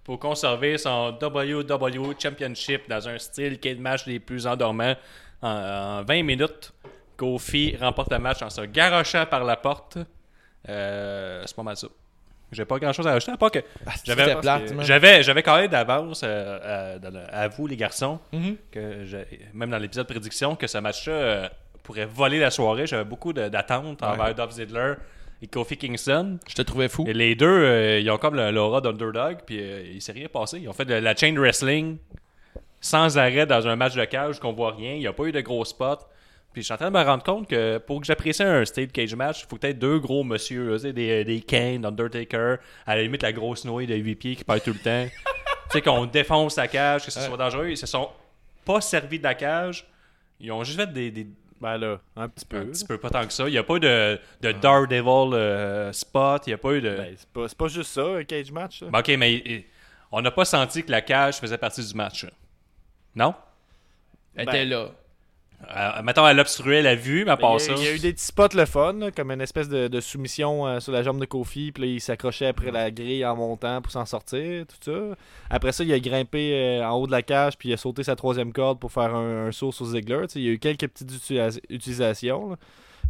pour 0.04 0.20
conserver 0.20 0.78
son 0.78 1.18
WWE 1.22 2.14
Championship 2.22 2.90
dans 2.90 3.08
un 3.08 3.18
style 3.18 3.58
cage 3.58 3.78
match 3.78 4.04
des 4.06 4.20
plus 4.20 4.46
endormants. 4.46 4.96
En, 5.42 5.48
en 5.50 6.04
20 6.04 6.24
minutes, 6.24 6.74
Kofi 7.16 7.78
remporte 7.80 8.12
le 8.12 8.20
match 8.20 8.42
en 8.42 8.50
se 8.50 8.62
garochant 8.62 9.26
par 9.26 9.46
la 9.46 9.56
porte. 9.56 9.98
Euh, 10.68 11.44
c'est 11.46 11.56
pas 11.56 11.64
mal 11.64 11.78
ça. 11.78 11.88
J'ai 12.52 12.66
pas 12.66 12.80
grand 12.80 12.92
chose 12.94 13.08
à 13.08 13.14
ajouter 13.14 13.32
à 13.32 13.38
part 13.38 13.52
que 13.52 13.60
j'avais 14.04 14.36
plate, 14.36 14.74
man? 14.74 14.86
j'avais 14.86 15.24
j'avais 15.24 15.42
quand 15.44 15.56
même 15.58 15.70
d'avance 15.70 16.22
euh, 16.26 16.98
à, 17.32 17.48
vous 17.48 17.66
les 17.68 17.78
garçons 17.78 18.20
Mhm. 18.34 18.56
que 18.72 19.06
même 19.54 19.70
dans 19.70 19.78
l'épisode 19.78 20.08
prédiction 20.08 20.56
que 20.56 20.68
ce 20.68 20.78
match-là 20.78 21.14
euh, 21.14 21.50
pourrait 21.84 22.06
voler 22.06 22.40
la 22.40 22.52
soirée. 22.52 22.88
J'avais 22.88 23.06
beaucoup 23.06 23.32
d'attentes 23.34 24.04
envers 24.04 24.36
Dolph 24.36 24.52
Ziggler 24.52 24.94
et 25.42 25.48
Kofi 25.48 25.78
Kingston. 25.78 26.38
Je 26.48 26.54
te 26.56 26.62
trouvais 26.62 26.90
fou. 26.90 27.06
Et 27.08 27.14
les 27.14 27.36
deux, 27.36 27.48
euh, 27.48 28.00
ils 28.00 28.12
ont 28.12 28.18
comme 28.18 28.36
le- 28.36 28.52
l'aura 28.52 28.82
d'underdog, 28.82 29.40
puis 29.46 29.60
il 29.94 30.02
s'est 30.02 30.12
rien 30.12 30.28
passé. 30.28 30.60
Ils 30.60 30.68
ont 30.70 30.74
fait 30.74 30.86
de 30.86 30.94
la 30.94 31.16
chain 31.16 31.34
wrestling 31.38 31.98
sans 32.80 33.18
arrêt 33.18 33.46
dans 33.46 33.68
un 33.68 33.76
match 33.76 33.96
de 33.96 34.06
cage 34.06 34.40
qu'on 34.40 34.54
voit 34.54 34.72
rien. 34.72 34.94
Il 34.94 35.00
n'y 35.00 35.08
a 35.08 35.14
pas 35.14 35.24
eu 35.24 35.32
de 35.32 35.42
gros 35.42 35.64
spots. 35.66 36.06
Puis 36.54 36.62
je 36.62 36.66
suis 36.66 36.74
en 36.74 36.78
train 36.78 36.92
de 36.92 36.98
me 36.98 37.04
rendre 37.04 37.24
compte 37.24 37.48
que 37.48 37.78
pour 37.78 38.02
que 38.02 38.06
j'apprécie 38.06 38.44
un 38.44 38.66
state 38.66 38.92
cage 38.92 39.16
match, 39.16 39.44
il 39.44 39.48
faut 39.50 39.58
peut-être 39.58 39.80
deux 39.80 40.00
gros 40.00 40.24
monsieur, 40.24 40.78
des, 40.80 41.24
des 41.24 41.42
Kane, 41.42 41.86
Undertaker, 41.86 42.58
à 42.86 42.96
la 42.96 43.04
limite 43.04 43.24
la 43.24 43.32
grosse 43.32 43.64
nouille 43.64 43.88
de 43.88 43.96
8 43.96 44.16
pieds 44.16 44.36
qui 44.36 44.44
parle 44.44 44.60
tout 44.62 44.74
le 44.74 44.80
temps. 44.80 45.08
tu 45.16 45.72
sais, 45.72 45.82
qu'on 45.82 46.06
défonce 46.06 46.58
la 46.58 46.68
cage, 46.68 47.06
que 47.06 47.12
ce 47.12 47.22
soit 47.22 47.38
dangereux. 47.38 47.70
Ils 47.70 47.78
se 47.78 47.88
sont 47.88 48.10
pas 48.66 48.82
servis 48.82 49.18
de 49.20 49.24
la 49.24 49.34
cage. 49.36 49.88
Ils 50.42 50.52
ont 50.52 50.64
juste 50.66 50.78
fait 50.80 50.92
des, 50.92 51.10
des- 51.12 51.28
Ben 51.62 51.78
là, 51.78 52.00
un 52.18 52.28
petit 52.28 52.46
peu. 52.46 52.58
un 52.58 52.66
petit 52.66 52.84
peu, 52.86 52.98
pas 52.98 53.10
tant 53.10 53.26
que 53.26 53.32
ça. 53.32 53.48
Il 53.48 53.52
n'y 53.52 53.58
a 53.58 53.64
pas 53.64 53.76
eu 53.76 53.80
de, 53.80 54.20
de 54.42 54.52
Daredevil 54.52 55.34
euh, 55.34 55.94
spot. 55.94 56.48
Il 56.48 56.50
n'y 56.50 56.54
a 56.56 56.58
pas 56.58 56.74
eu 56.74 56.82
de. 56.82 56.96
Ben, 56.98 57.14
c'est 57.16 57.30
pas, 57.30 57.48
c'est 57.48 57.58
pas 57.58 57.68
juste 57.70 57.92
ça, 57.94 58.04
un 58.04 58.24
cage 58.26 58.52
match. 58.52 58.84
Ben, 58.84 59.00
ok, 59.00 59.08
mais 59.18 59.42
euh, 59.48 59.60
on 60.12 60.22
n'a 60.22 60.32
pas 60.32 60.44
senti 60.44 60.84
que 60.84 60.92
la 60.92 61.02
cage 61.02 61.36
faisait 61.38 61.58
partie 61.58 61.86
du 61.86 61.94
match. 61.94 62.26
Non? 63.16 63.34
Elle 64.36 64.46
Ben, 64.48 64.52
était 64.56 64.66
là. 64.66 64.90
Euh, 65.70 66.02
mettons, 66.04 66.28
elle 66.28 66.40
obstruait 66.40 66.82
la 66.82 66.96
vue, 66.96 67.24
mais 67.24 67.32
à 67.32 67.38
part 67.38 67.54
il, 67.54 67.58
y 67.58 67.60
ça. 67.66 67.74
il 67.78 67.84
y 67.84 67.88
a 67.88 67.94
eu 67.94 68.00
des 68.00 68.14
petits 68.14 68.26
spots 68.26 68.56
le 68.56 68.66
fun, 68.66 68.94
là, 68.94 69.12
comme 69.12 69.32
une 69.32 69.42
espèce 69.42 69.70
de, 69.70 69.88
de 69.88 70.02
soumission 70.02 70.68
euh, 70.68 70.80
sur 70.80 70.92
la 70.92 71.04
jambe 71.04 71.20
de 71.20 71.26
Kofi, 71.26 71.72
puis 71.72 71.84
là, 71.84 71.90
il 71.90 72.02
s'accrochait 72.02 72.48
après 72.48 72.72
la 72.72 72.90
grille 72.92 73.26
en 73.26 73.36
montant 73.36 73.82
pour 73.82 73.92
s'en 73.92 74.06
sortir, 74.06 74.66
tout 74.68 74.76
ça. 74.92 75.16
Après 75.50 75.72
ça, 75.72 75.84
il 75.84 75.94
a 75.94 76.00
grimpé 76.00 76.52
euh, 76.54 76.86
en 76.86 76.96
haut 76.96 77.08
de 77.08 77.12
la 77.12 77.22
cage, 77.22 77.58
puis 77.58 77.70
il 77.70 77.74
a 77.74 77.78
sauté 77.78 78.04
sa 78.04 78.16
troisième 78.16 78.52
corde 78.54 78.80
pour 78.80 78.92
faire 78.92 79.16
un, 79.16 79.48
un 79.48 79.52
saut 79.52 79.72
sur 79.72 79.86
Ziggler. 79.86 80.26
Il 80.36 80.42
y 80.42 80.48
a 80.50 80.52
eu 80.52 80.60
quelques 80.60 80.88
petites 80.88 81.12
utilisa- 81.12 81.62
utilisations. 81.70 82.50
là. 82.52 82.56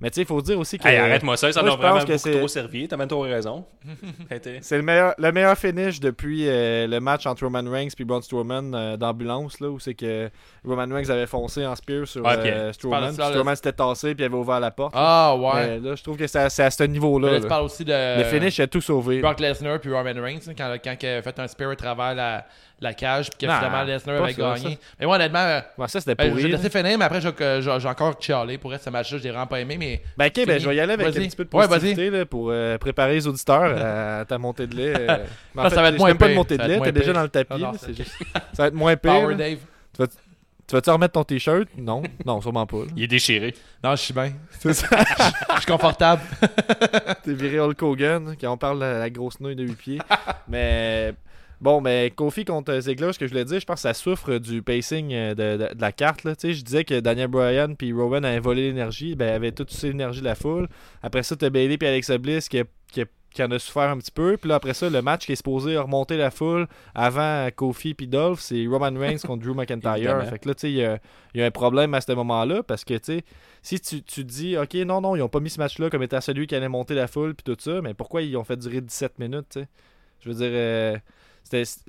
Mais 0.01 0.09
tu 0.09 0.15
sais, 0.15 0.21
il 0.21 0.27
faut 0.27 0.41
dire 0.41 0.57
aussi 0.57 0.79
que 0.79 0.87
Hey, 0.87 0.97
arrête-moi 0.97 1.37
ça, 1.37 1.51
ça 1.51 1.61
m'a 1.61 1.75
vraiment 1.75 1.99
que 1.99 2.05
beaucoup 2.05 2.17
c'est- 2.17 2.37
trop 2.37 2.47
servi. 2.47 2.87
T'as 2.87 2.97
même 2.97 3.07
trop 3.07 3.21
raison. 3.21 3.65
C'est 4.61 4.77
le 4.77 4.83
meilleur, 4.83 5.13
le 5.17 5.31
meilleur 5.31 5.57
finish 5.57 5.99
depuis 5.99 6.47
euh, 6.47 6.87
le 6.87 6.99
match 6.99 7.25
entre 7.27 7.43
Roman 7.43 7.69
Reigns 7.69 7.89
et 7.97 8.03
Braun 8.03 8.21
Strowman 8.21 8.73
euh, 8.73 8.97
d'ambulance, 8.97 9.59
là, 9.59 9.69
où 9.69 9.79
c'est 9.79 9.93
que 9.93 10.29
Roman 10.65 10.87
Reigns 10.93 11.09
avait 11.09 11.27
foncé 11.27 11.65
en 11.65 11.75
spear 11.75 12.07
sur 12.07 12.25
euh, 12.25 12.73
Strowman. 12.73 13.13
Strowman 13.13 13.55
s'était 13.55 13.73
tassé, 13.73 14.15
puis 14.15 14.25
avait 14.25 14.35
ouvert 14.35 14.59
la 14.59 14.71
porte. 14.71 14.93
Ah, 14.95 15.35
ouais. 15.37 15.79
Mais 15.79 15.89
là, 15.89 15.95
je 15.95 16.03
trouve 16.03 16.17
que 16.17 16.25
c'est 16.27 16.39
à, 16.39 16.49
ce 16.49 16.83
niveau-là. 16.83 17.39
Tu 17.39 17.47
parles 17.47 17.65
aussi 17.65 17.85
de. 17.85 18.19
Le 18.19 18.23
finish 18.23 18.59
a 18.59 18.67
tout 18.67 18.81
sauvé. 18.81 19.19
Brock 19.19 19.39
Lesnar 19.39 19.79
puis 19.79 19.91
Roman 19.91 20.19
Reigns, 20.21 20.39
hein, 20.47 20.53
quand, 20.57 20.75
quand 20.83 20.95
il 21.01 21.07
a 21.07 21.21
fait 21.21 21.39
un 21.39 21.47
spear 21.47 21.71
à 21.71 21.75
travers 21.75 22.15
la, 22.15 22.45
la 22.81 22.93
cage, 22.93 23.29
puis 23.29 23.37
que 23.39 23.45
Non, 23.51 23.57
finalement 23.57 23.83
Lesnar 23.83 24.23
avait 24.23 24.33
ça, 24.33 24.41
gagné. 24.41 24.71
ça. 24.75 24.77
Mais 24.99 25.05
moi, 25.05 25.15
honnêtement, 25.15 25.39
euh, 25.39 25.61
Ouais, 25.77 25.87
ça, 25.87 25.99
c'était 26.01 26.15
pourri. 26.15 26.41
j'ai 26.41 26.47
là. 26.49 26.57
laissé 26.57 26.69
finir, 26.69 26.97
mais 26.97 27.05
après, 27.05 27.21
j'ai 27.21 27.29
j'ai- 27.61 27.79
j'ai 27.79 27.87
encore 27.87 28.15
chialé. 28.19 28.57
Pour 28.57 28.73
être 28.73 28.83
ce 28.83 28.89
match-là, 28.89 29.17
je 29.19 29.23
l'ai 29.23 29.29
vraiment 29.29 29.47
pas 29.47 29.59
aimé, 29.59 29.77
mais. 29.79 30.01
Ben, 30.17 30.25
ok, 30.27 30.45
ben, 30.47 30.59
je 30.59 30.67
vais 30.67 30.75
y 30.75 30.79
aller 30.79 30.93
avec 30.93 31.07
un 31.07 31.11
petit 31.11 31.35
peu 31.35 31.45
de 31.45 31.55
Ouais, 31.55 31.67
positivité 31.67 32.09
là, 32.09 32.25
pour 32.25 32.49
euh, 32.49 32.77
préparer 32.77 33.13
les 33.13 33.27
auditeurs 33.27 33.77
à 34.19 34.25
ta 34.25 34.37
montée 34.37 34.67
de 34.67 34.75
lait. 34.75 34.93
euh. 34.97 35.17
Mais 35.55 35.61
en 35.61 35.63
Ça, 35.65 35.69
fait, 35.69 35.75
ça 35.75 35.81
va 35.83 35.89
être 35.89 35.97
moins 35.99 36.07
même 36.09 36.17
pas 36.17 36.27
pire. 36.27 36.35
montée 36.35 36.57
de 36.57 36.63
lait, 36.63 36.79
t'es 36.81 36.91
déjà 36.91 37.05
pire. 37.05 37.13
dans 37.13 37.21
le 37.23 37.29
tapis. 37.29 37.53
Non, 37.61 37.71
là, 37.71 37.77
juste- 37.95 38.11
Ça 38.53 38.63
va 38.63 38.67
être 38.67 38.73
moins 38.73 38.95
pire. 38.95 39.11
Power. 39.21 39.35
Dave. 39.35 39.57
Tu 40.67 40.75
vas-tu 40.77 40.89
remettre 40.89 41.13
ton 41.13 41.23
t-shirt? 41.25 41.67
Non, 41.77 42.01
non, 42.25 42.39
sûrement 42.39 42.65
pas. 42.65 42.77
là. 42.77 42.83
Il 42.95 43.03
est 43.03 43.07
déchiré. 43.07 43.53
Non, 43.83 43.91
je 43.91 44.01
suis 44.03 44.13
bien. 44.13 44.31
C'est 44.59 44.73
ça. 44.73 44.87
Je 45.55 45.57
suis 45.57 45.65
confortable. 45.71 46.21
T'es 47.23 47.33
viré 47.33 47.59
Hulk 47.59 47.81
Hogan, 47.81 48.35
quand 48.39 48.53
on 48.53 48.57
parle 48.57 48.79
de 48.79 48.85
la 48.85 49.09
grosse 49.09 49.39
nouille 49.41 49.55
de 49.57 49.63
8 49.63 49.75
pieds. 49.75 49.99
mais 50.47 51.13
bon, 51.61 51.79
mais 51.81 52.11
Kofi 52.15 52.43
contre 52.43 52.77
Ziggler, 52.79 53.13
ce 53.13 53.19
que 53.19 53.25
je 53.27 53.31
voulais 53.31 53.45
dire, 53.45 53.59
je 53.59 53.65
pense 53.65 53.75
que 53.75 53.81
ça 53.81 53.93
souffre 53.93 54.37
du 54.39 54.61
pacing 54.61 55.13
euh, 55.13 55.29
de, 55.35 55.63
de- 55.63 55.73
de 55.75 55.81
la 55.81 55.91
carte. 55.91 56.23
Là. 56.23 56.35
Tu 56.35 56.47
sais, 56.49 56.53
Je 56.53 56.63
disais 56.63 56.83
que 56.83 56.99
Daniel 56.99 57.27
Bryan 57.27 57.75
puis 57.75 57.93
Rowan 57.93 58.25
avaient 58.25 58.39
volé 58.39 58.63
l'énergie, 58.63 59.15
ben, 59.15 59.33
avaient 59.33 59.51
toute 59.51 59.71
l'énergie 59.81 60.19
de 60.19 60.25
la 60.25 60.35
foule. 60.35 60.67
Après 61.03 61.23
ça, 61.23 61.35
t'as 61.35 61.49
Bailey 61.49 61.77
puis 61.77 61.87
Alexa 61.87 62.17
Bliss 62.17 62.49
qui, 62.49 62.59
a- 62.59 62.63
qui, 62.91 63.01
a- 63.01 63.05
qui 63.33 63.41
en 63.43 63.51
a 63.51 63.59
souffert 63.59 63.89
un 63.89 63.97
petit 63.97 64.11
peu. 64.11 64.35
Puis 64.37 64.49
là, 64.49 64.55
après 64.55 64.73
ça, 64.73 64.89
le 64.89 65.01
match 65.01 65.25
qui 65.25 65.31
est 65.31 65.35
supposé 65.37 65.77
remonter 65.77 66.17
la 66.17 66.31
foule 66.31 66.67
avant 66.93 67.47
Kofi 67.55 67.93
puis 67.93 68.07
Dolph, 68.07 68.39
c'est 68.41 68.65
Roman 68.67 68.91
Reigns 68.99 69.19
contre 69.25 69.43
Drew 69.45 69.53
McIntyre. 69.55 69.93
Fait 70.25 70.39
que 70.39 70.47
là, 70.49 70.55
tu 70.55 70.61
sais, 70.61 70.71
il 70.71 70.77
y 70.77 70.83
a, 70.83 70.99
il 71.33 71.39
y 71.39 71.43
a 71.43 71.45
un 71.45 71.51
problème 71.51 71.93
à 71.93 72.01
ce 72.01 72.11
moment-là 72.11 72.63
parce 72.63 72.83
que, 72.83 72.95
tu 72.95 73.19
sais, 73.19 73.23
si 73.61 73.79
tu, 73.79 74.01
tu 74.03 74.25
te 74.25 74.29
dis, 74.29 74.57
OK, 74.57 74.73
non, 74.85 74.99
non, 74.99 75.15
ils 75.15 75.21
ont 75.21 75.29
pas 75.29 75.39
mis 75.39 75.49
ce 75.49 75.59
match-là 75.59 75.89
comme 75.89 76.03
étant 76.03 76.19
celui 76.19 76.45
qui 76.47 76.55
allait 76.55 76.67
monter 76.67 76.93
la 76.95 77.07
foule 77.07 77.33
puis 77.35 77.43
tout 77.43 77.55
ça, 77.61 77.81
mais 77.81 77.93
pourquoi 77.93 78.21
ils 78.23 78.35
ont 78.35 78.43
fait 78.43 78.57
durer 78.57 78.81
17 78.81 79.19
minutes, 79.19 79.45
tu 79.51 79.59
sais? 79.61 79.67
Je 80.19 80.29
veux 80.29 80.35
dire, 80.35 80.51
euh, 80.51 80.97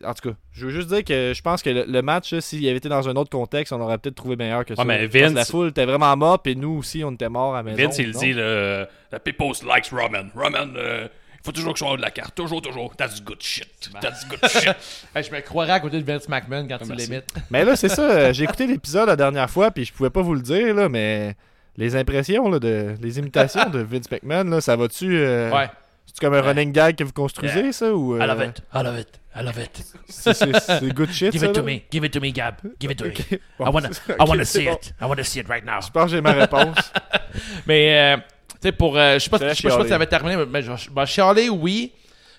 En 0.05 0.15
tout 0.15 0.31
cas, 0.31 0.37
je 0.53 0.67
veux 0.67 0.73
juste 0.73 0.89
dire 0.89 1.05
que 1.05 1.33
je 1.35 1.43
pense 1.43 1.63
que 1.63 1.71
le, 1.71 1.85
le 1.87 2.03
match, 2.03 2.35
s'il 2.41 2.67
avait 2.69 2.77
été 2.79 2.89
dans 2.89 3.09
un 3.09 3.17
autre 3.17 3.31
contexte, 3.31 3.73
on 3.73 3.81
aurait 3.81 3.99
peut-être 3.99 4.15
trouvé 4.17 4.37
meilleur 4.37 4.65
que 4.65 4.75
ça. 4.75 4.85
mais 4.85 5.07
Vince- 5.07 5.35
La 5.35 5.45
foule 5.45 5.69
était 5.69 5.85
vraiment 5.87 6.17
morte, 6.17 6.47
et 6.47 6.55
nous 6.55 6.79
aussi, 6.79 7.03
on 7.05 7.13
était 7.13 7.29
morts 7.29 7.55
à 7.55 7.59
la 7.59 7.63
maison. 7.63 7.77
Vince, 7.89 7.99
il 7.99 8.11
non? 8.11 8.21
dit, 8.21 8.33
le, 8.33 8.87
the 9.11 9.19
people 9.19 9.53
likes 9.65 9.91
Roman. 9.91 10.29
Roman, 10.35 10.73
euh, 10.77 11.07
il 11.35 11.45
faut 11.45 11.53
toujours 11.53 11.73
que 11.73 11.79
je 11.81 11.85
sois 11.85 11.97
de 11.97 12.03
la 12.03 12.11
carte. 12.11 12.35
Toujours, 12.35 12.63
toujours. 12.63 12.95
That's 12.97 13.23
good 13.23 13.41
shit. 13.43 13.67
That's 14.01 14.27
good 14.29 14.49
shit. 14.49 14.75
Hey, 15.15 15.25
je 15.25 15.31
me 15.33 15.41
croirais 15.41 15.73
à 15.73 15.81
côté 15.81 16.01
de 16.01 16.05
Vince 16.05 16.29
McMahon 16.29 16.67
quand 16.69 16.79
tu 16.79 16.89
merci. 16.89 17.07
l'imites. 17.09 17.35
Mais 17.51 17.65
là, 17.65 17.75
c'est 17.77 17.89
ça. 17.89 18.03
euh, 18.11 18.33
J'ai 18.33 18.45
écouté 18.45 18.67
l'épisode 18.67 19.09
la 19.09 19.17
dernière 19.17 19.51
fois, 19.51 19.71
puis 19.71 19.85
je 19.85 19.93
pouvais 19.93 20.11
pas 20.11 20.23
vous 20.23 20.35
le 20.35 20.41
dire, 20.41 20.75
là, 20.75 20.89
mais 20.89 21.35
les 21.77 21.97
impressions, 21.97 22.49
là, 22.51 22.59
de, 22.59 22.95
les 23.01 23.19
imitations 23.19 23.69
de 23.71 23.81
Vince 23.81 24.11
McMahon, 24.11 24.45
là, 24.45 24.61
ça 24.61 24.77
va-tu. 24.77 25.17
euh, 25.19 25.51
Ouais. 25.51 25.69
C'est 26.13 26.21
comme 26.21 26.35
un 26.35 26.43
running 26.43 26.73
gag 26.73 26.95
que 26.97 27.05
vous 27.05 27.13
construisez, 27.13 27.73
ça 27.73 27.93
ou, 27.95 28.15
euh, 28.15 28.23
I 28.23 28.27
love 28.27 28.43
it. 28.43 28.63
I 28.75 28.83
love 28.83 28.99
it. 28.99 29.21
I 29.35 29.43
love 29.43 29.59
it. 29.59 29.83
C'est 30.09 30.93
good 30.95 31.11
shit, 31.11 31.33
Give 31.33 31.41
ça, 31.41 31.47
it 31.47 31.53
to 31.55 31.61
là? 31.63 31.67
me. 31.73 31.81
Give 31.91 32.05
it 32.05 32.13
to 32.13 32.21
me, 32.21 32.33
Gab. 32.33 32.57
Give 32.79 32.91
it 32.91 32.99
to 32.99 33.07
me. 33.07 33.13
Bon, 33.59 33.67
I 33.67 33.71
wanna, 33.73 33.89
c'est- 33.93 34.13
I 34.21 34.25
wanna 34.29 34.45
see 34.45 34.65
bon. 34.67 34.73
it. 34.75 34.93
I 35.01 35.05
wanna 35.07 35.25
see 35.25 35.41
it 35.41 35.49
right 35.49 35.65
now. 35.65 35.81
Je 35.81 35.91
pense 35.91 36.05
que 36.05 36.11
j'ai 36.17 36.21
ma 36.21 36.33
réponse. 36.33 36.77
Mais, 37.67 38.15
euh, 38.15 38.17
tu 38.19 38.57
sais, 38.69 38.73
pour. 38.73 38.97
euh, 38.99 39.15
je 39.15 39.21
sais 39.21 39.31
pas, 39.31 39.39
pas 39.39 39.55
si 39.55 39.63
ça 39.63 39.95
avait 39.95 40.07
terminé, 40.07 40.37
mais 40.47 40.61
je, 40.63 40.91
ben, 40.91 41.07
chialer, 41.07 41.49
oui. 41.49 41.93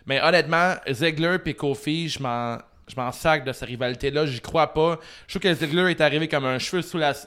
Mais 0.06 0.22
honnêtement, 0.22 0.76
Ziggler 0.91 1.38
et 1.45 1.54
Kofi, 1.56 2.10
je 2.10 2.22
m'en. 2.22 2.58
Je 2.88 2.95
m'en 2.97 3.11
sac 3.11 3.45
de 3.45 3.53
cette 3.53 3.69
rivalité-là, 3.69 4.26
j'y 4.26 4.41
crois 4.41 4.73
pas. 4.73 4.99
Je 5.27 5.38
trouve 5.38 5.51
que 5.51 5.53
Ziggler 5.57 5.91
est 5.91 6.01
arrivé 6.01 6.27
comme 6.27 6.45
un 6.45 6.60
cheveu 6.60 6.81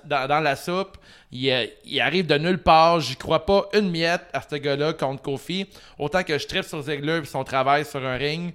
dans, 0.05 0.41
la 0.43 0.55
soupe. 0.57 0.99
Il, 1.33 1.51
euh, 1.51 1.67
il 1.85 2.01
arrive 2.01 2.27
de 2.27 2.37
nulle 2.37 2.63
part. 2.63 3.01
J'y 3.01 3.17
crois 3.17 3.47
pas 3.47 3.69
une 3.73 3.91
miette 3.91 4.27
à 4.35 4.43
ce 4.43 4.57
gars-là 4.57 4.93
contre 4.93 5.23
Kofi. 5.23 5.67
Autant 5.99 6.23
que 6.25 6.39
je 6.39 6.47
tripe 6.47 6.65
sur 6.65 6.83
Ziggler 6.83 7.21
et 7.23 7.25
son 7.25 7.43
travail 7.43 7.87
sur 7.87 8.05
un 8.05 8.17
ring. 8.17 8.55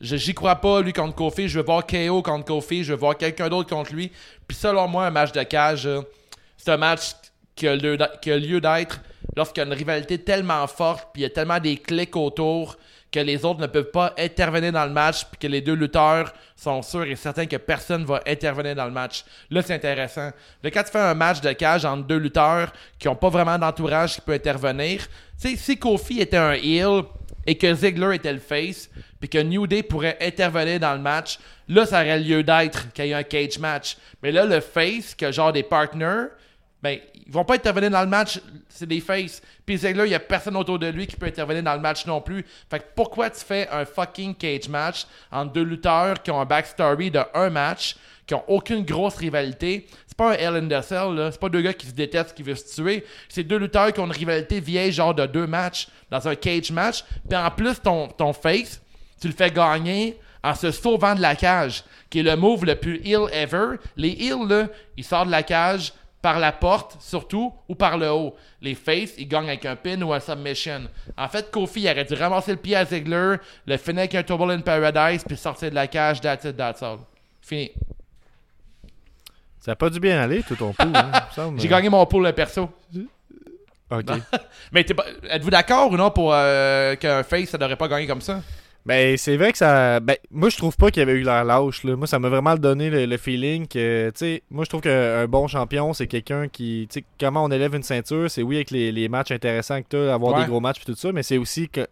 J'y 0.00 0.34
crois 0.34 0.56
pas, 0.56 0.80
lui, 0.80 0.92
contre 0.92 1.16
Kofi. 1.16 1.48
Je 1.48 1.58
veux 1.58 1.66
voir 1.66 1.84
KO 1.84 2.22
contre 2.22 2.44
Kofi. 2.44 2.84
Je 2.84 2.92
veux 2.92 2.98
voir 2.98 3.16
quelqu'un 3.16 3.48
d'autre 3.48 3.68
contre 3.68 3.92
lui. 3.92 4.12
Puis 4.46 4.56
selon 4.56 4.86
moi, 4.86 5.06
un 5.06 5.10
match 5.10 5.32
de 5.32 5.42
cage, 5.42 5.86
euh, 5.86 6.02
c'est 6.56 6.70
un 6.70 6.76
match 6.76 7.12
qui 7.56 7.66
a 7.66 7.74
lieu 7.74 7.96
d'être 7.96 9.00
lorsqu'il 9.36 9.62
y 9.62 9.64
a 9.64 9.66
une 9.66 9.74
rivalité 9.74 10.18
tellement 10.18 10.66
forte, 10.66 11.08
puis 11.12 11.22
il 11.22 11.24
y 11.24 11.26
a 11.26 11.30
tellement 11.30 11.58
des 11.58 11.76
clics 11.76 12.16
autour 12.16 12.76
que 13.16 13.20
les 13.22 13.46
autres 13.46 13.60
ne 13.60 13.66
peuvent 13.66 13.90
pas 13.90 14.12
intervenir 14.18 14.72
dans 14.72 14.84
le 14.84 14.90
match, 14.90 15.24
puis 15.24 15.38
que 15.38 15.46
les 15.46 15.62
deux 15.62 15.72
lutteurs 15.72 16.34
sont 16.54 16.82
sûrs 16.82 17.04
et 17.04 17.16
certains 17.16 17.46
que 17.46 17.56
personne 17.56 18.04
va 18.04 18.20
intervenir 18.26 18.74
dans 18.74 18.84
le 18.84 18.90
match. 18.90 19.24
Là, 19.50 19.62
c'est 19.62 19.72
intéressant. 19.72 20.32
Là, 20.62 20.70
quand 20.70 20.82
tu 20.82 20.90
fais 20.90 20.98
un 20.98 21.14
match 21.14 21.40
de 21.40 21.50
cage 21.52 21.86
entre 21.86 22.06
deux 22.06 22.18
lutteurs 22.18 22.74
qui 22.98 23.08
n'ont 23.08 23.16
pas 23.16 23.30
vraiment 23.30 23.58
d'entourage 23.58 24.16
qui 24.16 24.20
peut 24.20 24.34
intervenir, 24.34 25.06
tu 25.40 25.48
sais, 25.48 25.56
si 25.56 25.78
Kofi 25.78 26.20
était 26.20 26.36
un 26.36 26.52
heel 26.52 27.04
et 27.46 27.56
que 27.56 27.72
Ziggler 27.72 28.16
était 28.16 28.34
le 28.34 28.38
face, 28.38 28.90
puis 29.18 29.30
que 29.30 29.38
New 29.38 29.66
Day 29.66 29.82
pourrait 29.82 30.18
intervenir 30.20 30.78
dans 30.78 30.92
le 30.92 31.00
match, 31.00 31.38
là, 31.70 31.86
ça 31.86 32.02
aurait 32.02 32.20
lieu 32.20 32.42
d'être 32.42 32.92
qu'il 32.92 33.06
y 33.06 33.10
ait 33.12 33.14
un 33.14 33.22
cage 33.22 33.58
match. 33.58 33.96
Mais 34.22 34.30
là, 34.30 34.44
le 34.44 34.60
face, 34.60 35.14
que 35.14 35.32
genre 35.32 35.54
des 35.54 35.62
partners, 35.62 36.26
ben, 36.86 37.00
ils 37.26 37.32
vont 37.32 37.44
pas 37.44 37.54
intervenir 37.54 37.90
dans 37.90 38.02
le 38.02 38.06
match, 38.06 38.40
c'est 38.68 38.86
des 38.86 39.00
faces. 39.00 39.42
Puis 39.64 39.78
Ziggler, 39.78 40.04
il 40.04 40.12
y 40.12 40.14
a 40.14 40.20
personne 40.20 40.56
autour 40.56 40.78
de 40.78 40.86
lui 40.86 41.08
qui 41.08 41.16
peut 41.16 41.26
intervenir 41.26 41.64
dans 41.64 41.74
le 41.74 41.80
match 41.80 42.06
non 42.06 42.20
plus. 42.20 42.46
Fait 42.70 42.78
que 42.78 42.84
pourquoi 42.94 43.28
tu 43.28 43.40
fais 43.40 43.68
un 43.72 43.84
fucking 43.84 44.36
cage 44.36 44.68
match 44.68 45.06
entre 45.32 45.52
deux 45.52 45.64
lutteurs 45.64 46.22
qui 46.22 46.30
ont 46.30 46.40
un 46.40 46.44
backstory 46.44 47.10
de 47.10 47.20
un 47.34 47.50
match, 47.50 47.96
qui 48.24 48.34
ont 48.34 48.44
aucune 48.46 48.84
grosse 48.84 49.16
rivalité? 49.16 49.88
C'est 50.06 50.16
pas 50.16 50.30
un 50.30 50.34
Hell 50.34 50.54
in 50.54 50.68
the 50.68 50.80
Cell, 50.80 51.12
là. 51.16 51.32
C'est 51.32 51.40
pas 51.40 51.48
deux 51.48 51.62
gars 51.62 51.72
qui 51.74 51.88
se 51.88 51.92
détestent, 51.92 52.36
qui 52.36 52.44
veulent 52.44 52.56
se 52.56 52.80
tuer. 52.80 53.04
C'est 53.28 53.42
deux 53.42 53.58
lutteurs 53.58 53.92
qui 53.92 53.98
ont 53.98 54.06
une 54.06 54.12
rivalité 54.12 54.60
vieille, 54.60 54.92
genre 54.92 55.14
de 55.14 55.26
deux 55.26 55.48
matchs, 55.48 55.88
dans 56.08 56.28
un 56.28 56.36
cage 56.36 56.70
match. 56.70 57.02
Puis 57.28 57.36
en 57.36 57.50
plus, 57.50 57.80
ton, 57.80 58.06
ton 58.06 58.32
face, 58.32 58.80
tu 59.20 59.26
le 59.26 59.34
fais 59.34 59.50
gagner 59.50 60.16
en 60.44 60.54
se 60.54 60.70
sauvant 60.70 61.16
de 61.16 61.20
la 61.20 61.34
cage, 61.34 61.82
qui 62.10 62.20
est 62.20 62.22
le 62.22 62.36
move 62.36 62.64
le 62.64 62.76
plus 62.76 63.00
heel 63.04 63.26
ever. 63.32 63.78
Les 63.96 64.10
heels, 64.10 64.46
là, 64.46 64.68
ils 64.96 65.02
sortent 65.02 65.26
de 65.26 65.32
la 65.32 65.42
cage 65.42 65.92
par 66.22 66.38
la 66.38 66.50
porte, 66.52 66.96
surtout, 67.00 67.52
ou 67.68 67.74
par 67.74 67.98
le 67.98 68.10
haut. 68.10 68.34
Les 68.60 68.74
faces, 68.74 69.12
ils 69.18 69.28
gagnent 69.28 69.48
avec 69.48 69.64
un 69.64 69.76
pin 69.76 70.00
ou 70.02 70.12
un 70.12 70.20
submission. 70.20 70.82
En 71.16 71.28
fait, 71.28 71.50
Kofi, 71.50 71.82
il 71.82 71.88
aurait 71.90 72.04
dû 72.04 72.14
ramasser 72.14 72.52
le 72.52 72.56
pied 72.56 72.74
à 72.74 72.84
Ziggler, 72.84 73.36
le 73.66 73.76
finir 73.76 74.00
avec 74.00 74.14
un 74.16 74.22
Trouble 74.22 74.50
in 74.50 74.60
Paradise, 74.60 75.22
puis 75.26 75.36
sortir 75.36 75.70
de 75.70 75.74
la 75.76 75.86
cage, 75.86 76.20
that's 76.20 76.44
it, 76.44 76.56
that's 76.56 76.82
all. 76.82 76.98
Fini. 77.40 77.70
Ça 79.60 79.72
a 79.72 79.76
pas 79.76 79.90
dû 79.90 80.00
bien 80.00 80.20
aller, 80.20 80.42
tout 80.42 80.56
ton 80.56 80.72
coup. 80.72 80.92
Hein. 80.94 81.12
J'ai 81.58 81.68
gagné 81.68 81.88
mon 81.88 82.04
pool 82.06 82.24
le 82.24 82.32
perso. 82.32 82.70
Ok. 83.90 84.04
Mais 84.72 84.84
pas- 84.84 85.04
êtes-vous 85.30 85.50
d'accord 85.50 85.90
ou 85.92 85.96
non 85.96 86.10
pour 86.10 86.32
euh, 86.34 86.96
qu'un 86.96 87.22
face, 87.22 87.50
ça 87.50 87.58
devrait 87.58 87.76
pas 87.76 87.88
gagner 87.88 88.06
comme 88.06 88.20
ça? 88.20 88.42
Ben, 88.86 89.16
c'est 89.16 89.36
vrai 89.36 89.50
que 89.52 89.58
ça. 89.58 89.98
Ben, 90.00 90.16
moi, 90.30 90.48
je 90.48 90.56
trouve 90.56 90.76
pas 90.76 90.90
qu'il 90.90 91.00
y 91.00 91.02
avait 91.02 91.14
eu 91.14 91.22
l'air 91.22 91.44
lâche. 91.44 91.82
Là. 91.82 91.96
Moi, 91.96 92.06
ça 92.06 92.18
m'a 92.20 92.28
vraiment 92.28 92.54
donné 92.54 92.88
le, 92.88 93.04
le 93.06 93.16
feeling 93.16 93.66
que, 93.66 94.10
tu 94.10 94.18
sais, 94.18 94.42
moi, 94.50 94.64
je 94.64 94.68
trouve 94.68 94.80
qu'un 94.82 95.26
bon 95.26 95.48
champion, 95.48 95.92
c'est 95.92 96.06
quelqu'un 96.06 96.46
qui. 96.48 96.86
Tu 96.90 97.00
sais, 97.00 97.04
comment 97.18 97.44
on 97.44 97.50
élève 97.50 97.74
une 97.74 97.82
ceinture, 97.82 98.30
c'est 98.30 98.42
oui 98.42 98.56
avec 98.56 98.70
les, 98.70 98.92
les 98.92 99.08
matchs 99.08 99.32
intéressants 99.32 99.82
que 99.82 99.88
tu 99.90 99.96
as, 99.96 100.14
avoir 100.14 100.34
Ouais. 100.34 100.42
des 100.44 100.48
gros 100.48 100.60
matchs 100.60 100.80
et 100.82 100.84
tout 100.84 100.94
ça, 100.94 101.10
mais 101.12 101.24
c'est 101.24 101.36
aussi 101.38 101.68
que 101.68 101.86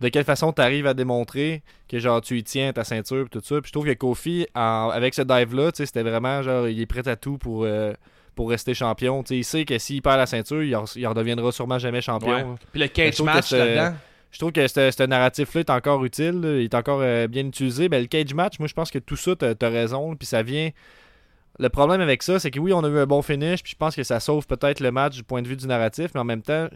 de 0.00 0.08
quelle 0.08 0.24
façon 0.24 0.52
tu 0.52 0.62
arrives 0.62 0.86
à 0.86 0.94
démontrer 0.94 1.62
que, 1.88 1.98
genre, 1.98 2.20
tu 2.20 2.38
y 2.38 2.44
tiens 2.44 2.72
ta 2.72 2.84
ceinture 2.84 3.26
et 3.26 3.28
tout 3.28 3.40
ça. 3.42 3.60
Puis 3.60 3.68
je 3.68 3.72
trouve 3.72 3.86
que 3.86 3.94
Kofi, 3.94 4.46
en- 4.54 4.90
avec 4.92 5.14
ce 5.14 5.22
dive-là, 5.22 5.72
tu 5.72 5.78
sais, 5.78 5.86
c'était 5.86 6.02
vraiment, 6.02 6.42
genre, 6.42 6.68
il 6.68 6.80
est 6.80 6.86
prêt 6.86 7.08
à 7.08 7.16
tout 7.16 7.38
pour. 7.38 7.64
euh, 7.64 7.92
pour 8.36 8.50
rester 8.50 8.74
champion. 8.74 9.22
Tu 9.22 9.28
sais, 9.28 9.36
il 9.38 9.44
sait 9.44 9.64
que 9.64 9.78
s'il 9.78 10.02
perd 10.02 10.18
la 10.18 10.26
ceinture, 10.26 10.62
il, 10.62 10.76
en 10.76 10.82
redeviendra 10.82 11.50
sûrement 11.52 11.78
jamais 11.78 12.02
champion. 12.02 12.28
Ouais. 12.34 12.44
Puis 12.70 12.80
le 12.82 12.88
cage 12.88 13.18
match 13.22 13.50
là-dedans? 13.50 13.96
Je 14.36 14.40
trouve 14.40 14.52
que 14.52 14.68
ce 14.68 15.02
narratif-là 15.02 15.60
est 15.60 15.70
encore 15.70 16.04
utile, 16.04 16.42
il 16.44 16.64
est 16.64 16.74
encore 16.74 17.00
euh, 17.00 17.26
bien 17.26 17.46
utilisé. 17.46 17.88
Ben, 17.88 18.02
le 18.02 18.06
cage 18.06 18.34
match, 18.34 18.58
moi 18.58 18.68
je 18.68 18.74
pense 18.74 18.90
que 18.90 18.98
tout 18.98 19.16
ça, 19.16 19.34
t'as 19.34 19.54
as 19.58 19.70
raison. 19.70 20.14
Puis 20.14 20.26
ça 20.26 20.42
vient. 20.42 20.68
Le 21.58 21.70
problème 21.70 22.02
avec 22.02 22.22
ça, 22.22 22.38
c'est 22.38 22.50
que 22.50 22.60
oui, 22.60 22.74
on 22.74 22.84
a 22.84 22.88
eu 22.88 22.98
un 22.98 23.06
bon 23.06 23.22
finish, 23.22 23.62
puis 23.62 23.72
je 23.72 23.78
pense 23.78 23.96
que 23.96 24.02
ça 24.02 24.20
sauve 24.20 24.46
peut-être 24.46 24.80
le 24.80 24.92
match 24.92 25.16
du 25.16 25.22
point 25.22 25.40
de 25.40 25.48
vue 25.48 25.56
du 25.56 25.66
narratif, 25.66 26.10
mais 26.12 26.20
en 26.20 26.24
même 26.24 26.42
temps, 26.42 26.68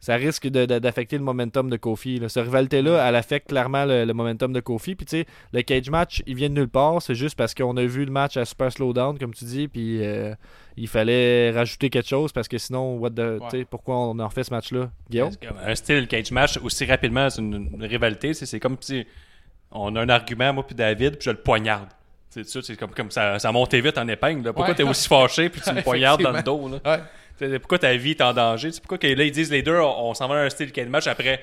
ça 0.00 0.14
risque 0.16 0.48
d'affecter 0.48 1.18
le 1.18 1.22
momentum 1.24 1.68
de 1.70 1.76
Kofi. 1.76 2.18
Là. 2.18 2.28
Cette 2.30 2.44
rivalité-là, 2.44 3.06
elle 3.06 3.14
affecte 3.16 3.48
clairement 3.50 3.84
le, 3.84 4.04
le 4.06 4.12
momentum 4.14 4.52
de 4.52 4.60
Kofi. 4.60 4.94
Puis 4.94 5.04
tu 5.06 5.18
sais, 5.18 5.26
le 5.52 5.60
cage 5.62 5.90
match, 5.90 6.22
il 6.26 6.34
vient 6.34 6.48
de 6.48 6.54
nulle 6.54 6.68
part. 6.68 7.02
C'est 7.02 7.14
juste 7.14 7.36
parce 7.36 7.54
qu'on 7.54 7.76
a 7.76 7.84
vu 7.84 8.04
le 8.06 8.10
match 8.10 8.36
à 8.38 8.44
Super 8.46 8.72
Slowdown, 8.72 9.18
comme 9.18 9.34
tu 9.34 9.44
dis, 9.44 9.68
puis 9.68 10.02
euh, 10.04 10.34
il 10.76 10.88
fallait 10.88 11.50
rajouter 11.50 11.90
quelque 11.90 12.08
chose 12.08 12.32
parce 12.32 12.48
que 12.48 12.56
sinon, 12.58 12.96
what 12.96 13.10
the, 13.10 13.38
tu 13.50 13.58
sais, 13.58 13.64
pourquoi 13.64 13.96
on 13.98 14.18
en 14.18 14.26
refait 14.28 14.44
ce 14.44 14.52
match-là, 14.54 14.90
Guillaume? 15.10 15.36
Que 15.36 15.48
Un 15.64 15.74
style 15.74 16.08
cage 16.08 16.30
match 16.32 16.56
aussi 16.58 16.84
rapidement, 16.86 17.28
c'est 17.28 17.42
une, 17.42 17.68
une 17.74 17.84
rivalité. 17.84 18.32
C'est 18.34 18.46
c'est 18.46 18.58
comme 18.60 18.76
si 18.80 19.06
on 19.70 19.94
a 19.96 20.00
un 20.00 20.08
argument, 20.08 20.52
moi 20.54 20.66
puis 20.66 20.74
David, 20.74 21.12
puis 21.18 21.26
je 21.26 21.30
le 21.30 21.36
poignarde. 21.36 21.88
C'est 22.30 22.46
ça, 22.46 22.60
c'est 22.62 22.76
comme, 22.76 22.90
comme 22.92 23.10
ça, 23.10 23.38
ça 23.40 23.50
montait 23.52 23.80
vite 23.80 23.98
en 23.98 24.06
épingle. 24.08 24.44
là. 24.44 24.52
Pourquoi 24.52 24.70
Ouais. 24.70 24.76
t'es 24.76 24.82
aussi 24.84 25.08
fâché 25.08 25.48
puis 25.50 25.60
tu 25.60 25.72
me 25.74 25.82
poignardes 25.82 26.22
dans 26.22 26.30
le 26.32 26.42
dos? 26.42 26.68
Là? 26.68 26.78
Ouais. 26.96 27.02
C'est- 27.48 27.58
Pourquoi 27.58 27.78
ta 27.80 27.94
vie 27.96 28.10
est 28.10 28.20
en 28.20 28.32
danger? 28.32 28.70
C'est 28.70 28.80
pourquoi 28.80 28.98
que 28.98 29.06
là, 29.08 29.24
ils 29.24 29.32
disent 29.32 29.50
les 29.50 29.62
deux, 29.62 29.76
on, 29.78 30.10
on 30.10 30.14
s'en 30.14 30.28
va 30.28 30.36
à 30.36 30.38
un 30.44 30.50
style 30.50 30.70
cage 30.70 30.86
match 30.88 31.06
après 31.08 31.40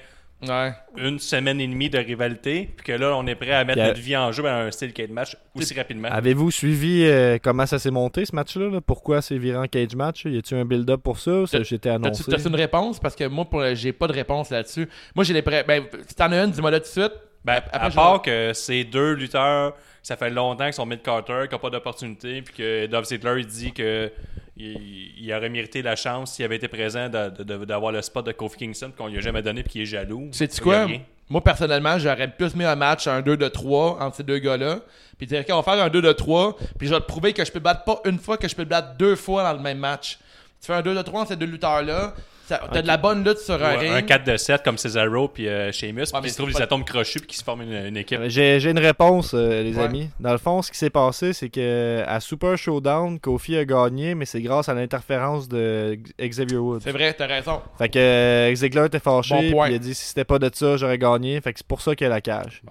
Ouais. 0.48 0.72
une 0.98 1.18
semaine 1.18 1.60
et 1.60 1.68
demie 1.68 1.90
de 1.90 1.98
rivalité, 1.98 2.70
puis 2.78 2.86
que 2.86 2.92
là, 2.92 3.16
on 3.18 3.26
est 3.26 3.34
prêt 3.34 3.54
à 3.54 3.64
mettre 3.66 3.82
notre 3.82 4.00
vie 4.00 4.16
en 4.16 4.32
jeu 4.32 4.44
dans 4.44 4.50
un 4.50 4.70
style 4.70 4.94
cage 4.94 5.10
match 5.10 5.36
aussi 5.56 5.74
rapidement. 5.74 6.10
Avez-vous 6.12 6.52
suivi 6.52 7.06
euh, 7.06 7.40
comment 7.42 7.66
ça 7.66 7.80
s'est 7.80 7.90
monté 7.90 8.24
ce 8.24 8.36
match-là? 8.36 8.70
là? 8.70 8.80
Pourquoi 8.80 9.24
c'est 9.24 9.40
viré 9.40 9.58
en 9.58 9.66
cage 9.66 9.96
match? 9.96 10.26
Y 10.26 10.38
a-tu 10.38 10.54
un 10.54 10.64
build-up 10.64 11.02
pour 11.02 11.18
ça? 11.18 11.48
Ça, 11.48 11.58
T'as- 11.58 11.64
j'étais 11.64 11.90
annoncé. 11.90 12.24
t'as-tu 12.30 12.48
une 12.50 12.56
réponse? 12.56 13.00
Parce 13.00 13.16
que 13.16 13.24
moi, 13.24 13.46
pour, 13.46 13.64
j'ai 13.74 13.94
pas 13.94 14.06
de 14.06 14.14
réponse 14.14 14.52
là-dessus. 14.52 14.88
Moi, 15.16 15.24
j'ai 15.26 15.34
les 15.34 15.42
pré... 15.42 15.64
Ben, 15.68 15.84
si 16.08 16.14
t'en 16.14 16.32
as 16.32 16.44
une, 16.44 16.52
dis-moi 16.52 16.70
là 16.70 16.80
tout 16.82 16.86
de 16.86 16.90
suite. 16.92 17.14
Ben, 17.44 17.54
Après, 17.56 17.80
à 17.80 17.90
je 17.90 17.96
part 17.96 18.22
que 18.22 18.52
ces 18.54 18.84
deux 18.84 19.14
lutteurs, 19.14 19.74
ça 20.08 20.16
fait 20.16 20.30
longtemps 20.30 20.64
qu'ils 20.64 20.74
sont 20.74 20.86
mid-carter, 20.86 21.48
qu'ils 21.50 21.52
n'ont 21.52 21.60
pas 21.60 21.70
d'opportunité, 21.70 22.42
puis 22.42 22.54
que 22.54 22.86
Dolph 22.86 23.08
Ziggler 23.08 23.42
il 23.42 23.46
dit 23.46 23.74
que 23.74 24.10
il, 24.56 25.12
il 25.20 25.34
aurait 25.34 25.50
mérité 25.50 25.82
la 25.82 25.98
chance 25.98 26.32
s'il 26.32 26.46
avait 26.46 26.56
été 26.56 26.70
présent 26.70 27.10
d'avoir 27.10 27.92
le 27.92 28.02
spot 28.02 28.26
de 28.26 28.32
Kofi 28.32 28.58
Kingston 28.58 28.94
qu'on 28.98 29.08
lui 29.08 29.18
a 29.18 29.20
jamais 29.20 29.42
donné 29.42 29.64
puis 29.64 29.74
qu'il 29.74 29.82
est 29.82 29.86
jaloux. 29.86 30.32
A 30.40 30.62
quoi? 30.62 30.86
rien. 30.86 31.02
Moi, 31.30 31.44
personnellement, 31.44 32.00
j'aurais 32.00 32.30
plus 32.30 32.56
mis 32.56 32.64
un 32.64 32.78
match, 32.78 33.06
un 33.08 33.22
2 33.22 33.36
de 33.36 33.50
3 33.50 34.02
entre 34.02 34.16
ces 34.16 34.24
deux 34.24 34.38
gars-là. 34.38 34.80
Puis 35.18 35.28
dire, 35.28 35.42
OK, 35.42 35.48
on 35.50 35.62
va 35.62 35.64
faire 35.74 35.84
un 35.84 35.90
2 35.90 36.02
de 36.02 36.14
3. 36.14 36.58
Puis 36.80 36.88
je 36.88 36.94
vais 36.94 37.02
te 37.02 37.06
prouver 37.06 37.34
que 37.34 37.44
je 37.44 37.52
peux 37.52 37.60
battre 37.60 37.84
pas 37.84 38.00
une 38.06 38.18
fois, 38.18 38.38
que 38.38 38.48
je 38.48 38.56
peux 38.56 38.64
battre 38.64 38.96
deux 38.98 39.18
fois 39.18 39.44
dans 39.44 39.52
le 39.52 39.60
même 39.60 39.78
match. 39.78 40.20
Tu 40.62 40.68
fais 40.68 40.74
un 40.74 40.82
2 40.82 40.96
de 40.96 41.02
3 41.02 41.20
entre 41.20 41.30
ces 41.32 41.36
deux 41.36 41.48
lutteurs-là. 41.48 42.14
T'as 42.48 42.82
de 42.82 42.88
la 42.88 42.98
bonne 42.98 43.24
lutte 43.24 43.40
sur 43.40 43.62
un 43.64 43.76
Ou 43.76 43.80
ring. 43.80 43.92
un 43.94 44.02
4 44.02 44.24
de 44.26 44.38
7 44.38 44.64
comme 44.64 44.78
Cesaro 44.78 45.28
puis 45.28 45.48
euh, 45.48 45.72
Sheamus, 45.72 46.06
puis 46.06 46.22
ils 46.24 46.30
se 46.32 46.38
trouvent 46.38 46.52
des 46.54 46.62
atomes 46.62 46.86
crochus 46.86 47.20
puis 47.20 47.28
qu'ils 47.28 47.38
se 47.40 47.44
forment 47.44 47.64
une, 47.64 47.88
une 47.88 47.98
équipe. 47.98 48.20
J'ai 48.28 48.64
une 48.70 48.80
réponse, 48.80 49.34
euh, 49.34 49.64
les 49.64 49.76
Ouais. 49.78 49.84
amis. 49.84 50.10
Dans 50.20 50.32
le 50.32 50.38
fond, 50.38 50.62
ce 50.62 50.72
qui 50.72 50.78
s'est 50.78 50.90
passé, 50.90 51.34
c'est 51.34 51.50
que 51.50 52.04
à 52.08 52.20
Super 52.20 52.58
Showdown, 52.58 53.20
Kofi 53.20 53.58
a 53.58 53.66
gagné, 53.66 54.16
mais 54.16 54.26
c'est 54.26 54.42
grâce 54.42 54.70
à 54.70 54.74
l'interférence 54.74 55.48
de 55.50 55.98
Xavier 56.20 56.58
Woods. 56.58 56.80
C'est 56.84 56.92
vrai, 56.92 57.14
t'as 57.14 57.28
raison. 57.28 57.62
Fait 57.78 57.90
que 57.90 58.00
euh, 58.00 58.56
Ziggler 58.56 58.86
était 58.86 59.00
fâché, 59.00 59.52
Bon 59.52 59.64
puis 59.64 59.72
il 59.74 59.76
a 59.76 59.80
dit 59.80 59.94
si 59.94 60.06
c'était 60.06 60.26
pas 60.26 60.40
de 60.40 60.50
ça, 60.54 60.78
j'aurais 60.78 60.98
gagné. 60.98 61.40
Fait 61.42 61.52
que 61.54 61.60
c'est 61.60 61.68
pour 61.68 61.82
ça 61.82 61.96
qu'il 61.96 62.06
y 62.06 62.10
a 62.10 62.14
la 62.14 62.22
cage. 62.22 62.62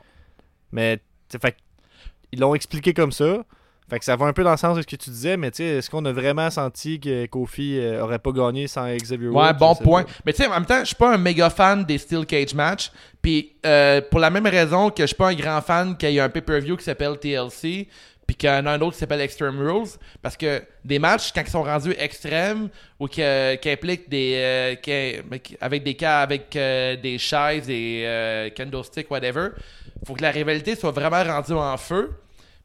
Mais, 0.72 0.98
t'sais, 1.28 1.38
fait 1.38 1.56
ils 2.32 2.40
l'ont 2.40 2.54
expliqué 2.54 2.92
comme 2.92 3.12
ça. 3.12 3.44
Fait 3.88 3.98
que 4.00 4.04
ça 4.04 4.16
va 4.16 4.26
un 4.26 4.32
peu 4.32 4.42
dans 4.42 4.50
le 4.50 4.56
sens 4.56 4.76
de 4.76 4.82
ce 4.82 4.86
que 4.86 4.96
tu 4.96 5.10
disais, 5.10 5.36
mais 5.36 5.50
tu 5.52 5.58
sais, 5.58 5.64
est-ce 5.64 5.88
qu'on 5.90 6.04
a 6.06 6.12
vraiment 6.12 6.50
senti 6.50 6.98
que 6.98 7.26
Kofi 7.26 7.78
euh, 7.78 8.02
aurait 8.02 8.18
pas 8.18 8.32
gagné 8.32 8.66
sans 8.66 8.92
Xavier 8.96 9.28
Ouais, 9.28 9.46
Woods? 9.48 9.52
bon 9.58 9.72
Je 9.74 9.78
sais 9.78 9.84
point. 9.84 10.02
pas. 10.02 10.10
Mais 10.24 10.32
tu 10.32 10.42
sais, 10.42 10.48
en 10.48 10.54
même 10.54 10.66
temps, 10.66 10.80
je 10.80 10.86
suis 10.86 10.96
pas 10.96 11.14
un 11.14 11.18
méga 11.18 11.50
fan 11.50 11.84
des 11.84 11.98
Steel 11.98 12.26
Cage 12.26 12.52
match. 12.54 12.90
Puis 13.22 13.52
euh, 13.64 14.00
pour 14.10 14.18
la 14.18 14.30
même 14.30 14.46
raison 14.46 14.90
que 14.90 15.02
je 15.02 15.06
suis 15.06 15.14
pas 15.16 15.28
un 15.28 15.34
grand 15.34 15.60
fan 15.62 15.96
qu'il 15.96 16.10
y 16.10 16.16
ait 16.16 16.20
un 16.20 16.28
pay-per-view 16.28 16.76
qui 16.76 16.84
s'appelle 16.84 17.16
TLC, 17.18 17.86
puis 18.26 18.34
qu'il 18.34 18.48
y 18.48 18.52
en 18.52 18.66
a 18.66 18.72
un 18.72 18.80
autre 18.80 18.94
qui 18.94 18.98
s'appelle 18.98 19.20
Extreme 19.20 19.56
Rules. 19.60 19.86
Parce 20.20 20.36
que 20.36 20.62
des 20.84 20.98
matchs, 20.98 21.30
quand 21.32 21.42
ils 21.42 21.48
sont 21.50 21.62
rendus 21.62 21.94
extrêmes 21.96 22.68
ou 22.98 23.06
qui, 23.06 23.22
euh, 23.22 23.54
qui 23.54 23.70
impliquent 23.70 24.08
des. 24.08 24.32
euh, 24.34 24.74
qui- 24.74 25.56
avec 25.60 25.84
des 25.84 25.94
cas, 25.94 26.22
avec 26.22 26.56
euh, 26.56 26.96
des 26.96 27.18
chaises, 27.18 27.68
des 27.68 28.02
euh, 28.04 28.50
kendo 28.50 28.82
sticks, 28.82 29.08
whatever, 29.12 29.50
faut 30.04 30.14
que 30.14 30.22
la 30.22 30.32
rivalité 30.32 30.74
soit 30.74 30.90
vraiment 30.90 31.22
rendue 31.22 31.52
en 31.52 31.76
feu. 31.76 32.10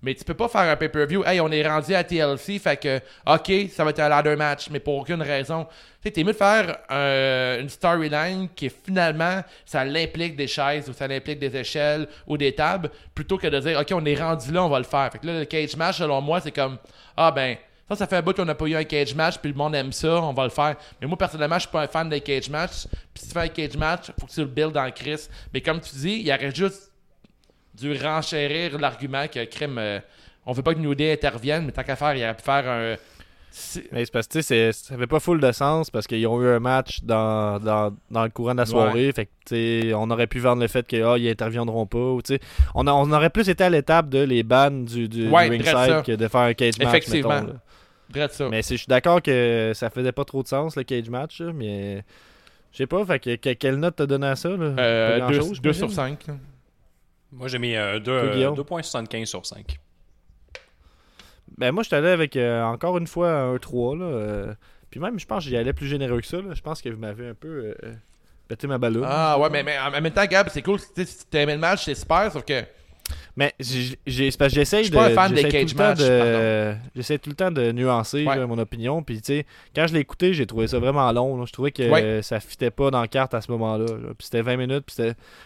Mais 0.02 0.16
tu 0.16 0.24
peux 0.24 0.34
pas 0.34 0.48
faire 0.48 0.62
un 0.62 0.76
pay-per-view. 0.76 1.24
Hey, 1.26 1.40
on 1.40 1.52
est 1.52 1.68
rendu 1.68 1.94
à 1.94 2.04
TLC, 2.04 2.60
fait 2.60 2.78
que, 2.78 3.00
ok, 3.28 3.70
ça 3.72 3.84
va 3.84 3.92
être 3.92 4.00
un 4.00 4.10
ladder 4.10 4.36
match, 4.36 4.70
mais 4.72 4.80
pour 4.80 4.98
aucune 4.98 5.22
raison. 5.22 5.66
Tu 5.66 5.72
sais, 6.04 6.12
t'es 6.12 6.24
mieux 6.24 6.34
de 6.34 6.38
faire 6.38 6.78
euh, 6.90 7.62
une 7.62 7.70
storyline 7.70 8.50
qui 8.56 8.70
finalement, 8.70 9.42
ça 9.66 9.86
l'implique 9.86 10.36
des 10.36 10.48
chaises 10.48 10.90
ou 10.90 10.94
ça 10.94 11.08
l'implique 11.08 11.38
des 11.38 11.56
échelles 11.56 12.08
ou 12.26 12.36
des 12.36 12.54
tables, 12.54 12.90
plutôt 13.14 13.38
que 13.38 13.48
de 13.48 13.60
dire, 13.60 13.80
ok, 13.80 13.92
on 13.94 14.06
est 14.06 14.16
rendu 14.16 14.52
là, 14.52 14.64
on 14.64 14.70
va 14.70 14.80
le 14.80 14.86
faire. 14.86 15.12
Fait 15.12 15.20
que 15.20 15.28
là, 15.28 15.40
le 15.40 15.46
cage 15.46 15.76
match, 15.76 15.98
selon 15.98 16.20
moi, 16.20 16.40
c'est 16.40 16.52
comme, 16.52 16.78
ah 17.16 17.32
ben, 17.32 17.58
ça, 17.88 17.96
ça 17.96 18.08
fait 18.08 18.16
un 18.16 18.22
bout 18.22 18.34
qu'on 18.34 18.46
n'a 18.46 18.56
pas 18.56 18.66
eu 18.66 18.76
un 18.76 18.84
cage 18.84 19.14
match, 19.14 19.38
puis 19.38 19.52
le 19.52 19.58
monde 19.58 19.76
aime 19.76 19.92
ça, 19.92 20.22
on 20.22 20.34
va 20.34 20.46
le 20.46 20.50
faire. 20.50 20.76
Mais 21.00 21.08
moi, 21.08 21.18
personnellement, 21.18 21.58
je 21.58 21.62
suis 21.62 21.72
pas 21.72 21.82
un 21.82 21.88
fan 21.88 22.10
des 22.10 22.22
cage 22.22 22.50
match. 22.50 22.88
Puis 23.14 23.24
si 23.24 23.28
tu 23.28 23.34
fais 23.34 23.42
un 23.42 23.48
cage 23.50 23.76
match, 23.76 24.12
faut 24.20 24.26
que 24.28 24.32
tu 24.32 24.40
le 24.40 24.48
builds 24.48 24.74
dans 24.74 24.86
le 24.86 24.92
Chris. 24.92 25.28
Mais 25.54 25.62
comme 25.62 25.80
tu 25.82 25.96
dis, 25.96 26.14
il 26.14 26.28
y 26.28 26.34
aurait 26.34 26.56
juste 26.56 26.91
dû 27.82 27.94
renchérir 27.94 28.78
l'argument 28.80 29.28
que 29.28 29.44
crime, 29.46 29.78
euh, 29.78 30.00
on 30.46 30.54
veut 30.54 30.64
pas 30.64 30.74
que 30.74 30.80
New 30.80 30.96
Day 30.96 31.12
intervienne, 31.14 31.66
mais 31.66 31.72
tant 31.72 31.84
qu'à 31.84 31.96
faire, 31.96 32.16
il 32.16 32.24
aurait 32.24 32.36
pu 32.36 32.44
faire 32.44 32.70
un. 32.70 32.96
Mais 33.92 34.06
c'est 34.06 34.12
parce 34.14 34.28
que 34.28 34.32
tu 34.34 34.42
sais, 34.42 34.72
c'est- 34.72 34.88
ça 34.88 34.94
avait 34.94 35.08
pas 35.08 35.20
full 35.20 35.42
de 35.42 35.52
sens 35.52 35.90
parce 35.90 36.08
qu'ils 36.08 36.26
ont 36.26 36.42
eu 36.42 36.48
un 36.48 36.60
match 36.60 37.00
dans, 37.04 37.60
dans, 37.60 37.94
dans 38.10 38.24
le 38.24 38.30
courant 38.30 38.54
de 38.54 38.60
la 38.60 38.66
soirée. 38.66 39.12
Fait 39.14 39.26
que 39.26 39.32
tu 39.46 39.56
sais, 39.90 39.94
on 39.94 40.10
aurait 40.10 40.28
pu 40.28 40.40
vendre 40.40 40.62
le 40.62 40.70
fait 40.70 40.88
qu'ils 40.88 41.04
ah, 41.04 41.18
ils 41.18 41.30
interviendront 41.30 41.86
pas. 41.86 41.98
Ou, 41.98 42.22
on, 42.76 42.88
a- 42.88 42.94
on 42.94 43.12
aurait 43.12 43.30
plus 43.30 43.50
été 43.50 43.62
à 43.66 43.70
l'étape 43.70 44.08
de 44.08 44.20
les 44.24 44.44
bans 44.44 44.72
du, 44.72 45.10
du, 45.10 45.28
Ouais, 45.28 45.50
du 45.50 45.58
ringside 45.62 46.04
que 46.04 46.14
de 46.14 46.28
faire 46.30 46.42
un 46.42 46.54
cage 46.54 46.78
match. 46.80 46.88
Effectivement. 46.88 47.42
mettons, 48.16 48.34
ça. 48.34 48.48
Mais 48.50 48.62
je 48.62 48.76
suis 48.76 48.88
d'accord 48.88 49.22
que 49.22 49.74
ça 49.76 49.90
faisait 49.90 50.14
pas 50.14 50.24
trop 50.24 50.44
de 50.44 50.48
sens 50.48 50.78
le 50.78 50.84
cage 50.84 51.10
match, 51.10 51.42
mais 51.42 52.04
je 52.72 52.78
sais 52.78 52.88
pas, 52.88 53.06
fait 53.06 53.20
que, 53.20 53.36
que- 53.36 53.54
quelle 53.54 53.76
note 53.76 53.98
t'as 53.98 54.06
donné 54.06 54.28
à 54.28 54.38
ça? 54.38 54.48
Là? 54.48 54.56
Euh, 54.80 55.20
Pas 55.20 55.28
deux- 55.28 55.38
grand-chose, 55.40 55.62
2 55.62 55.74
j'imagine. 55.74 55.88
sur 55.90 55.92
5. 55.92 56.20
Moi, 57.32 57.48
j'ai 57.48 57.60
mis 57.60 57.76
euh, 57.76 58.00
deux- 58.00 58.04
Toi, 58.04 58.14
euh, 58.30 58.34
Guillaume? 58.34 58.56
2.75 58.56 59.26
sur 59.26 59.46
5. 59.46 59.80
Ben 61.58 61.72
moi, 61.72 61.84
je 61.84 61.88
suis 61.88 61.96
allé 61.96 62.10
avec 62.10 62.36
euh, 62.36 62.64
encore 62.64 62.98
une 62.98 63.08
fois 63.08 63.32
un 63.32 63.58
3. 63.58 63.96
Là, 63.98 64.06
euh, 64.06 64.54
puis 64.90 65.00
même, 65.00 65.20
je 65.20 65.26
pense 65.26 65.44
que 65.44 65.50
j'y 65.50 65.58
allais 65.58 65.74
plus 65.74 65.88
généreux 65.88 66.20
que 66.22 66.28
ça. 66.28 66.38
Là. 66.38 66.54
Je 66.54 66.62
pense 66.62 66.82
que 66.82 66.90
vous 66.90 67.00
m'avez 67.00 67.30
un 67.30 67.34
peu 67.34 67.76
euh, 67.84 67.94
pété 68.48 68.68
ma 68.68 68.78
ballonne. 68.78 69.06
Ah 69.06 69.38
ouais, 69.40 69.50
mais, 69.50 69.64
mais 69.64 69.78
en 69.80 69.92
même 69.92 70.10
temps, 70.12 70.26
Gab, 70.26 70.50
c'est 70.50 70.62
cool. 70.62 70.80
Si 70.80 71.26
t'aimais 71.30 71.54
le 71.56 71.60
match, 71.60 71.86
c'est 71.86 71.96
super, 71.96 72.32
sauf 72.32 72.44
que. 72.46 72.64
Mais 73.36 73.54
j'ai- 73.60 73.98
j'ai- 74.06 74.32
c'est 74.32 74.38
parce 74.38 74.54
que 74.54 74.60
j'essaye 74.60 74.84
Je 74.86 74.92
de. 74.92 74.96
suis 74.98 75.06
pas 75.06 75.12
un 75.24 75.28
fan 75.28 75.34
des 75.34 75.44
cage 75.48 75.76
match, 75.76 76.00
de- 76.00 76.74
J'essaie 76.96 77.18
tout 77.18 77.30
le 77.30 77.36
temps 77.36 77.52
de 77.52 77.72
nuancer 77.72 78.26
Ouais. 78.26 78.36
là, 78.38 78.46
mon 78.48 78.58
opinion. 78.58 79.02
Puis 79.04 79.18
tu 79.22 79.34
sais, 79.34 79.46
quand 79.76 79.88
je 79.88 79.94
l'ai 79.94 80.00
écouté, 80.00 80.34
j'ai 80.34 80.46
trouvé 80.46 80.68
ça 80.68 80.80
vraiment 80.80 81.12
long. 81.12 81.38
là. 81.38 81.46
Je 81.46 81.52
trouvais 81.54 81.72
que 81.72 81.90
Ouais. 81.90 82.22
ça 82.22 82.40
fitait 82.40 82.72
pas 82.72 82.92
dans 82.92 83.02
la 83.02 83.08
carte 83.08 83.34
à 83.34 83.42
ce 83.42 83.52
moment-là. 83.52 83.86
là. 83.86 84.10
Puis 84.18 84.26
c'était 84.26 84.42
20 84.42 84.58
minutes, 84.58 84.84
puis 84.86 84.96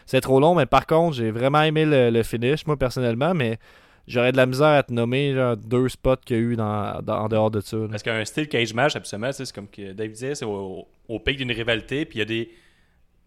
c'était- 0.05 0.21
trop 0.21 0.39
long. 0.39 0.55
Mais 0.55 0.65
par 0.65 0.85
contre, 0.87 1.15
j'ai 1.17 1.31
vraiment 1.31 1.61
aimé 1.61 1.85
le, 1.85 2.09
le 2.09 2.23
finish, 2.23 2.65
moi 2.65 2.77
personnellement. 2.77 3.33
Mais 3.33 3.57
j'aurais 4.07 4.31
de 4.31 4.37
la 4.37 4.45
misère 4.45 4.67
à 4.67 4.83
te 4.83 4.93
nommer 4.93 5.33
genre, 5.33 5.57
deux 5.57 5.89
spots 5.89 6.17
qu'il 6.25 6.35
y 6.35 6.39
a 6.39 6.41
eu 6.43 6.55
dans, 6.55 7.01
dans- 7.01 7.21
en 7.23 7.27
dehors 7.27 7.51
de 7.51 7.59
ça. 7.61 7.77
là. 7.77 7.87
Parce 7.91 8.03
qu'un 8.03 8.23
style 8.25 8.47
cage 8.47 8.73
match, 8.73 8.95
absolument, 8.95 9.31
c'est 9.31 9.51
comme 9.51 9.67
que 9.67 9.93
Dave 9.93 10.09
disait, 10.11 10.35
c'est 10.35 10.45
au, 10.45 10.87
au 11.07 11.19
pic 11.19 11.37
d'une 11.37 11.51
rivalité, 11.51 12.05
puis 12.05 12.17
il 12.17 12.19
y 12.19 12.21
a 12.21 12.25
des, 12.25 12.49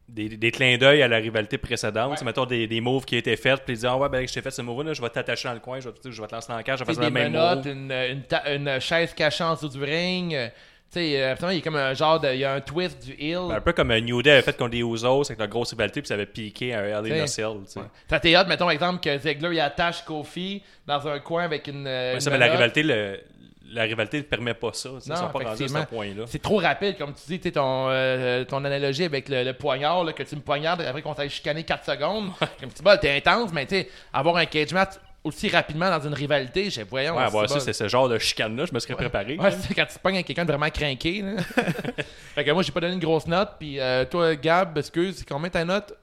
des, 0.09 0.29
des 0.31 0.51
clins 0.51 0.77
d'œil 0.79 1.03
à 1.03 1.09
la 1.09 1.19
rivalité 1.19 1.59
précédente. 1.59 2.19
C'est, 2.19 2.25
mettons 2.25 2.47
des, 2.47 2.67
des 2.67 2.81
moves 2.81 3.05
qui 3.05 3.15
ont 3.17 3.19
été 3.19 3.37
faits, 3.37 3.63
puis 3.65 3.75
ils 3.75 3.77
disent 3.77 3.85
Ah 3.87 3.97
ouais, 3.97 4.09
ben, 4.09 4.27
je 4.27 4.33
t'ai 4.33 4.41
fait 4.43 4.51
ce 4.51 4.63
move-là, 4.63 4.93
je 4.95 5.03
vais 5.03 5.11
t'attacher 5.11 5.49
dans 5.49 5.55
le 5.55 5.61
coin, 5.61 5.81
je 5.81 5.89
vais, 5.89 5.95
je 6.05 6.23
te 6.23 6.35
lancer 6.35 6.49
dans 6.49 6.57
le 6.57 6.63
cage, 6.63 6.79
je 6.79 6.85
vais 6.85 6.95
faire 6.95 7.01
des 7.01 7.09
le 7.09 7.13
même 7.13 7.33
menottes, 7.33 7.67
move. 7.67 7.75
une, 7.75 7.93
une, 7.93 8.23
ta- 8.23 8.53
une 8.55 8.81
chaise 8.81 9.13
cachée 9.15 9.45
en 9.45 9.55
dessous 9.55 9.69
du 9.69 9.83
ring. 9.85 10.35
euh, 10.35 10.49
Tu 10.91 11.01
sais, 11.01 11.23
euh, 11.23 11.35
il 11.51 11.57
y 11.57 11.59
a 11.59 11.61
comme 11.61 11.77
un 11.77 11.93
genre 11.93 12.19
de. 12.19 12.29
Il 12.33 12.39
y 12.41 12.45
a 12.45 12.55
un 12.55 12.61
twist 12.63 13.05
du 13.05 13.13
heel. 13.13 13.49
Ben, 13.49 13.57
un 13.57 13.61
peu 13.61 13.75
comme 13.75 13.91
euh, 13.91 14.01
New 14.01 14.23
Day 14.23 14.31
avait 14.31 14.43
fait 14.43 14.57
contre 14.57 14.73
les 14.75 14.81
Usos 14.81 15.27
avec 15.27 15.39
la 15.39 15.47
grosse 15.47 15.71
rivalité, 15.73 16.01
puis 16.01 16.09
ça 16.09 16.15
avait 16.15 16.25
piqué 16.25 16.73
un 16.75 16.83
Hell 16.85 16.95
in 16.95 17.05
a 17.05 17.25
T'sais. 17.25 17.27
Cell. 17.27 17.53
tu 17.67 17.73
sais. 17.73 17.81
Ça 18.09 18.19
t'est 18.19 18.35
hot, 18.37 18.47
mettons, 18.49 18.71
exemple, 18.71 19.01
que 19.01 19.19
Ziggler 19.19 19.51
il 19.57 19.61
attache 19.61 20.03
Kofi 20.07 20.63
dans 20.87 21.07
un 21.07 21.19
coin 21.19 21.45
avec 21.45 21.67
une. 21.67 21.87
euh, 21.87 22.09
Ouais, 22.13 22.15
une 22.15 22.21
ça, 22.21 22.31
mais 22.31 22.39
la 22.39 22.51
rivalité, 22.51 22.83
le- 22.83 23.21
la 23.70 23.82
rivalité 23.82 24.19
ne 24.19 24.23
permet 24.23 24.55
pas 24.55 24.73
ça. 24.73 24.90
Ils 24.95 25.03
sont 25.16 25.28
pas 25.28 25.39
rendus 25.45 25.65
à 25.65 25.69
ce 25.69 25.86
point-là. 25.86 26.24
C'est 26.27 26.43
trop 26.43 26.59
rapide, 26.59 26.97
comme 26.99 27.12
tu 27.15 27.23
dis, 27.27 27.39
tu 27.39 27.49
sais, 27.49 27.53
ton, 27.53 27.89
euh, 27.90 28.45
ton 28.45 28.65
analogie 28.65 29.05
avec 29.05 29.28
le, 29.28 29.45
le 29.45 29.53
poignard, 29.53 30.05
là, 30.05 30.12
que 30.12 30.23
tu 30.23 30.36
me 30.36 30.40
poignardes 30.40 30.81
après 30.82 31.03
qu'on 31.03 31.15
t'aille 31.15 31.31
chicaner 31.31 31.65
4 31.65 31.85
secondes. 31.85 32.31
Comme 32.61 32.73
tu 32.73 32.82
bol, 32.82 32.99
t'es 33.01 33.16
intense, 33.16 33.53
mais 33.53 33.66
tu 33.66 33.77
sais, 33.77 33.89
avoir 34.12 34.36
un 34.36 34.47
cage 34.47 34.73
match 34.73 34.93
aussi 35.24 35.49
rapidement 35.49 35.90
dans 35.90 36.07
une 36.07 36.15
rivalité, 36.15 36.70
j'ai 36.70 36.85
voyons. 36.85 37.16
Ouais, 37.16 37.23
avoir 37.24 37.49
c'est 37.49 37.55
ça, 37.55 37.61
c'est 37.61 37.73
ce 37.73 37.89
genre 37.89 38.09
de 38.09 38.19
chicane-là, 38.19 38.66
je 38.66 38.73
me 38.73 38.78
serais 38.78 38.95
préparé. 38.95 39.36
Ouais, 39.36 39.51
c'est 39.51 39.74
quand 39.74 39.86
tu 39.86 39.95
te 39.95 39.99
pognes 39.99 40.15
avec 40.15 40.27
quelqu'un 40.27 40.45
de 40.45 40.51
vraiment 40.53 40.70
craqué. 40.70 41.24
Fait 42.35 42.45
que 42.45 42.51
moi, 42.53 42.62
j'ai 42.62 42.73
pas 42.73 42.81
donné 42.81 42.95
une 42.95 43.01
grosse 43.01 43.27
note. 43.27 43.51
Puis 43.59 43.78
euh, 43.81 44.05
toi, 44.05 44.35
Gab, 44.36 44.78
excuse, 44.78 45.16
c'est 45.19 45.28
combien 45.28 45.51
ta 45.51 45.65
note? 45.65 45.95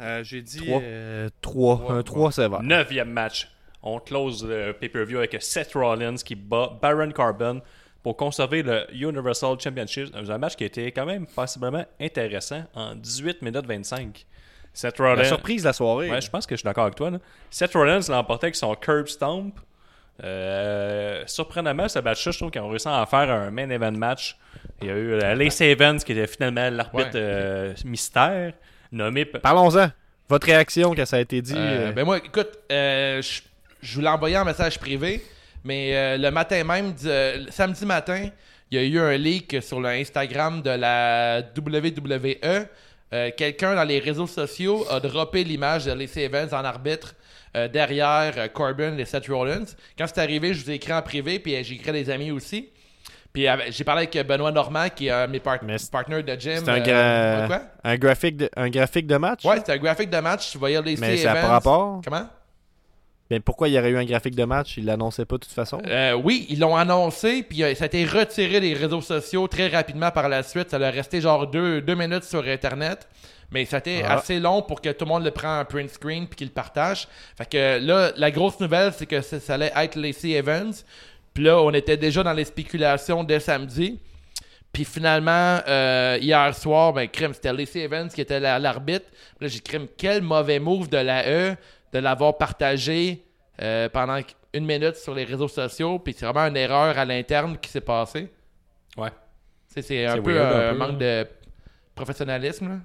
Euh, 0.00 0.22
j'ai 0.22 0.42
dit 0.42 0.70
Trois. 1.40 1.80
3. 1.80 1.92
Un 1.92 2.02
3 2.02 2.32
sévère. 2.32 2.62
Neuvième 2.62 3.10
match. 3.10 3.48
On 3.82 3.98
close 4.00 4.44
le 4.46 4.72
pay-per-view 4.72 5.18
avec 5.18 5.36
Seth 5.40 5.72
Rollins 5.74 6.16
qui 6.16 6.34
bat 6.34 6.70
Baron 6.80 7.10
Corbin 7.12 7.60
pour 8.02 8.16
conserver 8.16 8.62
le 8.62 8.86
Universal 8.92 9.56
Championship. 9.60 10.08
C'est 10.12 10.30
un 10.30 10.38
match 10.38 10.56
qui 10.56 10.64
était 10.64 10.90
quand 10.92 11.06
même 11.06 11.26
possiblement 11.26 11.84
intéressant 12.00 12.64
en 12.74 12.94
18 12.94 13.42
minutes 13.42 13.66
25. 13.66 14.26
Seth 14.72 14.98
Rollins. 14.98 15.16
La 15.16 15.24
surprise 15.24 15.62
de 15.62 15.68
la 15.68 15.72
soirée. 15.72 16.10
Ouais, 16.10 16.20
je 16.20 16.28
pense 16.30 16.46
que 16.46 16.54
je 16.54 16.58
suis 16.60 16.64
d'accord 16.66 16.84
avec 16.84 16.96
toi. 16.96 17.10
là. 17.10 17.18
Seth 17.50 17.72
Rollins 17.74 18.00
l'a 18.08 18.18
emporté 18.18 18.46
avec 18.46 18.56
son 18.56 18.74
curb 18.74 19.06
stomp. 19.08 19.58
Euh, 20.24 21.22
surprenamment, 21.26 21.88
ce 21.88 21.98
match-là, 21.98 22.32
je 22.32 22.38
trouve 22.38 22.50
qu'ils 22.50 22.60
ont 22.62 22.68
réussi 22.68 22.88
à 22.88 23.00
en 23.02 23.06
faire 23.06 23.30
un 23.30 23.50
main 23.50 23.68
event 23.70 23.92
match. 23.92 24.36
Il 24.80 24.88
y 24.88 24.90
a 24.90 24.94
eu 24.94 25.12
euh, 25.12 25.34
Lacey 25.34 25.70
Evans 25.70 25.98
qui 25.98 26.12
était 26.12 26.26
finalement 26.26 26.70
l'arbitre 26.70 27.10
Ouais. 27.14 27.20
euh, 27.22 27.74
mystère, 27.84 28.52
nommé. 28.92 29.24
Parlons-en. 29.26 29.88
Votre 30.28 30.46
réaction 30.46 30.94
quand 30.94 31.06
ça 31.06 31.16
a 31.16 31.20
été 31.20 31.40
dit. 31.42 31.54
Euh, 31.54 31.88
euh, 31.90 31.92
Ben 31.92 32.04
moi, 32.04 32.18
écoute, 32.18 32.58
euh, 32.72 33.20
je 33.22 33.40
je 33.86 33.94
vous 33.94 34.00
l'ai 34.00 34.08
envoyé 34.08 34.36
en 34.36 34.44
message 34.44 34.78
privé, 34.78 35.24
mais 35.64 35.94
euh, 35.94 36.16
le 36.18 36.30
matin 36.30 36.62
même, 36.64 36.94
euh, 37.04 37.44
samedi 37.50 37.86
matin, 37.86 38.28
il 38.70 38.78
y 38.78 38.80
a 38.80 38.84
eu 38.84 38.98
un 38.98 39.16
leak 39.16 39.62
sur 39.62 39.80
le 39.80 39.88
Instagram 39.88 40.60
de 40.62 40.70
la 40.70 41.40
WWE. 41.56 42.66
Euh, 43.14 43.30
Quelqu'un 43.36 43.76
dans 43.76 43.84
les 43.84 44.00
réseaux 44.00 44.26
sociaux 44.26 44.84
a 44.90 44.98
droppé 44.98 45.44
l'image 45.44 45.84
de 45.84 45.92
Lacey 45.92 46.22
Evans 46.24 46.48
en 46.52 46.64
arbitre 46.64 47.14
derrière 47.72 48.52
Corbin 48.52 48.98
et 48.98 49.04
Seth 49.06 49.28
Rollins. 49.28 49.64
Quand 49.96 50.06
c'est 50.06 50.18
arrivé, 50.20 50.52
je 50.52 50.62
vous 50.64 50.70
ai 50.70 50.74
écrit 50.74 50.92
en 50.92 51.00
privé, 51.00 51.38
puis 51.38 51.52
j'ai 51.64 51.74
écrit 51.76 51.88
à 51.90 51.92
des 51.92 52.10
amis 52.10 52.30
aussi. 52.30 52.68
Puis 53.32 53.46
j'ai 53.70 53.84
parlé 53.84 54.08
avec 54.12 54.26
Benoît 54.26 54.50
Normand, 54.52 54.88
qui 54.94 55.06
est 55.06 55.10
un 55.10 55.26
de 55.26 55.32
mes 55.32 55.40
part- 55.40 55.58
Mais 55.62 55.78
c'est- 55.78 55.90
partners 55.90 56.22
de 56.22 56.34
gym. 56.38 56.58
c'est 56.64 56.68
un, 56.70 56.78
gra- 56.80 57.60
un, 57.84 57.96
graphique 57.96 58.36
de, 58.36 58.50
un 58.56 58.68
graphique 58.68 59.06
de 59.06 59.16
match? 59.16 59.44
Ouais, 59.44 59.56
c'était 59.58 59.72
un 59.72 59.76
graphique 59.78 60.10
de 60.10 60.18
match. 60.18 60.50
Tu 60.52 60.58
voyais 60.58 60.80
Lacey 60.82 60.96
mais 61.00 61.16
ça 61.18 61.32
pas 61.34 61.46
rapport? 61.46 62.00
Comment? 62.04 62.26
Mais 63.30 63.40
pourquoi 63.40 63.68
il 63.68 63.74
y 63.74 63.78
aurait 63.78 63.90
eu 63.90 63.96
un 63.96 64.04
graphique 64.04 64.36
de 64.36 64.44
match? 64.44 64.76
Il 64.76 64.84
l'annonçait 64.84 65.24
pas 65.24 65.36
de 65.36 65.42
toute 65.42 65.52
façon? 65.52 65.80
Euh, 65.86 66.12
oui, 66.14 66.46
ils 66.48 66.60
l'ont 66.60 66.76
annoncé, 66.76 67.42
puis 67.42 67.62
euh, 67.64 67.74
ça 67.74 67.84
a 67.84 67.86
été 67.86 68.04
retiré 68.04 68.60
des 68.60 68.72
réseaux 68.74 69.00
sociaux 69.00 69.48
très 69.48 69.66
rapidement 69.68 70.10
par 70.12 70.28
la 70.28 70.42
suite. 70.44 70.70
Ça 70.70 70.76
a 70.76 70.90
resté 70.90 71.20
genre 71.20 71.46
deux, 71.46 71.80
deux 71.80 71.94
minutes 71.96 72.24
sur 72.24 72.44
Internet. 72.46 73.08
Mais 73.52 73.64
ça 73.64 73.76
a 73.76 73.78
été 73.78 74.02
Ah. 74.04 74.14
assez 74.18 74.40
long 74.40 74.60
pour 74.62 74.80
que 74.80 74.88
tout 74.90 75.04
le 75.04 75.08
monde 75.08 75.24
le 75.24 75.30
prenne 75.30 75.60
en 75.60 75.64
print 75.64 75.88
screen 75.90 76.26
puis 76.26 76.36
qu'il 76.36 76.46
le 76.48 76.52
partage. 76.52 77.06
Fait 77.38 77.48
que 77.48 77.78
là, 77.84 78.10
la 78.16 78.30
grosse 78.32 78.58
nouvelle, 78.58 78.92
c'est 78.92 79.06
que 79.06 79.20
ça, 79.20 79.38
ça 79.38 79.54
allait 79.54 79.72
être 79.76 79.94
Lacey 79.96 80.30
Evans. 80.32 80.72
Puis 81.32 81.44
là, 81.44 81.60
on 81.60 81.70
était 81.72 81.96
déjà 81.96 82.24
dans 82.24 82.32
les 82.32 82.44
spéculations 82.44 83.22
dès 83.22 83.38
samedi. 83.38 84.00
Puis 84.72 84.84
finalement, 84.84 85.60
euh, 85.68 86.18
hier 86.20 86.54
soir, 86.54 86.92
ben, 86.92 87.08
c'était 87.32 87.52
Lacey 87.52 87.80
Evans 87.80 88.08
qui 88.08 88.20
était 88.20 88.40
la- 88.40 88.58
l'arbitre. 88.58 89.06
Puis 89.38 89.46
Là, 89.46 89.48
j'ai 89.48 89.60
crime, 89.60 89.86
quel 89.96 90.22
mauvais 90.22 90.58
move 90.58 90.88
de 90.88 90.98
la 90.98 91.26
E 91.28 91.56
de 91.92 91.98
l'avoir 91.98 92.36
partagé 92.36 93.24
euh, 93.62 93.88
pendant 93.88 94.20
une 94.52 94.66
minute 94.66 94.96
sur 94.96 95.14
les 95.14 95.24
réseaux 95.24 95.48
sociaux. 95.48 95.98
Puis 95.98 96.14
c'est 96.16 96.26
vraiment 96.26 96.46
une 96.46 96.56
erreur 96.56 96.98
à 96.98 97.04
l'interne 97.04 97.56
qui 97.58 97.70
s'est 97.70 97.80
passée. 97.80 98.32
Ouais. 98.96 99.10
Tu 99.74 99.82
C'est 99.82 100.06
un 100.06 100.20
peu 100.22 100.34
weird, 100.34 100.52
un 100.54 100.68
un 100.68 100.72
peu, 100.72 100.78
manque 100.78 100.98
de 100.98 101.26
professionnalisme. 101.94 102.68
là. 102.68 102.76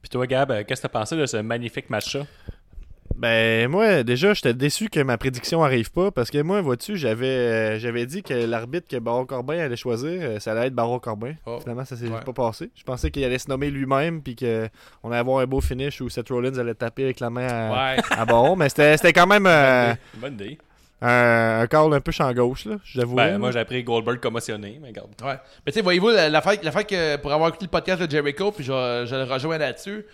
Puis 0.00 0.08
toi, 0.08 0.26
Gab, 0.26 0.50
euh, 0.50 0.64
qu'est-ce 0.64 0.82
que 0.82 0.88
t'as 0.88 0.98
pensé 0.98 1.16
de 1.16 1.26
ce 1.26 1.36
magnifique 1.36 1.88
match-là? 1.88 2.26
Ben 3.16 3.68
moi 3.68 4.02
déjà 4.02 4.34
j'étais 4.34 4.54
déçu 4.54 4.88
que 4.88 4.98
ma 5.00 5.16
prédiction 5.18 5.62
arrive 5.62 5.92
pas 5.92 6.10
parce 6.10 6.30
que 6.30 6.42
moi 6.42 6.60
vois-tu 6.60 6.96
j'avais 6.96 7.26
euh, 7.26 7.78
j'avais 7.78 8.04
dit 8.06 8.22
que 8.22 8.32
l'arbitre 8.34 8.88
que 8.88 8.96
Baron 8.96 9.26
Corbin 9.26 9.58
allait 9.58 9.76
choisir 9.76 10.10
euh, 10.22 10.40
ça 10.40 10.52
allait 10.52 10.66
être 10.68 10.74
Baron 10.74 10.98
Corbin. 10.98 11.34
Oh. 11.46 11.58
Finalement 11.60 11.84
ça 11.84 11.96
s'est 11.96 12.08
Ouais. 12.08 12.20
pas 12.24 12.32
passé. 12.32 12.70
Je 12.74 12.82
pensais 12.82 13.10
qu'il 13.10 13.22
allait 13.24 13.38
se 13.38 13.48
nommer 13.48 13.70
lui-même 13.70 14.22
puis 14.22 14.34
que 14.34 14.68
on 15.02 15.10
allait 15.10 15.20
avoir 15.20 15.38
un 15.40 15.46
beau 15.46 15.60
finish 15.60 16.00
où 16.00 16.08
Seth 16.08 16.30
Rollins 16.30 16.58
allait 16.58 16.74
taper 16.74 17.04
avec 17.04 17.20
la 17.20 17.30
main 17.30 17.46
à, 17.46 17.94
Ouais. 17.94 18.02
à 18.10 18.24
Baron 18.24 18.56
mais 18.56 18.68
c'était 18.68 18.96
c'était 18.96 19.12
quand 19.12 19.26
même 19.26 19.46
euh, 19.46 19.92
Bonne 20.14 20.34
idée. 20.34 20.58
un, 21.00 21.60
un 21.60 21.66
call 21.68 21.92
un 21.94 22.00
peu 22.00 22.12
champ 22.12 22.32
gauche, 22.32 22.64
là, 22.64 22.76
j'avoue. 22.84 23.16
Ben, 23.16 23.36
moi, 23.38 23.50
j'ai 23.50 23.58
appris 23.58 23.82
Goldberg 23.82 24.20
commotionné, 24.20 24.78
mais 24.80 24.88
regarde. 24.88 25.10
Ouais. 25.22 25.34
Mais 25.66 25.72
tu 25.72 25.78
sais, 25.78 25.82
voyez-vous, 25.82 26.10
la- 26.10 26.28
l'affaire 26.28 26.54
l'affaire 26.62 26.86
que 26.86 27.16
pour 27.16 27.32
avoir 27.32 27.48
écouté 27.48 27.66
le 27.66 27.70
podcast 27.70 28.00
de 28.00 28.08
Jericho, 28.10 28.52
puis 28.52 28.62
je, 28.64 28.70
je 28.70 29.14
le 29.16 29.24
rejoins 29.24 29.58
là-dessus. 29.58 30.04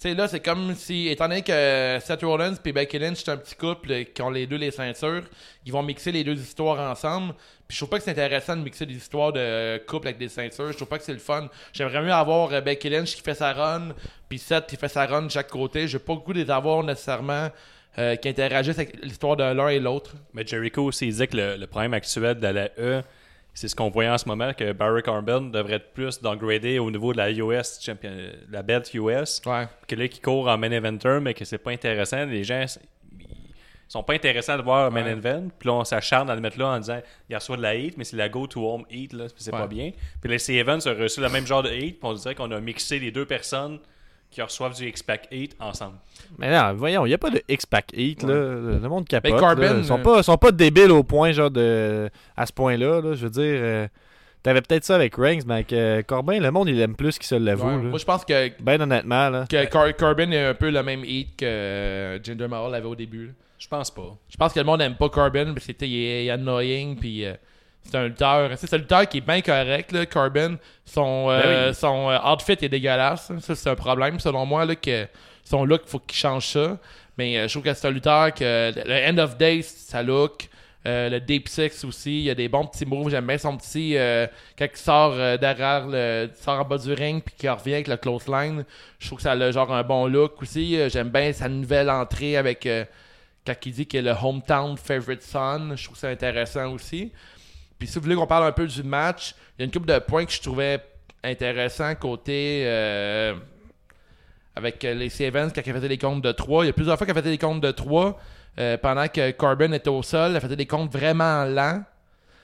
Tu 0.00 0.10
sais, 0.10 0.14
là, 0.14 0.28
c'est 0.28 0.40
comme 0.40 0.74
si, 0.74 1.08
étant 1.08 1.28
donné 1.28 1.42
que 1.42 1.98
Seth 2.02 2.22
Rollins 2.22 2.54
et 2.62 2.72
Becky 2.72 2.98
Lynch, 2.98 3.18
c'est 3.24 3.30
un 3.30 3.36
petit 3.36 3.54
couple 3.54 4.04
qui 4.06 4.22
ont 4.22 4.30
les 4.30 4.46
deux 4.46 4.56
les 4.56 4.70
ceintures, 4.70 5.22
ils 5.64 5.72
vont 5.72 5.82
mixer 5.82 6.12
les 6.12 6.24
deux 6.24 6.38
histoires 6.38 6.80
ensemble. 6.90 7.32
Puis 7.66 7.76
je 7.76 7.78
trouve 7.78 7.88
pas 7.88 7.98
que 7.98 8.04
c'est 8.04 8.10
intéressant 8.10 8.56
de 8.56 8.62
mixer 8.62 8.84
des 8.86 8.94
histoires 8.94 9.32
de 9.32 9.78
couple 9.86 10.08
avec 10.08 10.18
des 10.18 10.28
ceintures. 10.28 10.72
Je 10.72 10.76
trouve 10.76 10.88
pas 10.88 10.98
que 10.98 11.04
c'est 11.04 11.12
le 11.12 11.18
fun. 11.18 11.48
J'aimerais 11.72 12.02
mieux 12.02 12.12
avoir 12.12 12.52
euh, 12.52 12.60
Becky 12.60 12.90
Lynch 12.90 13.14
qui 13.14 13.22
fait 13.22 13.34
sa 13.34 13.52
run, 13.52 13.94
puis 14.28 14.38
Seth 14.38 14.66
qui 14.66 14.76
fait 14.76 14.88
sa 14.88 15.06
run 15.06 15.22
de 15.22 15.30
chaque 15.30 15.48
côté. 15.48 15.88
J'ai 15.88 16.00
pas 16.00 16.14
goût 16.14 16.32
de 16.32 16.40
les 16.40 16.50
avoir 16.50 16.82
nécessairement 16.82 17.48
euh, 17.98 18.16
qui 18.16 18.28
interagissent 18.28 18.78
avec 18.78 19.02
l'histoire 19.02 19.36
de 19.36 19.44
l'un 19.44 19.68
et 19.68 19.78
l'autre. 19.78 20.10
Mais 20.34 20.44
Jericho 20.44 20.82
aussi 20.82 21.06
il 21.06 21.12
disait 21.12 21.28
que 21.28 21.36
le, 21.36 21.56
le 21.56 21.66
problème 21.68 21.94
actuel 21.94 22.38
de 22.38 22.46
la 22.48 22.68
E, 22.78 23.02
c'est 23.54 23.68
ce 23.68 23.76
qu'on 23.76 23.88
voyait 23.88 24.10
en 24.10 24.18
ce 24.18 24.28
moment, 24.28 24.52
que 24.52 24.72
Barry 24.72 25.02
Corbin 25.02 25.40
devrait 25.42 25.74
être 25.76 25.92
plus 25.92 26.20
downgradé 26.20 26.78
au 26.80 26.90
niveau 26.90 27.12
de 27.12 27.18
la 27.18 27.30
US, 27.30 27.78
champion, 27.80 28.10
la 28.50 28.62
belt 28.62 28.92
US. 28.94 29.40
Ouais. 29.46 29.66
Que 29.86 29.94
là, 29.94 30.08
qui 30.08 30.20
court 30.20 30.48
en 30.48 30.58
main 30.58 30.70
eventer, 30.72 31.18
mais 31.22 31.34
que 31.34 31.44
c'est 31.44 31.58
pas 31.58 31.70
intéressant. 31.70 32.24
Les 32.26 32.42
gens 32.44 32.64
sont 33.88 34.02
pas 34.02 34.14
intéressants 34.14 34.56
de 34.56 34.62
voir 34.62 34.86
un 34.86 34.90
main 34.90 35.04
Ouais. 35.04 35.12
event. 35.12 35.48
Puis 35.58 35.68
là, 35.68 35.74
on 35.74 35.84
s'acharne 35.84 36.28
à 36.30 36.34
le 36.34 36.40
mettre 36.40 36.58
là 36.58 36.68
en 36.68 36.78
disant 36.80 37.00
il 37.28 37.36
reçoit 37.36 37.56
de 37.56 37.62
la 37.62 37.70
hate, 37.70 37.96
mais 37.96 38.04
c'est 38.04 38.16
la 38.16 38.28
go 38.28 38.46
to 38.46 38.60
home 38.66 38.84
hate, 38.90 39.12
là, 39.12 39.26
c'est 39.36 39.52
Ouais. 39.52 39.60
pas 39.60 39.66
bien. 39.68 39.92
Puis 40.20 40.30
les 40.30 40.38
C-Events 40.38 40.86
ont 40.86 40.94
reçu 40.98 41.20
le 41.20 41.28
même 41.28 41.46
genre 41.46 41.62
de 41.62 41.68
hate, 41.68 41.76
puis 41.78 41.98
on 42.02 42.14
dirait 42.14 42.34
qu'on 42.34 42.50
a 42.50 42.60
mixé 42.60 42.98
les 42.98 43.12
deux 43.12 43.26
personnes 43.26 43.78
qui 44.34 44.42
reçoivent 44.42 44.74
du 44.74 44.86
X-Pac 44.88 45.28
hate 45.32 45.50
ensemble. 45.60 45.94
Mais 46.38 46.50
non, 46.50 46.74
voyons, 46.74 47.06
il 47.06 47.10
n'y 47.10 47.14
a 47.14 47.18
pas 47.18 47.30
de 47.30 47.40
X-Pac 47.48 47.86
Heat, 47.94 48.22
là. 48.24 48.34
Le 48.34 48.88
monde 48.88 49.06
capote. 49.06 49.30
Ben, 49.30 49.38
Corbin, 49.38 49.72
là. 49.74 49.78
Ils 49.78 49.84
sont 49.84 50.00
euh, 50.00 50.02
pas, 50.02 50.22
sont 50.22 50.36
pas 50.36 50.50
débiles 50.50 50.90
au 50.90 51.04
point, 51.04 51.30
genre, 51.32 51.50
de. 51.50 52.10
À 52.36 52.44
ce 52.46 52.52
point-là, 52.52 53.00
là. 53.00 53.14
Je 53.14 53.24
veux 53.24 53.30
dire. 53.30 53.42
euh, 53.44 53.88
T'avais 54.42 54.60
peut-être 54.60 54.84
ça 54.84 54.96
avec 54.96 55.14
Reigns, 55.16 55.40
mais 55.46 55.54
avec 55.54 55.72
euh, 55.72 56.02
Corbin, 56.02 56.38
le 56.38 56.50
monde, 56.50 56.68
il 56.68 56.78
aime 56.80 56.94
plus 56.96 57.16
qu'il 57.16 57.26
se 57.26 57.34
l'avoue, 57.34 57.66
Ouais. 57.66 57.76
Moi, 57.76 57.98
je 57.98 58.04
pense 58.04 58.26
que 58.26 58.50
Ben 58.60 58.78
honnêtement, 58.82 59.30
là. 59.30 59.46
que 59.48 59.64
Car- 59.64 59.96
Corbin 59.96 60.30
est 60.32 60.44
un 60.44 60.52
peu 60.54 60.68
le 60.70 60.82
même 60.82 61.02
hit 61.02 61.34
que 61.36 61.46
euh, 61.46 62.22
Jinder 62.22 62.46
Mahal 62.48 62.74
avait 62.74 62.86
au 62.86 62.94
début. 62.94 63.32
Je 63.58 63.66
pense 63.68 63.90
pas. 63.90 64.14
Je 64.28 64.36
pense 64.36 64.52
que 64.52 64.58
le 64.60 64.66
monde 64.66 64.82
aime 64.82 64.96
pas 64.96 65.08
Corbin 65.08 65.54
parce 65.54 65.64
qu'il 65.64 65.94
est 65.94 66.28
annoying 66.28 66.96
puis 66.98 67.24
euh, 67.24 67.32
c'est 67.84 67.96
un 67.96 68.08
lutteur. 68.08 68.50
C'est 68.56 68.72
un 68.72 68.78
lutteur 68.78 69.08
qui 69.08 69.18
est 69.18 69.26
bien 69.26 69.40
correct 69.40 69.92
là, 69.92 70.06
Corbin. 70.06 70.56
Son 70.84 71.28
euh, 71.28 71.42
Ben 71.42 71.68
oui. 71.68 71.74
son 71.74 72.10
euh, 72.10 72.18
outfit 72.32 72.56
est 72.60 72.68
dégueulasse. 72.68 73.30
Ça 73.40 73.54
c'est 73.54 73.70
un 73.70 73.74
problème 73.74 74.18
selon 74.18 74.46
moi 74.46 74.64
là 74.64 74.74
que 74.74 75.06
son 75.44 75.64
look 75.64 75.82
faut 75.86 75.98
qu'il 75.98 76.16
change 76.16 76.46
ça. 76.48 76.78
Mais 77.18 77.36
euh, 77.36 77.48
je 77.48 77.52
trouve 77.52 77.62
que 77.62 77.74
c'est 77.74 77.86
un 77.86 77.90
lutteur 77.90 78.32
que 78.34 78.72
le 78.74 79.10
end 79.10 79.18
of 79.18 79.36
days 79.36 79.62
sa 79.62 80.02
look 80.02 80.48
le 80.86 81.18
Deep 81.18 81.48
Six 81.48 81.82
aussi, 81.84 82.18
il 82.18 82.24
y 82.24 82.30
a 82.30 82.34
des 82.34 82.46
bons 82.46 82.66
petits 82.66 82.84
moves. 82.84 83.08
J'aime 83.08 83.26
bien 83.26 83.38
son 83.38 83.56
petit. 83.56 83.96
quand 84.58 84.66
il 84.70 84.76
sort 84.76 85.14
derrière, 85.38 85.86
le, 85.86 86.28
il 86.30 86.36
sort 86.36 86.60
en 86.60 86.64
bas 86.66 86.76
du 86.76 86.92
ring, 86.92 87.22
puis 87.24 87.34
qu'il 87.38 87.48
revient 87.48 87.72
avec 87.72 87.88
le 87.88 87.96
close 87.96 88.28
line. 88.28 88.66
Je 88.98 89.06
trouve 89.06 89.16
que 89.16 89.22
ça 89.22 89.32
a 89.32 89.50
genre 89.50 89.72
un 89.72 89.82
bon 89.82 90.06
look 90.06 90.42
aussi. 90.42 90.78
J'aime 90.90 91.08
bien 91.08 91.32
sa 91.32 91.48
nouvelle 91.48 91.88
entrée 91.88 92.36
avec. 92.36 92.68
quand 93.46 93.54
il 93.64 93.72
dit 93.72 93.86
qu'il 93.86 94.00
est 94.00 94.02
le 94.02 94.14
hometown 94.22 94.76
favorite 94.76 95.22
son, 95.22 95.74
je 95.74 95.84
trouve 95.86 95.96
ça 95.96 96.08
intéressant 96.08 96.70
aussi. 96.72 97.12
Puis 97.78 97.88
si 97.88 97.94
vous 97.94 98.02
voulez 98.02 98.14
qu'on 98.14 98.26
parle 98.26 98.44
un 98.44 98.52
peu 98.52 98.66
du 98.66 98.82
match, 98.82 99.34
il 99.56 99.62
y 99.62 99.62
a 99.62 99.64
une 99.66 99.70
couple 99.70 99.86
de 99.86 99.98
points 99.98 100.24
que 100.24 100.32
je 100.32 100.40
trouvais 100.40 100.80
intéressants 101.24 101.94
côté 101.94 102.62
euh, 102.66 103.34
avec 104.54 104.82
les 104.82 105.08
Sevens 105.08 105.50
quand 105.54 105.62
il 105.64 105.72
faisait 105.72 105.88
des 105.88 105.98
comptes 105.98 106.22
de 106.22 106.32
3. 106.32 106.64
Il 106.64 106.66
y 106.68 106.70
a 106.70 106.72
plusieurs 106.72 106.96
fois 106.96 107.06
qu'il 107.06 107.14
faisait 107.14 107.30
des 107.30 107.38
comptes 107.38 107.62
de 107.62 107.70
3 107.70 108.18
euh, 108.58 108.76
pendant 108.78 109.08
que 109.08 109.32
Corbin 109.32 109.72
était 109.72 109.88
au 109.88 110.02
sol, 110.02 110.32
il 110.34 110.40
faisait 110.40 110.56
des 110.56 110.66
comptes 110.66 110.92
vraiment 110.92 111.44
lents. 111.44 111.82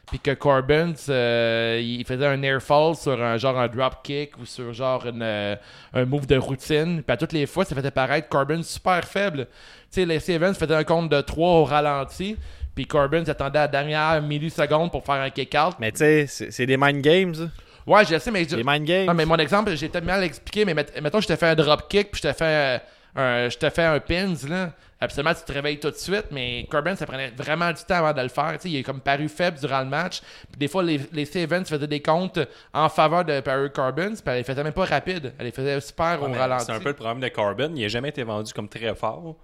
Puis 0.06 0.18
que 0.18 0.32
Corbin, 0.32 0.92
euh, 1.08 1.80
il 1.80 2.04
faisait 2.04 2.26
un 2.26 2.42
air 2.42 2.60
fall 2.60 2.96
sur 2.96 3.22
un 3.22 3.36
genre 3.36 3.56
un 3.56 3.68
drop 3.68 4.02
kick 4.02 4.36
ou 4.38 4.44
sur 4.44 4.72
genre 4.72 5.06
un 5.06 6.04
move 6.04 6.26
de 6.26 6.36
routine. 6.36 7.04
Puis 7.04 7.12
à 7.12 7.16
toutes 7.16 7.32
les 7.32 7.46
fois, 7.46 7.64
ça 7.64 7.76
faisait 7.76 7.92
paraître 7.92 8.28
Corbin 8.28 8.60
super 8.64 9.04
faible. 9.04 9.46
Tu 9.92 10.00
sais, 10.00 10.06
les 10.06 10.28
Evans 10.32 10.52
faisaient 10.52 10.74
un 10.74 10.82
compte 10.82 11.10
de 11.10 11.20
3 11.20 11.48
au 11.48 11.64
ralenti. 11.64 12.36
Puis 12.80 12.86
Corbin 12.86 13.22
s'attendait 13.26 13.58
à 13.58 13.62
la 13.62 13.68
dernière 13.68 14.22
milliseconde 14.22 14.90
pour 14.90 15.04
faire 15.04 15.16
un 15.16 15.28
kick-out. 15.28 15.74
Mais 15.78 15.92
tu 15.92 15.98
sais, 15.98 16.26
c'est 16.26 16.64
des 16.64 16.78
mind 16.78 17.02
games. 17.02 17.50
Ouais, 17.86 18.06
je 18.06 18.18
sais, 18.18 18.30
mais... 18.30 18.46
Des 18.46 18.64
mind 18.64 18.86
games. 18.86 19.04
non, 19.04 19.12
mais 19.12 19.26
mon 19.26 19.36
exemple, 19.36 19.76
j'ai 19.76 19.90
peut-être 19.90 20.06
mal 20.06 20.24
expliqué, 20.24 20.64
mais 20.64 20.72
met- 20.72 20.98
mettons, 21.02 21.20
je 21.20 21.28
te 21.28 21.36
fais 21.36 21.48
un 21.48 21.54
drop 21.54 21.90
kick, 21.90 22.10
puis 22.10 22.22
je 22.24 22.28
te 22.28 22.32
fais 22.32 22.80
euh, 23.16 23.44
un, 23.44 23.48
je 23.50 23.58
te 23.58 23.68
fais 23.68 23.84
un 23.84 24.00
pins, 24.00 24.32
là. 24.48 24.70
Absolument, 24.98 25.34
tu 25.34 25.42
te 25.44 25.52
réveilles 25.52 25.78
tout 25.78 25.90
de 25.90 25.96
suite, 25.96 26.24
mais 26.30 26.66
Corbin, 26.70 26.96
ça 26.96 27.04
prenait 27.04 27.32
vraiment 27.36 27.70
du 27.70 27.82
temps 27.84 27.96
avant 27.96 28.14
de 28.14 28.22
le 28.22 28.28
faire. 28.30 28.52
Tu 28.52 28.60
sais, 28.60 28.70
il 28.70 28.76
est 28.78 28.82
comme 28.82 29.00
paru 29.02 29.28
faible 29.28 29.58
durant 29.58 29.80
le 29.80 29.86
match. 29.86 30.22
Puis 30.50 30.58
des 30.58 30.68
fois, 30.68 30.82
les, 30.82 30.98
les 31.12 31.26
Sevens 31.26 31.64
faisaient 31.68 31.86
des 31.86 32.00
comptes 32.00 32.38
en 32.72 32.88
faveur 32.88 33.26
de 33.26 33.40
Barry 33.42 33.70
Corbin, 33.70 34.12
puis 34.12 34.22
elle 34.24 34.36
les 34.38 34.44
faisait 34.44 34.64
même 34.64 34.72
pas 34.72 34.86
rapide. 34.86 35.34
Elle 35.38 35.44
les 35.44 35.52
faisait 35.52 35.78
super 35.82 36.22
Ouais, 36.22 36.30
au 36.30 36.32
ralenti. 36.32 36.64
C'est 36.64 36.72
un 36.72 36.80
peu 36.80 36.88
le 36.88 36.94
problème 36.94 37.20
de 37.20 37.28
Corbin. 37.28 37.72
Il 37.74 37.82
n'a 37.82 37.88
jamais 37.88 38.08
été 38.08 38.22
vendu 38.22 38.54
comme 38.54 38.70
très 38.70 38.94
fort. 38.94 39.36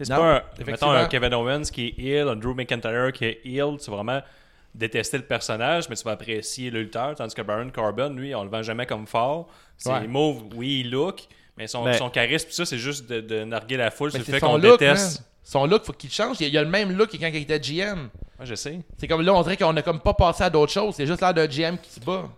C'est 0.00 0.08
pas 0.14 0.36
un, 0.36 0.42
mettons 0.66 0.90
un 0.90 1.06
Kevin 1.06 1.34
Owens 1.34 1.64
qui 1.72 1.88
est 1.88 1.98
heel, 2.02 2.28
un 2.28 2.36
Drew 2.36 2.54
McIntyre 2.54 3.12
qui 3.12 3.24
est 3.24 3.40
heel. 3.44 3.76
Tu 3.82 3.90
vas 3.90 3.96
vraiment 3.96 4.20
détester 4.74 5.16
le 5.16 5.24
personnage, 5.24 5.88
mais 5.88 5.96
tu 5.96 6.04
vas 6.04 6.12
apprécier 6.12 6.70
le 6.70 6.82
lutteur. 6.82 7.14
Tandis 7.16 7.34
que 7.34 7.42
Baron 7.42 7.70
Corbin, 7.70 8.10
lui, 8.10 8.34
on 8.34 8.44
le 8.44 8.50
vend 8.50 8.62
jamais 8.62 8.86
comme 8.86 9.06
fort. 9.06 9.48
Ses 9.76 9.90
Ouais. 9.90 10.06
moves, 10.06 10.42
oui, 10.54 10.80
il 10.84 10.90
look, 10.90 11.22
mais 11.56 11.66
son, 11.66 11.84
Ben- 11.84 11.94
son 11.94 12.10
charisme, 12.10 12.46
tout 12.48 12.54
ça, 12.54 12.64
c'est 12.66 12.78
juste 12.78 13.08
de, 13.08 13.20
de 13.20 13.44
narguer 13.44 13.76
la 13.76 13.90
foule 13.90 14.10
Mais 14.12 14.20
sur 14.20 14.32
le 14.32 14.34
fait 14.34 14.40
son 14.40 14.46
qu'on 14.52 14.58
look, 14.58 14.78
déteste. 14.80 15.24
Son 15.42 15.66
look, 15.66 15.84
faut 15.84 15.92
qu'il 15.94 16.10
change. 16.10 16.36
Il 16.40 16.48
il 16.48 16.58
a 16.58 16.62
le 16.62 16.68
même 16.68 16.92
look 16.96 17.10
que 17.10 17.16
quand 17.16 17.28
il 17.28 17.36
était 17.36 17.58
GM. 17.58 18.08
Ouais, 18.38 18.44
je 18.46 18.54
sais. 18.54 18.80
C'est 18.98 19.08
comme 19.08 19.22
là, 19.22 19.32
on 19.34 19.42
dirait 19.42 19.56
qu'on 19.56 19.74
a 19.76 19.82
comme 19.82 20.00
pas 20.00 20.14
passé 20.14 20.44
à 20.44 20.50
d'autres 20.50 20.72
choses. 20.72 20.94
C'est 20.94 21.06
juste 21.06 21.20
l'air 21.22 21.32
d'un 21.34 21.46
GM 21.48 21.76
qui 21.78 21.90
se 21.90 22.00
bat. 22.00 22.28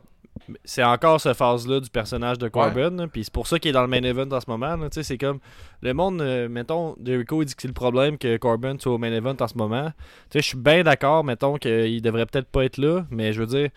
C'est 0.64 0.82
encore 0.82 1.20
cette 1.20 1.36
phase-là 1.36 1.80
du 1.80 1.90
personnage 1.90 2.38
de 2.38 2.48
Corbin. 2.48 3.08
Puis 3.08 3.24
c'est 3.24 3.32
pour 3.32 3.46
ça 3.46 3.58
qu'il 3.58 3.70
est 3.70 3.72
dans 3.72 3.82
le 3.82 3.88
main 3.88 4.02
event 4.02 4.28
en 4.30 4.40
ce 4.40 4.48
moment. 4.48 4.76
là, 4.76 4.88
tu 4.90 4.94
sais, 4.94 5.02
C'est 5.02 5.18
comme 5.18 5.38
le 5.82 5.92
monde, 5.94 6.20
euh, 6.20 6.48
mettons, 6.48 6.96
Jericho 7.04 7.42
il 7.42 7.46
dit 7.46 7.54
que 7.54 7.62
c'est 7.62 7.68
le 7.68 7.74
problème 7.74 8.18
que 8.18 8.36
Corbin 8.36 8.76
soit 8.78 8.92
au 8.92 8.98
main 8.98 9.12
event 9.12 9.36
en 9.38 9.48
ce 9.48 9.56
moment. 9.56 9.86
Tu 10.30 10.38
sais, 10.38 10.42
Je 10.42 10.46
suis 10.48 10.58
bien 10.58 10.82
d'accord, 10.82 11.24
mettons, 11.24 11.56
qu'il 11.56 12.00
devrait 12.02 12.26
peut-être 12.26 12.48
pas 12.48 12.64
être 12.64 12.78
là. 12.78 13.04
Mais 13.10 13.32
je 13.32 13.40
veux 13.40 13.46
dire, 13.46 13.70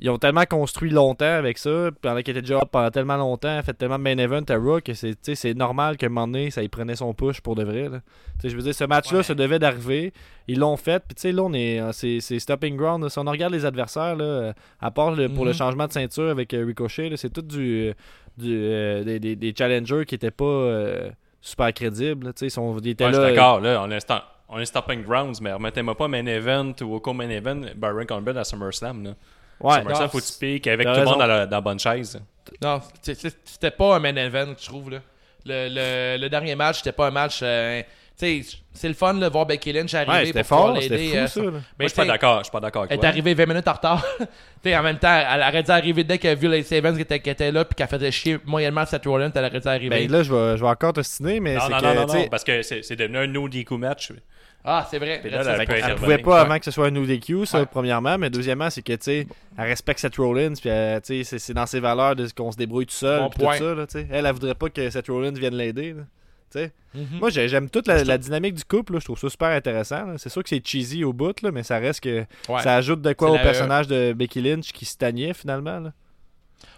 ils 0.00 0.10
ont 0.10 0.18
tellement 0.18 0.44
construit 0.44 0.90
longtemps 0.90 1.24
avec 1.24 1.56
ça. 1.58 1.90
Pendant 2.02 2.20
qu'il 2.22 2.30
était 2.36 2.40
déjà 2.42 2.56
up 2.58 2.68
pendant 2.72 2.90
tellement 2.90 3.16
longtemps, 3.16 3.62
fait 3.62 3.74
tellement 3.74 3.98
de 3.98 4.02
main 4.02 4.18
event 4.18 4.42
à 4.48 4.56
Raw 4.56 4.80
que 4.80 4.92
c'est 4.92 5.54
normal 5.54 5.96
qu'à 5.96 6.06
un 6.06 6.08
moment 6.08 6.26
donné, 6.26 6.50
ça 6.50 6.62
y 6.62 6.68
prenait 6.68 6.96
son 6.96 7.14
push 7.14 7.40
pour 7.40 7.54
de 7.54 7.62
vrai. 7.64 7.88
là. 7.88 8.00
Je 8.42 8.54
veux 8.56 8.62
dire, 8.62 8.74
ce 8.74 8.84
match-là 8.84 9.18
Ouais. 9.18 9.22
se 9.22 9.32
devait 9.32 9.58
d'arriver. 9.60 10.12
Ils 10.48 10.58
l'ont 10.58 10.76
fait. 10.76 11.02
Puis 11.06 11.14
tu 11.14 11.22
sais, 11.22 11.32
là, 11.32 11.42
on 11.44 11.52
est, 11.54 11.80
euh, 11.80 11.92
c'est, 11.92 12.20
stopping 12.40 12.76
ground. 12.76 13.02
là. 13.04 13.08
Si 13.08 13.18
on 13.18 13.22
regarde 13.24 13.52
les 13.52 13.64
adversaires, 13.64 14.16
là, 14.16 14.24
euh, 14.24 14.52
à 14.80 14.90
part 14.90 15.12
le- 15.12 15.28
pour 15.28 15.44
le 15.44 15.52
Mhm. 15.52 15.56
changement 15.56 15.86
de 15.86 15.92
ceinture 15.92 16.28
avec 16.28 16.52
euh, 16.54 16.64
Ricochet, 16.66 17.08
là, 17.08 17.16
c'est 17.16 17.30
tout 17.32 17.42
du, 17.42 17.92
du, 18.36 18.52
euh, 18.52 19.04
des, 19.04 19.20
des- 19.20 19.36
des 19.36 19.54
challengers 19.56 20.04
qui 20.06 20.16
étaient 20.16 20.30
pas 20.32 20.44
euh, 20.44 21.10
super 21.40 21.72
crédibles. 21.72 22.26
là. 22.26 22.32
Ils, 22.42 22.50
sont, 22.50 22.76
ils 22.78 22.88
étaient 22.88 23.04
Ouais, 23.04 23.12
je 23.12 23.18
là. 23.20 23.26
suis 23.28 23.36
d'accord. 23.36 23.60
Là, 23.60 23.80
on 23.82 23.90
est, 23.90 23.98
sta- 23.98 24.22
on 24.48 24.58
est 24.58 24.64
stopping 24.66 25.04
grounds, 25.04 25.40
mais 25.40 25.52
remettez-moi 25.52 25.96
pas 25.96 26.08
main 26.08 26.26
event 26.26 26.72
ou 26.82 26.94
au 26.96 27.00
co-main 27.00 27.30
event 27.30 27.60
Baron 27.76 28.04
Corbin 28.06 28.34
à 28.36 28.42
SummerSlam. 28.44 29.04
Là. 29.04 29.10
Ouais, 29.60 29.78
SummerSlam, 29.78 30.02
non, 30.02 30.08
faut 30.08 30.18
que 30.18 30.24
tu 30.24 30.32
piques 30.38 30.66
avec 30.66 30.86
tout 30.86 30.94
le 31.00 31.04
monde 31.04 31.18
dans 31.18 31.26
la, 31.26 31.46
dans 31.46 31.56
la 31.56 31.60
bonne 31.60 31.78
chaise. 31.78 32.20
Non, 32.62 32.80
c'est- 33.02 33.14
c'est- 33.14 33.36
c'était 33.44 33.70
pas 33.70 33.96
un 33.96 33.98
main 34.00 34.14
event, 34.16 34.54
je 34.58 34.66
trouve. 34.66 34.90
Là. 34.90 34.98
Le, 35.46 35.68
le, 35.70 36.22
le 36.22 36.28
dernier 36.28 36.54
match, 36.54 36.78
c'était 36.78 36.92
pas 36.92 37.06
un 37.08 37.10
match. 37.10 37.40
euh, 37.42 37.82
tu 38.18 38.42
sais, 38.44 38.58
c'est 38.72 38.86
le 38.88 38.94
fun 38.94 39.14
de 39.14 39.26
voir 39.26 39.44
Becky 39.44 39.72
Lynch 39.72 39.92
arriver. 39.94 40.12
ouais, 40.12 40.26
c'était 40.26 40.44
pour 40.44 40.48
pouvoir 40.58 40.74
fort. 40.74 40.82
C'était 40.82 40.96
l'aider, 40.96 41.12
fou, 41.12 41.16
euh, 41.18 41.26
ça. 41.26 41.40
là. 41.40 41.46
mais 41.46 41.50
Moi, 41.52 41.62
je 41.80 41.86
suis 41.88 41.96
pas 41.96 42.04
d'accord. 42.04 42.38
Je 42.38 42.44
suis 42.44 42.50
pas 42.52 42.60
d'accord 42.60 42.82
avec 42.82 42.92
Elle 42.92 43.04
est 43.04 43.08
arrivée 43.08 43.34
20 43.34 43.46
minutes 43.46 43.68
en 43.68 43.72
retard. 43.72 44.06
Tu 44.18 44.70
sais, 44.70 44.76
en 44.78 44.82
même 44.82 44.98
temps, 44.98 45.08
elle 45.30 45.40
aurait 45.42 45.62
dû 45.62 45.70
arriver 45.70 46.04
dès 46.04 46.16
qu'elle 46.16 46.30
a 46.30 46.34
vu 46.36 46.48
les 46.48 46.62
Sevens 46.62 46.94
qui 46.94 47.02
étaient, 47.02 47.20
qui 47.20 47.28
étaient 47.28 47.52
là 47.52 47.64
puis 47.66 47.74
qu'elle 47.74 47.88
faisait 47.88 48.10
chier 48.10 48.38
moyennement 48.46 48.86
Seth 48.86 49.04
Rollins, 49.04 49.30
elle 49.34 49.44
aurait 49.44 49.60
dû 49.60 49.68
arriver. 49.68 49.90
Ben 49.90 50.10
là, 50.10 50.22
je 50.22 50.32
vais, 50.32 50.56
je 50.56 50.62
vais 50.62 50.68
encore 50.70 50.92
t'ostiner, 50.94 51.38
mais 51.40 51.54
Non, 51.56 51.60
c'est 51.66 51.72
non, 51.72 51.78
que, 51.80 51.84
non, 51.84 51.94
non, 52.06 52.14
non, 52.14 52.28
parce 52.30 52.44
que 52.44 52.62
c'est 52.62 52.82
c'est 52.82 52.96
devenu 52.96 53.18
un 53.18 53.26
no 53.26 53.46
DQ 53.48 53.76
match. 53.76 54.10
Ah, 54.64 54.86
c'est 54.90 54.98
vrai. 54.98 55.20
Là, 55.24 55.42
là, 55.42 55.66
qu'elle 55.66 55.76
intervenir. 55.76 55.96
pouvait 55.96 56.18
pas 56.18 56.40
avant 56.40 56.58
que 56.58 56.64
ce 56.64 56.70
soit 56.70 56.86
un 56.86 56.96
ODQ, 56.96 57.46
ça, 57.46 57.60
Ouais. 57.60 57.66
premièrement. 57.66 58.16
Mais 58.18 58.30
deuxièmement, 58.30 58.70
c'est 58.70 58.82
que, 58.82 58.92
tu 58.94 59.02
sais, 59.02 59.26
elle 59.58 59.64
respecte 59.66 60.00
Seth 60.00 60.16
Rollins, 60.16 60.54
puis 60.54 60.70
euh, 60.70 60.98
tu 61.00 61.22
sais, 61.24 61.38
c'est- 61.38 61.52
dans 61.54 61.66
ses 61.66 61.80
valeurs 61.80 62.14
qu'on 62.36 62.50
se 62.50 62.56
débrouille 62.56 62.86
tout 62.86 62.94
seul, 62.94 63.20
Bon 63.20 63.28
tout 63.28 63.42
ça, 63.42 63.74
là, 63.74 63.86
tu 63.86 63.92
sais. 63.98 64.06
Elle, 64.10 64.26
elle 64.26 64.32
voudrait 64.32 64.54
pas 64.54 64.68
que 64.70 64.90
Seth 64.90 65.08
Rollins 65.08 65.32
vienne 65.32 65.54
l'aider. 65.54 65.94
Mhm. 66.94 67.18
Moi, 67.18 67.30
j'ai- 67.30 67.48
j'aime 67.48 67.68
toute 67.68 67.88
la, 67.88 68.04
la 68.04 68.16
dynamique 68.16 68.54
du 68.54 68.64
couple, 68.64 68.92
là. 68.92 68.98
je 69.00 69.04
trouve 69.06 69.18
ça 69.18 69.28
super 69.28 69.48
intéressant. 69.48 70.16
C'est 70.18 70.28
sûr 70.28 70.40
que 70.42 70.48
c'est 70.48 70.64
cheesy 70.64 71.02
au 71.02 71.12
bout, 71.12 71.42
là, 71.42 71.50
mais 71.50 71.64
ça 71.64 71.78
reste 71.78 72.00
que 72.04 72.20
Ouais. 72.48 72.60
ça 72.62 72.76
ajoute 72.76 73.00
de 73.02 73.12
quoi 73.12 73.30
au 73.32 73.38
personnage 73.38 73.88
de 73.88 74.12
Becky 74.12 74.40
Lynch 74.40 74.70
qui 74.72 74.84
se 74.84 74.96
tagnait 74.96 75.34
finalement. 75.34 75.80
Là. 75.80 75.92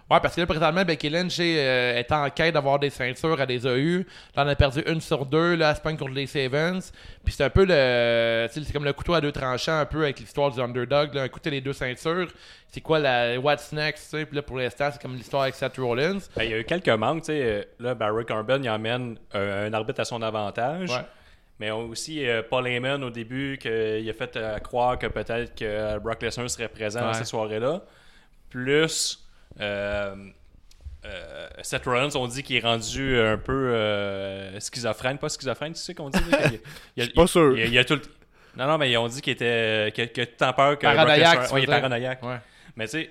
Ouais, 0.08 0.20
parce 0.20 0.36
que 0.36 0.40
là, 0.40 0.46
présentement, 0.46 0.84
Becky 0.84 1.08
Lynch 1.10 1.36
euh, 1.40 1.96
est 1.98 2.12
en 2.12 2.30
quête 2.30 2.54
d'avoir 2.54 2.78
des 2.78 2.90
ceintures, 2.90 3.40
elle 3.40 3.48
les 3.48 3.66
a 3.66 3.76
eues. 3.76 4.06
Là, 4.36 4.44
on 4.44 4.48
a 4.48 4.54
perdu 4.54 4.80
une 4.86 5.00
sur 5.00 5.26
deux, 5.26 5.56
là, 5.56 5.74
pogne 5.74 5.96
contre 5.96 6.12
les 6.12 6.28
Sevens. 6.28 6.92
Puis 7.24 7.34
c'est 7.34 7.42
un 7.42 7.50
peu 7.50 7.64
le. 7.66 8.46
C'est 8.48 8.72
comme 8.72 8.84
le 8.84 8.92
couteau 8.92 9.14
à 9.14 9.20
deux 9.20 9.32
tranchants, 9.32 9.80
un 9.80 9.84
peu 9.84 10.04
avec 10.04 10.20
l'histoire 10.20 10.52
du 10.52 10.60
underdog. 10.60 11.12
Là. 11.12 11.22
Un 11.22 11.28
coup, 11.28 11.40
les 11.46 11.60
deux 11.60 11.72
ceintures. 11.72 12.28
C'est 12.68 12.80
quoi 12.80 13.00
la. 13.00 13.36
What's 13.40 13.72
next, 13.72 14.04
tu 14.10 14.18
sais? 14.18 14.26
Puis 14.26 14.36
là, 14.36 14.42
pour 14.42 14.58
l'instant, 14.58 14.90
c'est 14.92 15.02
comme 15.02 15.16
l'histoire 15.16 15.42
avec 15.42 15.56
Seth 15.56 15.76
Rollins. 15.78 16.18
Ben, 16.36 16.44
il 16.44 16.50
y 16.50 16.54
a 16.54 16.58
eu 16.58 16.64
quelques 16.64 16.88
manques. 16.90 17.22
tu 17.22 17.32
sais. 17.32 17.42
Euh, 17.42 17.62
Là, 17.80 17.94
Barry 17.96 18.24
Corbin, 18.24 18.62
il 18.62 18.70
emmène 18.70 19.16
euh, 19.34 19.68
un 19.68 19.72
arbitre 19.72 20.00
à 20.02 20.04
son 20.04 20.22
avantage. 20.22 20.90
Ouais. 20.90 21.04
Mais 21.58 21.70
aussi, 21.72 22.28
euh, 22.28 22.42
Paul 22.48 22.66
Heyman, 22.68 23.02
au 23.02 23.10
début, 23.10 23.58
qu'il 23.60 24.08
a 24.08 24.12
fait 24.12 24.36
euh, 24.36 24.58
croire 24.60 24.98
que 25.00 25.06
peut-être 25.08 25.54
que 25.56 25.98
Brock 25.98 26.22
Lesnar 26.22 26.48
serait 26.48 26.68
présent 26.68 27.00
dans 27.00 27.08
Ouais. 27.08 27.14
cette 27.14 27.26
soirée-là. 27.26 27.80
Plus, 28.50 29.25
Seth 31.62 31.84
Rollins, 31.84 32.14
on 32.16 32.26
dit 32.26 32.42
qu'il 32.42 32.56
est 32.56 32.60
rendu 32.60 33.18
un 33.18 33.38
peu 33.38 33.52
euh, 33.72 34.58
schizophrène. 34.60 35.18
Pas 35.18 35.28
schizophrène, 35.28 35.72
tu 35.72 35.80
sais 35.80 35.94
qu'on 35.94 36.10
dit? 36.10 36.18
Je 36.96 37.02
suis 37.04 37.12
pas 37.12 37.26
sûr. 37.26 37.56
Il, 37.56 37.64
il- 37.66 37.72
il 37.74 37.78
a 37.78 37.84
tout 37.84 37.94
le- 37.94 38.02
Non, 38.56 38.66
non, 38.66 38.78
mais 38.78 38.90
ils 38.90 38.96
ont 38.96 39.06
dit 39.08 39.20
qu'il 39.22 39.32
était. 39.34 39.92
que, 39.96 40.02
que 40.06 40.22
tout 40.24 40.42
en 40.44 40.52
peur 40.52 40.78
que. 40.78 40.82
Paranoïaque, 40.86 41.52
Ouais, 41.52 41.60
il 41.60 41.64
est 41.64 41.66
paranoïaque. 41.66 42.22
Ouais. 42.22 42.36
Mais 42.76 42.84
tu 42.86 42.90
sais, 42.92 43.10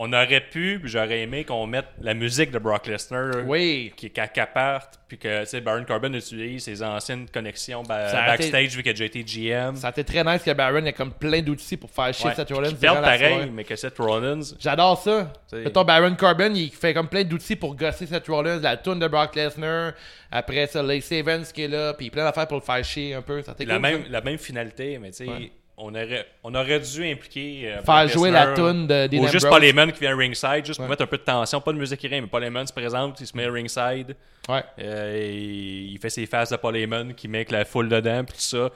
on 0.00 0.12
aurait 0.12 0.40
pu, 0.48 0.78
puis 0.80 0.88
j'aurais 0.88 1.22
aimé 1.22 1.44
qu'on 1.44 1.66
mette 1.66 1.86
la 2.00 2.14
musique 2.14 2.52
de 2.52 2.58
Brock 2.60 2.86
Lesnar 2.86 3.44
Oui. 3.46 3.92
qui 3.96 4.10
qu'à 4.10 4.28
qu'à 4.28 4.46
parte, 4.46 5.00
puis 5.08 5.18
que 5.18 5.40
tu 5.40 5.46
sais, 5.46 5.60
Baron 5.60 5.84
Corbin 5.84 6.12
utilise 6.12 6.62
ses 6.64 6.84
anciennes 6.84 7.26
connexions 7.28 7.82
ba- 7.82 8.08
Ça 8.08 8.18
a 8.22 8.34
été- 8.36 8.44
backstage 8.44 8.76
vu 8.76 8.82
qu'il 8.82 8.90
a 8.90 8.92
déjà 8.92 9.04
été 9.06 9.24
GM. 9.24 9.74
Ça 9.74 9.88
a 9.88 9.90
été 9.90 10.04
très 10.04 10.22
nice 10.22 10.42
que 10.44 10.52
Baron 10.52 10.84
ait 10.84 10.92
comme 10.92 11.12
plein 11.12 11.42
d'outils 11.42 11.76
pour 11.76 11.90
faire 11.90 12.14
chier 12.14 12.28
Ouais. 12.28 12.34
Seth 12.36 12.52
Rollins. 12.52 12.72
Perd 12.80 13.00
pareil, 13.02 13.32
soirée. 13.32 13.50
mais 13.52 13.64
que 13.64 13.74
Seth 13.74 13.98
Rollins. 13.98 14.40
J'adore 14.60 15.02
ça. 15.02 15.32
Mettons, 15.52 15.82
Baron 15.84 16.14
Corbin, 16.14 16.52
il 16.54 16.70
fait 16.70 16.94
comme 16.94 17.08
plein 17.08 17.24
d'outils 17.24 17.56
pour 17.56 17.74
gosser 17.74 18.06
Seth 18.06 18.28
Rollins, 18.28 18.60
la 18.60 18.76
tune 18.76 19.00
de 19.00 19.08
Brock 19.08 19.34
Lesnar. 19.34 19.94
Après 20.30 20.66
ça, 20.68 20.80
Lacey 20.82 21.18
Evans 21.18 21.42
qui 21.52 21.62
est 21.62 21.68
là, 21.68 21.94
puis 21.94 22.10
plein 22.10 22.22
d'affaires 22.22 22.46
pour 22.46 22.58
le 22.58 22.62
faire 22.62 22.84
chier 22.84 23.14
un 23.14 23.22
peu. 23.22 23.42
Ça 23.42 23.54
La 23.58 23.74
cool, 23.74 23.82
même, 23.82 24.02
ça. 24.04 24.08
la 24.10 24.20
même 24.20 24.38
finalité, 24.38 24.98
mais 24.98 25.10
tu 25.10 25.24
sais, 25.24 25.26
Ouais. 25.28 25.50
On, 25.78 25.90
aurait, 25.94 26.26
on 26.44 26.54
aurait 26.54 26.80
dû 26.80 27.10
impliquer. 27.10 27.72
euh, 27.72 27.82
Faire 27.82 28.08
jouer 28.08 28.30
Lesnar, 28.30 28.48
la 28.50 28.54
tune 28.54 28.86
de 28.86 29.06
Dean 29.06 29.18
Ou 29.24 29.28
juste. 29.28 29.48
Paul 29.48 29.64
Heyman 29.64 29.92
qui 29.92 30.00
vient 30.00 30.16
ringside, 30.16 30.64
juste 30.66 30.78
Ouais. 30.80 30.84
pour 30.86 30.90
mettre 30.90 31.02
un 31.02 31.06
peu 31.06 31.16
de 31.18 31.22
tension, 31.22 31.60
pas 31.60 31.72
de 31.72 31.78
musique 31.78 31.98
qui 32.00 32.08
rien, 32.08 32.20
mais 32.20 32.26
Paul 32.26 32.44
Heyman 32.44 32.66
se 32.66 32.72
présente, 32.72 33.20
il 33.20 33.26
se 33.26 33.36
met 33.36 33.46
ringside. 33.46 34.14
Ouais. 34.48 34.62
Euh, 34.80 35.16
et 35.16 35.34
il 35.92 35.98
fait 35.98 36.10
ses 36.10 36.26
faces 36.26 36.50
de 36.50 36.56
Paul 36.56 36.76
Heyman 36.76 37.14
qui 37.14 37.28
met 37.28 37.38
avec 37.38 37.50
la 37.50 37.64
foule 37.64 37.88
dedans, 37.88 38.24
puis 38.24 38.34
tout 38.36 38.42
ça. 38.42 38.70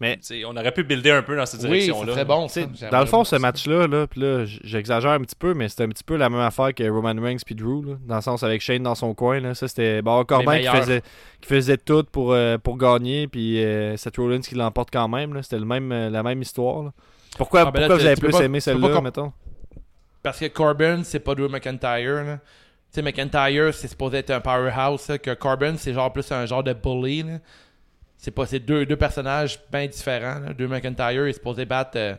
Mais- 0.00 0.18
on 0.46 0.56
aurait 0.56 0.72
pu 0.72 0.84
builder 0.84 1.10
un 1.10 1.22
peu 1.22 1.36
dans 1.36 1.44
cette 1.44 1.62
Oui, 1.62 1.80
direction-là. 1.80 2.12
très 2.12 2.24
bon. 2.24 2.46
Ça. 2.46 2.60
Dans 2.90 3.00
le 3.00 3.06
fond, 3.06 3.24
ce 3.24 3.34
match-là, 3.34 3.88
là, 3.88 4.06
puis 4.06 4.20
là, 4.20 4.44
j'exagère 4.44 5.10
un 5.10 5.20
petit 5.20 5.34
peu, 5.34 5.54
mais 5.54 5.68
c'était 5.68 5.82
un 5.84 5.88
petit 5.88 6.04
peu 6.04 6.14
la 6.16 6.30
même 6.30 6.38
affaire 6.40 6.72
que 6.72 6.88
Roman 6.88 7.20
Reigns 7.20 7.38
puis 7.44 7.56
Drew, 7.56 7.82
là, 7.84 7.94
dans 8.06 8.14
le 8.16 8.20
sens 8.22 8.42
avec 8.44 8.60
Shane 8.60 8.84
dans 8.84 8.94
son 8.94 9.12
coin. 9.14 9.40
Là, 9.40 9.54
ça, 9.54 9.66
c'était 9.66 10.00
Corbin 10.04 10.58
qui 10.60 10.66
faisait, 10.68 11.02
qui 11.40 11.48
faisait 11.48 11.76
tout 11.78 12.04
pour, 12.12 12.32
euh, 12.32 12.58
pour 12.58 12.78
gagner, 12.78 13.26
puis 13.26 13.62
euh, 13.64 13.96
Seth 13.96 14.16
Rollins 14.18 14.40
qui 14.40 14.54
l'emporte 14.54 14.90
quand 14.92 15.08
même. 15.08 15.34
là. 15.34 15.42
C'était 15.42 15.58
le 15.58 15.64
même, 15.64 15.90
euh, 15.90 16.10
la 16.10 16.22
même 16.22 16.40
histoire. 16.42 16.84
là. 16.84 16.92
Pourquoi, 17.36 17.62
Ah, 17.62 17.70
ben 17.72 17.80
là, 17.80 17.86
pourquoi 17.88 17.96
vous 18.02 18.06
avez 18.06 18.16
plus 18.20 18.30
pas- 18.30 18.44
aimé 18.44 18.60
celle-là, 18.60 19.00
mettons? 19.00 19.32
Parce 20.22 20.38
que 20.40 20.46
Corbin, 20.46 21.02
c'est 21.04 21.20
pas 21.20 21.34
Drew 21.34 21.48
McIntyre. 21.48 22.24
là. 22.24 22.38
Tu 22.92 23.00
sais, 23.00 23.02
McIntyre, 23.02 23.74
c'est 23.74 23.88
supposé 23.88 24.18
être 24.18 24.30
un 24.30 24.40
powerhouse. 24.40 25.08
là, 25.08 25.18
que 25.18 25.34
Corbin, 25.34 25.74
c'est 25.76 25.92
genre 25.92 26.12
plus 26.12 26.30
un 26.32 26.46
genre 26.46 26.62
de 26.62 26.72
bully. 26.72 27.22
là. 27.24 27.38
C'est 28.18 28.32
pas 28.32 28.46
c'est 28.46 28.58
deux, 28.58 28.84
deux 28.84 28.96
personnages 28.96 29.58
bien 29.72 29.86
différents. 29.86 30.40
Là. 30.40 30.52
Drew 30.52 30.66
McIntyre 30.66 31.26
est 31.26 31.32
supposé 31.32 31.64
battre 31.64 31.92
euh, 31.96 32.14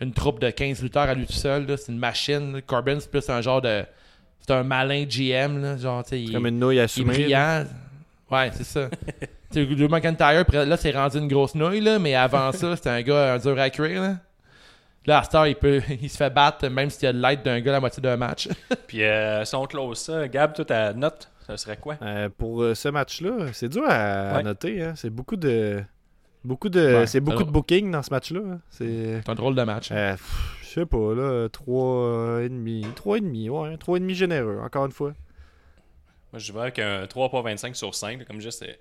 une 0.00 0.12
troupe 0.12 0.40
de 0.40 0.50
15 0.50 0.82
lutteurs 0.82 1.08
à 1.08 1.14
lui 1.14 1.26
tout 1.26 1.32
seul. 1.32 1.66
là. 1.66 1.76
C'est 1.76 1.92
une 1.92 1.98
machine. 1.98 2.54
là. 2.54 2.60
Corbin, 2.60 2.98
c'est 2.98 3.10
plus 3.10 3.28
un 3.30 3.40
genre 3.40 3.62
de. 3.62 3.84
C'est 4.40 4.52
un 4.52 4.64
malin 4.64 5.04
GM. 5.04 5.62
Là. 5.62 5.76
Genre, 5.76 6.02
tu 6.02 6.10
sais, 6.10 6.22
il, 6.22 6.32
Comme 6.32 6.48
une 6.48 6.58
nouille 6.58 6.76
il 6.76 6.80
est 6.80 7.04
brillant. 7.04 7.64
Ouais, 8.30 8.50
c'est 8.52 8.64
ça. 8.64 8.88
Drew 9.52 9.88
McIntyre, 9.88 10.44
là, 10.50 10.76
c'est 10.76 10.90
rendu 10.92 11.18
une 11.18 11.28
grosse 11.28 11.54
nouille, 11.54 11.80
là, 11.80 11.98
mais 11.98 12.14
avant 12.14 12.50
ça, 12.52 12.74
c'était 12.74 12.88
un 12.88 13.02
gars 13.02 13.34
un 13.34 13.38
dur 13.38 13.58
à 13.58 13.70
cuire. 13.70 14.00
Là, 14.00 14.16
là 15.06 15.18
à 15.18 15.22
Star, 15.24 15.46
il, 15.46 15.54
peut, 15.54 15.82
il 16.02 16.08
se 16.08 16.16
fait 16.16 16.30
battre 16.30 16.66
même 16.68 16.90
s'il 16.90 17.04
y 17.04 17.06
a 17.06 17.12
l'aide 17.12 17.42
d'un 17.42 17.60
gars 17.60 17.72
à 17.72 17.74
la 17.74 17.80
moitié 17.80 18.02
d'un 18.02 18.16
match. 18.16 18.48
Puis 18.86 19.04
euh, 19.04 19.44
si 19.44 19.54
on 19.54 19.66
close 19.66 19.98
ça, 19.98 20.26
Gab, 20.28 20.54
toi, 20.54 20.64
ta 20.64 20.92
note, 20.94 21.30
ça 21.46 21.56
serait 21.56 21.76
quoi? 21.76 21.96
Euh, 22.02 22.28
pour 22.28 22.62
euh, 22.62 22.74
ce 22.74 22.88
match-là, 22.88 23.52
c'est 23.52 23.68
dur 23.68 23.84
à, 23.86 24.42
noter. 24.42 24.82
Hein. 24.82 24.92
C'est 24.96 25.10
beaucoup 25.10 25.36
de. 25.36 25.82
Beaucoup 26.44 26.68
de, 26.68 26.80
Ouais, 26.98 27.06
c'est 27.06 27.20
beaucoup 27.20 27.44
de 27.44 27.50
booking 27.50 27.90
dans 27.92 28.02
ce 28.02 28.10
match-là. 28.10 28.40
hein. 28.40 28.60
C'est. 28.70 29.20
Un 29.28 29.34
drôle 29.34 29.54
de 29.54 29.62
match. 29.62 29.90
Euh, 29.92 30.12
pff, 30.12 30.58
je 30.62 30.68
sais 30.68 30.86
pas, 30.86 31.14
là, 31.14 31.48
3,5. 31.48 32.94
3,5, 32.94 33.48
ouais, 33.50 33.76
3,5 33.76 34.14
généreux, 34.14 34.58
encore 34.64 34.86
une 34.86 34.92
fois. 34.92 35.12
Moi, 36.32 36.38
je 36.38 36.50
dirais 36.50 36.72
qu'un 36.72 37.04
3.25 37.06 37.74
sur 37.74 37.94
5, 37.94 38.18
là, 38.18 38.24
comme 38.24 38.40
je 38.40 38.48
dis, 38.48 38.56
c'est- 38.56 38.80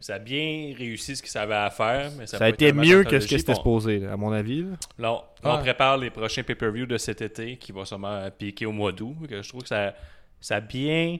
ça 0.00 0.14
a 0.14 0.18
bien 0.18 0.72
réussi 0.78 1.16
ce 1.16 1.22
qu'il 1.22 1.30
savait 1.30 1.54
à 1.54 1.70
faire. 1.70 2.10
Mais 2.18 2.26
ça, 2.26 2.38
Ça 2.38 2.44
a 2.44 2.48
été 2.48 2.70
un 2.70 2.74
mieux 2.74 3.02
que 3.04 3.18
ce 3.20 3.26
c'était 3.28 3.52
Bon, 3.52 3.58
supposé, 3.58 3.98
là, 3.98 4.12
à 4.12 4.16
mon 4.16 4.30
avis. 4.32 4.64
là. 4.98 5.24
On, 5.44 5.58
prépare 5.58 5.98
les 5.98 6.10
prochains 6.10 6.42
pay-per-view 6.42 6.86
de 6.86 6.98
cet 6.98 7.20
été 7.20 7.56
qui 7.56 7.72
va 7.72 7.84
sûrement 7.84 8.30
piquer 8.30 8.64
au 8.66 8.72
mois 8.72 8.92
d'août. 8.92 9.16
que 9.28 9.42
Je 9.42 9.48
trouve 9.48 9.62
que 9.62 9.68
ça, 9.68 9.94
ça, 10.40 10.56
a 10.56 10.60
bien, 10.60 11.18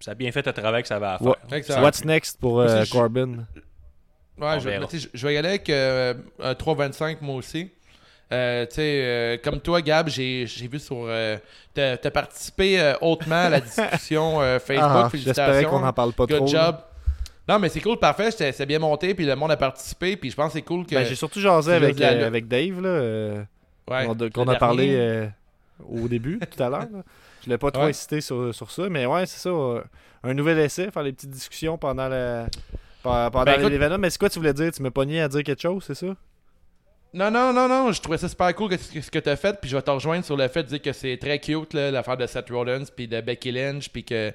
ça 0.00 0.12
a 0.12 0.14
bien 0.14 0.30
fait 0.32 0.46
le 0.46 0.52
travail 0.52 0.82
que 0.82 0.88
ça 0.88 0.96
avait 0.96 1.06
à 1.06 1.18
faire. 1.18 1.82
What's 1.82 2.04
next 2.04 2.38
pour 2.40 2.60
euh, 2.60 2.84
Corbin? 2.90 3.46
Ouais, 4.38 4.60
je, 4.60 4.68
vais 5.26 5.34
y 5.34 5.36
aller 5.38 5.48
avec 5.48 5.70
euh, 5.70 6.14
un 6.42 6.52
3.25 6.52 7.18
moi 7.22 7.36
aussi. 7.36 7.70
Euh, 8.32 8.66
tu 8.66 8.74
sais, 8.74 9.00
euh, 9.02 9.36
comme 9.42 9.60
toi, 9.60 9.80
Gab, 9.80 10.08
j'ai 10.08 10.46
j'ai 10.46 10.66
vu 10.68 10.78
sur. 10.78 11.04
Euh, 11.06 11.36
T'as 11.72 11.96
t'as 11.96 12.10
participé 12.10 12.80
euh, 12.80 12.94
hautement 13.00 13.44
à 13.44 13.48
la 13.50 13.60
discussion 13.60 14.40
euh, 14.40 14.58
Facebook. 14.64 14.82
Ah. 14.90 15.10
J'espérais 15.12 15.64
qu'on 15.64 15.84
en 15.84 15.92
parle 15.92 16.12
pas 16.12 16.26
Good 16.26 16.38
trop. 16.38 16.46
job. 16.48 16.76
Non, 17.48 17.58
mais 17.60 17.68
c'est 17.68 17.80
cool, 17.80 17.98
parfait. 17.98 18.30
c'était- 18.32 18.50
C'est 18.52 18.66
bien 18.66 18.78
monté, 18.80 19.14
puis 19.14 19.24
le 19.24 19.36
monde 19.36 19.52
a 19.52 19.56
participé, 19.56 20.16
puis 20.16 20.30
je 20.30 20.34
pense 20.36 20.48
que 20.48 20.58
c'est 20.58 20.62
cool 20.64 20.84
que. 20.86 20.94
Ben, 20.96 21.04
J'ai 21.06 21.14
surtout 21.14 21.38
jasé 21.40 21.72
avec, 21.74 22.00
euh, 22.00 22.26
avec 22.26 22.48
Dave, 22.48 22.80
là, 22.80 22.88
euh, 22.88 23.42
ouais, 23.88 24.06
qu'on 24.34 24.48
a- 24.48 24.56
parlé 24.56 24.96
euh, 24.96 25.28
au 25.88 26.08
début, 26.08 26.40
tout 26.40 26.62
à 26.62 26.68
l'heure. 26.68 26.86
Je 27.46 27.50
l'ai 27.50 27.58
pas 27.58 27.70
trop 27.70 27.84
Ouais. 27.84 27.90
incité 27.90 28.20
sur, 28.20 28.52
sur 28.54 28.70
ça, 28.70 28.88
mais 28.88 29.06
ouais, 29.06 29.24
c'est 29.26 29.38
ça. 29.38 29.48
euh, 29.50 29.80
un 30.24 30.34
nouvel 30.34 30.58
essai, 30.58 30.90
faire 30.90 31.04
des 31.04 31.12
petites 31.12 31.30
discussions 31.30 31.78
pendant 31.78 32.08
la. 32.08 32.46
Pendant 33.02 33.44
Ben, 33.44 33.68
l'événement. 33.68 33.98
Mais 33.98 34.10
c'est 34.10 34.18
quoi 34.18 34.28
tu 34.28 34.40
voulais 34.40 34.52
dire? 34.52 34.72
Tu 34.72 34.82
me 34.82 34.90
pogné 34.90 35.20
à 35.22 35.28
dire 35.28 35.44
quelque 35.44 35.62
chose, 35.62 35.84
c'est 35.86 35.94
ça? 35.94 36.08
Non, 37.14 37.30
non, 37.30 37.52
non, 37.52 37.68
non, 37.68 37.92
je 37.92 38.02
trouvais 38.02 38.18
ça 38.18 38.28
super 38.28 38.52
cool 38.54 38.70
que, 38.70 38.74
que- 38.74 39.00
ce 39.00 39.10
que 39.10 39.18
tu 39.20 39.28
as 39.30 39.36
fait, 39.36 39.56
puis 39.60 39.70
je 39.70 39.76
vais 39.76 39.82
te 39.82 39.90
rejoindre 39.90 40.24
sur 40.24 40.36
le 40.36 40.48
fait 40.48 40.64
de 40.64 40.68
dire 40.68 40.82
que 40.82 40.92
c'est 40.92 41.16
très 41.16 41.38
cute, 41.38 41.72
l'affaire 41.72 42.16
de 42.16 42.26
Seth 42.26 42.50
Rollins, 42.50 42.82
puis 42.94 43.06
de 43.08 43.20
Becky 43.20 43.52
Lynch, 43.52 43.88
puis 43.88 44.04
que 44.04 44.32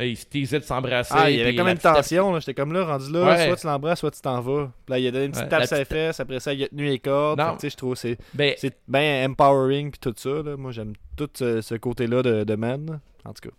ils 0.00 0.16
se 0.16 0.26
teasaient 0.26 0.60
de 0.60 0.64
s'embrasser. 0.64 1.14
Ah, 1.16 1.30
il 1.30 1.36
y 1.38 1.40
avait 1.40 1.54
comme 1.54 1.68
une 1.68 1.78
tension. 1.78 2.32
là. 2.32 2.40
J'étais 2.40 2.54
comme 2.54 2.72
là, 2.72 2.84
rendu 2.84 3.10
là, 3.12 3.24
Ouais. 3.24 3.46
soit 3.46 3.56
tu 3.56 3.66
l'embrasses, 3.66 4.00
soit 4.00 4.10
tu 4.10 4.20
t'en 4.20 4.40
vas. 4.40 4.70
Puis 4.84 4.92
Là, 4.92 4.98
il 4.98 5.06
a 5.06 5.10
donné 5.10 5.24
une 5.26 5.30
petite 5.32 5.44
Ouais, 5.44 5.48
tape 5.50 5.66
sur 5.66 5.76
les 5.76 5.84
fesses. 5.84 6.20
Après 6.20 6.40
ça, 6.40 6.52
il 6.52 6.62
a 6.64 6.68
tenu 6.68 6.84
les 6.86 6.98
cordes. 6.98 7.40
Tu 7.54 7.60
sais, 7.60 7.70
je 7.70 7.76
trouve 7.76 7.94
que 7.94 8.00
c'est 8.00 8.18
Ben, 8.34 8.54
c'est 8.58 8.76
bien 8.86 9.24
empowering 9.28 9.90
puis 9.90 10.00
tout 10.00 10.14
ça. 10.16 10.42
Là. 10.44 10.56
Moi, 10.56 10.72
j'aime 10.72 10.92
tout 11.16 11.28
ce, 11.34 11.60
ce 11.62 11.74
côté-là 11.76 12.22
de, 12.22 12.44
de 12.44 12.54
man. 12.56 13.00
En 13.24 13.32
tout 13.32 13.48
cas. 13.48 13.54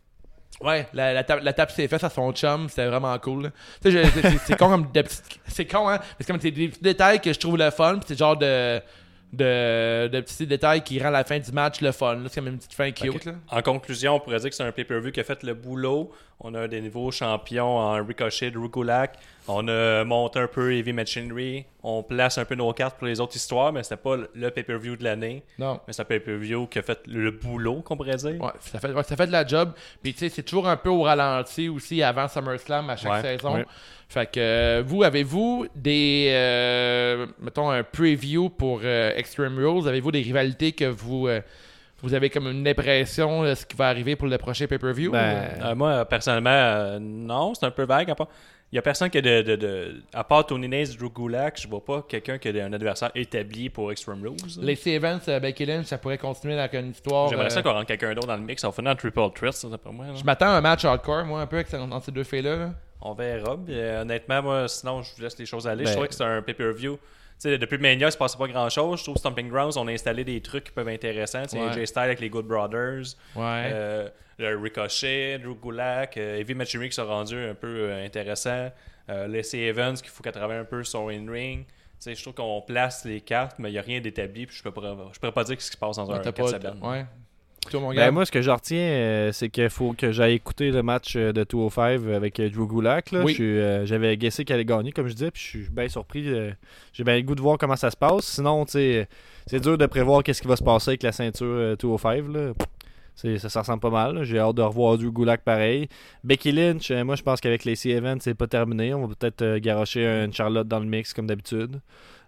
ouais, 0.68 0.88
la, 0.94 1.14
la, 1.14 1.24
tape, 1.24 1.42
la 1.44 1.54
tape 1.54 1.72
sur 1.72 1.82
les 1.82 1.88
fesses 1.88 2.04
à 2.04 2.10
son 2.10 2.32
chum, 2.34 2.70
c'était 2.70 2.88
vraiment 2.88 3.18
cool. 3.20 3.52
Tu 3.84 3.92
sais, 3.92 4.04
je- 4.04 4.38
c'est- 4.46 4.58
con 4.58 4.70
comme 4.70 4.92
des 4.92 5.04
petites- 5.04 5.40
C'est 5.48 5.66
con, 5.66 5.90
hein? 5.90 6.00
C'est 6.20 6.26
comme 6.28 6.38
des 6.38 6.52
petits 6.52 6.82
détails 6.82 7.20
que 7.20 7.34
je 7.34 7.40
trouve 7.40 7.58
le 7.58 7.70
fun, 7.72 7.96
puis 7.96 8.06
c'est 8.08 8.18
genre 8.18 8.38
de. 8.38 8.80
De, 9.34 10.08
de 10.08 10.22
petits 10.22 10.48
détails 10.48 10.82
qui 10.82 11.02
rendent 11.04 11.12
la 11.12 11.26
fin 11.26 11.38
du 11.38 11.52
match 11.52 11.82
le 11.82 11.92
fun. 11.92 12.16
là. 12.16 12.30
C'est 12.30 12.40
comme 12.40 12.48
une 12.48 12.58
petite 12.60 12.74
fin 12.74 12.90
cute. 12.92 13.26
Là. 13.26 13.34
En 13.52 13.62
conclusion, 13.62 14.16
on 14.16 14.20
pourrait 14.22 14.40
dire 14.40 14.50
que 14.50 14.56
c'est 14.56 14.64
un 14.64 14.72
pay-per-view 14.72 15.12
qui 15.12 15.20
a 15.20 15.24
fait 15.26 15.44
le 15.44 15.54
boulot. 15.54 16.14
On 16.40 16.54
a 16.54 16.68
des 16.68 16.82
nouveaux 16.82 17.10
champions 17.10 17.78
en 17.80 17.94
Ricochet, 18.06 18.52
Drew 18.52 18.70
Gulak. 18.70 19.16
On 19.48 19.68
a 19.68 20.04
monté 20.04 20.38
un 20.38 20.46
peu 20.48 20.72
Heavy 20.72 20.94
Machinery. 20.94 21.66
On 21.82 22.04
place 22.04 22.38
un 22.38 22.46
peu 22.46 22.54
nos 22.54 22.72
cartes 22.74 22.96
pour 23.00 23.08
les 23.08 23.20
autres 23.20 23.36
histoires, 23.36 23.74
mais 23.74 23.82
c'était 23.82 23.98
pas 23.98 24.18
le 24.36 24.52
pay-per-view 24.52 24.98
de 24.98 25.04
l'année. 25.04 25.44
Non. 25.58 25.80
Mais 25.88 25.94
c'est 25.94 26.04
un 26.04 26.06
pay-per-view 26.06 26.68
qui 26.68 26.78
a 26.78 26.84
fait 26.84 27.00
le 27.08 27.32
boulot, 27.32 27.82
qu'on 27.82 27.98
pourrait 27.98 28.18
dire. 28.18 28.40
Ouais, 28.40 28.52
ça 28.60 28.80
fait, 28.80 28.92
ouais, 28.94 29.02
ça 29.04 29.16
fait 29.16 29.26
de 29.26 29.32
la 29.32 29.48
job. 29.48 29.72
Puis 30.04 30.14
tu 30.14 30.20
sais, 30.20 30.30
c'est 30.30 30.44
toujours 30.44 30.68
un 30.68 30.78
peu 30.78 30.90
au 30.90 31.02
ralenti 31.02 31.70
aussi 31.70 32.04
avant 32.04 32.28
SummerSlam 32.28 32.88
à 32.92 32.98
chaque 32.98 33.12
Ouais, 33.14 33.22
saison. 33.24 33.56
ouais. 33.56 33.66
Fait 34.08 34.32
que 34.32 34.40
euh, 34.40 34.84
vous, 34.86 35.02
avez-vous 35.04 35.66
des 35.76 36.28
euh, 36.34 37.26
mettons 37.42 37.72
un 37.72 37.82
preview 37.84 38.50
pour 38.50 38.82
euh, 38.84 39.12
Extreme 39.16 39.58
Rules? 39.58 39.88
Avez-vous 39.88 40.12
des 40.12 40.22
rivalités 40.22 40.72
que 40.74 40.86
vous 40.86 41.28
vous 42.02 42.14
avez 42.14 42.30
comme 42.30 42.48
une 42.48 42.68
impression 42.68 43.44
de 43.44 43.54
ce 43.56 43.66
qui 43.66 43.76
va 43.76 43.88
arriver 43.88 44.16
pour 44.16 44.28
le 44.28 44.38
prochain 44.38 44.68
pay-per-view? 44.68 45.12
Ben, 45.12 45.50
Euh, 45.64 45.76
moi, 45.76 46.06
personnellement, 46.06 46.50
euh, 46.52 47.00
non, 47.00 47.54
c'est 47.54 47.66
un 47.66 47.72
peu 47.72 47.84
vague. 47.84 48.10
à 48.12 48.16
part- 48.16 48.28
Il 48.72 48.76
n'y 48.76 48.80
a 48.80 48.82
personne 48.82 49.10
qui 49.10 49.18
a 49.18 49.22
de, 49.22 49.42
de, 49.44 49.56
de- 49.56 50.04
À 50.14 50.26
part 50.26 50.46
Tony 50.46 50.68
Nese, 50.68 50.98
Drew 50.98 51.10
Gulak, 51.10 51.58
je 51.62 51.70
vois 51.70 51.84
pas 51.86 52.02
quelqu'un 52.08 52.38
qui 52.38 52.50
a 52.50 52.66
un 52.66 52.74
adversaire 52.74 53.12
établi 53.16 53.70
pour 53.70 53.94
Extreme 53.94 54.22
Rules. 54.22 54.36
Les 54.62 54.78
Evans, 54.90 55.22
euh, 55.30 55.40
Becky 55.40 55.66
Lynch, 55.66 55.86
ça 55.86 55.98
pourrait 55.98 56.18
continuer 56.18 56.58
dans 56.58 56.68
une 56.78 56.90
histoire. 56.92 57.30
J'aimerais 57.30 57.46
euh, 57.46 57.50
ça 57.50 57.62
qu'on 57.64 57.72
rentre 57.72 57.86
quelqu'un 57.86 58.14
d'autre 58.14 58.28
dans 58.28 58.36
le 58.36 58.42
mix. 58.42 58.62
On 58.66 58.72
fait 58.74 58.86
un 58.86 58.94
triple 58.96 59.22
threat, 59.34 59.54
ça, 59.54 59.70
c'est 59.72 59.78
pas 59.78 59.90
moi. 59.92 60.08
là. 60.08 60.16
Je 60.16 60.24
m'attends 60.26 60.48
à 60.48 60.58
un 60.58 60.62
match 60.62 60.84
hardcore, 60.84 61.24
moi, 61.24 61.40
un 61.40 61.48
peu, 61.48 61.56
avec- 61.60 61.74
entre 61.74 62.04
ces 62.04 62.12
deux 62.12 62.26
filles-là. 62.26 62.56
là. 62.58 62.70
On 63.00 63.14
verra. 63.14 63.56
Euh, 63.70 64.02
honnêtement, 64.02 64.42
moi, 64.44 64.68
sinon, 64.68 65.02
je 65.02 65.16
vous 65.16 65.22
laisse 65.22 65.40
les 65.40 65.46
choses 65.46 65.66
aller. 65.66 65.84
Ben- 65.86 65.88
je 65.90 65.94
trouvais 65.94 66.08
que 66.10 66.16
c'est 66.16 66.26
un 66.26 66.42
pay-per-view. 66.42 66.98
Sais, 67.40 67.58
depuis 67.58 67.78
Mania, 67.78 68.08
il 68.08 68.12
se 68.12 68.18
passait 68.18 68.38
pas 68.38 68.48
grand-chose. 68.48 69.00
Je 69.00 69.04
trouve 69.04 69.18
Stomping 69.18 69.48
Grounds, 69.50 69.78
on 69.78 69.88
a 69.88 69.92
installé 69.92 70.24
des 70.24 70.42
trucs 70.42 70.64
qui 70.66 70.72
peuvent 70.72 70.88
être 70.90 71.06
intéressants. 71.06 71.44
Tu 71.44 71.50
sais, 71.50 71.60
Ouais. 71.60 71.70
AJ 71.70 71.86
Styles 71.86 72.02
avec 72.04 72.20
les 72.20 72.30
Good 72.30 72.48
Brothers, 72.48 73.16
Ouais. 73.36 73.70
euh, 73.74 74.10
le 74.40 74.58
Ricochet, 74.58 75.38
Drew 75.40 75.56
Gulak, 75.56 76.18
euh, 76.18 76.38
Heavy 76.40 76.56
Machinery 76.56 76.90
qui 76.90 76.96
sont 76.96 77.06
rendus 77.06 77.38
un 77.38 77.54
peu 77.54 77.68
euh, 77.92 78.06
intéressants. 78.06 78.72
Euh, 79.10 79.28
Lacey 79.28 79.60
Evans 79.60 79.96
qu'il 79.96 80.10
faut 80.10 80.24
qu'elle 80.24 80.34
travaille 80.34 80.58
un 80.58 80.66
peu 80.66 80.82
in-ring. 80.96 81.66
Tu 81.66 81.74
sais, 82.00 82.16
je 82.16 82.22
trouve 82.22 82.34
qu'on 82.34 82.62
place 82.62 83.06
les 83.06 83.22
cartes, 83.22 83.58
mais 83.60 83.70
il 83.70 83.74
n'y 83.74 83.80
a 83.80 83.82
rien 83.84 84.02
d'établi. 84.02 84.46
Puis 84.48 84.58
je 84.62 84.68
ne 84.68 84.72
pourrais, 84.72 84.94
je 85.14 85.20
pourrais 85.20 85.32
pas 85.32 85.44
dire 85.44 85.60
ce 85.62 85.66
qui 85.70 85.74
se 85.74 85.78
passe 85.78 85.96
dans 85.98 86.10
un 86.12 86.16
Ouais, 86.18 86.22
t'as 86.22 86.32
4 86.32 86.60
pas- 86.80 86.88
ouais. 86.90 87.06
Toi, 87.70 87.80
mon 87.80 87.94
Ben, 87.94 88.12
moi, 88.12 88.26
ce 88.26 88.32
que 88.32 88.42
je 88.42 88.50
retiens, 88.52 88.78
euh, 88.80 89.32
c'est 89.32 89.50
qu'il 89.50 89.70
faut 89.70 89.94
que 89.94 90.12
j'aille 90.12 90.34
écouter 90.36 90.72
le 90.72 90.84
match 90.84 91.16
euh, 91.16 91.32
de 91.32 91.44
205 91.44 92.02
avec 92.14 92.40
euh, 92.40 92.50
Drew 92.50 92.68
Gulak. 92.68 93.12
là. 93.12 93.22
Oui. 93.24 93.32
Je 93.32 93.36
suis, 93.36 93.44
euh, 93.60 93.86
J'avais 93.86 94.16
guessé 94.18 94.46
qu'elle 94.46 94.56
allait 94.56 94.66
gagner, 94.66 94.92
comme 94.92 95.08
je 95.08 95.14
disais, 95.14 95.32
puis 95.32 95.42
je 95.42 95.48
suis 95.48 95.70
bien 95.70 95.88
surpris. 95.90 96.24
J'ai 96.94 97.04
bien 97.04 97.16
le 97.16 97.22
goût 97.24 97.36
de 97.36 97.42
voir 97.42 97.58
comment 97.58 97.76
ça 97.76 97.92
se 97.92 97.98
passe. 97.98 98.26
Sinon, 98.26 98.66
tu 98.66 98.72
sais, 98.74 99.08
c'est 99.46 99.60
dur 99.60 99.78
de 99.78 99.86
prévoir 99.86 100.24
qu'est-ce 100.24 100.42
qui 100.42 100.48
va 100.48 100.56
se 100.56 100.64
passer 100.64 100.92
avec 100.92 101.04
la 101.04 101.12
ceinture 101.12 101.46
euh, 101.48 101.76
205. 101.76 102.24
Là. 102.34 102.54
C'est- 103.16 103.40
Ça, 103.40 103.50
ça 103.50 103.62
ressemble 103.62 103.80
pas 103.80 103.90
mal. 103.90 104.16
là. 104.16 104.24
J'ai 104.24 104.38
hâte 104.40 104.56
de 104.56 104.62
revoir 104.62 104.98
Drew 104.98 105.12
Gulak 105.12 105.44
pareil. 105.44 105.88
Becky 106.24 106.52
Lynch, 106.52 106.92
euh, 106.92 107.04
moi, 107.04 107.16
je 107.16 107.24
pense 107.24 107.42
qu'avec 107.42 107.66
les 107.66 107.76
C-Events, 107.76 108.20
c'est 108.22 108.36
pas 108.36 108.46
terminé. 108.48 108.94
On 108.94 109.08
va 109.08 109.16
peut-être 109.16 109.42
euh, 109.42 109.60
garocher 109.60 110.06
une 110.06 110.32
Charlotte 110.34 110.68
dans 110.68 110.80
le 110.80 110.86
mix, 110.86 111.14
comme 111.14 111.26
d'habitude. 111.28 111.80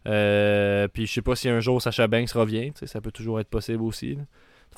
Euh, 0.07 0.87
puis 0.87 1.05
je 1.05 1.13
sais 1.13 1.21
pas 1.21 1.35
si 1.35 1.49
un 1.49 1.59
jour 1.59 1.81
Sacha 1.81 2.07
Banks 2.07 2.31
revient. 2.31 2.71
Ça 2.85 3.01
peut 3.01 3.11
toujours 3.11 3.39
être 3.39 3.49
possible 3.49 3.83
aussi. 3.83 4.15
là. 4.15 4.21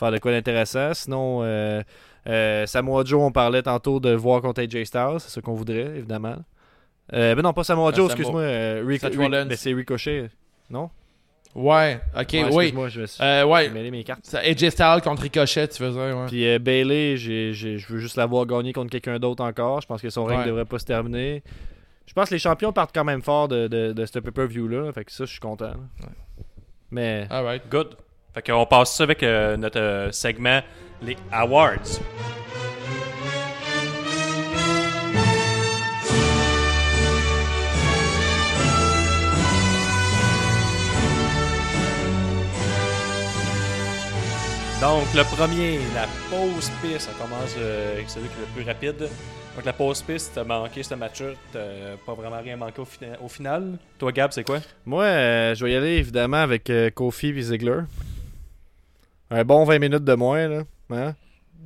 Faire 0.02 0.12
de 0.12 0.18
quoi 0.18 0.32
d'intéressant. 0.32 0.94
Sinon, 0.96 1.42
euh, 1.44 1.82
euh, 2.28 2.66
Samoa 2.66 3.04
Joe, 3.06 3.22
on 3.22 3.32
parlait 3.32 3.62
tantôt 3.62 4.00
de 4.00 4.12
voir 4.14 4.42
contre 4.42 4.62
AJ 4.62 4.84
Styles. 4.86 5.18
C'est 5.20 5.30
ce 5.30 5.40
qu'on 5.40 5.54
voudrait, 5.54 5.96
évidemment. 5.96 6.38
Euh, 7.14 7.36
ben 7.36 7.42
non, 7.44 7.54
pas 7.54 7.64
Samoa 7.64 7.92
Euh, 7.92 7.94
Joe, 7.96 8.06
excuse-moi. 8.08 8.42
euh, 8.42 8.84
Ric- 8.86 9.02
Seth 9.02 9.12
Ric- 9.14 9.20
Rollins. 9.22 9.46
ben, 9.46 9.56
c'est 9.56 9.74
Ricochet. 9.74 10.30
Non? 10.72 10.90
Ouais, 11.54 12.00
ok, 12.18 12.28
Ouais, 12.34 12.44
oui. 12.44 12.64
Excuse-moi, 12.64 12.88
je 12.90 13.06
suis 13.06 13.24
Euh, 13.24 13.46
ouais. 13.46 13.70
mêlé 13.70 13.92
mes 13.92 14.04
cartes. 14.04 14.34
AJ 14.34 14.70
Styles 14.72 15.02
contre 15.04 15.22
Ricochet, 15.22 15.68
tu 15.68 15.78
faisais, 15.84 16.00
ouais. 16.14 16.26
Puis 16.28 16.48
euh, 16.48 16.58
Bailey, 16.60 17.18
j'ai- 17.18 17.54
j'ai- 17.54 17.78
je 17.78 17.88
veux 17.94 18.00
juste 18.00 18.16
la 18.16 18.26
voir 18.26 18.46
gagner 18.46 18.72
contre 18.74 18.90
quelqu'un 18.90 19.20
d'autre 19.20 19.44
encore. 19.44 19.82
Je 19.82 19.88
pense 19.88 20.02
que 20.02 20.10
son 20.10 20.24
règne 20.24 20.40
Ouais. 20.40 20.46
devrait 20.48 20.66
pas 20.66 20.80
se 20.80 20.86
terminer. 20.86 21.44
Je 22.08 22.14
pense 22.14 22.30
que 22.30 22.36
les 22.36 22.40
champions 22.40 22.72
partent 22.74 22.96
quand 22.96 23.04
même 23.04 23.22
fort 23.22 23.48
de, 23.50 23.68
de, 23.68 23.92
de 23.92 24.06
ce 24.06 24.18
pay-per-view-là. 24.20 24.92
Fait 24.94 25.04
que 25.06 25.12
ça, 25.12 25.26
je 25.26 25.32
suis 25.32 25.40
content. 25.42 25.74
Mais 26.90 27.28
Alright. 27.30 27.64
Good. 27.70 27.96
Fait 28.34 28.42
qu'on 28.46 28.66
passe 28.66 28.96
ça 28.96 29.04
avec 29.04 29.24
euh, 29.24 29.58
notre 29.58 29.80
euh, 29.80 30.12
segment, 30.12 30.62
les 31.02 31.18
awards. 31.32 32.00
Donc, 44.82 45.04
le 45.14 45.24
premier, 45.24 45.78
la 45.94 46.08
pause 46.30 46.72
piste. 46.82 47.10
On 47.14 47.24
commence 47.24 47.56
euh, 47.60 47.94
avec 47.94 48.10
celui 48.10 48.28
qui 48.30 48.34
est 48.36 48.40
le 48.42 48.46
plus 48.56 48.64
rapide. 48.68 48.98
Donc, 49.56 49.66
la 49.66 49.74
pause 49.74 50.02
piste, 50.02 50.32
t'as 50.34 50.44
manqué 50.44 50.82
ce 50.82 50.96
match-là. 50.96 51.28
T'as 51.54 51.60
pas 52.04 52.14
vraiment 52.16 52.42
rien 52.42 52.58
manqué 52.58 52.82
au, 52.82 52.86
fina- 52.86 53.18
au 53.24 53.28
final. 53.28 53.74
Toi, 54.00 54.12
Gab, 54.12 54.32
c'est 54.32 54.44
quoi? 54.44 54.60
moi, 54.86 55.04
euh, 55.04 55.54
je 55.54 55.64
vais 55.64 55.74
y 55.74 55.76
aller 55.76 55.98
évidemment 55.98 56.38
avec 56.38 56.68
euh, 56.72 56.90
Kofi 56.90 57.32
et. 57.32 57.86
Un 59.32 59.44
bon 59.44 59.64
20 59.64 59.80
minutes 59.80 60.04
de 60.04 60.14
moins. 60.14 60.48
Là. 60.48 60.64
Hein? 60.92 61.16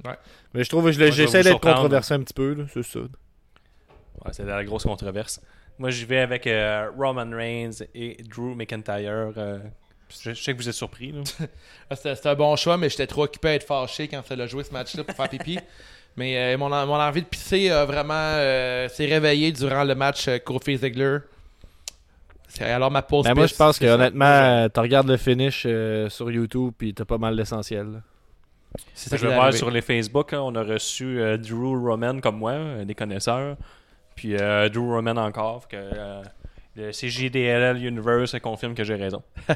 Ouais. 0.05 0.15
Mais 0.53 0.63
je 0.63 0.69
trouve 0.69 0.85
que 0.85 0.91
je 0.91 0.99
je 1.05 1.11
j'essaie 1.11 1.43
d'être 1.43 1.59
controversé 1.59 2.13
un 2.13 2.19
petit 2.21 2.33
peu. 2.33 2.53
là, 2.53 2.65
C'est 2.73 2.83
ça. 2.83 2.99
Ouais, 2.99 4.31
c'est 4.31 4.43
la 4.45 4.63
grosse 4.63 4.83
controverse. 4.83 5.41
Moi, 5.77 5.89
j'y 5.89 6.05
vais 6.05 6.19
avec 6.19 6.47
euh, 6.47 6.89
Roman 6.97 7.29
Reigns 7.35 7.83
et 7.93 8.17
Drew 8.29 8.55
McIntyre. 8.55 9.33
euh, 9.37 9.59
je, 10.23 10.31
je 10.33 10.41
sais 10.41 10.53
que 10.53 10.57
vous 10.57 10.69
êtes 10.69 10.75
surpris. 10.75 11.11
Là. 11.11 11.21
Ah, 11.89 11.95
C'était 11.95 12.27
un 12.29 12.35
bon 12.35 12.55
choix, 12.55 12.77
mais 12.77 12.89
j'étais 12.89 13.07
trop 13.07 13.23
occupé 13.23 13.49
à 13.49 13.53
être 13.55 13.65
fâché 13.67 14.07
quand 14.07 14.21
ça 14.25 14.35
l'a 14.35 14.47
joué 14.47 14.63
ce 14.63 14.71
match-là 14.71 15.03
pour 15.03 15.15
faire 15.15 15.29
pipi. 15.29 15.59
Mais 16.17 16.37
euh, 16.55 16.57
mon, 16.57 16.69
mon 16.69 16.93
envie 16.95 17.23
de 17.23 17.27
pisser 17.27 17.69
a 17.71 17.83
vraiment 17.83 18.13
euh, 18.13 18.87
s'est 18.87 19.05
réveillé 19.05 19.51
durant 19.51 19.83
le 19.83 19.95
match 19.95 20.29
euh, 20.29 20.37
Kofi 20.39 20.77
Ziggler. 20.77 21.17
Alors 22.61 22.91
ma 22.91 23.01
pause 23.01 23.25
Ben, 23.25 23.33
moi, 23.33 23.47
je 23.47 23.55
pense 23.55 23.77
que 23.79 23.85
honnêtement, 23.85 24.25
euh, 24.25 24.67
tu 24.73 24.79
regardes 24.79 25.07
le 25.07 25.17
finish 25.17 25.63
euh, 25.65 26.09
sur 26.09 26.31
YouTube 26.31 26.73
puis 26.77 26.93
t'as 26.93 27.05
pas 27.05 27.17
mal 27.17 27.35
l'essentiel. 27.35 28.01
c'est 28.93 29.09
ça 29.09 29.17
je 29.17 29.21
qui 29.21 29.27
vais 29.27 29.35
voir 29.35 29.53
sur 29.53 29.69
les 29.71 29.81
Facebook. 29.81 30.33
hein, 30.33 30.41
on 30.41 30.55
a 30.55 30.63
reçu 30.63 31.19
euh, 31.19 31.37
Drew 31.37 31.75
Roman 31.77 32.19
comme 32.21 32.37
moi, 32.37 32.51
euh, 32.51 32.85
des 32.85 32.95
connaisseurs. 32.95 33.57
Puis 34.15 34.37
euh, 34.37 34.69
Drew 34.69 34.93
Roman 34.93 35.17
encore. 35.17 35.67
que, 35.67 35.75
euh, 35.75 36.23
le 36.77 36.91
CJDLL 36.91 37.85
Universe 37.85 38.37
confirme 38.39 38.73
que 38.73 38.83
j'ai 38.83 38.95
raison. 38.95 39.21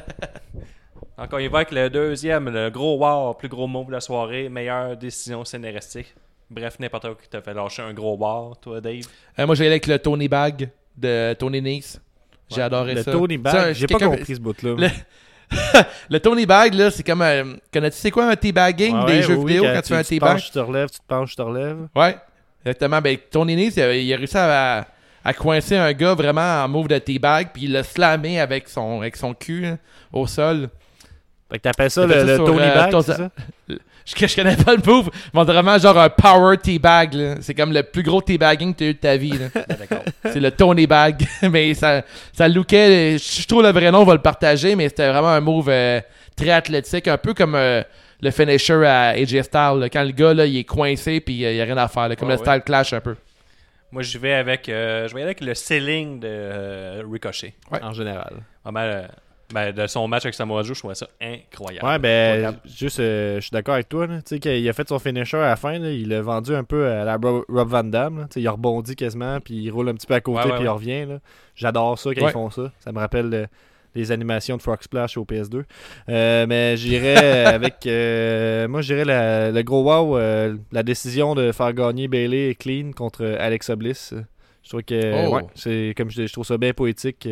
Encore, 1.18 1.40
il 1.40 1.50
va 1.50 1.58
avec 1.58 1.70
le 1.70 1.90
deuxième, 1.90 2.48
le 2.48 2.70
gros 2.70 2.96
wow, 2.96 3.34
plus 3.34 3.48
gros 3.50 3.66
mot 3.66 3.84
de 3.84 3.92
la 3.92 4.00
soirée, 4.00 4.48
meilleure 4.48 4.96
décision 4.96 5.44
scénaristique. 5.44 6.14
Bref, 6.48 6.78
n'importe 6.80 7.02
quoi 7.04 7.14
qui 7.22 7.28
t'a 7.28 7.42
fait 7.42 7.52
lâcher 7.52 7.82
un 7.82 7.92
gros 7.92 8.16
wow, 8.16 8.54
toi, 8.54 8.80
Dave. 8.80 9.02
Euh, 9.38 9.44
moi, 9.44 9.54
j'ai 9.54 9.64
allé 9.64 9.72
avec 9.72 9.86
le 9.86 9.98
Tony 9.98 10.28
Bag 10.28 10.70
de 10.96 11.34
Tony 11.34 11.60
Nice. 11.60 12.00
J'ai 12.54 12.62
adoré 12.62 12.94
Le 12.94 13.02
ça. 13.02 13.12
Tony 13.12 13.34
Ça, 13.36 13.40
Bag, 13.66 13.74
j'ai 13.74 13.86
pas 13.86 13.98
compris 13.98 14.34
ce 14.34 14.40
bout-là. 14.40 14.74
Le- 14.78 14.88
Le 16.10 16.20
Tony 16.20 16.46
Bag, 16.46 16.74
là, 16.74 16.90
c'est 16.90 17.02
comme. 17.02 17.22
euh, 17.22 17.54
Connais-tu 17.72 17.96
c'est 17.98 18.10
quoi 18.10 18.26
un 18.30 18.36
teabagging 18.36 18.96
Ouais, 19.00 19.06
des 19.06 19.12
ouais, 19.16 19.22
jeux 19.22 19.34
oui, 19.36 19.46
vidéo 19.54 19.64
quand 19.72 19.80
tu 19.82 19.88
fais 19.88 19.96
un 19.96 20.02
te 20.02 20.08
teabag? 20.08 20.32
penches, 20.34 20.46
tu 20.46 20.52
te 20.52 20.58
relèves, 20.60 20.90
tu 20.90 20.98
te 21.00 21.04
penches, 21.08 21.30
tu 21.30 21.36
te 21.36 21.42
relèves. 21.42 21.88
Ouais, 21.96 22.16
exactement. 22.64 23.00
Ben, 23.00 23.16
Tony 23.30 23.56
Nese, 23.56 23.76
il 23.76 23.82
a, 23.82 23.94
il 23.96 24.14
a 24.14 24.16
réussi 24.16 24.36
à, 24.38 24.86
à 25.24 25.32
coincer 25.34 25.76
un 25.76 25.92
gars 25.92 26.14
vraiment 26.14 26.62
en 26.64 26.68
move 26.68 26.86
de 26.88 26.98
teabag, 26.98 27.48
puis 27.52 27.64
il 27.64 27.72
l'a 27.72 27.82
slamé 27.82 28.38
avec 28.38 28.68
son, 28.68 29.00
avec 29.00 29.16
son 29.16 29.34
cul 29.34 29.66
hein, 29.66 29.78
au 30.12 30.26
sol. 30.28 30.68
Fait 31.50 31.58
que 31.58 31.62
t'appelles 31.62 31.90
ça 31.90 32.06
le, 32.06 32.22
le 32.24 32.36
sur, 32.36 32.44
Tony 32.44 32.60
euh, 32.60 32.74
Bag, 32.74 32.90
ton- 32.92 33.02
c'est 33.02 33.14
ça? 33.16 33.30
Je, 34.06 34.26
je 34.26 34.34
connais 34.36 34.56
pas 34.56 34.74
le 34.74 34.82
move, 34.84 35.10
mais 35.34 35.44
vraiment 35.44 35.78
genre 35.78 35.98
un 35.98 36.08
power 36.08 36.56
teabag. 36.58 37.14
là. 37.14 37.34
C'est 37.40 37.54
comme 37.54 37.72
le 37.72 37.82
plus 37.82 38.02
gros 38.02 38.20
teabagging 38.20 38.74
que 38.74 38.78
tu 38.78 38.84
as 38.84 38.88
eu 38.88 38.94
de 38.94 38.98
ta 38.98 39.16
vie. 39.16 39.32
là. 39.32 39.48
C'est 40.32 40.40
le 40.40 40.50
Tony 40.50 40.86
Bag. 40.86 41.26
mais 41.50 41.74
ça, 41.74 42.02
ça 42.32 42.48
lookait. 42.48 43.18
Je 43.18 43.46
trouve 43.46 43.62
le 43.62 43.70
vrai 43.70 43.90
nom, 43.90 44.00
on 44.00 44.04
va 44.04 44.14
le 44.14 44.22
partager, 44.22 44.74
mais 44.76 44.88
c'était 44.88 45.08
vraiment 45.10 45.28
un 45.28 45.40
move 45.40 45.68
euh, 45.68 46.00
très 46.36 46.50
athlétique, 46.50 47.08
un 47.08 47.18
peu 47.18 47.34
comme 47.34 47.54
euh, 47.54 47.82
le 48.20 48.30
finisher 48.30 48.84
à 48.86 49.08
AJ 49.10 49.42
Styles. 49.42 49.88
Quand 49.92 50.04
le 50.04 50.12
gars 50.12 50.34
là, 50.34 50.46
il 50.46 50.56
est 50.56 50.64
coincé, 50.64 51.20
puis 51.20 51.44
euh, 51.44 51.52
il 51.52 51.56
n'y 51.56 51.60
a 51.60 51.64
rien 51.64 51.76
à 51.78 51.88
faire. 51.88 52.08
là, 52.08 52.16
comme 52.16 52.28
le 52.28 52.36
style 52.36 52.62
clash 52.64 52.92
un 52.92 53.00
peu. 53.00 53.16
Moi, 53.92 54.02
j'y 54.02 54.18
vais 54.18 54.34
avec, 54.34 54.66
je 54.66 55.12
vais 55.12 55.22
avec 55.22 55.40
le 55.40 55.52
ceiling 55.54 56.20
de 56.20 57.04
Ricochet. 57.10 57.54
En 57.82 57.92
général. 57.92 58.34
Vraiment, 58.64 59.02
ben, 59.52 59.72
de 59.72 59.86
son 59.86 60.06
match 60.06 60.24
avec 60.24 60.34
Samoa 60.34 60.62
Joe, 60.62 60.76
je 60.76 60.80
trouvais 60.80 60.94
ça 60.94 61.08
incroyable. 61.20 61.86
Ouais, 61.86 61.98
ben, 61.98 62.56
juste, 62.64 63.00
euh, 63.00 63.36
je 63.36 63.40
suis 63.40 63.50
d'accord 63.50 63.74
avec 63.74 63.88
toi. 63.88 64.06
Tu 64.06 64.14
sais, 64.24 64.38
qu'il 64.38 64.68
a 64.68 64.72
fait 64.72 64.88
son 64.88 64.98
finisher 64.98 65.38
à 65.38 65.48
la 65.48 65.56
fin, 65.56 65.78
là, 65.78 65.90
il 65.90 66.08
l'a 66.08 66.22
vendu 66.22 66.54
un 66.54 66.64
peu 66.64 66.86
à 66.86 67.04
la 67.04 67.16
Rob, 67.16 67.44
Rob 67.48 67.68
Van 67.68 67.84
Damme. 67.84 68.26
Tu 68.30 68.34
sais, 68.34 68.40
il 68.40 68.48
a 68.48 68.52
rebondi 68.52 68.94
quasiment, 68.94 69.40
puis 69.40 69.54
il 69.54 69.70
roule 69.70 69.88
un 69.88 69.94
petit 69.94 70.06
peu 70.06 70.14
à 70.14 70.20
côté, 70.20 70.40
Ouais, 70.40 70.46
ouais, 70.46 70.56
puis 70.56 70.64
il 70.64 70.68
revient. 70.68 71.06
J'adore 71.54 71.98
ça 71.98 72.14
quand 72.14 72.26
ils 72.26 72.32
font 72.32 72.50
ça. 72.50 72.70
Ça 72.78 72.92
me 72.92 72.98
rappelle 72.98 73.34
euh, 73.34 73.46
les 73.94 74.12
animations 74.12 74.56
de 74.56 74.62
Frog 74.62 74.82
Splash 74.82 75.16
au 75.16 75.24
PS2. 75.24 75.64
Euh, 76.08 76.46
mais 76.46 76.76
j'irais 76.76 77.44
avec. 77.46 77.86
moi, 78.70 78.82
j'irais 78.82 79.04
le 79.52 79.62
gros 79.62 79.82
wow, 79.82 80.16
la 80.70 80.82
décision 80.82 81.34
de 81.34 81.52
faire 81.52 81.72
gagner 81.72 82.08
Bailey 82.08 82.50
et 82.50 82.54
Clean 82.54 82.92
contre 82.92 83.24
Alexa 83.24 83.74
Bliss. 83.74 84.14
Je 84.62 84.68
trouve 84.68 84.82
que. 84.82 85.26
Oh. 85.26 85.34
ouais, 85.34 85.42
c'est 85.54 85.94
comme 85.96 86.10
je, 86.10 86.26
je 86.26 86.32
trouve 86.32 86.46
ça 86.46 86.58
bien 86.58 86.72
poétique. 86.72 87.26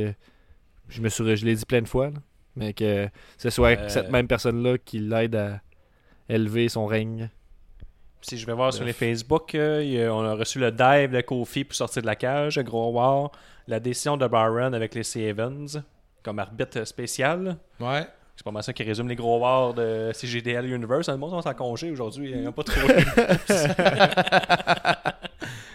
Je 0.89 1.01
me 1.01 1.09
suis, 1.09 1.37
je 1.37 1.45
l'ai 1.45 1.55
dit 1.55 1.65
plein 1.67 1.83
de 1.83 1.89
fois. 1.89 2.07
là. 2.11 2.17
mais 2.57 2.73
que 2.73 3.09
ce 3.37 3.51
soit 3.51 3.79
Euh, 3.79 3.89
cette 3.89 4.11
même 4.11 4.27
personne-là 4.27 4.79
qui 4.79 4.99
l'aide 4.99 5.37
à 5.37 5.61
élever 6.29 6.69
son 6.69 6.87
règne. 6.87 7.31
Si 8.21 8.37
je 8.37 8.47
vais 8.47 8.53
voir 8.53 8.73
sur 8.73 8.85
les. 8.85 8.93
Facebook, 8.93 9.55
euh, 9.55 10.09
on 10.11 10.25
a 10.25 10.35
reçu 10.35 10.59
le 10.59 10.73
dive 10.73 11.13
de 11.13 11.21
Kofi 11.21 11.65
pour 11.65 11.77
sortir 11.77 12.03
de 12.03 12.07
la 12.07 12.17
cage, 12.17 12.59
gros 12.59 12.91
war. 12.91 13.31
La 13.69 13.79
décision 13.81 14.17
de 14.17 14.27
Baron 14.27 14.73
avec 14.73 14.95
les 14.95 15.05
C. 15.05 15.21
Evans 15.21 15.69
comme 16.25 16.39
arbitre 16.41 16.85
spécial. 16.85 17.57
Ouais. 17.79 18.07
C'est 18.35 18.45
pas 18.45 18.51
mal 18.51 18.63
ça 18.63 18.73
qui 18.73 18.83
résume 18.83 19.09
les 19.09 19.17
gros 19.17 19.39
wars 19.41 19.75
de 19.75 20.11
CGDL 20.13 20.67
Universe. 20.73 21.09
Le 21.09 21.17
monde 21.17 21.31
sont 21.43 21.49
en 21.49 21.55
congé 21.55 21.91
aujourd'hui. 21.91 22.31
Il 22.31 22.41
n'y 22.41 22.47
a 22.47 22.53
pas 22.53 22.63
trop. 22.65 22.89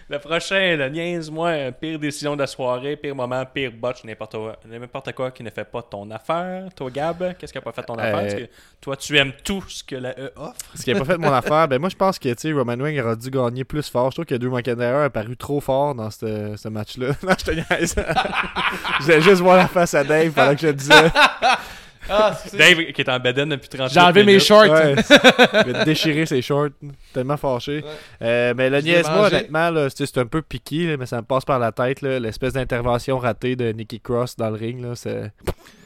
le 0.09 0.19
prochain, 0.19 0.75
le 0.75 0.89
niaise-moi. 0.89 1.71
Pire 1.79 1.99
décision 1.99 2.35
de 2.35 2.41
la 2.41 2.47
soirée, 2.47 2.95
pire 2.95 3.15
moment, 3.15 3.43
pire 3.45 3.71
botch, 3.71 4.03
n'importe 4.03 4.33
quoi, 4.33 4.57
n'importe 4.65 5.11
quoi 5.13 5.31
qui 5.31 5.43
ne 5.43 5.49
fait 5.49 5.63
pas 5.63 5.81
ton 5.81 6.09
affaire. 6.11 6.65
Toi, 6.75 6.89
Gab, 6.89 7.35
qu'est-ce 7.37 7.51
qui 7.51 7.57
n'a 7.57 7.61
pas 7.61 7.71
fait 7.71 7.83
ton 7.83 7.95
affaire? 7.95 8.17
Euh, 8.17 8.21
Parce 8.21 8.33
que 8.35 8.49
toi, 8.81 8.95
tu 8.97 9.17
aimes 9.17 9.33
tout 9.43 9.63
ce 9.67 9.83
que 9.83 9.95
la 9.95 10.11
E 10.19 10.31
offre. 10.35 10.55
Ce 10.75 10.83
qui 10.83 10.93
n'a 10.93 10.99
pas 10.99 11.05
fait 11.05 11.17
mon 11.17 11.31
affaire, 11.31 11.67
ben 11.67 11.79
moi 11.79 11.89
je 11.89 11.95
pense 11.95 12.19
que 12.19 12.29
tu 12.29 12.35
sais, 12.37 12.51
Roman 12.51 12.75
Reigns 12.77 13.03
aurait 13.03 13.15
dû 13.15 13.29
gagner 13.29 13.63
plus 13.63 13.89
fort. 13.89 14.11
Je 14.11 14.15
trouve 14.15 14.25
que 14.25 14.35
Drew 14.35 14.51
McIntyre 14.51 14.97
a 14.97 15.09
paru 15.09 15.37
trop 15.37 15.59
fort 15.59 15.95
dans 15.95 16.09
ce 16.09 16.55
ce 16.57 16.67
match-là. 16.67 17.07
non, 17.23 17.33
je 17.37 17.45
te 17.45 17.51
niaise. 17.51 17.95
je 18.99 19.03
voulais 19.03 19.21
juste 19.21 19.41
voir 19.41 19.57
la 19.57 19.67
face 19.67 19.93
à 19.93 20.03
Dave 20.03 20.31
pendant 20.31 20.55
que 20.55 20.61
je 20.61 20.69
disais. 20.69 20.93
Ah, 22.09 22.33
c'est- 22.45 22.57
Dave, 22.57 22.77
qui 22.91 23.01
est 23.01 23.09
en 23.09 23.19
bedaine 23.19 23.49
depuis 23.49 23.69
30 23.69 23.89
J'ai 23.91 23.99
enlevé 23.99 24.23
mes 24.23 24.39
shorts. 24.39 24.65
Ouais, 24.69 24.95
il 25.67 25.71
va 25.73 25.83
déchirer 25.85 26.25
ses 26.25 26.41
shorts. 26.41 26.69
Tellement 27.13 27.37
fâché. 27.37 27.77
Ouais. 27.83 27.89
Euh, 28.21 28.53
mais 28.55 28.69
le 28.69 28.81
niaise-moi, 28.81 29.27
honnêtement, 29.27 29.69
là, 29.69 29.87
c'est 29.89 30.05
c'est 30.05 30.17
un 30.19 30.25
peu 30.25 30.41
piqué, 30.41 30.87
là, 30.87 30.97
mais 30.97 31.05
ça 31.05 31.17
me 31.17 31.21
passe 31.25 31.45
par 31.45 31.59
la 31.59 31.71
tête. 31.71 32.01
là, 32.01 32.19
L'espèce 32.19 32.53
d'intervention 32.53 33.17
ratée 33.19 33.55
de 33.55 33.71
Nikki 33.71 33.99
Cross 33.99 34.35
dans 34.35 34.49
le 34.49 34.55
ring. 34.55 34.81
Là, 34.83 34.95
c'est- 34.95 35.31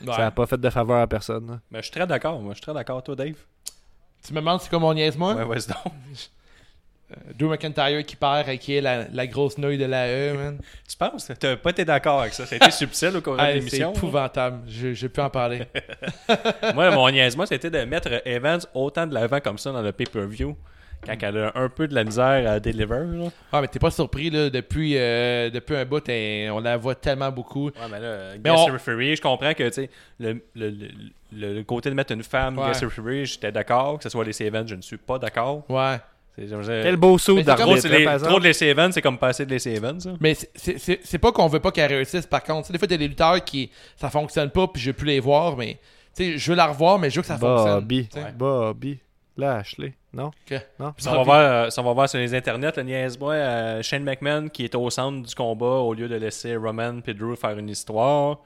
Ouais. 0.06 0.14
Ça 0.14 0.20
n'a 0.20 0.32
pas 0.32 0.46
fait 0.46 0.60
de 0.60 0.70
faveur 0.70 0.98
à 1.02 1.08
personne. 1.08 1.48
là. 1.48 1.60
Mais 1.72 1.80
je 1.80 1.84
suis 1.84 1.92
très 1.92 2.06
d'accord. 2.08 2.40
Moi, 2.40 2.54
je 2.54 2.58
suis 2.58 2.62
très 2.64 2.74
d'accord. 2.74 3.02
Toi, 3.04 3.16
Dave? 3.16 3.34
Tu 4.26 4.34
me 4.34 4.40
demandes 4.40 4.62
c'est 4.62 4.70
quoi 4.70 4.80
mon 4.80 4.94
niaise-moi? 4.94 5.34
Ouais, 5.36 5.46
vas-y 5.46 5.68
donc. 5.68 5.94
Drew 7.40 7.48
McIntyre 7.50 8.04
qui 8.06 8.16
perd 8.18 8.50
et 8.50 8.58
qui 8.58 8.76
est 8.76 8.82
la, 8.82 9.06
la 9.14 9.28
grosse 9.28 9.58
nouille 9.58 9.78
de 9.78 9.86
la 9.86 10.08
E, 10.10 10.34
man. 10.34 10.60
Tu 10.90 10.98
penses? 10.98 11.32
T'as 11.40 11.56
pas 11.56 11.70
été 11.70 11.86
d'accord 11.86 12.22
avec 12.22 12.34
ça. 12.34 12.46
Ça 12.46 12.56
a 12.56 12.58
été 12.58 12.72
subtil 12.72 13.16
au 13.16 13.22
cours 13.22 13.38
de 13.38 13.42
Hey, 13.42 13.48
c'est 13.48 13.54
l'émission. 13.60 13.94
épouvantable. 13.94 14.60
Je, 14.68 14.94
je 14.94 15.08
peux 15.08 15.22
en 15.22 15.30
parler. 15.30 15.62
Moi, 16.76 16.92
mon 16.92 17.10
niaise-moi, 17.10 17.46
c'était 17.46 17.70
de 17.70 17.80
mettre 17.86 18.10
Evans 18.28 18.60
autant 18.74 19.08
de 19.08 19.14
l'avant 19.14 19.40
comme 19.40 19.58
ça 19.58 19.72
dans 19.72 19.82
le 19.82 19.92
pay-per-view 19.92 20.56
quand 21.06 21.16
elle 21.22 21.38
a 21.38 21.52
un 21.56 21.70
peu 21.70 21.88
de 21.88 21.94
la 21.94 22.04
misère 22.04 22.52
à 22.52 22.60
deliver. 22.60 22.88
Là. 23.06 23.30
Ah, 23.54 23.62
mais 23.62 23.68
t'es 23.68 23.80
pas 23.80 23.92
surpris, 23.92 24.30
là, 24.32 24.50
depuis, 24.50 24.98
euh, 24.98 25.50
depuis 25.52 25.76
un 25.76 25.86
bout, 25.86 26.04
on 26.10 26.60
la 26.60 26.76
voit 26.76 26.96
tellement 26.96 27.32
beaucoup. 27.32 27.68
Ouais, 27.68 27.74
mais 27.90 28.00
là, 28.00 28.18
Mais 28.34 28.50
guest 28.50 28.66
on- 28.68 28.74
referee, 28.74 29.16
je 29.16 29.22
comprends 29.22 29.54
que, 29.54 29.64
tu 29.68 29.74
sais, 29.74 29.90
le, 30.20 30.42
le, 30.56 30.70
le, 30.72 30.88
le- 31.34 31.54
le 31.54 31.64
côté 31.64 31.90
de 31.92 31.96
mettre 31.96 32.14
une 32.14 32.24
femme 32.24 32.58
Ouais. 32.58 32.68
guest 32.68 32.84
referee, 32.84 33.26
j'étais 33.26 33.52
d'accord. 33.52 33.98
Que 34.00 34.04
ce 34.04 34.10
soit 34.10 34.26
les 34.26 34.42
Evans, 34.42 34.68
je 34.68 34.76
ne 34.76 34.82
suis 34.82 34.98
pas 34.98 35.20
d'accord. 35.20 35.64
Ouais. 35.70 35.98
Quel 36.38 36.98
beau 36.98 37.18
saut 37.18 37.36
Trop, 37.36 37.44
d'arbitre, 37.44 37.88
hein, 37.88 38.18
les- 38.18 38.24
trop 38.24 38.40
de 38.40 38.44
laisser 38.44 38.68
Evans, 38.68 38.92
c'est 38.92 39.02
comme 39.02 39.18
passer 39.18 39.46
de 39.46 39.52
laisser 39.52 39.72
Evans. 39.72 40.00
ça. 40.00 40.12
Mais 40.20 40.34
c'est- 40.36 40.52
c'est 40.56 40.78
c'est- 40.78 41.00
c'est 41.04 41.18
pas 41.18 41.32
qu'on 41.32 41.48
veut 41.48 41.60
pas 41.60 41.72
qu'elle 41.72 41.92
réussisse, 41.92 42.26
par 42.28 42.44
contre. 42.44 42.62
Tu 42.62 42.68
sais, 42.68 42.74
des 42.74 42.80
fois, 42.80 42.88
t'as 42.88 42.98
des 42.98 43.08
lutteurs 43.08 43.44
qui, 43.44 43.72
ça 43.96 44.10
fonctionne 44.10 44.50
pas, 44.52 44.68
puis 44.68 44.82
je 44.82 44.92
veux 44.92 44.94
plus 44.96 45.08
les 45.08 45.20
voir, 45.20 45.58
mais, 45.58 45.80
tu 46.16 46.24
sais, 46.34 46.38
je 46.38 46.52
veux 46.52 46.56
la 46.58 46.68
revoir, 46.68 47.00
mais 47.00 47.10
je 47.10 47.16
veux 47.16 47.22
que 47.22 47.28
ça 47.28 47.38
fonctionne. 47.38 47.80
Bobby. 47.80 48.08
Bobby. 48.38 49.00
Lashley. 49.36 49.94
Non? 50.14 50.32
Non? 50.80 50.94
Si 50.98 51.08
on, 51.08 51.12
va 51.12 51.24
voir, 51.24 51.40
euh, 51.40 51.70
on 51.78 51.84
va 51.84 51.94
voir 51.94 52.10
sur 52.10 52.18
les 52.20 52.34
internets, 52.34 52.72
le 52.76 52.84
niaise-moi, 52.84 53.34
euh, 53.34 53.82
Shane 53.84 54.04
McMahon 54.04 54.50
qui 54.50 54.64
est 54.64 54.74
au 54.74 54.90
centre 54.90 55.28
du 55.28 55.36
combat 55.36 55.66
au 55.66 55.94
lieu 55.94 56.08
de 56.08 56.16
laisser 56.16 56.56
Roman 56.56 57.00
et 57.06 57.14
Drew 57.14 57.36
faire 57.36 57.58
une 57.58 57.70
histoire. 57.70 58.40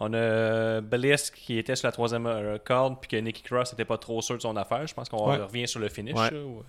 On 0.00 0.12
a 0.14 0.16
euh, 0.16 0.80
Bliss 0.80 1.30
qui 1.30 1.58
était 1.58 1.76
sur 1.76 1.86
la 1.88 1.92
troisième 1.92 2.26
euh, 2.26 2.56
corde 2.64 2.96
puis 3.00 3.08
que 3.08 3.16
Nikki 3.16 3.42
Cross 3.42 3.72
n'était 3.72 3.84
pas 3.84 3.98
trop 3.98 4.22
sûr 4.22 4.36
de 4.36 4.40
son 4.42 4.56
affaire. 4.56 4.86
Je 4.86 4.94
pense 4.94 5.08
qu'on 5.10 5.28
Ouais. 5.30 5.36
revient 5.36 5.68
sur 5.68 5.80
le 5.80 5.88
finish. 5.90 6.14
Ouais. 6.14 6.30
là, 6.30 6.38
ou- 6.38 6.60
Euh, 6.60 6.62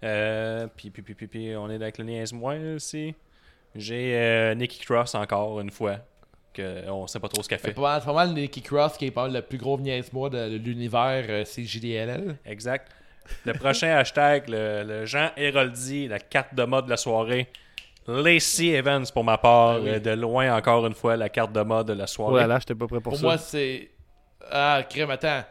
puis, 0.00 0.90
puis, 0.90 1.02
puis, 1.02 1.14
puis, 1.14 1.26
puis, 1.26 1.56
on 1.56 1.68
est 1.70 1.76
avec 1.76 1.98
le 1.98 2.04
niaise-moi 2.04 2.54
aussi. 2.76 3.14
J'ai 3.74 4.16
euh, 4.16 4.54
Nikki 4.54 4.80
Cross 4.84 5.14
encore 5.14 5.60
une 5.60 5.70
fois. 5.70 5.96
Que 6.54 6.88
on 6.88 7.06
sait 7.06 7.20
pas 7.20 7.28
trop 7.28 7.42
ce 7.42 7.48
qu'elle 7.48 7.58
C'est 7.60 7.68
fait. 7.68 7.74
pas 7.74 7.82
mal, 7.82 8.00
c'est 8.00 8.06
pas 8.06 8.12
mal 8.14 8.32
Nicky 8.32 8.62
Cross 8.62 8.96
qui 8.96 9.06
est 9.06 9.10
pas 9.10 9.24
mal 9.24 9.34
le 9.34 9.42
plus 9.42 9.58
gros 9.58 9.78
niaise-moi 9.78 10.30
de, 10.30 10.48
de 10.48 10.56
l'univers 10.56 11.24
euh, 11.28 11.44
CJDLL. 11.44 12.36
Exact. 12.46 12.90
Le 13.44 13.52
prochain 13.52 13.88
hashtag, 13.96 14.48
le, 14.48 14.82
le 14.84 15.04
Jean 15.04 15.30
Héroldi, 15.36 16.08
la 16.08 16.18
carte 16.18 16.54
de 16.54 16.64
mode 16.64 16.86
de 16.86 16.90
la 16.90 16.96
soirée. 16.96 17.48
Lacey 18.06 18.68
Evans 18.68 19.04
pour 19.12 19.22
ma 19.22 19.36
part, 19.36 19.72
Ah 19.72 19.80
oui. 19.80 19.90
euh, 19.90 19.98
de 20.00 20.10
loin 20.12 20.56
encore 20.56 20.86
une 20.86 20.94
fois 20.94 21.14
la 21.16 21.28
carte 21.28 21.52
de 21.52 21.60
mode 21.60 21.88
de 21.88 21.92
la 21.92 22.04
Oh 22.04 22.06
soirée. 22.06 22.40
là 22.40 22.46
là, 22.46 22.58
j'étais 22.58 22.74
pas 22.74 22.86
prêt 22.86 23.00
pour, 23.00 23.12
Pour 23.12 23.16
ça. 23.20 23.26
moi, 23.26 23.36
c'est. 23.36 23.90
Ah, 24.50 24.82
crème, 24.88 25.10
attends. 25.10 25.42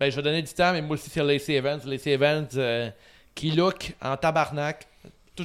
Ben, 0.00 0.10
je 0.10 0.16
vais 0.16 0.22
donner 0.22 0.42
du 0.42 0.52
temps, 0.52 0.72
mais 0.72 0.82
moi 0.82 0.94
aussi, 0.94 1.08
c'est 1.08 1.22
Lacey 1.22 1.54
Evans. 1.54 1.80
Lacey 1.86 2.10
Evans 2.10 2.48
euh, 2.56 2.90
qui 3.34 3.50
look 3.52 3.92
en 4.02 4.16
tabarnak. 4.16 4.86
Ouais. 5.04 5.10
tout 5.36 5.44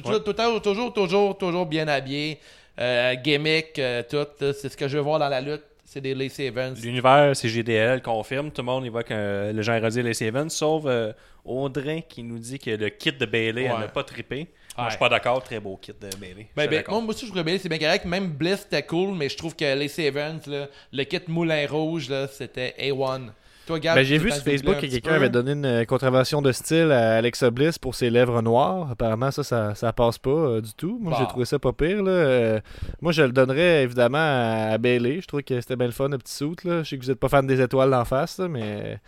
toujours, 0.60 0.92
toujours, 0.92 1.38
toujours 1.38 1.66
bien 1.66 1.88
habillé. 1.88 2.38
Euh, 2.78 3.14
gimmick, 3.14 3.78
euh, 3.78 4.02
tout. 4.08 4.26
C'est 4.38 4.68
ce 4.68 4.76
que 4.76 4.86
je 4.88 4.98
veux 4.98 5.02
voir 5.02 5.18
dans 5.18 5.28
la 5.28 5.40
lutte. 5.40 5.62
C'est 5.84 6.00
des 6.00 6.14
Lacey 6.14 6.46
Evans. 6.46 6.74
L'univers 6.82 7.34
CGDL 7.34 8.02
confirme, 8.02 8.50
tout 8.50 8.60
le 8.60 8.66
monde 8.66 8.84
évoque 8.84 9.10
euh, 9.12 9.52
le 9.52 9.62
Héroldi 9.66 10.00
et 10.00 10.02
Lacey 10.02 10.26
Evans, 10.26 10.50
sauf 10.50 10.82
euh, 10.84 11.12
Audrey 11.44 12.04
qui 12.06 12.22
nous 12.22 12.38
dit 12.38 12.58
que 12.58 12.70
le 12.70 12.88
kit 12.90 13.12
de 13.12 13.24
Bailey, 13.24 13.62
elle 13.64 13.78
n'a 13.80 13.88
pas 13.88 14.02
trippé. 14.04 14.36
Moi, 14.76 14.84
Ouais. 14.84 14.90
je 14.90 14.90
suis 14.90 14.98
pas 14.98 15.08
d'accord, 15.08 15.42
très 15.42 15.58
beau 15.58 15.78
kit 15.80 15.92
de 15.98 16.14
Bailey. 16.18 16.48
Ben, 16.54 16.68
ben, 16.68 16.84
moi, 16.88 17.00
moi 17.00 17.10
aussi, 17.14 17.24
je 17.24 17.30
trouvais 17.30 17.44
bien, 17.44 17.56
c'est 17.58 17.68
bien 17.70 17.78
correct. 17.78 18.04
Même 18.04 18.28
Bliss, 18.28 18.58
c'était 18.68 18.82
cool, 18.82 19.14
mais 19.16 19.30
je 19.30 19.36
trouve 19.38 19.56
que 19.56 19.64
Lacey 19.64 20.04
Evans, 20.04 20.38
là, 20.48 20.66
le 20.92 21.04
kit 21.04 21.20
Moulin 21.28 21.66
Rouge, 21.66 22.12
c'était 22.32 22.74
A1. 22.78 23.28
Toi, 23.66 23.80
Ben, 23.80 24.04
j'ai 24.04 24.18
vu 24.18 24.30
sur 24.30 24.42
Facebook 24.44 24.76
que 24.76 24.86
quelqu'un 24.86 25.14
avait 25.14 25.28
donné 25.28 25.52
une 25.52 25.64
euh, 25.66 25.84
contravention 25.84 26.40
de 26.40 26.52
style 26.52 26.92
à 26.92 27.16
Alexa 27.16 27.50
Bliss 27.50 27.78
pour 27.78 27.94
ses 27.96 28.10
lèvres 28.10 28.40
noires. 28.40 28.90
Apparemment, 28.92 29.30
ça, 29.32 29.42
ça, 29.42 29.74
ça 29.74 29.92
passe 29.92 30.18
pas 30.18 30.30
euh, 30.30 30.60
du 30.60 30.72
tout. 30.74 30.98
Moi, 31.02 31.14
j'ai 31.18 31.24
Bah. 31.24 31.28
trouvé 31.30 31.44
ça 31.46 31.58
pas 31.58 31.72
pire. 31.72 32.02
Là. 32.02 32.10
Euh, 32.12 32.60
moi, 33.00 33.10
je 33.12 33.22
le 33.22 33.32
donnerais 33.32 33.82
évidemment 33.82 34.18
à, 34.18 34.70
à 34.72 34.78
Bailey. 34.78 35.20
Je 35.20 35.26
trouvais 35.26 35.42
que 35.42 35.60
c'était 35.60 35.74
bien 35.76 35.86
le 35.86 35.92
fun, 35.92 36.08
le 36.08 36.18
petit. 36.18 36.44
Là. 36.64 36.82
Je 36.84 36.88
sais 36.90 36.96
que 36.98 37.02
vous 37.04 37.10
êtes 37.10 37.18
pas 37.18 37.28
fan 37.28 37.46
des 37.46 37.60
étoiles 37.60 37.90
d'en 37.90 38.04
face, 38.04 38.38
là, 38.38 38.46
mais 38.46 39.00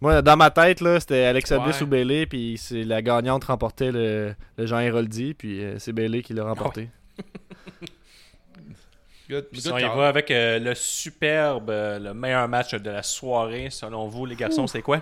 moi, 0.00 0.22
dans 0.22 0.36
ma 0.36 0.50
tête, 0.50 0.80
là, 0.80 0.98
c'était 0.98 1.24
Alexa 1.24 1.58
Ouais. 1.58 1.64
Bliss 1.64 1.80
ou 1.82 1.86
Bailey. 1.86 2.26
Puis 2.26 2.56
c'est 2.58 2.82
la 2.82 3.02
gagnante 3.02 3.44
remportait 3.44 3.92
le, 3.92 4.34
le 4.56 4.66
Jean 4.66 4.80
Héroldi. 4.80 5.34
Puis 5.34 5.62
euh, 5.62 5.78
c'est 5.78 5.92
Bailey 5.92 6.22
qui 6.22 6.32
l'a 6.32 6.44
remporté. 6.44 6.88
Good- 9.30 9.48
Puis 9.52 9.62
good 9.62 9.72
on 9.72 9.78
y 9.78 9.82
va 9.96 10.08
avec 10.08 10.30
euh, 10.30 10.58
le 10.58 10.74
superbe, 10.74 11.70
euh, 11.70 11.98
le 11.98 12.12
meilleur 12.14 12.48
match 12.48 12.74
de 12.74 12.90
la 12.90 13.02
soirée, 13.02 13.68
selon 13.70 14.08
vous, 14.08 14.26
les 14.26 14.34
garçons, 14.36 14.66
c'est 14.66 14.82
quoi? 14.82 15.00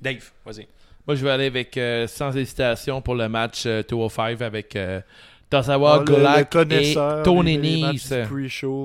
Dave, 0.00 0.30
vas-y. 0.46 0.66
Moi, 1.06 1.14
je 1.14 1.24
vais 1.24 1.30
aller 1.30 1.46
avec, 1.46 1.76
euh, 1.76 2.06
sans 2.06 2.36
hésitation, 2.36 3.00
pour 3.02 3.14
le 3.14 3.28
match 3.28 3.64
euh, 3.66 3.82
205 3.88 4.40
avec 4.42 4.76
euh, 4.76 5.00
Tozawa, 5.50 5.98
Ah, 6.00 6.04
Gulak 6.04 6.54
et 6.56 6.92
Tony 7.22 7.56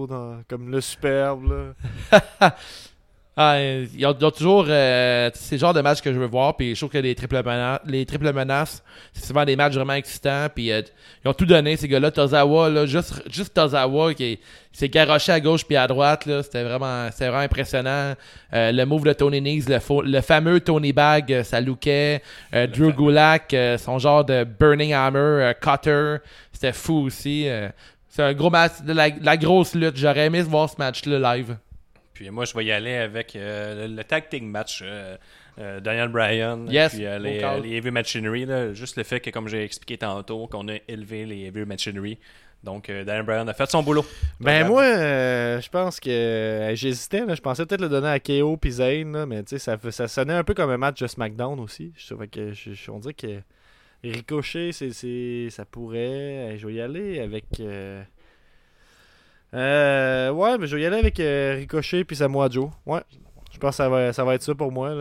dans- 0.07 0.41
comme 0.48 0.70
le 0.72 0.80
superbe. 0.82 1.74
Là. 2.11 2.56
Ah, 3.35 3.53
euh, 3.55 3.88
il 3.95 3.99
y, 3.99 4.05
a 4.05 4.14
il 4.15 4.22
y 4.22 4.26
a 4.26 4.31
toujours 4.31 4.65
euh, 4.69 5.31
c'est 5.34 5.55
le 5.55 5.60
genre 5.60 5.73
de 5.73 5.81
match 5.81 6.01
que 6.01 6.14
je 6.14 6.19
veux 6.19 6.27
voir. 6.27 6.55
Puis 6.55 6.76
je 6.76 6.80
trouve 6.81 6.91
que 6.91 6.99
les 6.99 7.15
triple, 7.15 7.38
mena- 7.43 7.81
les 7.88 8.05
triple 8.05 8.31
menaces, 8.31 8.84
c'est 9.11 9.26
souvent 9.26 9.43
des 9.43 9.55
matchs 9.55 9.73
vraiment 9.73 9.93
excitants. 9.93 10.45
Puis 10.53 10.72
euh, 10.72 10.84
ils 11.26 11.27
ont 11.27 11.34
tout 11.34 11.47
donné, 11.47 11.76
ces 11.76 11.88
gars-là. 11.88 12.11
Tozawa, 12.11 12.69
là, 12.69 12.85
juste, 12.85 13.23
juste 13.31 13.55
Tozawa 13.55 14.14
qui, 14.14 14.23
est- 14.23 14.35
qui 14.72 14.77
s'est 14.80 14.89
garoché 14.89 15.31
à 15.31 15.39
gauche 15.39 15.65
puis 15.65 15.76
à 15.76 15.88
droite. 15.88 16.27
là, 16.27 16.43
C'était 16.43 16.64
vraiment, 16.64 17.10
c'était 17.11 17.27
vraiment 17.30 17.41
impressionnant. 17.43 18.14
Euh, 18.53 18.72
le 18.72 18.85
move 18.85 19.03
de 19.03 19.14
Tony 19.14 19.41
Nese, 19.41 19.68
le, 19.68 19.80
le 20.11 20.22
fameux 20.22 20.60
Tony 20.60 20.93
Bag, 20.93 21.41
ça 21.41 21.60
lookait. 21.60 22.22
Euh, 22.53 22.68
Drew 22.68 22.93
Gulak, 22.93 23.51
euh, 23.55 23.80
son 23.80 23.97
genre 23.97 24.23
de 24.23 24.43
Burning 24.43 24.93
Hammer, 24.93 25.18
euh, 25.19 25.53
Cutter, 25.60 26.18
c'était 26.51 26.72
fou 26.73 27.05
aussi. 27.07 27.49
euh. 27.49 27.69
c'est 28.10 28.22
un 28.22 28.34
gros 28.34 28.51
match, 28.51 28.73
de 28.85 28.93
la, 28.93 29.10
la 29.22 29.38
grosse 29.38 29.73
lutte. 29.73 29.97
J'aurais 29.97 30.27
aimé 30.27 30.43
voir 30.43 30.69
ce 30.69 30.76
match-là 30.77 31.35
live. 31.35 31.55
Puis 32.14 32.30
moi, 32.30 32.45
je 32.45 32.53
vais 32.56 32.65
y 32.65 32.72
aller 32.72 32.95
avec 32.95 33.35
euh, 33.35 33.88
le, 33.88 33.95
le 33.95 34.03
tag 34.03 34.30
team 34.30 34.45
match. 34.45 34.81
euh, 34.84 35.18
euh, 35.60 35.80
Daniel 35.80 36.07
Bryan, 36.10 36.65
Yes, 36.68 36.94
puis 36.95 37.03
les, 37.03 37.41
les 37.61 37.76
Heavy 37.76 37.91
Machinery. 37.91 38.45
là, 38.45 38.73
juste 38.73 38.98
le 38.98 39.03
fait 39.03 39.19
que, 39.19 39.30
comme 39.30 39.48
j'ai 39.48 39.64
expliqué 39.64 39.98
tantôt, 39.98 40.48
qu'on 40.48 40.68
a 40.68 40.76
élevé 40.88 41.26
les 41.26 41.45
Heavy 41.45 41.65
Machinery. 41.65 42.18
Donc, 42.64 42.88
Daniel 42.88 43.23
Bryan 43.23 43.48
a 43.49 43.53
fait 43.53 43.69
son 43.69 43.84
boulot. 43.84 44.06
Ben 44.40 44.65
moi, 44.65 44.84
je 44.85 45.69
pense 45.69 45.99
que 45.99 46.72
j'hésitais. 46.76 47.23
Je 47.35 47.41
pensais 47.41 47.65
peut-être 47.65 47.81
le 47.81 47.90
donner 47.90 48.07
à 48.07 48.19
KO 48.19 48.56
puis 48.57 48.72
Zayn, 48.72 49.11
là, 49.11 49.26
mais 49.26 49.44
tu 49.44 49.57
sais, 49.57 49.60
ça, 49.60 49.77
ça 49.91 50.07
sonnait 50.07 50.34
un 50.34 50.44
peu 50.45 50.53
comme 50.53 50.69
un 50.72 50.77
match 50.77 51.02
de 51.02 51.07
SmackDown 51.07 51.60
aussi. 51.60 51.91
Je 51.98 52.07
trouvais 52.07 52.30
que 52.30 52.53
je, 52.53 52.90
on 52.90 52.99
dirait 52.99 53.14
que 53.14 53.41
Ricochet, 54.03 54.72
c'est, 54.72 55.49
ça 55.49 55.65
pourrait. 55.65 56.56
Je 56.57 56.65
vais 56.65 56.73
y 56.76 56.81
aller 56.81 57.19
avec. 57.19 57.45
Euh, 59.54 60.32
ouais, 60.32 60.58
mais 60.58 60.68
je 60.68 60.76
vais 60.76 60.82
y 60.82 60.86
aller 60.86 60.98
avec 60.98 61.20
euh, 61.20 61.56
Ricochet 61.58 62.04
puis 62.04 62.16
Samoa 62.16 62.50
Joe. 62.50 62.70
Ouais, 62.86 63.02
je 63.52 63.58
pense 63.58 63.72
que 63.72 63.76
ça 63.78 63.90
va, 63.90 64.14
ça 64.14 64.24
va 64.24 64.36
être 64.36 64.44
ça 64.44 64.56
pour 64.56 64.72
moi. 64.72 64.94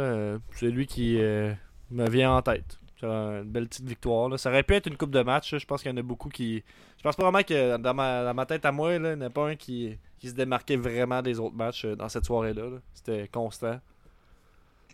C'est 0.54 0.70
lui 0.70 0.86
qui 0.86 1.18
euh, 1.20 1.52
me 1.90 2.08
vient 2.08 2.32
en 2.32 2.42
tête. 2.42 2.78
Une 3.02 3.42
belle 3.42 3.66
petite 3.66 3.86
victoire. 3.86 4.38
Ça 4.38 4.48
aurait 4.50 4.62
pu 4.62 4.74
être 4.74 4.86
une 4.86 4.96
coupe 4.96 5.10
de 5.10 5.22
match. 5.22 5.56
Je 5.56 5.66
pense 5.66 5.82
qu'il 5.82 5.90
y 5.90 5.94
en 5.94 5.96
a 5.96 6.02
beaucoup 6.02 6.28
qui. 6.28 6.62
Je 6.98 7.02
pense 7.02 7.16
pas 7.16 7.24
vraiment 7.24 7.42
que 7.42 7.76
dans 7.76 7.94
ma, 7.94 8.22
dans 8.22 8.34
ma 8.34 8.46
tête 8.46 8.64
à 8.64 8.70
moi, 8.70 8.96
là, 8.96 9.12
il 9.12 9.18
n'y 9.18 9.24
en 9.24 9.26
a 9.26 9.30
pas 9.30 9.48
un 9.48 9.56
qui, 9.56 9.98
qui 10.20 10.28
se 10.28 10.34
démarquait 10.34 10.76
vraiment 10.76 11.20
des 11.20 11.40
autres 11.40 11.56
matchs 11.56 11.84
euh, 11.84 11.96
dans 11.96 12.08
cette 12.08 12.24
soirée-là. 12.24 12.62
là. 12.62 12.76
C'était 12.94 13.26
constant. 13.26 13.80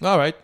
Alright. 0.01 0.37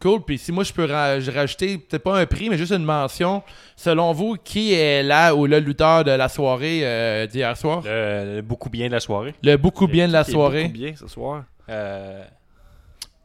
Cool. 0.00 0.22
Puis 0.24 0.38
si 0.38 0.50
moi 0.50 0.64
je 0.64 0.72
peux 0.72 0.84
ra- 0.86 1.16
rajouter 1.34 1.76
peut-être 1.78 2.02
pas 2.02 2.18
un 2.18 2.26
prix, 2.26 2.48
mais 2.48 2.56
juste 2.56 2.72
une 2.72 2.84
mention. 2.84 3.42
Selon 3.76 4.12
vous, 4.12 4.36
qui 4.42 4.72
est 4.72 5.02
là 5.02 5.34
ou 5.34 5.46
le 5.46 5.58
lutteur 5.58 6.04
de 6.04 6.10
la 6.12 6.28
soirée 6.28 6.80
euh, 6.84 7.26
d'hier 7.26 7.56
soir? 7.56 7.82
Le, 7.84 8.36
le 8.36 8.42
beaucoup 8.42 8.70
bien 8.70 8.86
de 8.88 8.92
la 8.92 9.00
soirée. 9.00 9.34
Le 9.42 9.56
beaucoup 9.56 9.86
bien 9.86 10.08
de 10.08 10.12
la 10.12 10.24
soirée. 10.24 10.62
beaucoup 10.64 10.78
bien 10.78 10.94
ce 10.98 11.06
soir. 11.06 11.44
Euh, 11.68 12.22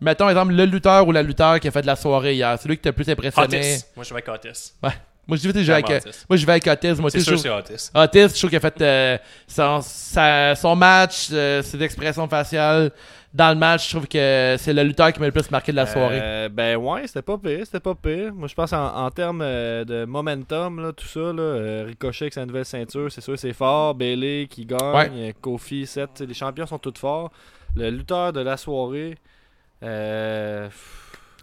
Mettons 0.01 0.27
exemple 0.27 0.53
le 0.53 0.65
lutteur 0.65 1.07
ou 1.07 1.11
la 1.13 1.23
lutteur 1.23 1.59
qui 1.59 1.67
a 1.69 1.71
fait 1.71 1.81
de 1.81 1.87
la 1.87 1.95
soirée 1.95 2.33
hier. 2.35 2.57
C'est 2.59 2.67
lui 2.67 2.75
qui 2.75 2.81
t'a 2.81 2.89
le 2.89 2.95
plus 2.95 3.09
impressionné. 3.09 3.57
Otis. 3.57 3.85
Moi, 3.95 4.03
je 4.03 4.09
vais 4.13 4.15
avec 4.15 4.27
Otis. 4.27 4.73
Moi 5.27 5.37
je 5.37 5.47
vais 5.49 5.73
avec, 5.73 5.89
Otis. 5.89 6.17
moi 6.29 6.37
je 6.37 6.45
vais 6.45 6.51
avec 6.51 6.67
Otis. 6.67 7.01
Moi 7.01 7.09
C'est 7.09 7.19
sûr, 7.21 7.31
trouve- 7.41 7.41
c'est 7.41 7.49
Otis. 7.73 7.89
Otis, 7.95 8.35
je 8.35 8.37
trouve 8.37 8.49
qu'il 8.51 8.57
a 8.57 8.59
fait 8.59 8.81
euh, 8.81 9.17
son, 9.47 9.79
sa- 9.81 10.53
son 10.55 10.75
match, 10.75 11.29
ses 11.29 11.81
expressions 11.81 12.27
faciales 12.27 12.91
dans 13.35 13.49
le 13.49 13.55
match. 13.59 13.85
Je 13.85 13.95
trouve 13.95 14.07
que 14.07 14.55
c'est 14.57 14.73
le 14.73 14.81
lutteur 14.83 15.11
qui 15.11 15.19
m'a 15.19 15.25
le 15.27 15.31
plus 15.31 15.51
marqué 15.51 15.71
de 15.71 15.75
la 15.77 15.85
soirée. 15.85 16.19
Euh, 16.21 16.49
ben 16.49 16.77
ouais, 16.77 17.05
c'était 17.05 17.21
pas 17.21 17.37
pire, 17.37 17.65
c'était 17.65 17.79
pas 17.81 17.93
pire. 17.93 18.33
Moi 18.33 18.47
je 18.47 18.55
pense 18.55 18.71
en, 18.73 18.95
en 19.05 19.11
termes 19.11 19.41
euh, 19.43 19.83
de 19.83 20.05
momentum, 20.05 20.81
là, 20.81 20.93
tout 20.93 21.05
ça, 21.05 21.19
là, 21.19 21.41
euh, 21.41 21.83
Ricochet 21.87 22.23
avec 22.25 22.33
sa 22.33 22.45
nouvelle 22.45 22.65
ceinture, 22.65 23.11
c'est 23.11 23.21
sûr 23.21 23.37
c'est 23.37 23.53
fort. 23.53 23.93
Bailey 23.93 24.47
qui 24.49 24.65
gagne, 24.65 24.79
Ouais. 25.13 25.35
Kofi, 25.41 25.85
Seth, 25.85 26.11
tu 26.15 26.19
sais, 26.23 26.25
les 26.25 26.33
champions 26.33 26.65
sont 26.65 26.79
tous 26.79 26.97
forts. 26.97 27.31
Le 27.75 27.89
lutteur 27.89 28.31
de 28.31 28.39
la 28.39 28.55
soirée, 28.55 29.17
euh, 29.83 30.69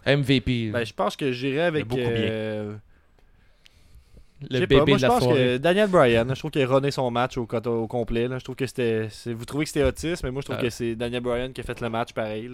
MVP. 0.07 0.71
ben, 0.71 0.83
je 0.83 0.93
pense 0.93 1.15
que 1.15 1.31
j'irais 1.31 1.61
avec 1.61 1.85
beaucoup 1.85 2.01
bien. 2.01 2.09
euh, 2.11 2.73
Je 2.75 4.31
le 4.49 4.59
bébé 4.61 4.77
pas, 4.79 4.85
moi, 4.85 4.93
de 4.95 4.97
je 4.97 5.01
la 5.01 5.07
pense 5.09 5.23
soirée. 5.23 5.39
que 5.39 5.57
Daniel 5.57 5.89
Bryan, 5.89 6.27
je 6.33 6.39
trouve 6.39 6.51
qu'il 6.51 6.61
a 6.61 6.67
runné 6.67 6.91
son 6.91 7.09
match 7.11 7.37
au, 7.37 7.45
complet. 7.45 8.27
là. 8.27 8.39
Je 8.39 8.43
trouve 8.43 8.55
que 8.55 8.65
c'était. 8.67 9.07
Vous 9.27 9.45
trouvez 9.45 9.65
que 9.65 9.69
c'était 9.71 9.83
Otis, 9.85 10.15
mais 10.23 10.31
moi 10.31 10.41
je 10.41 10.45
trouve 10.45 10.57
Ah. 10.59 10.63
que 10.63 10.69
c'est 10.69 10.95
Daniel 10.95 11.21
Bryan 11.21 11.51
qui 11.53 11.61
a 11.61 11.63
fait 11.63 11.79
le 11.81 11.89
match 11.89 12.13
pareil. 12.13 12.49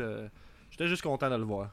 J'étais 0.72 0.88
juste 0.88 1.02
content 1.02 1.30
de 1.30 1.36
le 1.36 1.44
voir. 1.44 1.70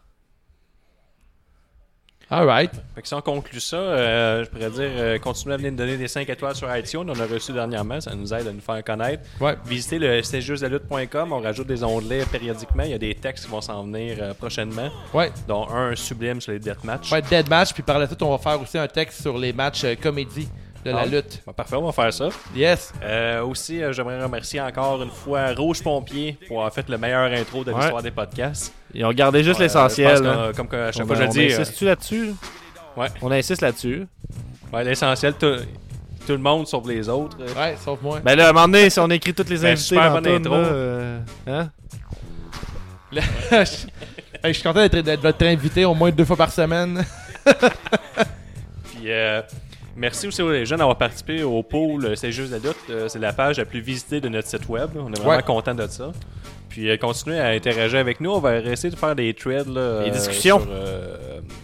Alright. 2.28 2.73
Fait 2.97 3.03
que 3.03 3.07
si 3.07 3.15
on 3.15 3.20
conclut 3.20 3.61
ça, 3.61 3.77
euh, 3.77 4.44
je 4.44 4.51
pourrais 4.51 4.70
dire, 4.70 4.90
euh, 4.97 5.19
continuez 5.20 5.55
à 5.55 5.57
venir 5.59 5.70
nous 5.70 5.77
donner 5.78 5.97
des 5.97 6.09
5 6.09 6.28
étoiles 6.28 6.57
sur 6.57 6.74
iTunes. 6.77 7.05
On 7.09 7.20
a 7.20 7.24
reçu 7.27 7.53
dernièrement, 7.53 8.01
ça 8.01 8.16
nous 8.16 8.35
aide 8.35 8.48
à 8.48 8.53
nous 8.53 8.61
faire 8.61 8.82
connaître. 8.82 9.23
Ouais. 9.40 9.55
Visitez 9.65 10.01
le 10.01 10.20
c'est 10.24 10.40
juste 10.40 10.65
la 10.65 10.69
lutte.com, 10.69 11.32
on 11.32 11.40
rajoute 11.40 11.69
des 11.69 11.85
onglets 11.85 12.24
périodiquement. 12.27 12.82
Il 12.82 12.90
y 12.90 12.94
a 12.94 12.98
des 12.98 13.15
textes 13.15 13.44
qui 13.44 13.51
vont 13.51 13.61
s'en 13.61 13.85
venir 13.85 14.16
euh, 14.20 14.35
prochainement, 14.35 14.90
Ouais. 15.15 15.31
dont 15.47 15.69
un 15.69 15.94
sublime 15.94 16.40
sur 16.40 16.51
les 16.51 16.59
deathmatchs. 16.59 17.12
Ouais, 17.12 17.23
dead 17.23 17.48
match, 17.48 17.73
puis 17.73 17.85
par 17.85 18.01
la 18.01 18.09
suite, 18.09 18.20
on 18.23 18.31
va 18.36 18.39
faire 18.39 18.61
aussi 18.61 18.77
un 18.77 18.89
texte 18.89 19.23
sur 19.23 19.39
les 19.39 19.53
matchs 19.53 19.85
euh, 19.85 19.94
comédie 19.94 20.48
de 20.87 20.91
la 20.97 21.01
Ah. 21.03 21.07
lutte. 21.07 21.43
Parfait, 21.57 21.77
on 21.77 21.85
va 21.87 21.93
faire 21.93 22.13
ça. 22.13 22.29
Yes. 22.55 22.93
Euh, 23.03 23.43
aussi, 23.43 23.83
euh, 23.83 23.93
j'aimerais 23.93 24.23
remercier 24.23 24.61
encore 24.61 25.03
une 25.03 25.11
fois 25.11 25.53
Rouge 25.55 25.83
Pompier 25.83 26.39
pour 26.49 26.59
avoir 26.59 26.73
fait 26.73 26.89
le 26.89 26.97
meilleur 26.99 27.31
intro 27.33 27.65
de 27.65 27.73
Ouais. 27.73 27.79
l'histoire 27.81 28.03
des 28.03 28.11
podcasts. 28.11 28.73
Ils 28.95 29.05
ont 29.05 29.13
gardé 29.13 29.43
juste 29.45 29.61
Euh, 29.61 29.65
l'essentiel. 29.65 30.25
hein. 30.27 30.53
Comme 30.57 30.69
que 30.69 30.77
à 30.77 30.93
chaque 30.93 31.05
On, 31.05 31.07
fois 31.09 31.17
je 31.17 31.23
le 31.23 31.29
on 31.29 31.33
dis, 31.33 31.41
euh, 31.53 31.61
insiste-tu 31.61 31.85
là-dessus? 31.85 32.35
Ouais. 32.97 33.09
On 33.21 33.31
insiste 33.31 33.61
là-dessus. 33.63 34.07
ouais, 34.73 34.85
l'essentiel, 34.85 35.35
tout, 35.35 35.57
tout 36.27 36.33
le 36.33 36.39
monde 36.39 36.67
sauf 36.67 36.87
les 36.89 37.09
autres. 37.09 37.37
Ouais, 37.57 37.77
sauf 37.85 38.01
moi. 38.03 38.21
Ben 38.25 38.35
là, 38.37 38.47
à 38.47 38.51
un 38.51 38.53
moment 38.53 38.69
donné, 38.69 38.89
si 38.91 38.99
on 39.01 39.11
écrit 39.11 39.35
toutes 39.35 39.51
les 39.51 39.59
Ben, 39.63 39.73
invités 39.73 39.83
super 39.89 40.15
dans 40.15 40.21
bonne 40.23 40.33
intro. 40.35 40.55
là, 40.55 40.59
euh, 40.67 41.19
hein? 41.47 41.71
Hey, 44.45 44.53
je 44.53 44.59
suis 44.59 44.63
content 44.63 44.81
d'être, 44.81 44.99
d'être 44.99 45.23
votre 45.23 45.45
invité 45.47 45.85
au 45.85 45.95
moins 45.95 46.11
deux 46.11 46.25
fois 46.25 46.37
par 46.37 46.51
semaine. 46.53 47.05
Puis 48.85 49.07
euh, 49.11 49.41
merci 49.97 50.28
aussi 50.28 50.43
aux 50.43 50.64
jeunes 50.64 50.78
d'avoir 50.78 50.98
participé 50.98 51.43
au 51.43 51.62
pool 51.62 52.05
euh, 52.05 52.14
C'est 52.14 52.32
juste. 52.32 52.52
Euh, 52.90 53.09
c'est 53.09 53.18
la 53.18 53.32
page 53.32 53.59
la 53.59 53.64
plus 53.64 53.81
visitée 53.81 54.20
de 54.20 54.28
notre 54.28 54.48
site 54.48 54.68
web. 54.68 54.90
On 54.97 55.12
est 55.12 55.16
vraiment 55.18 55.36
Ouais. 55.36 55.43
content 55.43 55.74
de 55.74 55.86
ça. 55.86 56.12
Puis 56.68 56.90
euh, 56.90 56.97
continuez 56.97 57.39
à 57.40 57.48
interagir 57.48 57.98
avec 57.98 58.20
nous. 58.20 58.31
On 58.31 58.39
va 58.40 58.59
essayer 58.59 58.90
de 58.90 58.97
faire 58.97 59.14
des 59.14 59.32
threads. 59.35 59.68
Là, 59.68 60.05
Des 60.05 60.10
discussions. 60.10 60.60
sur, 60.60 60.68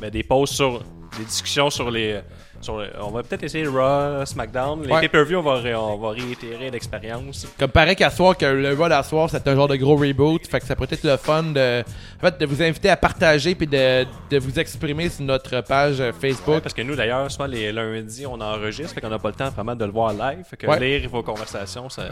ben, 0.00 0.10
des 0.10 0.22
posts 0.22 0.54
sur. 0.54 0.82
Des 1.18 1.24
discussions 1.24 1.68
sur 1.70 1.90
les. 1.90 2.20
Sur 2.62 2.78
le- 2.78 2.88
on 3.00 3.10
va 3.10 3.22
peut-être 3.24 3.42
essayer 3.42 3.66
Raw, 3.66 4.24
SmackDown. 4.24 4.82
Les 4.84 4.92
Ouais. 4.92 5.00
pay-per-view, 5.00 5.38
on 5.38 5.42
va, 5.42 5.56
ré- 5.56 5.74
on 5.74 5.98
va 5.98 6.10
réitérer 6.10 6.70
l'expérience. 6.70 7.46
Comme 7.58 7.70
paraît 7.70 7.96
qu'à 7.96 8.08
soir, 8.10 8.36
que 8.36 8.46
le 8.46 8.72
Raw 8.74 8.84
à 8.84 9.02
soir, 9.02 9.28
c'est 9.28 9.46
un 9.48 9.54
genre 9.56 9.66
de 9.68 9.76
gros 9.76 9.96
reboot. 9.96 10.46
Fait 10.46 10.60
que 10.60 10.66
ça 10.66 10.76
pourrait 10.76 10.88
être 10.92 11.02
le 11.04 11.16
fun 11.16 11.42
de, 11.42 11.80
en 11.82 12.20
fait, 12.20 12.38
de 12.38 12.46
vous 12.46 12.62
inviter 12.62 12.88
à 12.90 12.96
partager 12.96 13.54
puis 13.56 13.66
de, 13.66 14.04
de 14.30 14.38
vous 14.38 14.58
exprimer 14.60 15.08
sur 15.08 15.24
notre 15.24 15.60
page 15.62 16.00
euh, 16.00 16.12
Ouais, 16.12 16.12
Facebook. 16.20 16.60
parce 16.62 16.72
que 16.74 16.82
nous, 16.82 16.94
d'ailleurs, 16.94 17.30
souvent 17.30 17.46
les 17.46 17.72
lundis, 17.72 18.26
on 18.26 18.40
enregistre, 18.40 18.94
fait 18.94 19.00
qu'on 19.00 19.08
n'a 19.08 19.18
pas 19.18 19.28
le 19.30 19.34
temps 19.34 19.50
vraiment 19.50 19.74
de 19.74 19.84
le 19.84 19.90
voir 19.90 20.12
live. 20.12 20.44
Fait 20.48 20.56
que 20.56 20.66
Ouais. 20.68 20.78
lire 20.78 21.08
vos 21.10 21.22
conversations, 21.24 21.88
ça, 21.90 22.04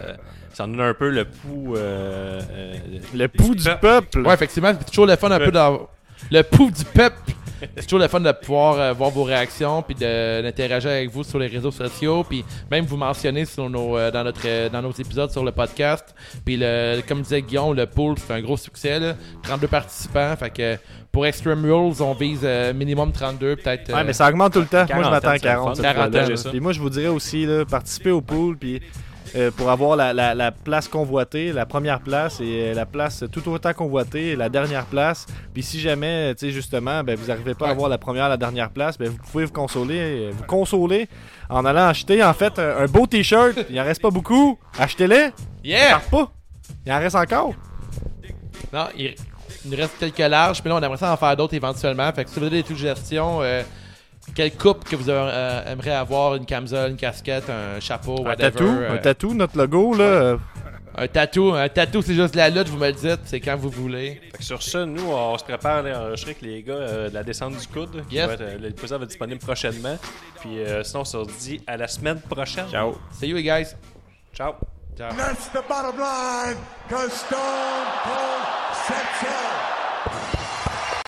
ça 0.53 0.65
en 0.65 0.69
donne 0.69 0.81
un 0.81 0.95
peu 0.95 1.11
le 1.11 1.25
pouls. 1.27 1.77
euh, 1.77 2.41
euh, 2.51 2.75
Le 3.15 3.29
pouls 3.29 3.55
du 3.55 3.69
peuple. 3.81 4.21
Ouais, 4.27 4.35
effectivement, 4.35 4.73
c'est 4.79 4.87
toujours 4.91 5.07
le 5.07 5.15
fun 5.17 5.31
un 5.31 5.39
peu 5.39 5.53
dans 5.53 5.89
le 6.31 6.43
pouls 6.43 6.71
du 6.71 6.85
peuple. 6.85 7.17
C'est 7.77 7.85
toujours 7.85 7.99
le 7.99 8.09
fun 8.09 8.21
de 8.21 8.33
pouvoir 8.33 8.79
euh, 8.79 8.93
voir 8.93 9.11
vos 9.11 9.25
réactions 9.25 9.83
puis 9.83 9.95
d'interagir 9.95 10.91
avec 10.91 11.11
vous 11.11 11.25
sur 11.25 11.39
les 11.39 11.47
réseaux 11.47 11.71
sociaux 11.71 12.25
puis 12.25 12.45
même 12.71 12.85
vous 12.85 12.97
mentionner 12.97 13.45
sur 13.45 13.69
nos, 13.69 13.97
euh, 13.97 14.11
dans 14.11 14.25
notre 14.25 14.41
euh, 14.47 14.69
dans 14.69 14.83
nos 14.83 14.93
épisodes 14.93 15.31
sur 15.31 15.45
le 15.45 15.53
podcast. 15.53 16.15
Puis 16.45 16.57
le 16.59 17.01
comme 17.07 17.23
disait 17.23 17.43
Guillaume, 17.43 17.75
le 17.75 17.87
pool 17.87 18.17
c'est 18.19 18.33
un 18.33 18.41
gros 18.41 18.57
succès 18.57 18.99
là. 18.99 19.15
32 19.43 19.67
participants, 19.69 20.35
fait 20.37 20.51
que 20.51 20.79
pour 21.13 21.27
Extreme 21.27 21.65
Rules, 21.65 22.01
on 22.03 22.15
vise 22.15 22.47
minimum 22.75 23.11
32 23.13 23.57
peut-être. 23.57 23.93
Ouais, 23.93 24.05
mais 24.05 24.13
ça 24.13 24.29
augmente 24.29 24.53
tout 24.53 24.61
le 24.61 24.67
temps. 24.67 24.87
Moi, 24.95 25.03
je 25.03 25.11
m'attends 25.11 25.29
à 25.31 25.39
Quarantaine, 25.39 25.43
40. 25.43 25.77
c'est 25.77 25.83
cette 25.83 25.87
le 25.87 25.89
fun. 25.89 25.95
fois-là, 25.95 25.95
Quarantaine, 25.95 26.21
là. 26.21 26.27
j'ai 26.29 26.37
ça. 26.37 26.51
Puis 26.51 26.61
moi, 26.61 26.73
je 26.73 26.81
vous 26.81 26.91
dirais 26.91 27.09
aussi, 27.09 27.47
là, 27.47 27.65
participer 27.65 28.13
au 28.13 28.21
pool, 28.21 28.57
puis 28.57 28.81
euh, 29.37 29.51
pour 29.51 29.71
avoir 29.71 29.97
la, 29.97 30.13
la- 30.13 30.35
la 30.35 30.51
place 30.53 30.89
convoitée, 30.89 31.53
la 31.53 31.67
première 31.67 32.01
place 32.01 32.41
et 32.41 32.71
euh, 32.71 32.75
la 32.75 32.87
place 32.87 33.25
tout 33.31 33.49
autant 33.49 33.73
convoitée, 33.73 34.35
la 34.37 34.49
dernière 34.49 34.87
place. 34.87 35.27
Puis 35.55 35.63
si 35.63 35.81
jamais, 35.81 36.35
tu 36.35 36.47
sais, 36.47 36.53
justement, 36.53 37.03
ben, 37.05 37.17
vous 37.17 37.27
n'arrivez 37.29 37.55
pas 37.55 37.69
à 37.69 37.71
avoir 37.71 37.89
la 37.89 37.99
première, 37.99 38.29
la 38.29 38.37
dernière 38.37 38.71
place, 38.71 38.99
ben, 38.99 39.09
vous 39.09 39.19
pouvez 39.31 39.45
vous 39.45 39.53
consoler, 39.53 39.99
euh, 39.99 40.31
vous 40.37 40.45
consoler 40.45 41.09
en 41.49 41.65
allant 41.65 41.87
acheter, 41.89 42.23
en 42.25 42.33
fait, 42.35 42.59
un, 42.59 42.79
un 42.79 42.87
beau 42.87 43.07
t-shirt. 43.07 43.59
Il 43.71 43.81
en 43.81 43.85
reste 43.85 44.03
pas 44.03 44.11
beaucoup. 44.11 44.59
Achetez-les. 44.79 45.31
Yeah! 45.65 45.91
Part 45.91 46.03
pas. 46.27 46.33
Il 46.87 46.93
en 46.93 46.99
reste 46.99 47.17
encore. 47.17 47.55
Non, 48.73 48.87
il, 48.97 49.15
il 49.65 49.71
nous 49.71 49.77
reste 49.77 49.99
quelques 49.99 50.19
larges, 50.19 50.61
mais 50.65 50.71
là, 50.71 50.77
on 50.77 50.81
aimerait 50.83 50.97
ça 50.97 51.13
en 51.13 51.17
faire 51.17 51.37
d'autres 51.37 51.55
éventuellement. 51.55 52.11
Fait 52.13 52.25
que 52.25 52.31
si 52.31 52.39
vous 52.39 52.47
avez 52.47 52.63
des 52.63 52.67
suggestions, 52.67 53.41
euh, 53.43 53.63
quelle 54.35 54.53
coupe 54.57 54.85
que 54.85 54.97
vous 54.97 55.09
euh, 55.11 55.73
aimeriez 55.73 55.93
avoir, 55.93 56.35
une 56.37 56.47
camisole, 56.47 56.91
une 56.93 56.97
casquette, 56.97 57.49
un 57.51 57.81
chapeau, 57.81 58.21
Un 58.21 58.31
whatever. 58.31 58.51
tatou, 58.53 58.67
euh, 58.67 58.95
un 58.95 58.99
tatou, 58.99 59.35
notre 59.35 59.57
logo, 59.59 59.95
là? 59.95 60.37
un 60.97 61.07
tatou, 61.09 61.53
un 61.55 61.69
tatou, 61.69 62.03
c'est 62.03 62.15
juste 62.15 62.33
de 62.35 62.39
la 62.39 62.51
lutte, 62.51 62.69
vous 62.69 62.77
me 62.77 62.87
le 62.89 62.93
dites, 62.93 63.21
c'est 63.25 63.41
quand 63.41 63.57
vous 63.57 63.71
voulez. 63.71 64.21
Fait 64.33 64.39
que 64.39 64.45
sur 64.45 64.63
ça, 64.63 64.85
nous, 64.85 65.09
on 65.11 65.39
se 65.39 65.45
prépare 65.45 65.77
à 65.77 65.79
aller 65.79 65.95
enregistrer 65.95 66.33
avec 66.33 66.43
les 66.43 66.63
gars 66.63 66.73
euh, 66.75 67.09
de 67.09 67.15
la 67.15 67.23
descente 67.23 67.57
du 67.57 67.67
coude. 67.69 68.05
Qui 68.09 68.17
Yes. 68.17 68.27
va 68.27 68.33
être, 68.35 68.41
euh, 68.43 68.59
L'épisode 68.59 68.99
va 68.99 69.05
être 69.05 69.09
disponible 69.11 69.41
prochainement. 69.41 69.97
Puis 70.41 70.59
euh, 70.59 70.83
sinon, 70.83 71.03
on 71.03 71.05
se 71.05 71.19
dit 71.39 71.61
à 71.67 71.77
la 71.77 71.87
semaine 71.87 72.21
prochaine. 72.21 72.67
Ciao. 72.71 72.99
See 73.13 73.29
you 73.29 73.37
guys. 73.39 73.77
Ciao. 74.35 74.55
Ciao. 74.99 75.15
That's 75.17 75.49
the 75.51 75.63
bottom 75.69 75.97
line, 75.99 76.57
because 76.89 77.13
Stone 77.13 77.39
Cold. 78.05 79.80